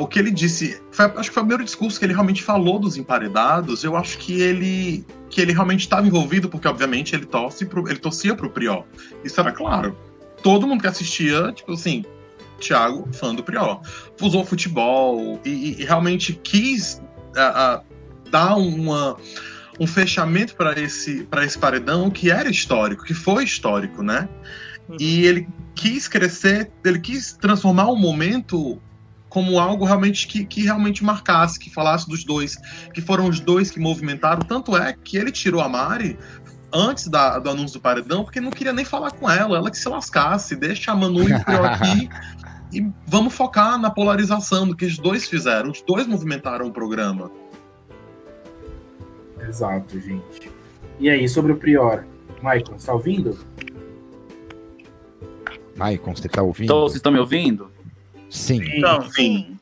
o 0.00 0.06
que 0.06 0.18
ele 0.18 0.30
disse, 0.30 0.80
foi- 0.90 1.04
acho 1.04 1.28
que 1.28 1.34
foi 1.34 1.42
o 1.42 1.46
primeiro 1.46 1.64
discurso 1.64 1.98
que 1.98 2.04
ele 2.06 2.12
realmente 2.14 2.42
falou 2.42 2.78
dos 2.78 2.96
emparedados. 2.96 3.84
Eu 3.84 3.96
acho 3.96 4.16
que 4.18 4.40
ele 4.40 5.04
que 5.28 5.40
ele 5.40 5.52
realmente 5.52 5.80
estava 5.80 6.06
envolvido, 6.06 6.48
porque, 6.48 6.66
obviamente, 6.68 7.14
ele, 7.14 7.26
torce 7.26 7.66
pro, 7.66 7.86
ele 7.88 7.98
torcia 7.98 8.34
pro 8.34 8.48
Prior. 8.48 8.84
Isso 9.24 9.38
era 9.40 9.52
claro. 9.52 9.96
Todo 10.42 10.66
mundo 10.66 10.80
que 10.80 10.86
assistia, 10.86 11.52
tipo 11.52 11.72
assim, 11.72 12.04
Thiago, 12.60 13.08
fã 13.12 13.34
do 13.34 13.42
Prior 13.42 13.80
usou 14.22 14.44
futebol 14.46 15.40
e, 15.44 15.80
e- 15.80 15.84
realmente 15.84 16.32
quis 16.42 17.02
dar 18.30 18.56
uma, 18.56 19.16
um 19.78 19.86
fechamento 19.86 20.54
para 20.56 20.78
esse, 20.80 21.24
para 21.24 21.44
esse 21.44 21.58
paredão 21.58 22.08
que 22.08 22.30
era 22.30 22.48
histórico, 22.48 23.04
que 23.04 23.12
foi 23.12 23.44
histórico, 23.44 24.02
né? 24.02 24.28
E 24.98 25.26
ele 25.26 25.46
quis 25.74 26.08
crescer, 26.08 26.70
ele 26.84 26.98
quis 26.98 27.32
transformar 27.32 27.88
o 27.90 27.96
momento 27.96 28.80
como 29.36 29.60
algo 29.60 29.84
realmente 29.84 30.26
que, 30.26 30.46
que 30.46 30.62
realmente 30.62 31.04
marcasse, 31.04 31.58
que 31.58 31.68
falasse 31.68 32.08
dos 32.08 32.24
dois, 32.24 32.56
que 32.94 33.02
foram 33.02 33.28
os 33.28 33.38
dois 33.38 33.70
que 33.70 33.78
movimentaram. 33.78 34.40
Tanto 34.40 34.74
é 34.74 34.94
que 34.94 35.18
ele 35.18 35.30
tirou 35.30 35.60
a 35.60 35.68
Mari 35.68 36.18
antes 36.72 37.06
da- 37.08 37.38
do 37.38 37.50
anúncio 37.50 37.78
do 37.78 37.82
paredão, 37.82 38.24
porque 38.24 38.40
não 38.40 38.50
queria 38.50 38.72
nem 38.72 38.82
falar 38.82 39.10
com 39.10 39.30
ela, 39.30 39.58
ela 39.58 39.70
que 39.70 39.76
se 39.76 39.90
lascasse, 39.90 40.56
deixa 40.56 40.90
a 40.90 40.94
Manu 40.94 41.28
e 41.28 41.34
o 41.34 41.44
Prior 41.44 41.66
aqui 41.66 42.08
e 42.72 42.90
vamos 43.06 43.34
focar 43.34 43.78
na 43.78 43.90
polarização 43.90 44.68
do 44.68 44.74
que 44.74 44.86
os 44.86 44.96
dois 44.96 45.28
fizeram. 45.28 45.70
Os 45.70 45.82
dois 45.82 46.06
movimentaram 46.06 46.68
o 46.68 46.72
programa. 46.72 47.30
Exato, 49.46 50.00
gente. 50.00 50.50
E 50.98 51.10
aí, 51.10 51.28
sobre 51.28 51.52
o 51.52 51.58
Prior? 51.58 52.06
Michael, 52.38 52.64
você 52.78 52.86
tá 52.86 52.94
ouvindo? 52.94 53.38
Maicon, 55.76 56.16
você 56.16 56.26
tá 56.26 56.40
ouvindo? 56.40 56.64
Então, 56.64 56.80
vocês 56.80 56.96
estão 56.96 57.12
me 57.12 57.18
ouvindo? 57.18 57.75
Sim. 58.30 58.60
Então, 58.76 59.08
Sim. 59.10 59.56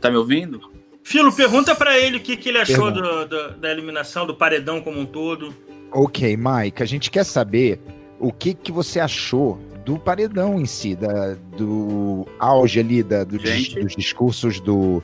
Tá 0.00 0.10
me 0.10 0.16
ouvindo? 0.16 0.60
Filo, 1.02 1.32
pergunta 1.32 1.74
pra 1.74 1.98
ele 1.98 2.18
o 2.18 2.20
que, 2.20 2.36
que 2.36 2.50
ele 2.50 2.58
achou 2.58 2.90
do- 2.92 3.26
do- 3.26 3.50
da 3.56 3.70
eliminação, 3.70 4.26
do 4.26 4.34
paredão 4.34 4.80
como 4.80 5.00
um 5.00 5.06
todo. 5.06 5.54
Ok, 5.90 6.36
Mike, 6.36 6.82
a 6.82 6.86
gente 6.86 7.10
quer 7.10 7.24
saber 7.24 7.80
o 8.20 8.30
que, 8.32 8.52
que 8.54 8.70
você 8.70 9.00
achou 9.00 9.58
do 9.84 9.98
paredão 9.98 10.60
em 10.60 10.66
si, 10.66 10.94
da- 10.94 11.34
do 11.56 12.26
auge 12.38 12.78
ali, 12.78 13.02
da- 13.02 13.24
do 13.24 13.38
dis- 13.38 13.74
dos 13.74 13.96
discursos 13.96 14.60
do, 14.60 15.02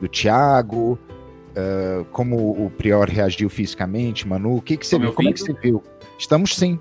do 0.00 0.08
Thiago, 0.08 0.98
ah, 1.54 2.04
como 2.12 2.36
o 2.64 2.70
Prior 2.70 3.06
reagiu 3.08 3.50
fisicamente, 3.50 4.26
Manu, 4.26 4.56
o 4.56 4.62
que, 4.62 4.76
que 4.78 4.86
você 4.86 4.98
me 4.98 5.04
viu? 5.04 5.12
Como 5.14 5.28
é 5.28 5.32
que 5.34 5.40
você 5.40 5.52
viu? 5.52 5.82
Estamos 6.18 6.56
sim. 6.56 6.80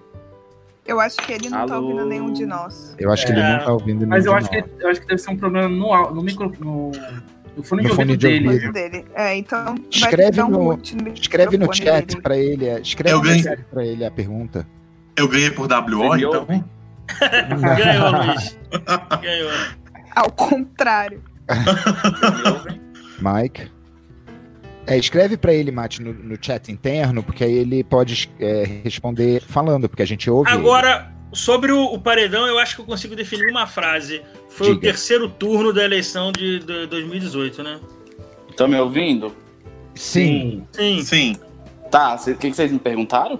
Eu 0.85 0.99
acho 0.99 1.17
que 1.17 1.31
ele 1.31 1.49
não 1.49 1.65
tá 1.67 1.75
Alô? 1.75 1.87
ouvindo 1.87 2.05
nenhum 2.07 2.33
de 2.33 2.45
nós. 2.45 2.95
Eu 2.99 3.11
acho 3.11 3.25
que 3.25 3.31
ele 3.31 3.41
É, 3.41 3.57
não 3.57 3.65
tá 3.65 3.71
ouvindo 3.73 4.07
Mas 4.07 4.25
eu 4.25 4.31
nenhum 4.33 4.37
acho, 4.45 4.51
de 4.51 4.61
que, 4.63 4.69
nós. 4.71 4.81
eu 4.81 4.89
acho 4.89 5.01
que 5.01 5.07
deve 5.07 5.21
ser 5.21 5.29
um 5.31 5.37
problema 5.37 5.69
no, 5.69 6.11
no 6.11 6.23
micro. 6.23 6.51
No, 6.59 6.91
no 7.55 7.63
fone 7.63 7.83
No 7.83 7.89
de 7.89 7.95
fone 7.95 8.11
ouvido 8.11 8.17
de 8.17 8.27
dele. 8.27 8.47
ouvido. 8.47 8.63
Mas 8.65 8.73
dele. 8.73 9.05
É, 9.13 9.35
então 9.37 9.75
Escreve 9.91 10.41
um 10.41 10.49
no- 10.49 10.75
no 10.75 10.81
Escreve 11.13 11.57
no 11.57 11.73
chat 11.73 12.05
dele. 12.07 12.21
pra 12.21 12.37
ele, 12.37 12.65
é, 12.67 12.79
escreve 12.81 13.13
Eu 13.13 13.17
no 13.19 13.23
ganhei. 13.23 13.43
chat 13.43 13.61
pra 13.69 13.85
ele 13.85 14.03
a 14.05 14.11
pergunta. 14.11 14.67
Eu 15.15 15.27
ganhei 15.27 15.51
por 15.51 15.67
WO, 15.67 16.15
então. 16.17 16.45
Ganhou, 17.77 18.11
Luiz. 18.25 18.57
Ganhou. 19.21 19.51
Ao 20.15 20.31
contrário. 20.31 21.21
Mike. 23.21 23.71
É, 24.87 24.97
escreve 24.97 25.37
pra 25.37 25.53
ele, 25.53 25.71
Mate, 25.71 26.01
no, 26.01 26.13
no 26.13 26.37
chat 26.41 26.71
interno, 26.71 27.21
porque 27.23 27.43
aí 27.43 27.53
ele 27.53 27.83
pode 27.83 28.29
é, 28.39 28.63
responder 28.83 29.41
falando, 29.41 29.87
porque 29.87 30.01
a 30.01 30.07
gente 30.07 30.29
ouve. 30.29 30.49
ele. 30.49 30.59
Agora, 30.59 31.11
sobre 31.31 31.71
o, 31.71 31.83
o 31.85 31.99
paredão, 31.99 32.47
eu 32.47 32.57
acho 32.57 32.75
que 32.75 32.81
eu 32.81 32.85
consigo 32.85 33.15
definir 33.15 33.49
uma 33.49 33.67
frase. 33.67 34.21
Foi 34.49 34.67
o 34.71 34.73
Diga. 34.73 34.87
terceiro 34.87 35.29
turno 35.29 35.71
da 35.71 35.83
eleição 35.83 36.31
de, 36.31 36.59
de 36.59 36.87
2018, 36.87 37.63
né? 37.63 37.79
Estão 38.49 38.67
me 38.67 38.75
ouvindo? 38.77 39.33
Sim. 39.95 40.65
Sim. 40.71 41.01
Sim. 41.03 41.35
Tá, 41.89 42.15
o 42.15 42.23
que, 42.35 42.49
que 42.49 42.53
vocês 42.55 42.71
me 42.71 42.79
perguntaram? 42.79 43.39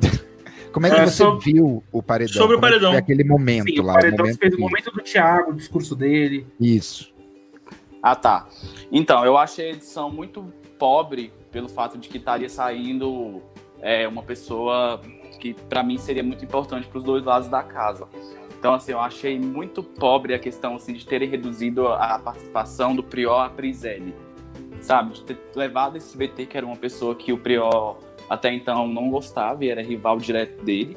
Como 0.72 0.86
é 0.86 0.90
que 0.90 0.96
É, 0.96 1.06
você 1.06 1.16
sobre- 1.18 1.52
viu 1.52 1.84
o 1.92 2.02
paredão? 2.02 2.32
sobre 2.34 2.56
o 2.56 2.58
Como 2.58 2.66
é 2.66 2.70
paredão. 2.70 2.90
foi 2.92 2.98
aquele 3.00 3.24
momento 3.24 3.68
Sim, 3.68 3.80
o 3.80 3.82
lá. 3.82 3.92
paredão 3.94 4.24
o 4.24 4.28
você 4.28 4.32
momento 4.32 4.38
fez 4.40 4.54
o 4.54 4.58
momento 4.60 4.90
do 4.90 5.00
Thiago, 5.02 5.50
o 5.50 5.54
discurso 5.54 5.94
dele. 5.94 6.46
Isso. 6.58 7.11
Ah, 8.02 8.16
tá. 8.16 8.48
Então, 8.90 9.24
eu 9.24 9.38
achei 9.38 9.70
a 9.70 9.72
edição 9.72 10.10
muito 10.10 10.52
pobre 10.78 11.32
pelo 11.52 11.68
fato 11.68 11.96
de 11.96 12.08
que 12.08 12.18
estaria 12.18 12.48
saindo 12.48 13.40
é, 13.80 14.08
uma 14.08 14.22
pessoa 14.22 15.00
que 15.38 15.54
para 15.54 15.82
mim 15.82 15.98
seria 15.98 16.22
muito 16.22 16.44
importante 16.44 16.88
para 16.88 16.98
os 16.98 17.04
dois 17.04 17.24
lados 17.24 17.48
da 17.48 17.62
casa. 17.62 18.08
Então, 18.58 18.74
assim, 18.74 18.92
eu 18.92 19.00
achei 19.00 19.38
muito 19.38 19.82
pobre 19.82 20.34
a 20.34 20.38
questão 20.38 20.76
assim, 20.76 20.92
de 20.92 21.04
terem 21.06 21.28
reduzido 21.28 21.88
a 21.88 22.18
participação 22.18 22.94
do 22.94 23.02
Prior 23.02 23.40
a 23.40 23.48
Priselle. 23.48 24.14
Sabe? 24.80 25.14
De 25.14 25.22
ter 25.22 25.38
levado 25.54 25.96
esse 25.96 26.16
BT, 26.16 26.46
que 26.46 26.56
era 26.56 26.66
uma 26.66 26.76
pessoa 26.76 27.14
que 27.14 27.32
o 27.32 27.38
Prior 27.38 27.98
até 28.28 28.52
então 28.52 28.88
não 28.88 29.10
gostava 29.10 29.64
e 29.64 29.68
era 29.68 29.82
rival 29.82 30.16
direto 30.18 30.64
dele. 30.64 30.96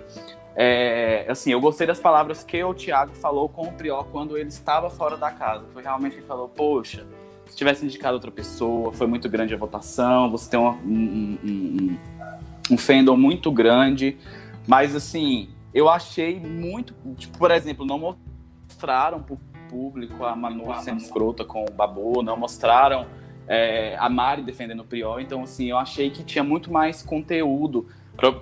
É, 0.56 1.26
assim, 1.30 1.52
eu 1.52 1.60
gostei 1.60 1.86
das 1.86 2.00
palavras 2.00 2.44
que 2.44 2.64
o 2.64 2.74
Thiago 2.74 3.14
falou 3.16 3.50
com 3.50 3.64
o 3.64 3.74
Prior 3.74 4.06
quando 4.06 4.38
ele 4.38 4.48
estava 4.50 4.90
fora 4.90 5.18
da 5.18 5.30
casa. 5.32 5.66
Foi 5.74 5.84
realmente 5.84 6.16
ele 6.16 6.26
falou, 6.26 6.48
poxa, 6.48 7.06
se 7.48 7.56
tivesse 7.58 7.86
indicado 7.86 8.14
outra 8.14 8.32
pessoa, 8.32 8.94
foi 8.94 9.06
muito 9.06 9.28
grande 9.28 9.54
a 9.54 9.58
votação, 9.58 10.32
você 10.32 10.50
tem 10.50 10.60
uma- 10.60 10.78
um, 10.86 10.88
um, 10.88 11.40
um, 11.44 11.98
um 12.72 12.78
fandom 12.78 13.18
muito 13.18 13.52
grande, 13.52 14.18
mas 14.66 14.96
assim, 14.96 15.50
eu 15.74 15.90
achei 15.90 16.40
muito, 16.40 16.94
tipo, 17.18 17.38
por 17.38 17.52
exemplo, 17.52 17.86
não 17.86 18.00
mostraram 18.68 19.22
pro 19.22 19.38
público 19.70 20.24
a 20.24 20.36
Manu 20.36 20.74
sendo 20.82 21.02
escrota 21.02 21.44
com 21.44 21.66
o 21.66 21.72
Babu, 21.72 22.24
não 22.24 22.38
mostraram 22.38 23.06
é, 23.48 23.96
a 24.00 24.10
Mari 24.10 24.42
defendendo 24.42 24.80
o 24.80 24.86
Prior, 24.86 25.20
então 25.20 25.44
assim, 25.44 25.66
eu 25.66 25.78
achei 25.78 26.10
que 26.10 26.24
tinha 26.24 26.44
muito 26.44 26.72
mais 26.72 27.04
conteúdo. 27.04 27.88
Por, 28.18 28.42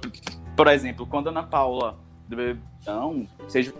por 0.55 0.67
exemplo, 0.67 1.05
quando 1.05 1.27
a 1.27 1.31
Ana 1.31 1.43
Paula 1.43 1.97
não, 2.85 3.27
seja 3.47 3.73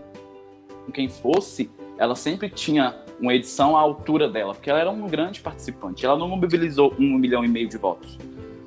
com 0.84 0.92
quem 0.92 1.08
fosse, 1.08 1.70
ela 1.98 2.14
sempre 2.14 2.48
tinha 2.48 2.94
uma 3.20 3.34
edição 3.34 3.76
à 3.76 3.80
altura 3.80 4.28
dela, 4.28 4.54
porque 4.54 4.68
ela 4.68 4.80
era 4.80 4.90
um 4.90 5.06
grande 5.06 5.40
participante. 5.40 6.04
Ela 6.04 6.18
não 6.18 6.28
mobilizou 6.28 6.94
um 6.98 7.16
milhão 7.16 7.44
e 7.44 7.48
meio 7.48 7.68
de 7.68 7.76
votos. 7.76 8.18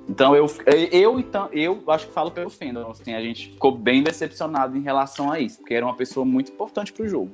Então 0.09 0.35
eu, 0.35 0.45
eu, 0.91 1.19
então, 1.19 1.49
eu 1.51 1.83
acho 1.87 2.07
que 2.07 2.13
falo 2.13 2.31
pelo 2.31 2.49
Fendel, 2.49 2.89
assim, 2.89 3.13
a 3.13 3.21
gente 3.21 3.49
ficou 3.49 3.71
bem 3.71 4.01
decepcionado 4.01 4.77
em 4.77 4.81
relação 4.81 5.31
a 5.31 5.39
isso, 5.39 5.57
porque 5.57 5.73
era 5.73 5.85
uma 5.85 5.95
pessoa 5.95 6.25
muito 6.25 6.51
importante 6.51 6.93
pro 6.93 7.07
jogo. 7.07 7.29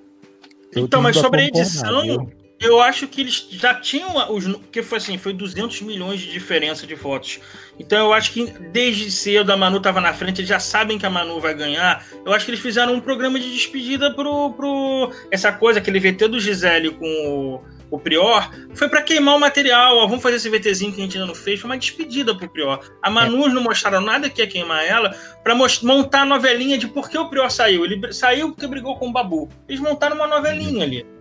Então, 0.76 1.02
mas 1.02 1.16
sobre 1.16 1.42
a 1.42 1.46
edição, 1.46 2.28
eu 2.64 2.82
acho 2.82 3.08
que 3.08 3.22
eles 3.22 3.48
já 3.52 3.74
tinham 3.76 4.10
os 4.34 4.46
que 4.72 4.82
foi 4.82 4.98
assim, 4.98 5.18
foi 5.18 5.34
200 5.34 5.82
milhões 5.82 6.22
de 6.22 6.32
diferença 6.32 6.88
de 6.88 6.96
votos. 6.96 7.40
Então 7.78 7.98
eu 8.08 8.14
acho 8.14 8.32
que 8.32 8.46
desde 8.72 9.12
cedo 9.12 9.52
a 9.52 9.58
Manu 9.58 9.78
estava 9.78 10.00
na 10.00 10.14
frente, 10.14 10.40
eles 10.40 10.50
já 10.50 10.60
sabem 10.60 10.98
que 10.98 11.06
a 11.06 11.10
Manu 11.10 11.40
vai 11.40 11.54
ganhar. 11.54 12.06
Eu 12.26 12.34
acho 12.34 12.46
que 12.46 12.52
eles 12.52 12.62
fizeram 12.62 12.94
um 12.94 13.02
programa 13.02 13.40
de 13.40 13.52
despedida 13.52 14.14
pro, 14.14 14.54
pro 14.54 15.12
essa 15.30 15.52
coisa 15.52 15.80
aquele 15.80 16.00
VT 16.00 16.28
do 16.28 16.40
Gisele 16.40 16.92
com 16.92 17.06
o, 17.06 17.96
o 17.96 18.00
Prior, 18.00 18.50
foi 18.74 18.88
para 18.88 19.02
queimar 19.02 19.36
o 19.36 19.40
material. 19.40 19.98
Ó, 19.98 20.08
vamos 20.08 20.24
fazer 20.24 20.38
esse 20.38 20.50
VTzinho 20.50 20.94
que 20.94 21.02
a 21.02 21.04
gente 21.04 21.18
ainda 21.18 21.28
não 21.28 21.36
fez, 21.36 21.60
foi 21.60 21.70
uma 21.70 21.78
despedida 21.78 22.34
pro 22.34 22.50
Prior. 22.50 22.80
A 23.02 23.10
Manu 23.10 23.46
é. 23.46 23.50
não 23.50 23.62
mostraram 23.62 24.02
nada 24.02 24.30
que 24.30 24.42
ia 24.42 24.48
queimar 24.48 24.86
ela 24.86 25.14
para 25.44 25.54
montar 25.56 26.22
a 26.22 26.26
novelinha 26.26 26.78
de 26.78 26.88
por 26.88 27.10
que 27.10 27.18
o 27.18 27.28
Prior 27.30 27.50
saiu. 27.50 27.84
Ele 27.84 28.14
saiu 28.14 28.50
porque 28.50 28.68
brigou 28.68 28.98
com 28.98 29.10
o 29.10 29.12
Babu. 29.12 29.50
Eles 29.68 29.82
montaram 29.82 30.16
uma 30.16 30.28
novelinha 30.28 30.84
ali 30.84 31.13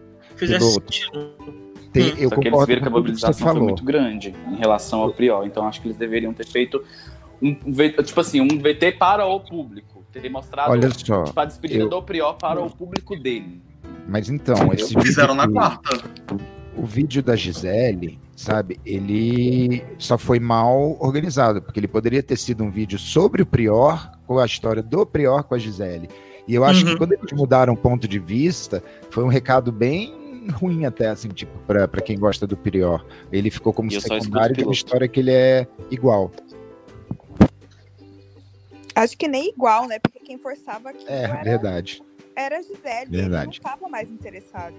fizesse 0.46 0.72
sentido. 0.74 1.32
Tem, 1.92 2.12
hum. 2.12 2.16
eu 2.18 2.28
Só 2.30 2.36
que 2.36 2.48
eles 2.48 2.66
viram 2.66 2.82
que 2.82 2.88
a 2.88 2.90
mobilização 2.90 3.52
foi 3.52 3.60
muito 3.60 3.84
grande 3.84 4.34
em 4.50 4.56
relação 4.56 5.00
ao 5.00 5.12
Prior, 5.12 5.44
então 5.46 5.66
acho 5.66 5.80
que 5.80 5.88
eles 5.88 5.98
deveriam 5.98 6.32
ter 6.32 6.46
feito 6.46 6.82
um, 7.40 7.50
um 7.50 8.02
tipo 8.02 8.20
assim, 8.20 8.40
um 8.40 8.48
VT 8.48 8.92
para 8.98 9.26
o 9.26 9.40
público, 9.40 10.02
ter 10.12 10.28
mostrado 10.30 10.70
Olha 10.70 10.90
só, 10.90 11.24
tipo, 11.24 11.40
a 11.40 11.44
despedida 11.44 11.84
eu... 11.84 11.88
do 11.88 12.02
Prior 12.02 12.34
para 12.34 12.60
o 12.60 12.70
público 12.70 13.16
dele. 13.16 13.60
Mas 14.08 14.28
então, 14.28 14.72
esse 14.72 14.98
fizeram 15.00 15.34
na 15.34 15.48
quarta. 15.48 16.02
O 16.76 16.86
vídeo 16.86 17.22
da 17.22 17.36
Gisele, 17.36 18.18
sabe, 18.34 18.80
ele 18.84 19.84
só 19.98 20.16
foi 20.16 20.40
mal 20.40 20.96
organizado, 20.98 21.60
porque 21.60 21.78
ele 21.78 21.88
poderia 21.88 22.22
ter 22.22 22.36
sido 22.38 22.64
um 22.64 22.70
vídeo 22.70 22.98
sobre 22.98 23.42
o 23.42 23.46
Prior, 23.46 24.10
com 24.26 24.38
a 24.38 24.46
história 24.46 24.82
do 24.82 25.04
Prior 25.04 25.42
com 25.44 25.54
a 25.54 25.58
Gisele. 25.58 26.08
E 26.48 26.54
eu 26.54 26.64
acho 26.64 26.84
uhum. 26.84 26.92
que 26.92 26.98
quando 26.98 27.12
eles 27.12 27.32
mudaram 27.32 27.74
o 27.74 27.76
ponto 27.76 28.08
de 28.08 28.18
vista, 28.18 28.82
foi 29.10 29.22
um 29.22 29.28
recado 29.28 29.70
bem 29.70 30.21
ruim 30.50 30.84
até, 30.86 31.08
assim, 31.08 31.28
tipo, 31.28 31.56
pra, 31.66 31.86
pra 31.86 32.00
quem 32.00 32.18
gosta 32.18 32.46
do 32.46 32.56
Prior. 32.56 33.04
Ele 33.30 33.50
ficou 33.50 33.72
como 33.72 33.90
secundário 33.90 34.56
de 34.56 34.64
uma 34.64 34.72
história 34.72 35.06
que 35.08 35.20
ele 35.20 35.30
é 35.32 35.66
igual. 35.90 36.30
Acho 38.94 39.16
que 39.16 39.26
nem 39.26 39.48
igual, 39.50 39.86
né? 39.88 39.98
Porque 39.98 40.18
quem 40.20 40.38
forçava 40.38 40.90
aqui 40.90 41.04
É, 41.08 41.24
era, 41.24 41.42
verdade. 41.42 42.02
Era 42.36 42.58
a 42.58 42.62
Gisele, 42.62 43.10
verdade. 43.10 43.58
ele 43.58 43.60
não 43.64 43.70
tava 43.72 43.88
mais 43.88 44.10
interessado. 44.10 44.74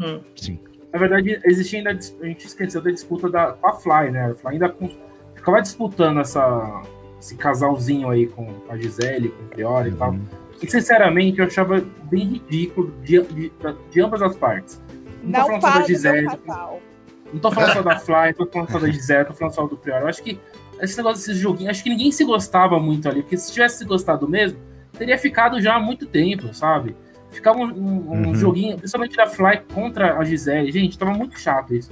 Hum. 0.00 0.20
Sim. 0.36 0.58
Na 0.92 0.98
verdade, 0.98 1.40
existia 1.44 1.78
ainda, 1.78 1.90
a 1.90 2.26
gente 2.26 2.46
esqueceu 2.46 2.82
da 2.82 2.90
disputa 2.90 3.30
da, 3.30 3.52
com 3.52 3.66
a 3.66 3.72
Fly, 3.72 4.10
né? 4.10 4.30
A 4.30 4.34
Fly 4.34 4.52
ainda 4.52 4.68
com, 4.68 4.90
ficava 5.34 5.60
disputando 5.62 6.20
essa, 6.20 6.82
esse 7.18 7.34
casalzinho 7.36 8.10
aí 8.10 8.26
com 8.26 8.46
a 8.68 8.76
Gisele, 8.76 9.30
com 9.30 9.42
o 9.42 9.48
Prior 9.48 9.86
e 9.86 9.92
tal. 9.92 10.14
E 10.62 10.70
sinceramente 10.70 11.40
eu 11.40 11.46
achava 11.46 11.84
bem 12.04 12.24
ridículo 12.24 12.92
de, 13.02 13.20
de, 13.22 13.52
de 13.90 14.00
ambas 14.00 14.22
as 14.22 14.36
partes. 14.36 14.80
Não, 15.22 15.48
não 15.48 15.60
tô 15.60 15.60
falando 15.60 15.62
só 15.62 15.78
da 15.78 15.86
Gisele. 15.86 16.26
Não 17.32 17.40
tô 17.40 17.50
falando 17.50 17.72
só 17.72 17.82
da 17.82 17.98
Fly, 17.98 18.34
não 18.38 18.46
tô 18.46 18.46
falando 18.46 18.70
só 18.70 18.78
da 18.78 18.90
Gisele, 18.90 19.24
tô 19.24 19.34
falando 19.34 19.54
só 19.54 19.66
do 19.66 19.76
Prior. 19.76 20.02
Eu 20.02 20.08
acho 20.08 20.22
que 20.22 20.38
esse 20.80 20.96
negócio 20.96 21.18
desses 21.18 21.38
joguinhos, 21.38 21.70
acho 21.70 21.82
que 21.82 21.90
ninguém 21.90 22.12
se 22.12 22.24
gostava 22.24 22.78
muito 22.78 23.08
ali, 23.08 23.22
porque 23.22 23.36
se 23.36 23.52
tivesse 23.52 23.78
se 23.78 23.84
gostado 23.84 24.28
mesmo, 24.28 24.58
teria 24.96 25.16
ficado 25.16 25.60
já 25.60 25.76
há 25.76 25.80
muito 25.80 26.06
tempo, 26.06 26.52
sabe? 26.52 26.94
Ficava 27.30 27.58
um, 27.58 27.64
um, 27.64 28.26
uhum. 28.26 28.34
joguinho, 28.34 28.76
principalmente 28.76 29.16
da 29.16 29.26
Fly 29.26 29.62
contra 29.72 30.18
a 30.18 30.24
Gisele. 30.24 30.70
Gente, 30.70 30.98
tava 30.98 31.12
muito 31.12 31.38
chato 31.38 31.74
isso. 31.74 31.90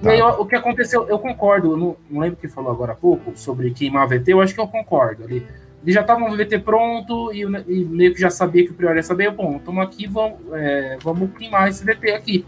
E 0.00 0.08
aí, 0.08 0.22
o 0.22 0.46
que 0.46 0.54
aconteceu, 0.54 1.08
eu 1.08 1.18
concordo, 1.18 1.72
eu 1.72 1.76
não, 1.76 1.96
não 2.08 2.20
lembro 2.20 2.38
quem 2.40 2.48
falou 2.48 2.70
agora 2.70 2.92
há 2.92 2.94
pouco 2.94 3.32
sobre 3.34 3.72
queimar 3.72 4.04
a 4.04 4.06
VT, 4.06 4.32
eu 4.32 4.40
acho 4.40 4.54
que 4.54 4.60
eu 4.60 4.68
concordo 4.68 5.24
ali. 5.24 5.44
Eles 5.82 5.94
já 5.94 6.00
estavam 6.00 6.28
no 6.28 6.36
VT 6.36 6.58
pronto 6.58 7.32
e, 7.32 7.42
e, 7.42 7.84
meio 7.84 8.12
que 8.12 8.20
já 8.20 8.30
sabia 8.30 8.64
que 8.64 8.72
o 8.72 8.74
Prior 8.74 8.96
ia 8.96 9.02
saber. 9.02 9.30
Bom, 9.30 9.56
estamos 9.56 9.82
aqui, 9.84 10.06
vamos, 10.06 10.38
é, 10.52 10.98
vamos 11.02 11.30
queimar 11.36 11.68
esse 11.68 11.84
VT 11.84 12.10
aqui. 12.12 12.44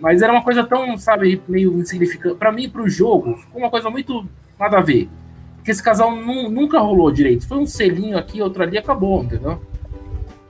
Mas 0.00 0.22
era 0.22 0.32
uma 0.32 0.42
coisa 0.42 0.64
tão, 0.64 0.96
sabe, 0.98 1.40
meio 1.48 1.78
insignificante. 1.80 2.36
Para 2.36 2.52
mim, 2.52 2.68
para 2.68 2.82
o 2.82 2.88
jogo, 2.88 3.36
ficou 3.36 3.60
uma 3.60 3.70
coisa 3.70 3.88
muito 3.88 4.28
nada 4.58 4.78
a 4.78 4.80
ver. 4.80 5.08
Porque 5.56 5.70
esse 5.70 5.82
casal 5.82 6.14
nunca 6.14 6.78
rolou 6.78 7.10
direito. 7.10 7.48
Foi 7.48 7.56
um 7.56 7.66
selinho 7.66 8.18
aqui, 8.18 8.42
outro 8.42 8.62
ali, 8.62 8.76
acabou, 8.76 9.24
entendeu? 9.24 9.62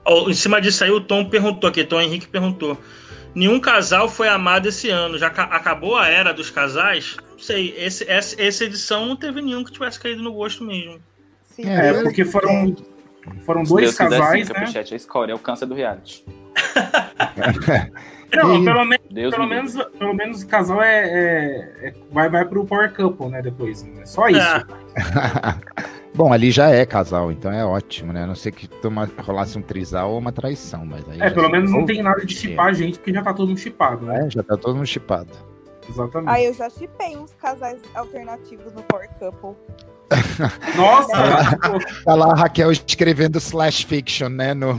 Oh, 0.03 0.29
em 0.29 0.33
cima 0.33 0.59
disso 0.59 0.83
aí, 0.83 0.91
o 0.91 1.01
Tom 1.01 1.25
perguntou 1.29 1.69
aqui, 1.69 1.83
Tom 1.83 2.01
Henrique 2.01 2.27
perguntou. 2.27 2.77
Nenhum 3.33 3.59
casal 3.59 4.07
foi 4.09 4.27
amado 4.27 4.67
esse 4.67 4.89
ano. 4.89 5.17
Já 5.17 5.27
acabou 5.27 5.97
a 5.97 6.07
era 6.07 6.33
dos 6.33 6.49
casais? 6.49 7.17
Não 7.31 7.39
sei. 7.39 7.73
Esse, 7.77 8.09
essa, 8.09 8.41
essa 8.41 8.63
edição 8.63 9.05
não 9.05 9.15
teve 9.15 9.41
nenhum 9.41 9.63
que 9.63 9.71
tivesse 9.71 9.99
caído 9.99 10.21
no 10.21 10.33
gosto 10.33 10.63
mesmo. 10.63 11.01
Sim, 11.55 11.69
é, 11.69 12.03
porque 12.03 12.25
foram, 12.25 12.75
foram 13.45 13.63
dois 13.63 13.97
casais, 13.97 14.49
né? 14.49 14.65
Chat, 14.65 14.93
a 14.93 14.97
escória 14.97 15.31
é 15.31 15.35
o 15.35 15.39
câncer 15.39 15.65
do 15.65 15.73
reality. 15.73 16.25
Não, 18.35 18.65
pelo, 18.65 18.83
me 18.83 18.99
pelo 18.99 19.47
menos, 19.47 19.77
pelo 19.97 20.13
menos 20.13 20.43
o 20.43 20.47
casal 20.47 20.81
é, 20.81 21.07
é, 21.07 21.87
é, 21.87 21.93
vai, 22.11 22.27
vai 22.27 22.43
pro 22.43 22.65
Power 22.65 22.93
Couple, 22.93 23.27
né? 23.27 23.41
Depois. 23.41 23.83
Né? 23.83 24.05
Só 24.05 24.27
isso. 24.27 24.41
É. 24.41 24.65
Bom, 26.13 26.33
ali 26.33 26.51
já 26.51 26.69
é 26.69 26.85
casal, 26.85 27.31
então 27.31 27.49
é 27.49 27.63
ótimo, 27.63 28.11
né? 28.11 28.23
A 28.23 28.27
não 28.27 28.35
ser 28.35 28.51
que 28.51 28.67
toma, 28.67 29.09
rolasse 29.19 29.57
um 29.57 29.61
trisal 29.61 30.11
ou 30.11 30.17
uma 30.17 30.33
traição, 30.33 30.85
mas 30.85 31.07
aí 31.07 31.21
É, 31.21 31.29
pelo 31.29 31.49
menos 31.49 31.71
não 31.71 31.85
tem 31.85 32.03
nada 32.03 32.25
de 32.25 32.35
chipar 32.35 32.67
a 32.67 32.73
gente, 32.73 32.97
porque 32.97 33.13
já 33.13 33.21
tá 33.21 33.33
todo 33.33 33.47
mundo 33.47 33.59
chipado, 33.59 34.05
né? 34.05 34.25
É, 34.25 34.29
já 34.29 34.43
tá 34.43 34.57
todo 34.57 34.75
mundo 34.75 34.87
chipado. 34.87 35.31
Exatamente. 35.89 36.29
Aí 36.29 36.45
eu 36.45 36.53
já 36.53 36.69
chipei 36.69 37.15
uns 37.15 37.33
casais 37.33 37.79
alternativos 37.93 38.73
no 38.73 38.81
Power 38.83 39.09
Couple. 39.19 39.55
Nossa! 40.75 41.57
tá 42.03 42.13
lá 42.13 42.31
a 42.31 42.35
Raquel 42.35 42.71
escrevendo 42.71 43.37
slash 43.37 43.85
fiction, 43.85 44.29
né? 44.29 44.53
No... 44.53 44.75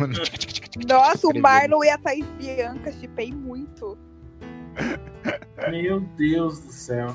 Nossa, 0.89 1.29
o 1.29 1.39
Marlon 1.39 1.85
e 1.85 1.91
a 1.91 1.99
Thaís 1.99 2.27
Bianca, 2.39 2.93
chipei 2.93 3.33
muito. 3.33 3.99
Meu 5.70 6.01
Deus 6.01 6.61
do 6.61 6.72
céu. 6.72 7.14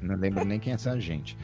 Não 0.00 0.16
lembro 0.16 0.44
nem 0.44 0.58
quem 0.58 0.72
é 0.72 0.74
essa 0.74 0.98
gente. 1.00 1.36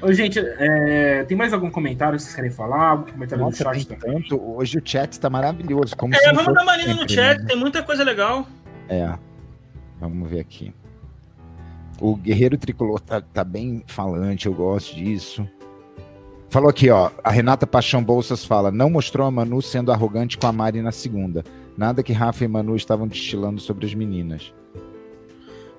Ô, 0.00 0.12
gente, 0.12 0.38
é, 0.38 1.24
tem 1.24 1.36
mais 1.36 1.52
algum 1.52 1.70
comentário 1.70 2.16
que 2.16 2.22
vocês 2.22 2.34
querem 2.34 2.50
falar? 2.50 2.90
Algum 2.90 3.12
comentário 3.12 3.44
Nossa, 3.44 3.64
no 3.64 3.74
chat 3.74 3.86
Tanto. 3.86 4.56
Hoje 4.56 4.78
o 4.78 4.82
chat 4.84 5.12
está 5.12 5.30
maravilhoso. 5.30 5.96
Como 5.96 6.14
é, 6.14 6.32
vamos 6.32 6.54
dar 6.54 6.62
uma 6.62 6.76
linha 6.76 6.94
no 6.94 7.08
chat, 7.08 7.40
né? 7.40 7.46
tem 7.46 7.56
muita 7.56 7.82
coisa 7.82 8.04
legal. 8.04 8.46
É. 8.88 9.16
Vamos 9.98 10.28
ver 10.28 10.40
aqui. 10.40 10.74
O 12.00 12.16
Guerreiro 12.16 12.58
Tricolor 12.58 13.00
tá, 13.00 13.20
tá 13.20 13.44
bem 13.44 13.82
falante, 13.86 14.46
eu 14.46 14.54
gosto 14.54 14.94
disso. 14.94 15.48
Falou 16.48 16.70
aqui, 16.70 16.88
ó. 16.88 17.10
A 17.22 17.30
Renata 17.30 17.66
Paixão 17.66 18.02
Bolsas 18.02 18.44
fala: 18.44 18.70
não 18.70 18.88
mostrou 18.88 19.26
a 19.26 19.30
Manu 19.30 19.60
sendo 19.60 19.90
arrogante 19.90 20.38
com 20.38 20.46
a 20.46 20.52
Mari 20.52 20.82
na 20.82 20.92
segunda. 20.92 21.42
Nada 21.76 22.02
que 22.02 22.12
Rafa 22.12 22.44
e 22.44 22.48
Manu 22.48 22.76
estavam 22.76 23.08
destilando 23.08 23.60
sobre 23.60 23.86
as 23.86 23.94
meninas. 23.94 24.54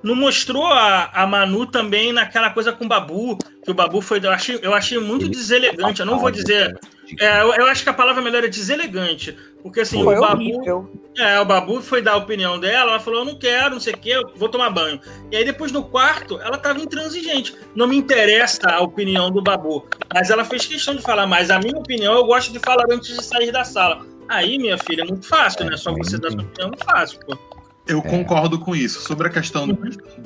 Não 0.06 0.14
mostrou 0.14 0.68
a, 0.68 1.10
a 1.12 1.26
Manu 1.26 1.66
também 1.66 2.14
naquela 2.14 2.52
coisa 2.52 2.72
com 2.72 2.86
o 2.86 2.88
Babu, 2.88 3.40
que 3.64 3.72
o 3.72 3.74
Babu 3.74 4.02
foi. 4.02 4.24
Eu 4.24 4.30
achei, 4.30 4.60
eu 4.62 4.72
achei 4.72 5.00
muito 5.00 5.28
deselegante. 5.28 6.00
Eu 6.00 6.06
não 6.06 6.20
vou 6.20 6.30
dizer. 6.30 6.80
É, 7.20 7.42
eu, 7.42 7.56
eu, 7.56 7.66
acho 7.66 7.82
que 7.82 7.90
a 7.90 7.94
palavra 7.94 8.22
melhor 8.22 8.44
é 8.44 8.48
deselegante. 8.48 9.36
Porque 9.64 9.80
assim, 9.80 10.04
foi 10.04 10.16
o 10.16 10.22
Babu. 10.22 10.44
Horrível. 10.44 10.92
É, 11.18 11.40
o 11.40 11.46
Babu 11.46 11.82
foi 11.82 12.04
dar 12.04 12.12
a 12.12 12.18
opinião 12.18 12.60
dela, 12.60 12.92
ela 12.92 13.00
falou: 13.00 13.22
eu 13.22 13.26
não 13.26 13.40
quero, 13.40 13.72
não 13.72 13.80
sei 13.80 13.96
o 13.96 13.98
quê, 13.98 14.22
vou 14.36 14.48
tomar 14.48 14.70
banho. 14.70 15.02
E 15.32 15.38
aí 15.38 15.44
depois 15.44 15.72
no 15.72 15.84
quarto, 15.84 16.40
ela 16.40 16.60
tava 16.60 16.80
intransigente. 16.80 17.56
Não 17.76 17.88
me 17.88 17.98
interessa 17.98 18.70
a 18.70 18.82
opinião 18.82 19.32
do 19.32 19.42
Babu. 19.42 19.88
Mas 20.14 20.30
ela 20.30 20.46
fez 20.46 20.68
questão 20.68 20.94
de 20.94 21.02
falar, 21.02 21.26
mas 21.26 21.50
a 21.50 21.58
minha 21.58 21.80
opinião 21.80 22.14
eu 22.14 22.26
gosto 22.26 22.54
de 22.54 22.60
falar 22.60 22.86
antes 22.92 23.16
de 23.18 23.24
sair 23.24 23.52
da 23.52 23.64
sala. 23.64 24.06
Aí, 24.30 24.60
minha 24.60 24.78
filha, 24.78 25.02
é 25.02 25.06
muito 25.06 25.28
fácil, 25.28 25.64
é, 25.66 25.72
né? 25.72 25.78
Só 25.78 25.92
você 25.94 26.20
dar 26.20 26.30
sua 26.30 26.42
opinião 26.42 26.68
é 26.68 26.68
muito 26.68 26.86
fácil, 26.86 27.20
pô. 27.26 27.55
Eu 27.88 28.00
é. 28.00 28.02
concordo 28.02 28.60
com 28.60 28.76
isso. 28.76 29.02
Sobre 29.02 29.28
a 29.28 29.30
questão 29.30 29.68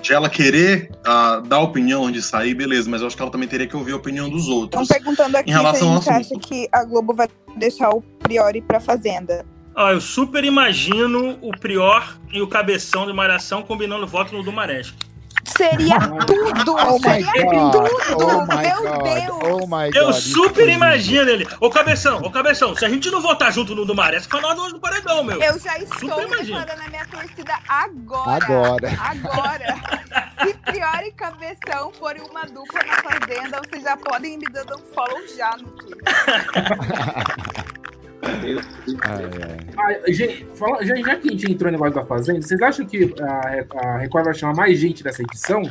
de 0.01 0.13
ela 0.13 0.29
querer 0.29 0.91
uh, 1.05 1.41
dar 1.41 1.59
opinião 1.59 2.09
de 2.09 2.21
sair, 2.21 2.53
beleza, 2.53 2.89
mas 2.89 3.01
eu 3.01 3.07
acho 3.07 3.15
que 3.15 3.21
ela 3.21 3.31
também 3.31 3.47
teria 3.47 3.67
que 3.67 3.75
ouvir 3.75 3.91
a 3.91 3.97
opinião 3.97 4.29
dos 4.29 4.47
outros. 4.47 4.81
Estão 4.81 4.97
perguntando 4.97 5.35
aqui 5.37 5.49
em 5.49 5.53
relação 5.53 6.01
se 6.01 6.09
a 6.09 6.19
gente 6.19 6.33
acha 6.33 6.39
que 6.39 6.67
a 6.71 6.83
Globo 6.85 7.13
vai 7.13 7.27
deixar 7.57 7.89
o 7.89 8.01
Priori 8.01 8.61
pra 8.61 8.79
Fazenda. 8.79 9.45
Ah, 9.75 9.93
eu 9.93 10.01
super 10.01 10.43
imagino 10.43 11.37
o 11.41 11.51
Prior 11.57 12.19
e 12.31 12.41
o 12.41 12.47
Cabeção 12.47 13.05
de 13.05 13.13
Malhação 13.13 13.61
combinando 13.61 14.05
voto 14.05 14.35
no 14.35 14.43
Dumaresque. 14.43 15.08
Seria 15.57 15.99
tudo! 16.25 16.75
Oh 16.75 16.99
seria 16.99 17.31
tudo! 17.33 17.83
Oh 18.15 18.45
Meu 18.45 18.81
God. 18.83 19.03
Deus! 19.03 19.39
Oh 19.43 19.67
my 19.67 19.91
Eu 19.93 20.05
God. 20.05 20.15
super 20.15 20.69
imagino 20.69 21.29
ele. 21.29 21.47
Ô, 21.59 21.69
Cabeção, 21.69 22.21
ô, 22.21 22.31
Cabeção, 22.31 22.75
se 22.75 22.85
a 22.85 22.89
gente 22.89 23.09
não 23.09 23.21
votar 23.21 23.51
junto 23.51 23.75
no 23.75 23.85
do 23.85 23.95
Maré, 23.95 24.19
fica 24.19 24.39
nós 24.41 24.55
dois 24.55 24.73
no 24.73 24.79
paredão, 24.79 25.23
meu. 25.23 25.41
Eu 25.41 25.59
já 25.59 25.77
estou 25.77 26.27
preparando 26.27 26.81
a 26.81 26.89
minha 26.89 27.05
torcida 27.07 27.53
agora. 27.67 28.43
Agora. 28.43 28.97
Agora. 29.01 29.75
se 30.45 30.53
Prior 30.53 31.03
e 31.03 31.11
Cabeção 31.11 31.91
forem 31.93 32.21
uma 32.23 32.45
dupla 32.45 32.81
na 32.83 33.01
Fazenda, 33.01 33.61
vocês 33.67 33.83
já 33.83 33.97
podem 33.97 34.37
me 34.37 34.45
dando 34.51 34.75
um 34.77 34.93
follow 34.93 35.21
já 35.35 35.55
no 35.57 35.69
Twitter. 35.71 36.03
Ah, 39.77 40.11
gente, 40.11 40.45
fala, 40.55 40.83
já, 40.85 40.95
já, 40.95 41.15
que 41.15 41.29
a 41.29 41.31
gente 41.31 41.51
entrou 41.51 41.71
no 41.71 41.77
negócio 41.77 41.95
da 41.95 42.05
Fazenda, 42.05 42.41
vocês 42.41 42.61
acham 42.61 42.85
que 42.85 43.13
a, 43.21 43.79
a 43.79 43.97
Record 43.97 44.25
vai 44.25 44.33
chamar 44.33 44.55
mais 44.55 44.77
gente 44.77 45.03
dessa 45.03 45.21
edição? 45.21 45.63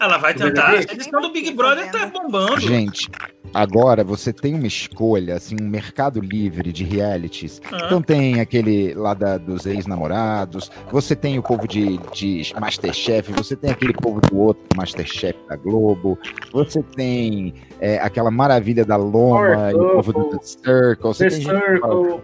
Ela 0.00 0.18
vai 0.18 0.34
tentar. 0.34 0.70
A 0.70 0.76
edição 0.76 1.20
do 1.20 1.32
Big 1.32 1.52
Brother 1.52 1.90
tá 1.90 2.06
bombando. 2.06 2.60
Gente, 2.60 3.08
agora 3.52 4.02
você 4.04 4.32
tem 4.32 4.54
uma 4.54 4.66
escolha, 4.66 5.34
assim, 5.36 5.56
um 5.60 5.68
mercado 5.68 6.20
livre 6.20 6.72
de 6.72 6.84
realities. 6.84 7.60
Ah. 7.72 7.78
Então 7.86 8.02
tem 8.02 8.40
aquele 8.40 8.94
lá 8.94 9.14
da- 9.14 9.38
dos 9.38 9.66
ex-namorados, 9.66 10.70
você 10.90 11.14
tem 11.16 11.38
o 11.38 11.42
povo 11.42 11.66
de, 11.66 11.98
de 12.12 12.42
Masterchef, 12.60 13.32
você 13.32 13.56
tem 13.56 13.70
aquele 13.70 13.92
povo 13.92 14.20
do 14.20 14.38
outro 14.38 14.62
Masterchef 14.76 15.38
da 15.48 15.56
Globo, 15.56 16.18
você 16.52 16.82
tem 16.82 17.54
é, 17.80 17.98
aquela 17.98 18.30
maravilha 18.30 18.84
da 18.84 18.96
Loma 18.96 19.70
e 19.70 19.74
o 19.74 19.90
povo 19.94 20.12
do 20.12 20.24
The 20.30 20.38
Circle. 20.42 21.02
Você 21.14 21.24
The 21.24 21.30
tem 21.36 21.40
gente 21.44 21.58
Circle. 21.58 22.20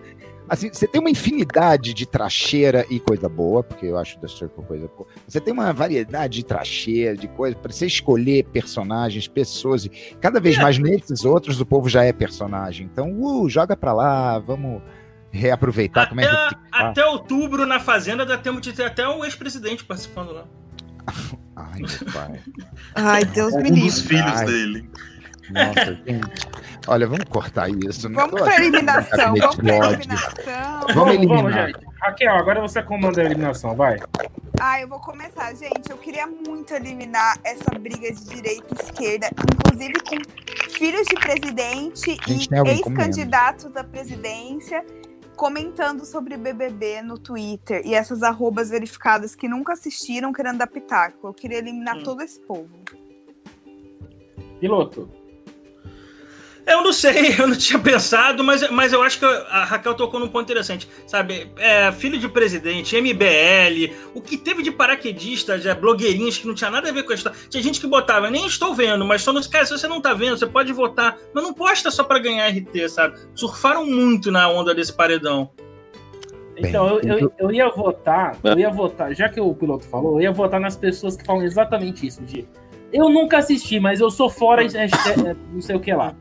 Assim, 0.48 0.70
você 0.72 0.86
tem 0.86 1.00
uma 1.00 1.10
infinidade 1.10 1.94
de 1.94 2.04
tracheira 2.06 2.84
e 2.90 3.00
coisa 3.00 3.28
boa, 3.28 3.62
porque 3.62 3.86
eu 3.86 3.96
acho 3.96 4.18
The 4.18 4.28
Circle 4.28 4.64
coisa 4.64 4.88
boa. 4.88 5.08
Você 5.26 5.40
tem 5.40 5.52
uma 5.52 5.72
variedade 5.72 6.38
de 6.38 6.44
tracheira, 6.44 7.16
de 7.16 7.28
coisa, 7.28 7.56
para 7.56 7.72
você 7.72 7.86
escolher 7.86 8.44
personagens, 8.44 9.26
pessoas. 9.26 9.86
E 9.86 9.90
cada 10.20 10.40
vez 10.40 10.58
mais 10.58 10.78
nesses 10.78 11.24
outros 11.24 11.60
o 11.60 11.66
povo 11.66 11.88
já 11.88 12.04
é 12.04 12.12
personagem. 12.12 12.88
Então, 12.92 13.10
uh, 13.20 13.48
joga 13.48 13.74
pra 13.76 13.92
lá, 13.92 14.38
vamos 14.38 14.82
reaproveitar. 15.30 16.08
Como 16.08 16.20
é 16.20 16.26
que 16.26 16.30
Até, 16.30 16.56
ah, 16.72 16.88
até 16.90 17.06
outubro, 17.06 17.66
na 17.66 17.80
Fazenda, 17.80 18.24
dá 18.26 18.36
tempo 18.36 18.60
de 18.60 18.72
ter 18.72 18.84
até 18.84 19.06
o 19.08 19.24
ex-presidente 19.24 19.84
participando 19.84 20.32
lá. 20.32 20.44
Ai, 21.56 21.80
meu 21.80 22.12
pai. 22.12 22.40
Ai, 22.94 23.24
Deus 23.24 23.54
me 23.54 23.70
Um 23.70 23.74
dos 23.74 23.98
livre. 23.98 24.16
filhos 24.16 24.40
Ai. 24.40 24.46
dele. 24.46 24.90
Nossa, 25.50 25.94
gente. 26.06 26.48
Olha, 26.86 27.06
vamos 27.06 27.24
cortar 27.26 27.68
isso. 27.70 28.10
Vamos 28.12 28.40
achando 28.42 28.62
eliminação, 28.62 29.34
vamos 29.34 29.44
ódio. 29.44 29.70
eliminação. 29.70 30.44
Vamos 30.80 30.94
Vamos, 30.94 31.14
eliminar. 31.14 31.36
vamos, 31.42 31.54
gente. 31.54 31.86
Raquel, 32.00 32.34
agora 32.36 32.60
você 32.60 32.82
comanda 32.82 33.20
a 33.22 33.24
eliminação, 33.24 33.74
vai. 33.74 33.98
Ah, 34.60 34.80
eu 34.80 34.88
vou 34.88 35.00
começar, 35.00 35.54
gente. 35.54 35.90
Eu 35.90 35.96
queria 35.96 36.26
muito 36.26 36.72
eliminar 36.74 37.38
essa 37.44 37.70
briga 37.78 38.12
de 38.12 38.24
direita 38.24 38.66
e 38.74 38.82
esquerda, 38.84 39.28
inclusive 39.54 39.94
com 40.00 40.70
filhos 40.70 41.06
de 41.06 41.14
presidente 41.16 42.16
e 42.28 42.48
ex-candidatos 42.68 43.72
da 43.72 43.82
presidência 43.82 44.84
comentando 45.36 46.04
sobre 46.04 46.36
BBB 46.36 47.02
no 47.02 47.18
Twitter 47.18 47.82
e 47.84 47.92
essas 47.94 48.22
arrobas 48.22 48.70
verificadas 48.70 49.34
que 49.34 49.48
nunca 49.48 49.72
assistiram 49.72 50.32
querendo 50.32 50.58
dar 50.58 50.68
pitaco. 50.68 51.26
Eu 51.26 51.34
queria 51.34 51.58
eliminar 51.58 51.96
Hum. 51.96 52.02
todo 52.04 52.22
esse 52.22 52.38
povo. 52.40 52.68
Piloto. 54.60 55.08
Eu 56.66 56.82
não 56.82 56.93
sei, 56.93 57.35
eu 57.39 57.47
não 57.47 57.57
tinha 57.57 57.78
pensado, 57.78 58.43
mas, 58.43 58.69
mas 58.70 58.93
eu 58.93 59.03
acho 59.03 59.19
que 59.19 59.24
a 59.24 59.65
Raquel 59.65 59.95
tocou 59.95 60.19
num 60.19 60.28
ponto 60.28 60.45
interessante. 60.45 60.89
Sabe, 61.07 61.51
é, 61.59 61.93
filho 61.93 62.19
de 62.19 62.28
presidente, 62.28 62.97
MBL, 63.01 63.93
o 64.15 64.20
que 64.20 64.36
teve 64.36 64.62
de 64.62 64.70
paraquedistas, 64.70 65.66
é, 65.66 65.74
blogueirinhos 65.74 66.39
que 66.39 66.47
não 66.47 66.55
tinha 66.55 66.70
nada 66.70 66.89
a 66.89 66.93
ver 66.93 67.03
com 67.03 67.12
a 67.12 67.15
história. 67.15 67.39
Tinha 67.49 67.62
gente 67.62 67.81
que 67.81 67.86
botava, 67.86 68.31
nem 68.31 68.47
estou 68.47 68.74
vendo, 68.74 69.05
mas 69.05 69.23
só 69.23 69.32
nos 69.32 69.47
cara, 69.47 69.66
se 69.66 69.73
você 69.73 69.86
não 69.86 70.01
tá 70.01 70.15
vendo, 70.15 70.39
você 70.39 70.47
pode 70.47 70.73
votar, 70.73 71.19
mas 71.35 71.45
não 71.45 71.53
posta 71.53 71.91
só 71.91 72.03
pra 72.03 72.19
ganhar 72.19 72.49
RT, 72.49 72.89
sabe? 72.89 73.19
Surfaram 73.35 73.86
muito 73.86 74.31
na 74.31 74.49
onda 74.49 74.74
desse 74.74 74.93
paredão. 74.93 75.51
Então, 76.57 77.01
eu, 77.01 77.19
eu, 77.19 77.32
eu 77.36 77.51
ia 77.51 77.69
votar, 77.69 78.39
eu 78.45 78.57
ia 78.57 78.70
votar, 78.70 79.12
já 79.12 79.28
que 79.28 79.41
o 79.41 79.53
piloto 79.53 79.85
falou, 79.86 80.15
eu 80.15 80.23
ia 80.23 80.32
votar 80.32 80.61
nas 80.61 80.77
pessoas 80.77 81.16
que 81.16 81.27
falam 81.27 81.43
exatamente 81.43 82.07
isso, 82.07 82.23
de 82.23 82.47
eu 82.93 83.09
nunca 83.09 83.39
assisti, 83.39 83.81
mas 83.81 84.01
eu 84.01 84.09
sou 84.09 84.31
fora, 84.31 84.62
hashtag, 84.62 85.28
é, 85.28 85.35
não 85.53 85.61
sei 85.61 85.74
o 85.74 85.81
que 85.81 85.93
lá. 85.93 86.15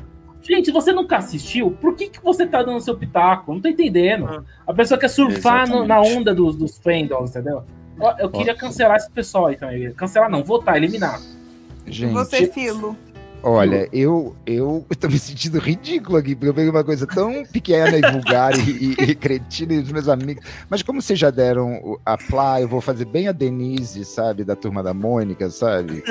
Gente, 0.44 0.72
você 0.72 0.92
nunca 0.92 1.18
assistiu, 1.18 1.72
por 1.72 1.96
que, 1.96 2.10
que 2.10 2.22
você 2.24 2.46
tá 2.46 2.62
dando 2.62 2.82
seu 2.82 2.98
pitaco? 2.98 3.54
Não 3.54 3.62
tô 3.62 3.70
entendendo. 3.70 4.26
Ah. 4.28 4.44
A 4.68 4.74
pessoa 4.74 5.00
quer 5.00 5.08
surfar 5.08 5.68
no- 5.70 5.86
na 5.86 6.02
onda 6.02 6.36
dos, 6.36 6.56
dos 6.56 6.78
fandoms, 6.78 7.30
entendeu? 7.32 7.64
Eu, 8.00 8.26
eu 8.26 8.30
queria 8.30 8.54
cancelar 8.56 8.98
esse 8.98 9.10
pessoal 9.10 9.48
aí 9.48 9.56
também. 9.56 9.92
Cancelar 9.94 10.30
não, 10.30 10.44
votar, 10.44 10.76
eliminar. 10.76 11.22
Gente, 11.86 12.12
Você, 12.14 12.48
Filo. 12.48 12.98
Olha, 13.46 13.90
eu, 13.92 14.34
eu 14.46 14.86
tô 14.98 15.10
me 15.10 15.20
sentindo 15.20 15.60
ridículo 15.60 16.16
aqui, 16.18 16.34
porque 16.34 16.48
eu 16.48 16.54
peguei 16.54 16.70
uma 16.70 16.84
coisa 16.84 17.06
tão 17.06 17.44
pequena 17.46 17.98
e 17.98 18.12
vulgar 18.14 18.54
e, 18.58 18.96
e, 18.98 19.04
e 19.12 19.16
cretina 19.16 19.74
e 19.74 19.80
os 19.80 19.92
meus 19.92 20.08
amigos. 20.08 20.46
Mas 20.70 20.82
como 20.82 21.02
vocês 21.02 21.20
já 21.20 21.30
deram 21.30 22.00
a 22.06 22.18
Plá, 22.18 22.62
eu 22.62 22.70
vou 22.70 22.80
fazer 22.80 23.04
bem 23.04 23.28
a 23.28 23.34
Denise, 23.34 24.06
sabe, 24.06 24.46
da 24.46 24.56
turma 24.56 24.82
da 24.82 24.94
Mônica, 24.94 25.50
sabe? 25.50 26.06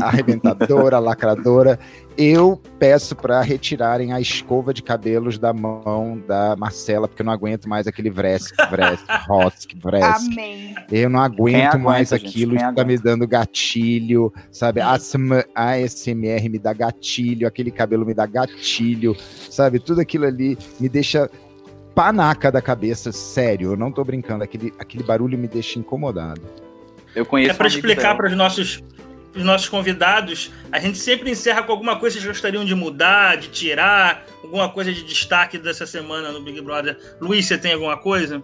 A 0.00 0.06
arrebentadora, 0.06 0.96
a 0.96 0.98
lacradora. 0.98 1.78
Eu 2.16 2.60
peço 2.78 3.16
para 3.16 3.40
retirarem 3.40 4.12
a 4.12 4.20
escova 4.20 4.74
de 4.74 4.82
cabelos 4.82 5.38
da 5.38 5.52
mão 5.52 6.22
da 6.26 6.54
Marcela, 6.56 7.08
porque 7.08 7.22
eu 7.22 7.26
não 7.26 7.32
aguento 7.32 7.68
mais 7.68 7.86
aquele 7.86 8.10
Vresk, 8.10 8.54
Vresk, 8.70 9.06
Rosk, 9.26 9.70
Vresk. 9.76 10.32
Amém. 10.32 10.74
Eu 10.90 11.08
não 11.08 11.20
aguento 11.20 11.56
aguenta, 11.56 11.78
mais 11.78 12.10
gente? 12.10 12.26
aquilo, 12.26 12.56
isso 12.56 12.74
tá 12.74 12.84
me 12.84 12.98
dando 12.98 13.26
gatilho, 13.26 14.32
sabe? 14.50 14.80
ASM 14.80 15.30
ASMR 15.54 16.48
me 16.50 16.58
dá 16.58 16.72
gatilho, 16.72 17.46
aquele 17.46 17.70
cabelo 17.70 18.04
me 18.04 18.12
dá 18.12 18.26
gatilho, 18.26 19.16
sabe? 19.48 19.78
Tudo 19.78 20.00
aquilo 20.00 20.26
ali 20.26 20.58
me 20.78 20.88
deixa 20.88 21.30
panaca 21.94 22.50
da 22.50 22.60
cabeça, 22.60 23.12
sério, 23.12 23.72
eu 23.72 23.76
não 23.76 23.92
tô 23.92 24.04
brincando, 24.04 24.44
aquele, 24.44 24.72
aquele 24.78 25.04
barulho 25.04 25.38
me 25.38 25.48
deixa 25.48 25.78
incomodado. 25.78 26.42
Eu 27.14 27.26
conheço 27.26 27.52
É 27.52 27.54
para 27.54 27.68
explicar 27.68 28.16
para 28.16 28.26
os 28.26 28.36
nossos, 28.36 28.82
os 29.34 29.42
nossos 29.44 29.68
convidados, 29.68 30.50
a 30.70 30.78
gente 30.78 30.98
sempre 30.98 31.30
encerra 31.30 31.62
com 31.62 31.72
alguma 31.72 31.98
coisa 31.98 32.16
que 32.16 32.22
vocês 32.22 32.34
gostariam 32.34 32.64
de 32.64 32.74
mudar, 32.74 33.36
de 33.36 33.48
tirar, 33.48 34.24
alguma 34.42 34.68
coisa 34.68 34.92
de 34.92 35.02
destaque 35.02 35.58
dessa 35.58 35.86
semana 35.86 36.30
no 36.30 36.42
Big 36.42 36.60
Brother. 36.60 36.98
Luiz, 37.20 37.46
você 37.46 37.56
tem 37.56 37.72
alguma 37.72 37.96
coisa? 37.96 38.42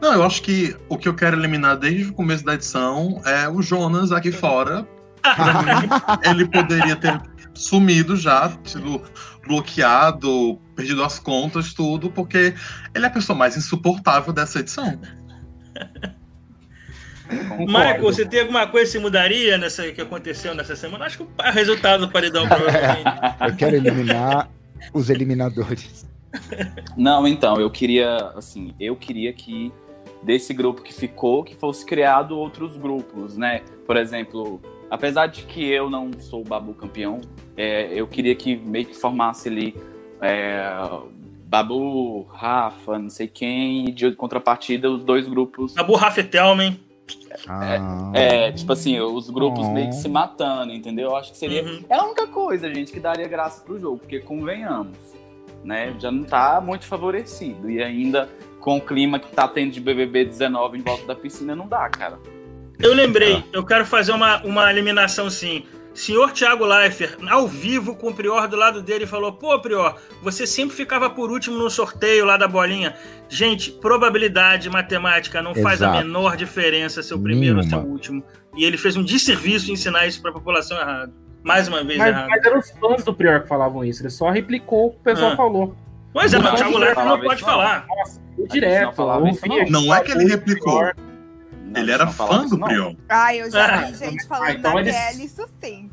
Não, 0.00 0.12
eu 0.12 0.22
acho 0.22 0.42
que 0.42 0.76
o 0.88 0.98
que 0.98 1.08
eu 1.08 1.14
quero 1.14 1.36
eliminar 1.36 1.76
desde 1.76 2.10
o 2.10 2.12
começo 2.12 2.44
da 2.44 2.54
edição 2.54 3.20
é 3.24 3.48
o 3.48 3.62
Jonas 3.62 4.12
aqui 4.12 4.30
fora. 4.30 4.82
Mim, 4.82 5.88
ele 6.28 6.46
poderia 6.46 6.96
ter 6.96 7.20
sumido 7.54 8.16
já, 8.16 8.52
sido 8.64 9.02
bloqueado, 9.46 10.60
perdido 10.74 11.02
as 11.02 11.18
contas, 11.18 11.72
tudo, 11.72 12.10
porque 12.10 12.54
ele 12.94 13.04
é 13.04 13.08
a 13.08 13.10
pessoa 13.10 13.36
mais 13.36 13.56
insuportável 13.56 14.32
dessa 14.32 14.60
edição. 14.60 15.00
Concordo. 17.28 17.66
Michael, 17.66 18.02
você 18.02 18.24
tem 18.24 18.40
alguma 18.40 18.66
coisa 18.66 18.86
que 18.86 18.92
se 18.92 18.98
mudaria 18.98 19.58
nessa 19.58 19.90
que 19.90 20.00
aconteceu 20.00 20.54
nessa 20.54 20.76
semana? 20.76 21.06
Acho 21.06 21.18
que 21.18 21.24
o 21.24 21.52
resultado 21.52 22.06
do 22.06 22.12
paredão, 22.12 22.46
provavelmente. 22.46 23.04
Eu 23.40 23.56
quero 23.56 23.76
eliminar 23.76 24.48
os 24.92 25.10
eliminadores. 25.10 26.06
Não, 26.96 27.26
então, 27.26 27.58
eu 27.58 27.70
queria, 27.70 28.16
assim, 28.36 28.74
eu 28.78 28.94
queria 28.94 29.32
que 29.32 29.72
desse 30.22 30.52
grupo 30.52 30.82
que 30.82 30.92
ficou, 30.92 31.42
que 31.42 31.54
fosse 31.54 31.84
criado 31.84 32.38
outros 32.38 32.76
grupos, 32.76 33.36
né? 33.36 33.62
Por 33.86 33.96
exemplo, 33.96 34.60
apesar 34.90 35.28
de 35.28 35.42
que 35.42 35.64
eu 35.64 35.88
não 35.88 36.10
sou 36.18 36.42
o 36.42 36.44
Babu 36.44 36.74
campeão, 36.74 37.20
é, 37.56 37.88
eu 37.92 38.06
queria 38.06 38.34
que 38.34 38.56
meio 38.56 38.86
que 38.86 38.94
formasse 38.94 39.48
ali 39.48 39.74
é, 40.20 40.68
Babu, 41.46 42.22
Rafa, 42.24 42.98
não 42.98 43.08
sei 43.08 43.28
quem, 43.28 43.88
e 43.88 43.92
de 43.92 44.12
contrapartida 44.12 44.90
os 44.90 45.04
dois 45.04 45.26
grupos. 45.26 45.76
Abu 45.76 45.94
Rafetelman. 45.94 46.78
Ah, 47.48 48.10
É, 48.14 48.52
tipo 48.52 48.72
assim, 48.72 48.98
os 49.00 49.28
grupos 49.30 49.66
Oh. 49.66 49.72
meio 49.72 49.88
que 49.88 49.94
se 49.96 50.08
matando, 50.08 50.72
entendeu? 50.72 51.10
Eu 51.10 51.16
acho 51.16 51.32
que 51.32 51.38
seria. 51.38 51.62
Uhum. 51.64 51.84
É 51.88 51.94
a 51.96 52.04
única 52.04 52.26
coisa, 52.26 52.72
gente, 52.72 52.92
que 52.92 53.00
daria 53.00 53.28
graça 53.28 53.62
pro 53.64 53.78
jogo, 53.78 53.98
porque 53.98 54.20
convenhamos, 54.20 54.96
né? 55.62 55.94
Já 55.98 56.10
não 56.10 56.24
tá 56.24 56.60
muito 56.60 56.84
favorecido. 56.86 57.70
E 57.70 57.82
ainda 57.82 58.28
com 58.60 58.78
o 58.78 58.80
clima 58.80 59.18
que 59.18 59.28
tá 59.30 59.46
tendo 59.46 59.70
de 59.72 59.80
BBB 59.80 60.24
19 60.24 60.78
em 60.78 60.82
volta 60.82 61.06
da 61.06 61.14
piscina, 61.14 61.54
não 61.54 61.68
dá, 61.68 61.88
cara. 61.88 62.18
Eu 62.78 62.92
lembrei, 62.92 63.42
eu 63.52 63.64
quero 63.64 63.86
fazer 63.86 64.12
uma, 64.12 64.42
uma 64.42 64.70
eliminação 64.70 65.30
sim. 65.30 65.64
Senhor 65.96 66.30
Thiago 66.32 66.64
Leifert, 66.66 67.16
ao 67.28 67.48
vivo 67.48 67.96
com 67.96 68.08
o 68.10 68.14
Prior 68.14 68.46
do 68.46 68.54
lado 68.56 68.82
dele, 68.82 69.06
falou: 69.06 69.32
Pô, 69.32 69.58
Prior, 69.58 69.96
você 70.22 70.46
sempre 70.46 70.76
ficava 70.76 71.08
por 71.08 71.30
último 71.30 71.56
no 71.56 71.70
sorteio 71.70 72.24
lá 72.26 72.36
da 72.36 72.46
bolinha. 72.46 72.94
Gente, 73.28 73.70
probabilidade 73.72 74.68
matemática 74.68 75.40
não 75.42 75.54
faz 75.54 75.82
a 75.82 75.86
Exato. 75.86 75.96
menor 76.06 76.36
diferença 76.36 77.02
ser 77.02 77.14
o 77.14 77.18
primeiro 77.18 77.56
ou 77.56 77.62
ser 77.62 77.76
o 77.76 77.80
último. 77.86 78.22
E 78.56 78.64
ele 78.64 78.76
fez 78.76 78.96
um 78.96 79.02
desserviço 79.02 79.70
em 79.70 79.74
ensinar 79.74 80.06
isso 80.06 80.20
pra 80.20 80.30
população 80.32 80.78
errado. 80.78 81.12
Mais 81.42 81.66
uma 81.68 81.82
vez 81.82 81.98
Mas, 81.98 82.08
errado. 82.08 82.28
mas 82.28 82.44
eram 82.44 82.58
os 82.58 82.70
fãs 82.72 83.04
do 83.04 83.14
Prior 83.14 83.40
que 83.42 83.48
falavam 83.48 83.84
isso, 83.84 84.02
ele 84.02 84.10
só 84.10 84.30
replicou 84.30 84.88
o 84.88 84.90
que 84.90 84.96
o 84.98 85.00
pessoal 85.02 85.32
Ah. 85.32 85.36
falou. 85.36 85.74
Pois 86.12 86.32
é, 86.34 86.38
mas 86.38 86.46
o 86.46 86.50
Não, 86.50 86.56
Thiago 86.56 86.72
não 86.72 86.78
Leifert 86.80 87.06
não 87.06 87.20
pode 87.20 87.42
não. 87.42 87.48
falar. 87.48 87.86
Nossa, 87.86 88.20
eu 88.36 88.38
não 88.40 88.46
direto. 88.48 88.92
falava 88.94 89.28
isso, 89.30 89.40
ouvia 89.48 89.66
Não 89.70 89.94
é 89.94 90.00
que 90.02 90.12
ele 90.12 90.24
o 90.24 90.28
replicou. 90.28 90.78
Prior. 90.78 90.96
Não, 91.76 91.82
ele 91.82 91.92
era 91.92 92.06
fã 92.06 92.44
do 92.46 92.56
não. 92.56 92.66
Prior. 92.68 92.96
Ai, 93.08 93.40
eu 93.42 93.50
já 93.50 93.66
Ah, 93.66 93.82
vi 93.90 93.94
gente 93.96 94.24
ah, 94.24 94.28
falando 94.28 94.50
então 94.58 94.74
na 94.74 94.80
eles- 94.80 94.94
TL, 94.96 95.24
isso 95.24 95.48
sim. 95.62 95.90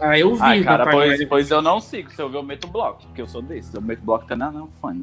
Ah, 0.00 0.18
eu 0.18 0.34
vi. 0.34 0.42
Ai, 0.42 0.62
cara, 0.64 0.90
pois, 0.90 1.24
pois 1.26 1.50
eu 1.50 1.62
não 1.62 1.80
sigo. 1.80 2.10
Se 2.12 2.20
eu 2.20 2.28
ver, 2.28 2.38
eu 2.38 2.42
meto 2.42 2.66
bloco, 2.66 3.06
porque 3.06 3.22
eu 3.22 3.26
sou 3.26 3.40
desse. 3.40 3.74
Eu 3.74 3.80
meto 3.82 4.02
bloco 4.02 4.26
tá 4.26 4.34
na 4.36 4.50
não, 4.50 4.68
fã. 4.82 4.94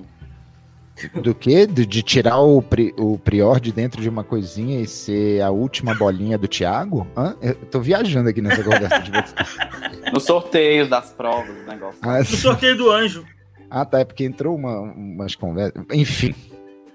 Do 1.22 1.34
que? 1.34 1.66
De, 1.66 1.86
de 1.86 2.04
tirar 2.04 2.40
o, 2.40 2.62
pri- 2.62 2.94
o 2.98 3.18
Prior 3.18 3.60
de 3.60 3.72
dentro 3.72 4.02
de 4.02 4.10
uma 4.10 4.24
coisinha 4.24 4.82
e 4.82 4.88
ser 4.88 5.42
a 5.42 5.50
última 5.50 5.96
bolinha 5.96 6.38
do 6.38 6.48
Thiago? 6.48 7.08
Hã? 7.18 7.36
Eu 7.42 7.56
tô 7.56 7.80
viajando 7.80 8.30
aqui 8.30 8.42
nessa 8.42 8.62
conversa 8.64 9.00
de 9.00 9.10
vocês. 9.12 9.34
Nos 10.14 10.24
sorteios 10.26 10.90
das 10.90 11.10
provas, 11.12 11.56
do 11.56 11.64
negócio. 11.64 12.00
Ah, 12.04 12.20
No 12.20 12.26
sorteio 12.26 12.78
do 12.78 12.92
anjo. 12.92 13.26
ah, 13.70 13.86
tá. 13.86 14.00
É 14.02 14.06
porque 14.06 14.26
entrou 14.26 14.56
uma, 14.56 14.78
umas 14.82 15.34
conversas. 15.36 15.82
Enfim. 15.94 16.36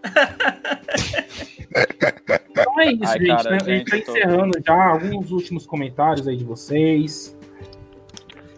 Então 2.51 2.81
é 2.81 2.93
isso, 2.93 3.05
Ai, 3.07 3.19
gente. 3.19 3.29
cara, 3.29 3.51
né? 3.51 3.59
A 3.61 3.65
gente 3.65 3.91
tá 3.91 3.97
gente, 3.97 4.07
tô- 4.07 4.13
encerrando 4.17 4.59
já 4.67 4.85
alguns 4.87 5.31
últimos 5.31 5.67
comentários 5.67 6.27
aí 6.27 6.37
de 6.37 6.45
vocês. 6.45 7.37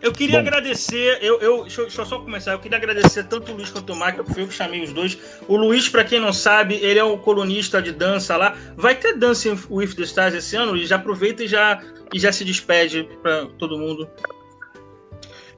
Eu 0.01 0.13
queria 0.13 0.37
Bom. 0.37 0.47
agradecer, 0.47 1.19
eu, 1.21 1.41
eu, 1.41 1.63
deixa, 1.63 1.81
eu, 1.81 1.87
deixa 1.87 2.03
eu 2.03 2.07
só 2.07 2.21
começar. 2.21 2.53
Eu 2.53 2.61
queria 2.61 2.79
agradecer 2.79 3.25
tanto 3.25 3.51
o 3.51 3.57
Luiz 3.57 3.69
quanto 3.69 3.93
o 3.93 3.97
Marco, 3.97 4.23
que 4.23 4.33
foi 4.33 4.45
eu 4.45 4.47
que 4.49 4.55
chamei 4.55 4.81
os 4.85 4.93
dois. 4.93 5.19
O 5.49 5.57
Luiz, 5.57 5.89
pra 5.89 6.05
quem 6.05 6.21
não 6.21 6.33
sabe, 6.33 6.77
ele 6.77 7.01
é 7.01 7.05
o 7.05 7.19
colunista 7.19 7.83
de 7.83 7.91
dança 7.91 8.37
lá. 8.37 8.57
Vai 8.77 8.95
ter 8.95 9.15
Dancing 9.15 9.59
with 9.69 9.95
the 9.97 10.03
Stars 10.05 10.35
esse 10.35 10.55
ano, 10.55 10.71
Luiz? 10.73 10.89
Já 10.89 10.95
aproveita 10.97 11.43
e 11.43 11.49
já, 11.49 11.83
e 12.15 12.19
já 12.21 12.31
se 12.31 12.45
despede 12.45 13.09
pra 13.23 13.47
todo 13.59 13.77
mundo. 13.77 14.09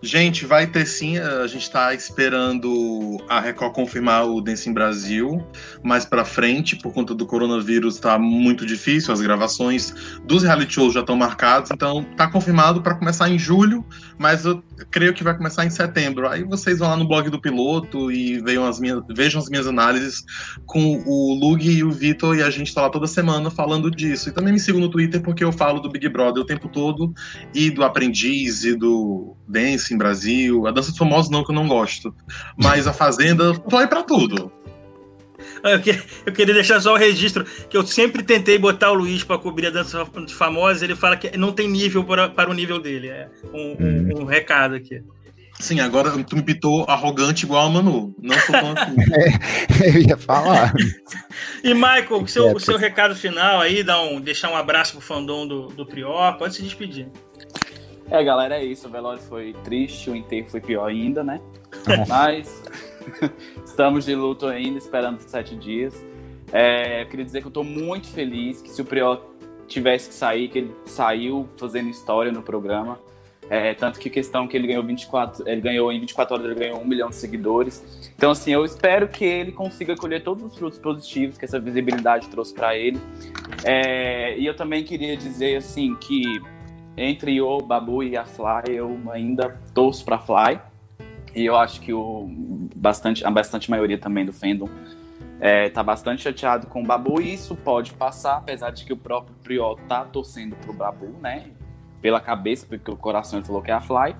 Gente, 0.03 0.47
vai 0.47 0.67
ter 0.67 0.87
sim. 0.87 1.19
A 1.19 1.47
gente 1.47 1.63
está 1.63 1.93
esperando 1.93 3.19
a 3.29 3.39
Record 3.39 3.75
confirmar 3.75 4.27
o 4.27 4.41
Dance 4.41 4.69
em 4.69 4.73
Brasil 4.73 5.45
mais 5.83 6.05
para 6.05 6.25
frente, 6.25 6.77
por 6.77 6.93
conta 6.93 7.15
do 7.15 7.27
coronavírus, 7.27 7.97
está 7.97 8.19
muito 8.19 8.65
difícil. 8.65 9.13
As 9.13 9.21
gravações 9.21 9.95
dos 10.25 10.43
reality 10.43 10.75
shows 10.75 10.95
já 10.95 11.01
estão 11.01 11.17
marcadas, 11.17 11.71
então 11.71 12.03
tá 12.17 12.27
confirmado 12.29 12.81
para 12.81 12.95
começar 12.95 13.29
em 13.29 13.39
julho, 13.39 13.85
mas 14.19 14.45
eu 14.45 14.63
creio 14.91 15.13
que 15.13 15.23
vai 15.23 15.37
começar 15.37 15.67
em 15.67 15.71
setembro. 15.71 16.29
Aí 16.29 16.45
vocês 16.45 16.79
vão 16.79 16.89
lá 16.89 16.97
no 16.97 17.07
blog 17.07 17.29
do 17.29 17.41
piloto 17.41 18.11
e 18.11 18.41
vejam 18.41 18.67
as 18.67 18.81
minhas, 18.81 19.03
vejam 19.15 19.41
as 19.41 19.51
minhas 19.51 19.67
análises 19.67 20.25
com 20.65 21.03
o 21.07 21.35
Lug 21.35 21.69
e 21.69 21.85
o 21.85 21.91
Vitor, 21.91 22.37
e 22.37 22.43
a 22.43 22.51
gente 22.51 22.69
está 22.69 22.83
lá 22.83 22.91
toda 22.91 23.07
semana 23.07 23.51
falando 23.51 23.91
disso. 23.91 24.31
E 24.31 24.33
também 24.33 24.53
me 24.53 24.61
sigam 24.61 24.81
no 24.81 24.89
Twitter, 24.89 25.21
porque 25.21 25.45
eu 25.45 25.53
falo 25.53 25.81
do 25.81 25.91
Big 25.91 26.09
Brother 26.09 26.43
o 26.43 26.47
tempo 26.47 26.69
todo 26.69 27.13
e 27.55 27.71
do 27.71 27.85
Aprendiz 27.85 28.65
e 28.65 28.75
do 28.75 29.37
Dance 29.47 29.90
em 29.95 29.99
Brasil. 29.99 30.67
A 30.67 30.71
Dança 30.71 30.91
dos 30.91 30.99
Famosos 30.99 31.31
não, 31.31 31.45
que 31.45 31.51
eu 31.51 31.55
não 31.55 31.67
gosto. 31.69 32.15
Mas 32.57 32.87
a 32.87 32.93
Fazenda, 32.93 33.55
tô 33.59 33.77
aí 33.77 33.87
pra 33.87 34.03
tudo. 34.03 34.51
Eu, 35.63 35.81
que- 35.81 36.01
eu 36.25 36.33
queria 36.33 36.55
deixar 36.55 36.81
só 36.81 36.95
o 36.95 36.97
registro 36.97 37.45
que 37.69 37.77
eu 37.77 37.87
sempre 37.87 38.23
tentei 38.23 38.59
botar 38.59 38.91
o 38.91 38.95
Luiz 38.95 39.23
para 39.23 39.39
cobrir 39.39 39.67
a 39.67 39.71
dança 39.71 40.07
de 40.27 40.35
famosa. 40.35 40.85
Ele 40.85 40.95
fala 40.97 41.17
que 41.17 41.37
não 41.37 41.53
tem 41.53 41.69
nível 41.69 42.03
para, 42.05 42.29
para 42.29 42.51
o 42.51 42.55
nível 42.55 42.81
dele. 42.81 43.09
É 43.09 43.29
um, 43.53 43.77
um- 43.79 44.21
um 44.23 44.25
recado 44.25 44.75
aqui. 44.75 45.03
Sim, 45.59 45.79
agora 45.81 46.11
tu 46.25 46.37
me 46.37 46.43
pitou 46.43 46.87
arrogante 46.89 47.45
igual 47.45 47.67
a 47.67 47.71
Manu. 47.71 48.15
Não 48.19 48.35
sou 48.39 48.55
tão 48.59 48.73
assim. 48.73 48.97
Eu 49.85 50.01
ia 50.01 50.17
falar. 50.17 50.73
E 51.63 51.75
Michael, 51.75 52.23
o 52.23 52.27
seu, 52.27 52.49
É, 52.49 52.55
o 52.55 52.59
seu 52.59 52.79
recado 52.79 53.15
final 53.15 53.61
aí, 53.61 53.83
dá 53.83 54.01
um, 54.01 54.19
deixar 54.19 54.51
um 54.51 54.57
abraço 54.57 54.93
pro 54.93 55.03
fandom 55.03 55.47
do, 55.47 55.67
do 55.69 55.85
Prior, 55.85 56.39
pode 56.39 56.55
se 56.55 56.63
despedir. 56.63 57.09
É, 58.11 58.25
galera, 58.25 58.57
é 58.57 58.65
isso. 58.65 58.89
O 58.89 58.91
velório 58.91 59.21
foi 59.23 59.55
triste, 59.65 60.11
o 60.11 60.17
enterro 60.17 60.49
foi 60.49 60.61
pior 60.61 60.91
ainda, 60.91 61.23
né? 61.23 61.41
Mas 62.09 62.63
estamos 63.65 64.05
de 64.05 64.15
luto 64.15 64.47
ainda, 64.47 64.79
esperando 64.79 65.21
sete 65.21 65.55
dias. 65.55 66.05
É, 66.53 67.03
eu 67.03 67.07
queria 67.07 67.25
dizer 67.25 67.41
que 67.41 67.47
eu 67.47 67.53
tô 67.53 67.63
muito 67.63 68.09
feliz 68.09 68.61
que 68.61 68.69
se 68.69 68.83
o 68.83 68.85
Prior 68.85 69.23
tivesse 69.69 70.09
que 70.09 70.15
sair, 70.15 70.49
que 70.49 70.59
ele 70.59 70.75
saiu 70.85 71.49
fazendo 71.57 71.89
história 71.89 72.33
no 72.33 72.43
programa. 72.43 72.99
É, 73.49 73.75
tanto 73.75 73.99
que 73.99 74.09
questão 74.09 74.47
que 74.47 74.57
ele 74.57 74.69
ganhou 74.69 74.85
24, 74.85 75.49
ele 75.49 75.61
ganhou 75.61 75.93
em 75.93 75.99
24 75.99 76.35
horas, 76.35 76.47
ele 76.47 76.55
ganhou 76.55 76.81
um 76.81 76.85
milhão 76.85 77.09
de 77.09 77.17
seguidores. 77.17 78.11
Então, 78.17 78.31
assim, 78.31 78.53
eu 78.53 78.65
espero 78.65 79.09
que 79.09 79.25
ele 79.25 79.51
consiga 79.51 79.97
colher 79.97 80.23
todos 80.23 80.45
os 80.45 80.57
frutos 80.57 80.79
positivos 80.79 81.37
que 81.37 81.45
essa 81.45 81.59
visibilidade 81.59 82.29
trouxe 82.29 82.55
para 82.55 82.77
ele. 82.77 83.01
É, 83.65 84.39
e 84.39 84.47
eu 84.47 84.55
também 84.55 84.85
queria 84.85 85.17
dizer, 85.17 85.57
assim, 85.57 85.97
que 85.97 86.41
entre 86.97 87.41
o 87.41 87.59
Babu 87.59 88.03
e 88.03 88.17
a 88.17 88.25
Fly, 88.25 88.75
eu 88.75 88.99
ainda 89.11 89.61
torço 89.75 90.05
para 90.05 90.19
Fly. 90.19 90.61
E 91.35 91.45
eu 91.45 91.57
acho 91.57 91.81
que 91.81 91.93
o 91.93 92.29
bastante, 92.75 93.25
a 93.25 93.31
bastante 93.31 93.71
maioria 93.71 93.99
também 93.99 94.27
do 94.27 94.33
fandom 94.33 94.69
é, 95.41 95.69
tá 95.69 95.83
bastante 95.83 96.23
chateado 96.23 96.67
com 96.67 96.83
o 96.83 96.87
Babu. 96.87 97.21
E 97.21 97.35
isso 97.35 97.57
pode 97.57 97.93
passar, 97.95 98.37
apesar 98.37 98.71
de 98.71 98.85
que 98.85 98.93
o 98.93 98.97
próprio 98.97 99.35
Priol 99.43 99.77
tá 99.89 100.05
torcendo 100.05 100.57
pro 100.57 100.73
Babu, 100.73 101.15
né? 101.21 101.47
Pela 102.03 102.21
cabeça, 102.21 102.67
porque 102.69 102.91
o 102.91 102.97
coração 102.97 103.39
ele 103.39 103.47
falou 103.47 103.63
que 103.63 103.71
é 103.71 103.75
a 103.75 103.81
Fly. 103.81 104.15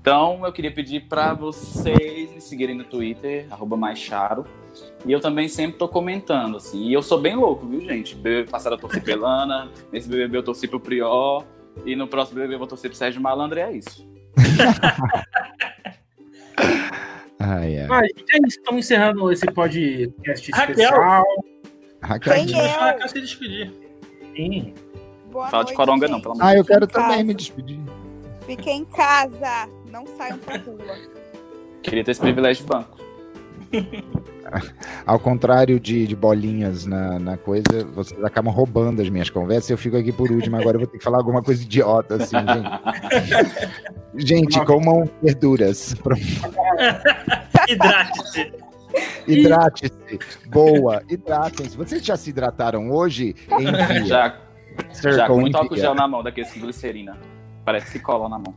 Então 0.00 0.46
eu 0.46 0.52
queria 0.52 0.70
pedir 0.70 1.08
para 1.08 1.34
vocês 1.34 2.32
me 2.32 2.40
seguirem 2.40 2.76
no 2.76 2.84
Twitter, 2.84 3.46
arroba 3.50 3.76
mais 3.76 3.98
charo. 3.98 4.46
E 5.04 5.10
eu 5.10 5.20
também 5.20 5.48
sempre 5.48 5.78
tô 5.78 5.88
comentando, 5.88 6.58
assim. 6.58 6.84
E 6.84 6.92
eu 6.92 7.02
sou 7.02 7.20
bem 7.20 7.34
louco, 7.34 7.66
viu, 7.66 7.80
gente? 7.80 8.14
BBB 8.14 8.50
passado 8.50 8.74
eu 8.74 8.78
torci 8.78 9.00
pra 9.00 9.12
Elana, 9.12 9.68
nesse 9.92 10.08
BBB 10.08 10.38
eu 10.38 10.42
torci 10.44 10.68
pro 10.68 10.78
Prior. 10.78 11.44
E 11.84 11.94
no 11.94 12.06
próximo 12.08 12.36
BBB 12.36 12.54
eu 12.54 12.58
vou 12.58 12.66
torcer 12.66 12.90
pro 12.90 12.98
Sérgio 12.98 13.20
Malandro 13.20 13.58
e 13.58 13.62
é 13.62 13.72
isso. 13.72 14.06
Ai, 17.38 17.78
ai. 17.80 17.86
Ah, 17.90 18.02
gente, 18.02 18.44
é. 18.44 18.48
Estamos 18.48 18.84
encerrando 18.84 19.30
esse 19.30 19.46
podcast 19.46 20.50
Raquel. 20.52 20.70
especial. 20.74 21.24
Raquel. 22.02 22.34
Quem 22.34 22.58
é? 22.58 22.70
a 22.74 22.78
Raquel 22.86 23.08
se 23.08 23.20
despedir. 23.20 23.72
Sim. 24.34 24.74
Boa 25.30 25.48
Fala 25.48 25.64
de 25.64 25.68
noite, 25.70 25.76
coronga 25.76 26.06
gente. 26.06 26.14
não, 26.14 26.20
pelo 26.22 26.34
amor 26.34 26.44
Ah, 26.44 26.56
eu 26.56 26.64
quero 26.64 26.86
também 26.86 27.10
casa. 27.10 27.24
me 27.24 27.34
despedir. 27.34 27.80
Fiquem 28.46 28.78
em 28.80 28.84
casa. 28.86 29.68
Não 29.90 30.06
saiam 30.16 30.38
pra 30.38 30.56
rua. 30.56 30.78
Queria 31.82 32.02
ter 32.04 32.12
esse 32.12 32.20
privilégio 32.20 32.64
de 32.64 32.70
banco. 32.70 32.98
Ao 35.06 35.18
contrário 35.18 35.78
de, 35.78 36.06
de 36.06 36.16
bolinhas 36.16 36.86
na, 36.86 37.18
na 37.18 37.36
coisa, 37.36 37.84
vocês 37.94 38.22
acabam 38.24 38.52
roubando 38.52 39.02
as 39.02 39.08
minhas 39.08 39.30
conversas. 39.30 39.70
Eu 39.70 39.78
fico 39.78 39.96
aqui 39.96 40.12
por 40.12 40.30
último, 40.30 40.56
agora 40.56 40.76
eu 40.76 40.80
vou 40.80 40.86
ter 40.88 40.98
que 40.98 41.04
falar 41.04 41.18
alguma 41.18 41.42
coisa 41.42 41.62
idiota, 41.62 42.16
assim, 42.16 42.36
gente. 42.36 43.96
Gente, 44.18 44.64
comam 44.64 45.06
verduras. 45.22 45.94
Pronto. 46.02 46.22
Hidrate-se. 47.68 48.52
Hidrate-se. 49.28 50.18
Boa, 50.48 51.02
hidratem-se. 51.06 51.76
Vocês 51.76 52.02
já 52.02 52.16
se 52.16 52.30
hidrataram 52.30 52.90
hoje? 52.90 53.34
Envia. 53.50 54.06
Já, 54.06 54.38
Circle 54.92 55.12
já 55.12 55.26
com 55.26 55.40
muito 55.40 55.56
álcool 55.56 55.76
gel 55.76 55.94
na 55.94 56.08
mão, 56.08 56.22
daqueles 56.22 56.50
com 56.52 56.60
glicerina. 56.60 57.18
Parece 57.64 57.92
que 57.92 57.98
cola 57.98 58.28
na 58.28 58.38
mão. 58.38 58.54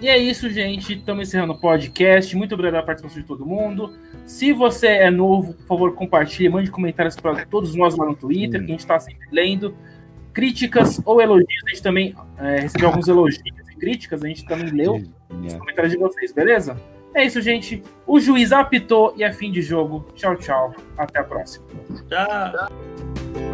E 0.00 0.08
é 0.08 0.18
isso, 0.18 0.50
gente. 0.50 0.94
Estamos 0.94 1.28
encerrando 1.28 1.54
o 1.54 1.58
podcast. 1.58 2.36
Muito 2.36 2.54
obrigado 2.54 2.74
pela 2.74 2.86
participação 2.86 3.20
de 3.20 3.26
todo 3.26 3.46
mundo. 3.46 3.94
Se 4.26 4.52
você 4.52 4.88
é 4.88 5.10
novo, 5.10 5.54
por 5.54 5.66
favor, 5.66 5.94
compartilhe, 5.94 6.48
mande 6.48 6.70
comentários 6.70 7.16
para 7.16 7.46
todos 7.46 7.74
nós 7.74 7.96
lá 7.96 8.04
no 8.04 8.14
Twitter, 8.14 8.60
que 8.60 8.66
a 8.66 8.70
gente 8.70 8.80
está 8.80 9.00
sempre 9.00 9.26
lendo. 9.30 9.74
Críticas 10.32 11.00
ou 11.04 11.20
elogios, 11.20 11.62
a 11.64 11.70
gente 11.70 11.82
também 11.82 12.14
é, 12.38 12.60
recebeu 12.60 12.88
alguns 12.88 13.08
elogios 13.08 13.42
e 13.46 13.76
críticas, 13.76 14.22
a 14.22 14.28
gente 14.28 14.44
também 14.44 14.66
leu 14.70 15.02
os 15.30 15.54
comentários 15.54 15.92
de 15.92 15.98
vocês, 15.98 16.32
beleza? 16.32 16.76
É 17.14 17.24
isso, 17.24 17.40
gente. 17.40 17.82
O 18.06 18.20
juiz 18.20 18.52
apitou 18.52 19.14
e 19.16 19.24
é 19.24 19.32
fim 19.32 19.50
de 19.50 19.62
jogo. 19.62 20.06
Tchau, 20.14 20.36
tchau. 20.36 20.74
Até 20.98 21.20
a 21.20 21.24
próxima. 21.24 21.64
Tchau. 22.08 23.45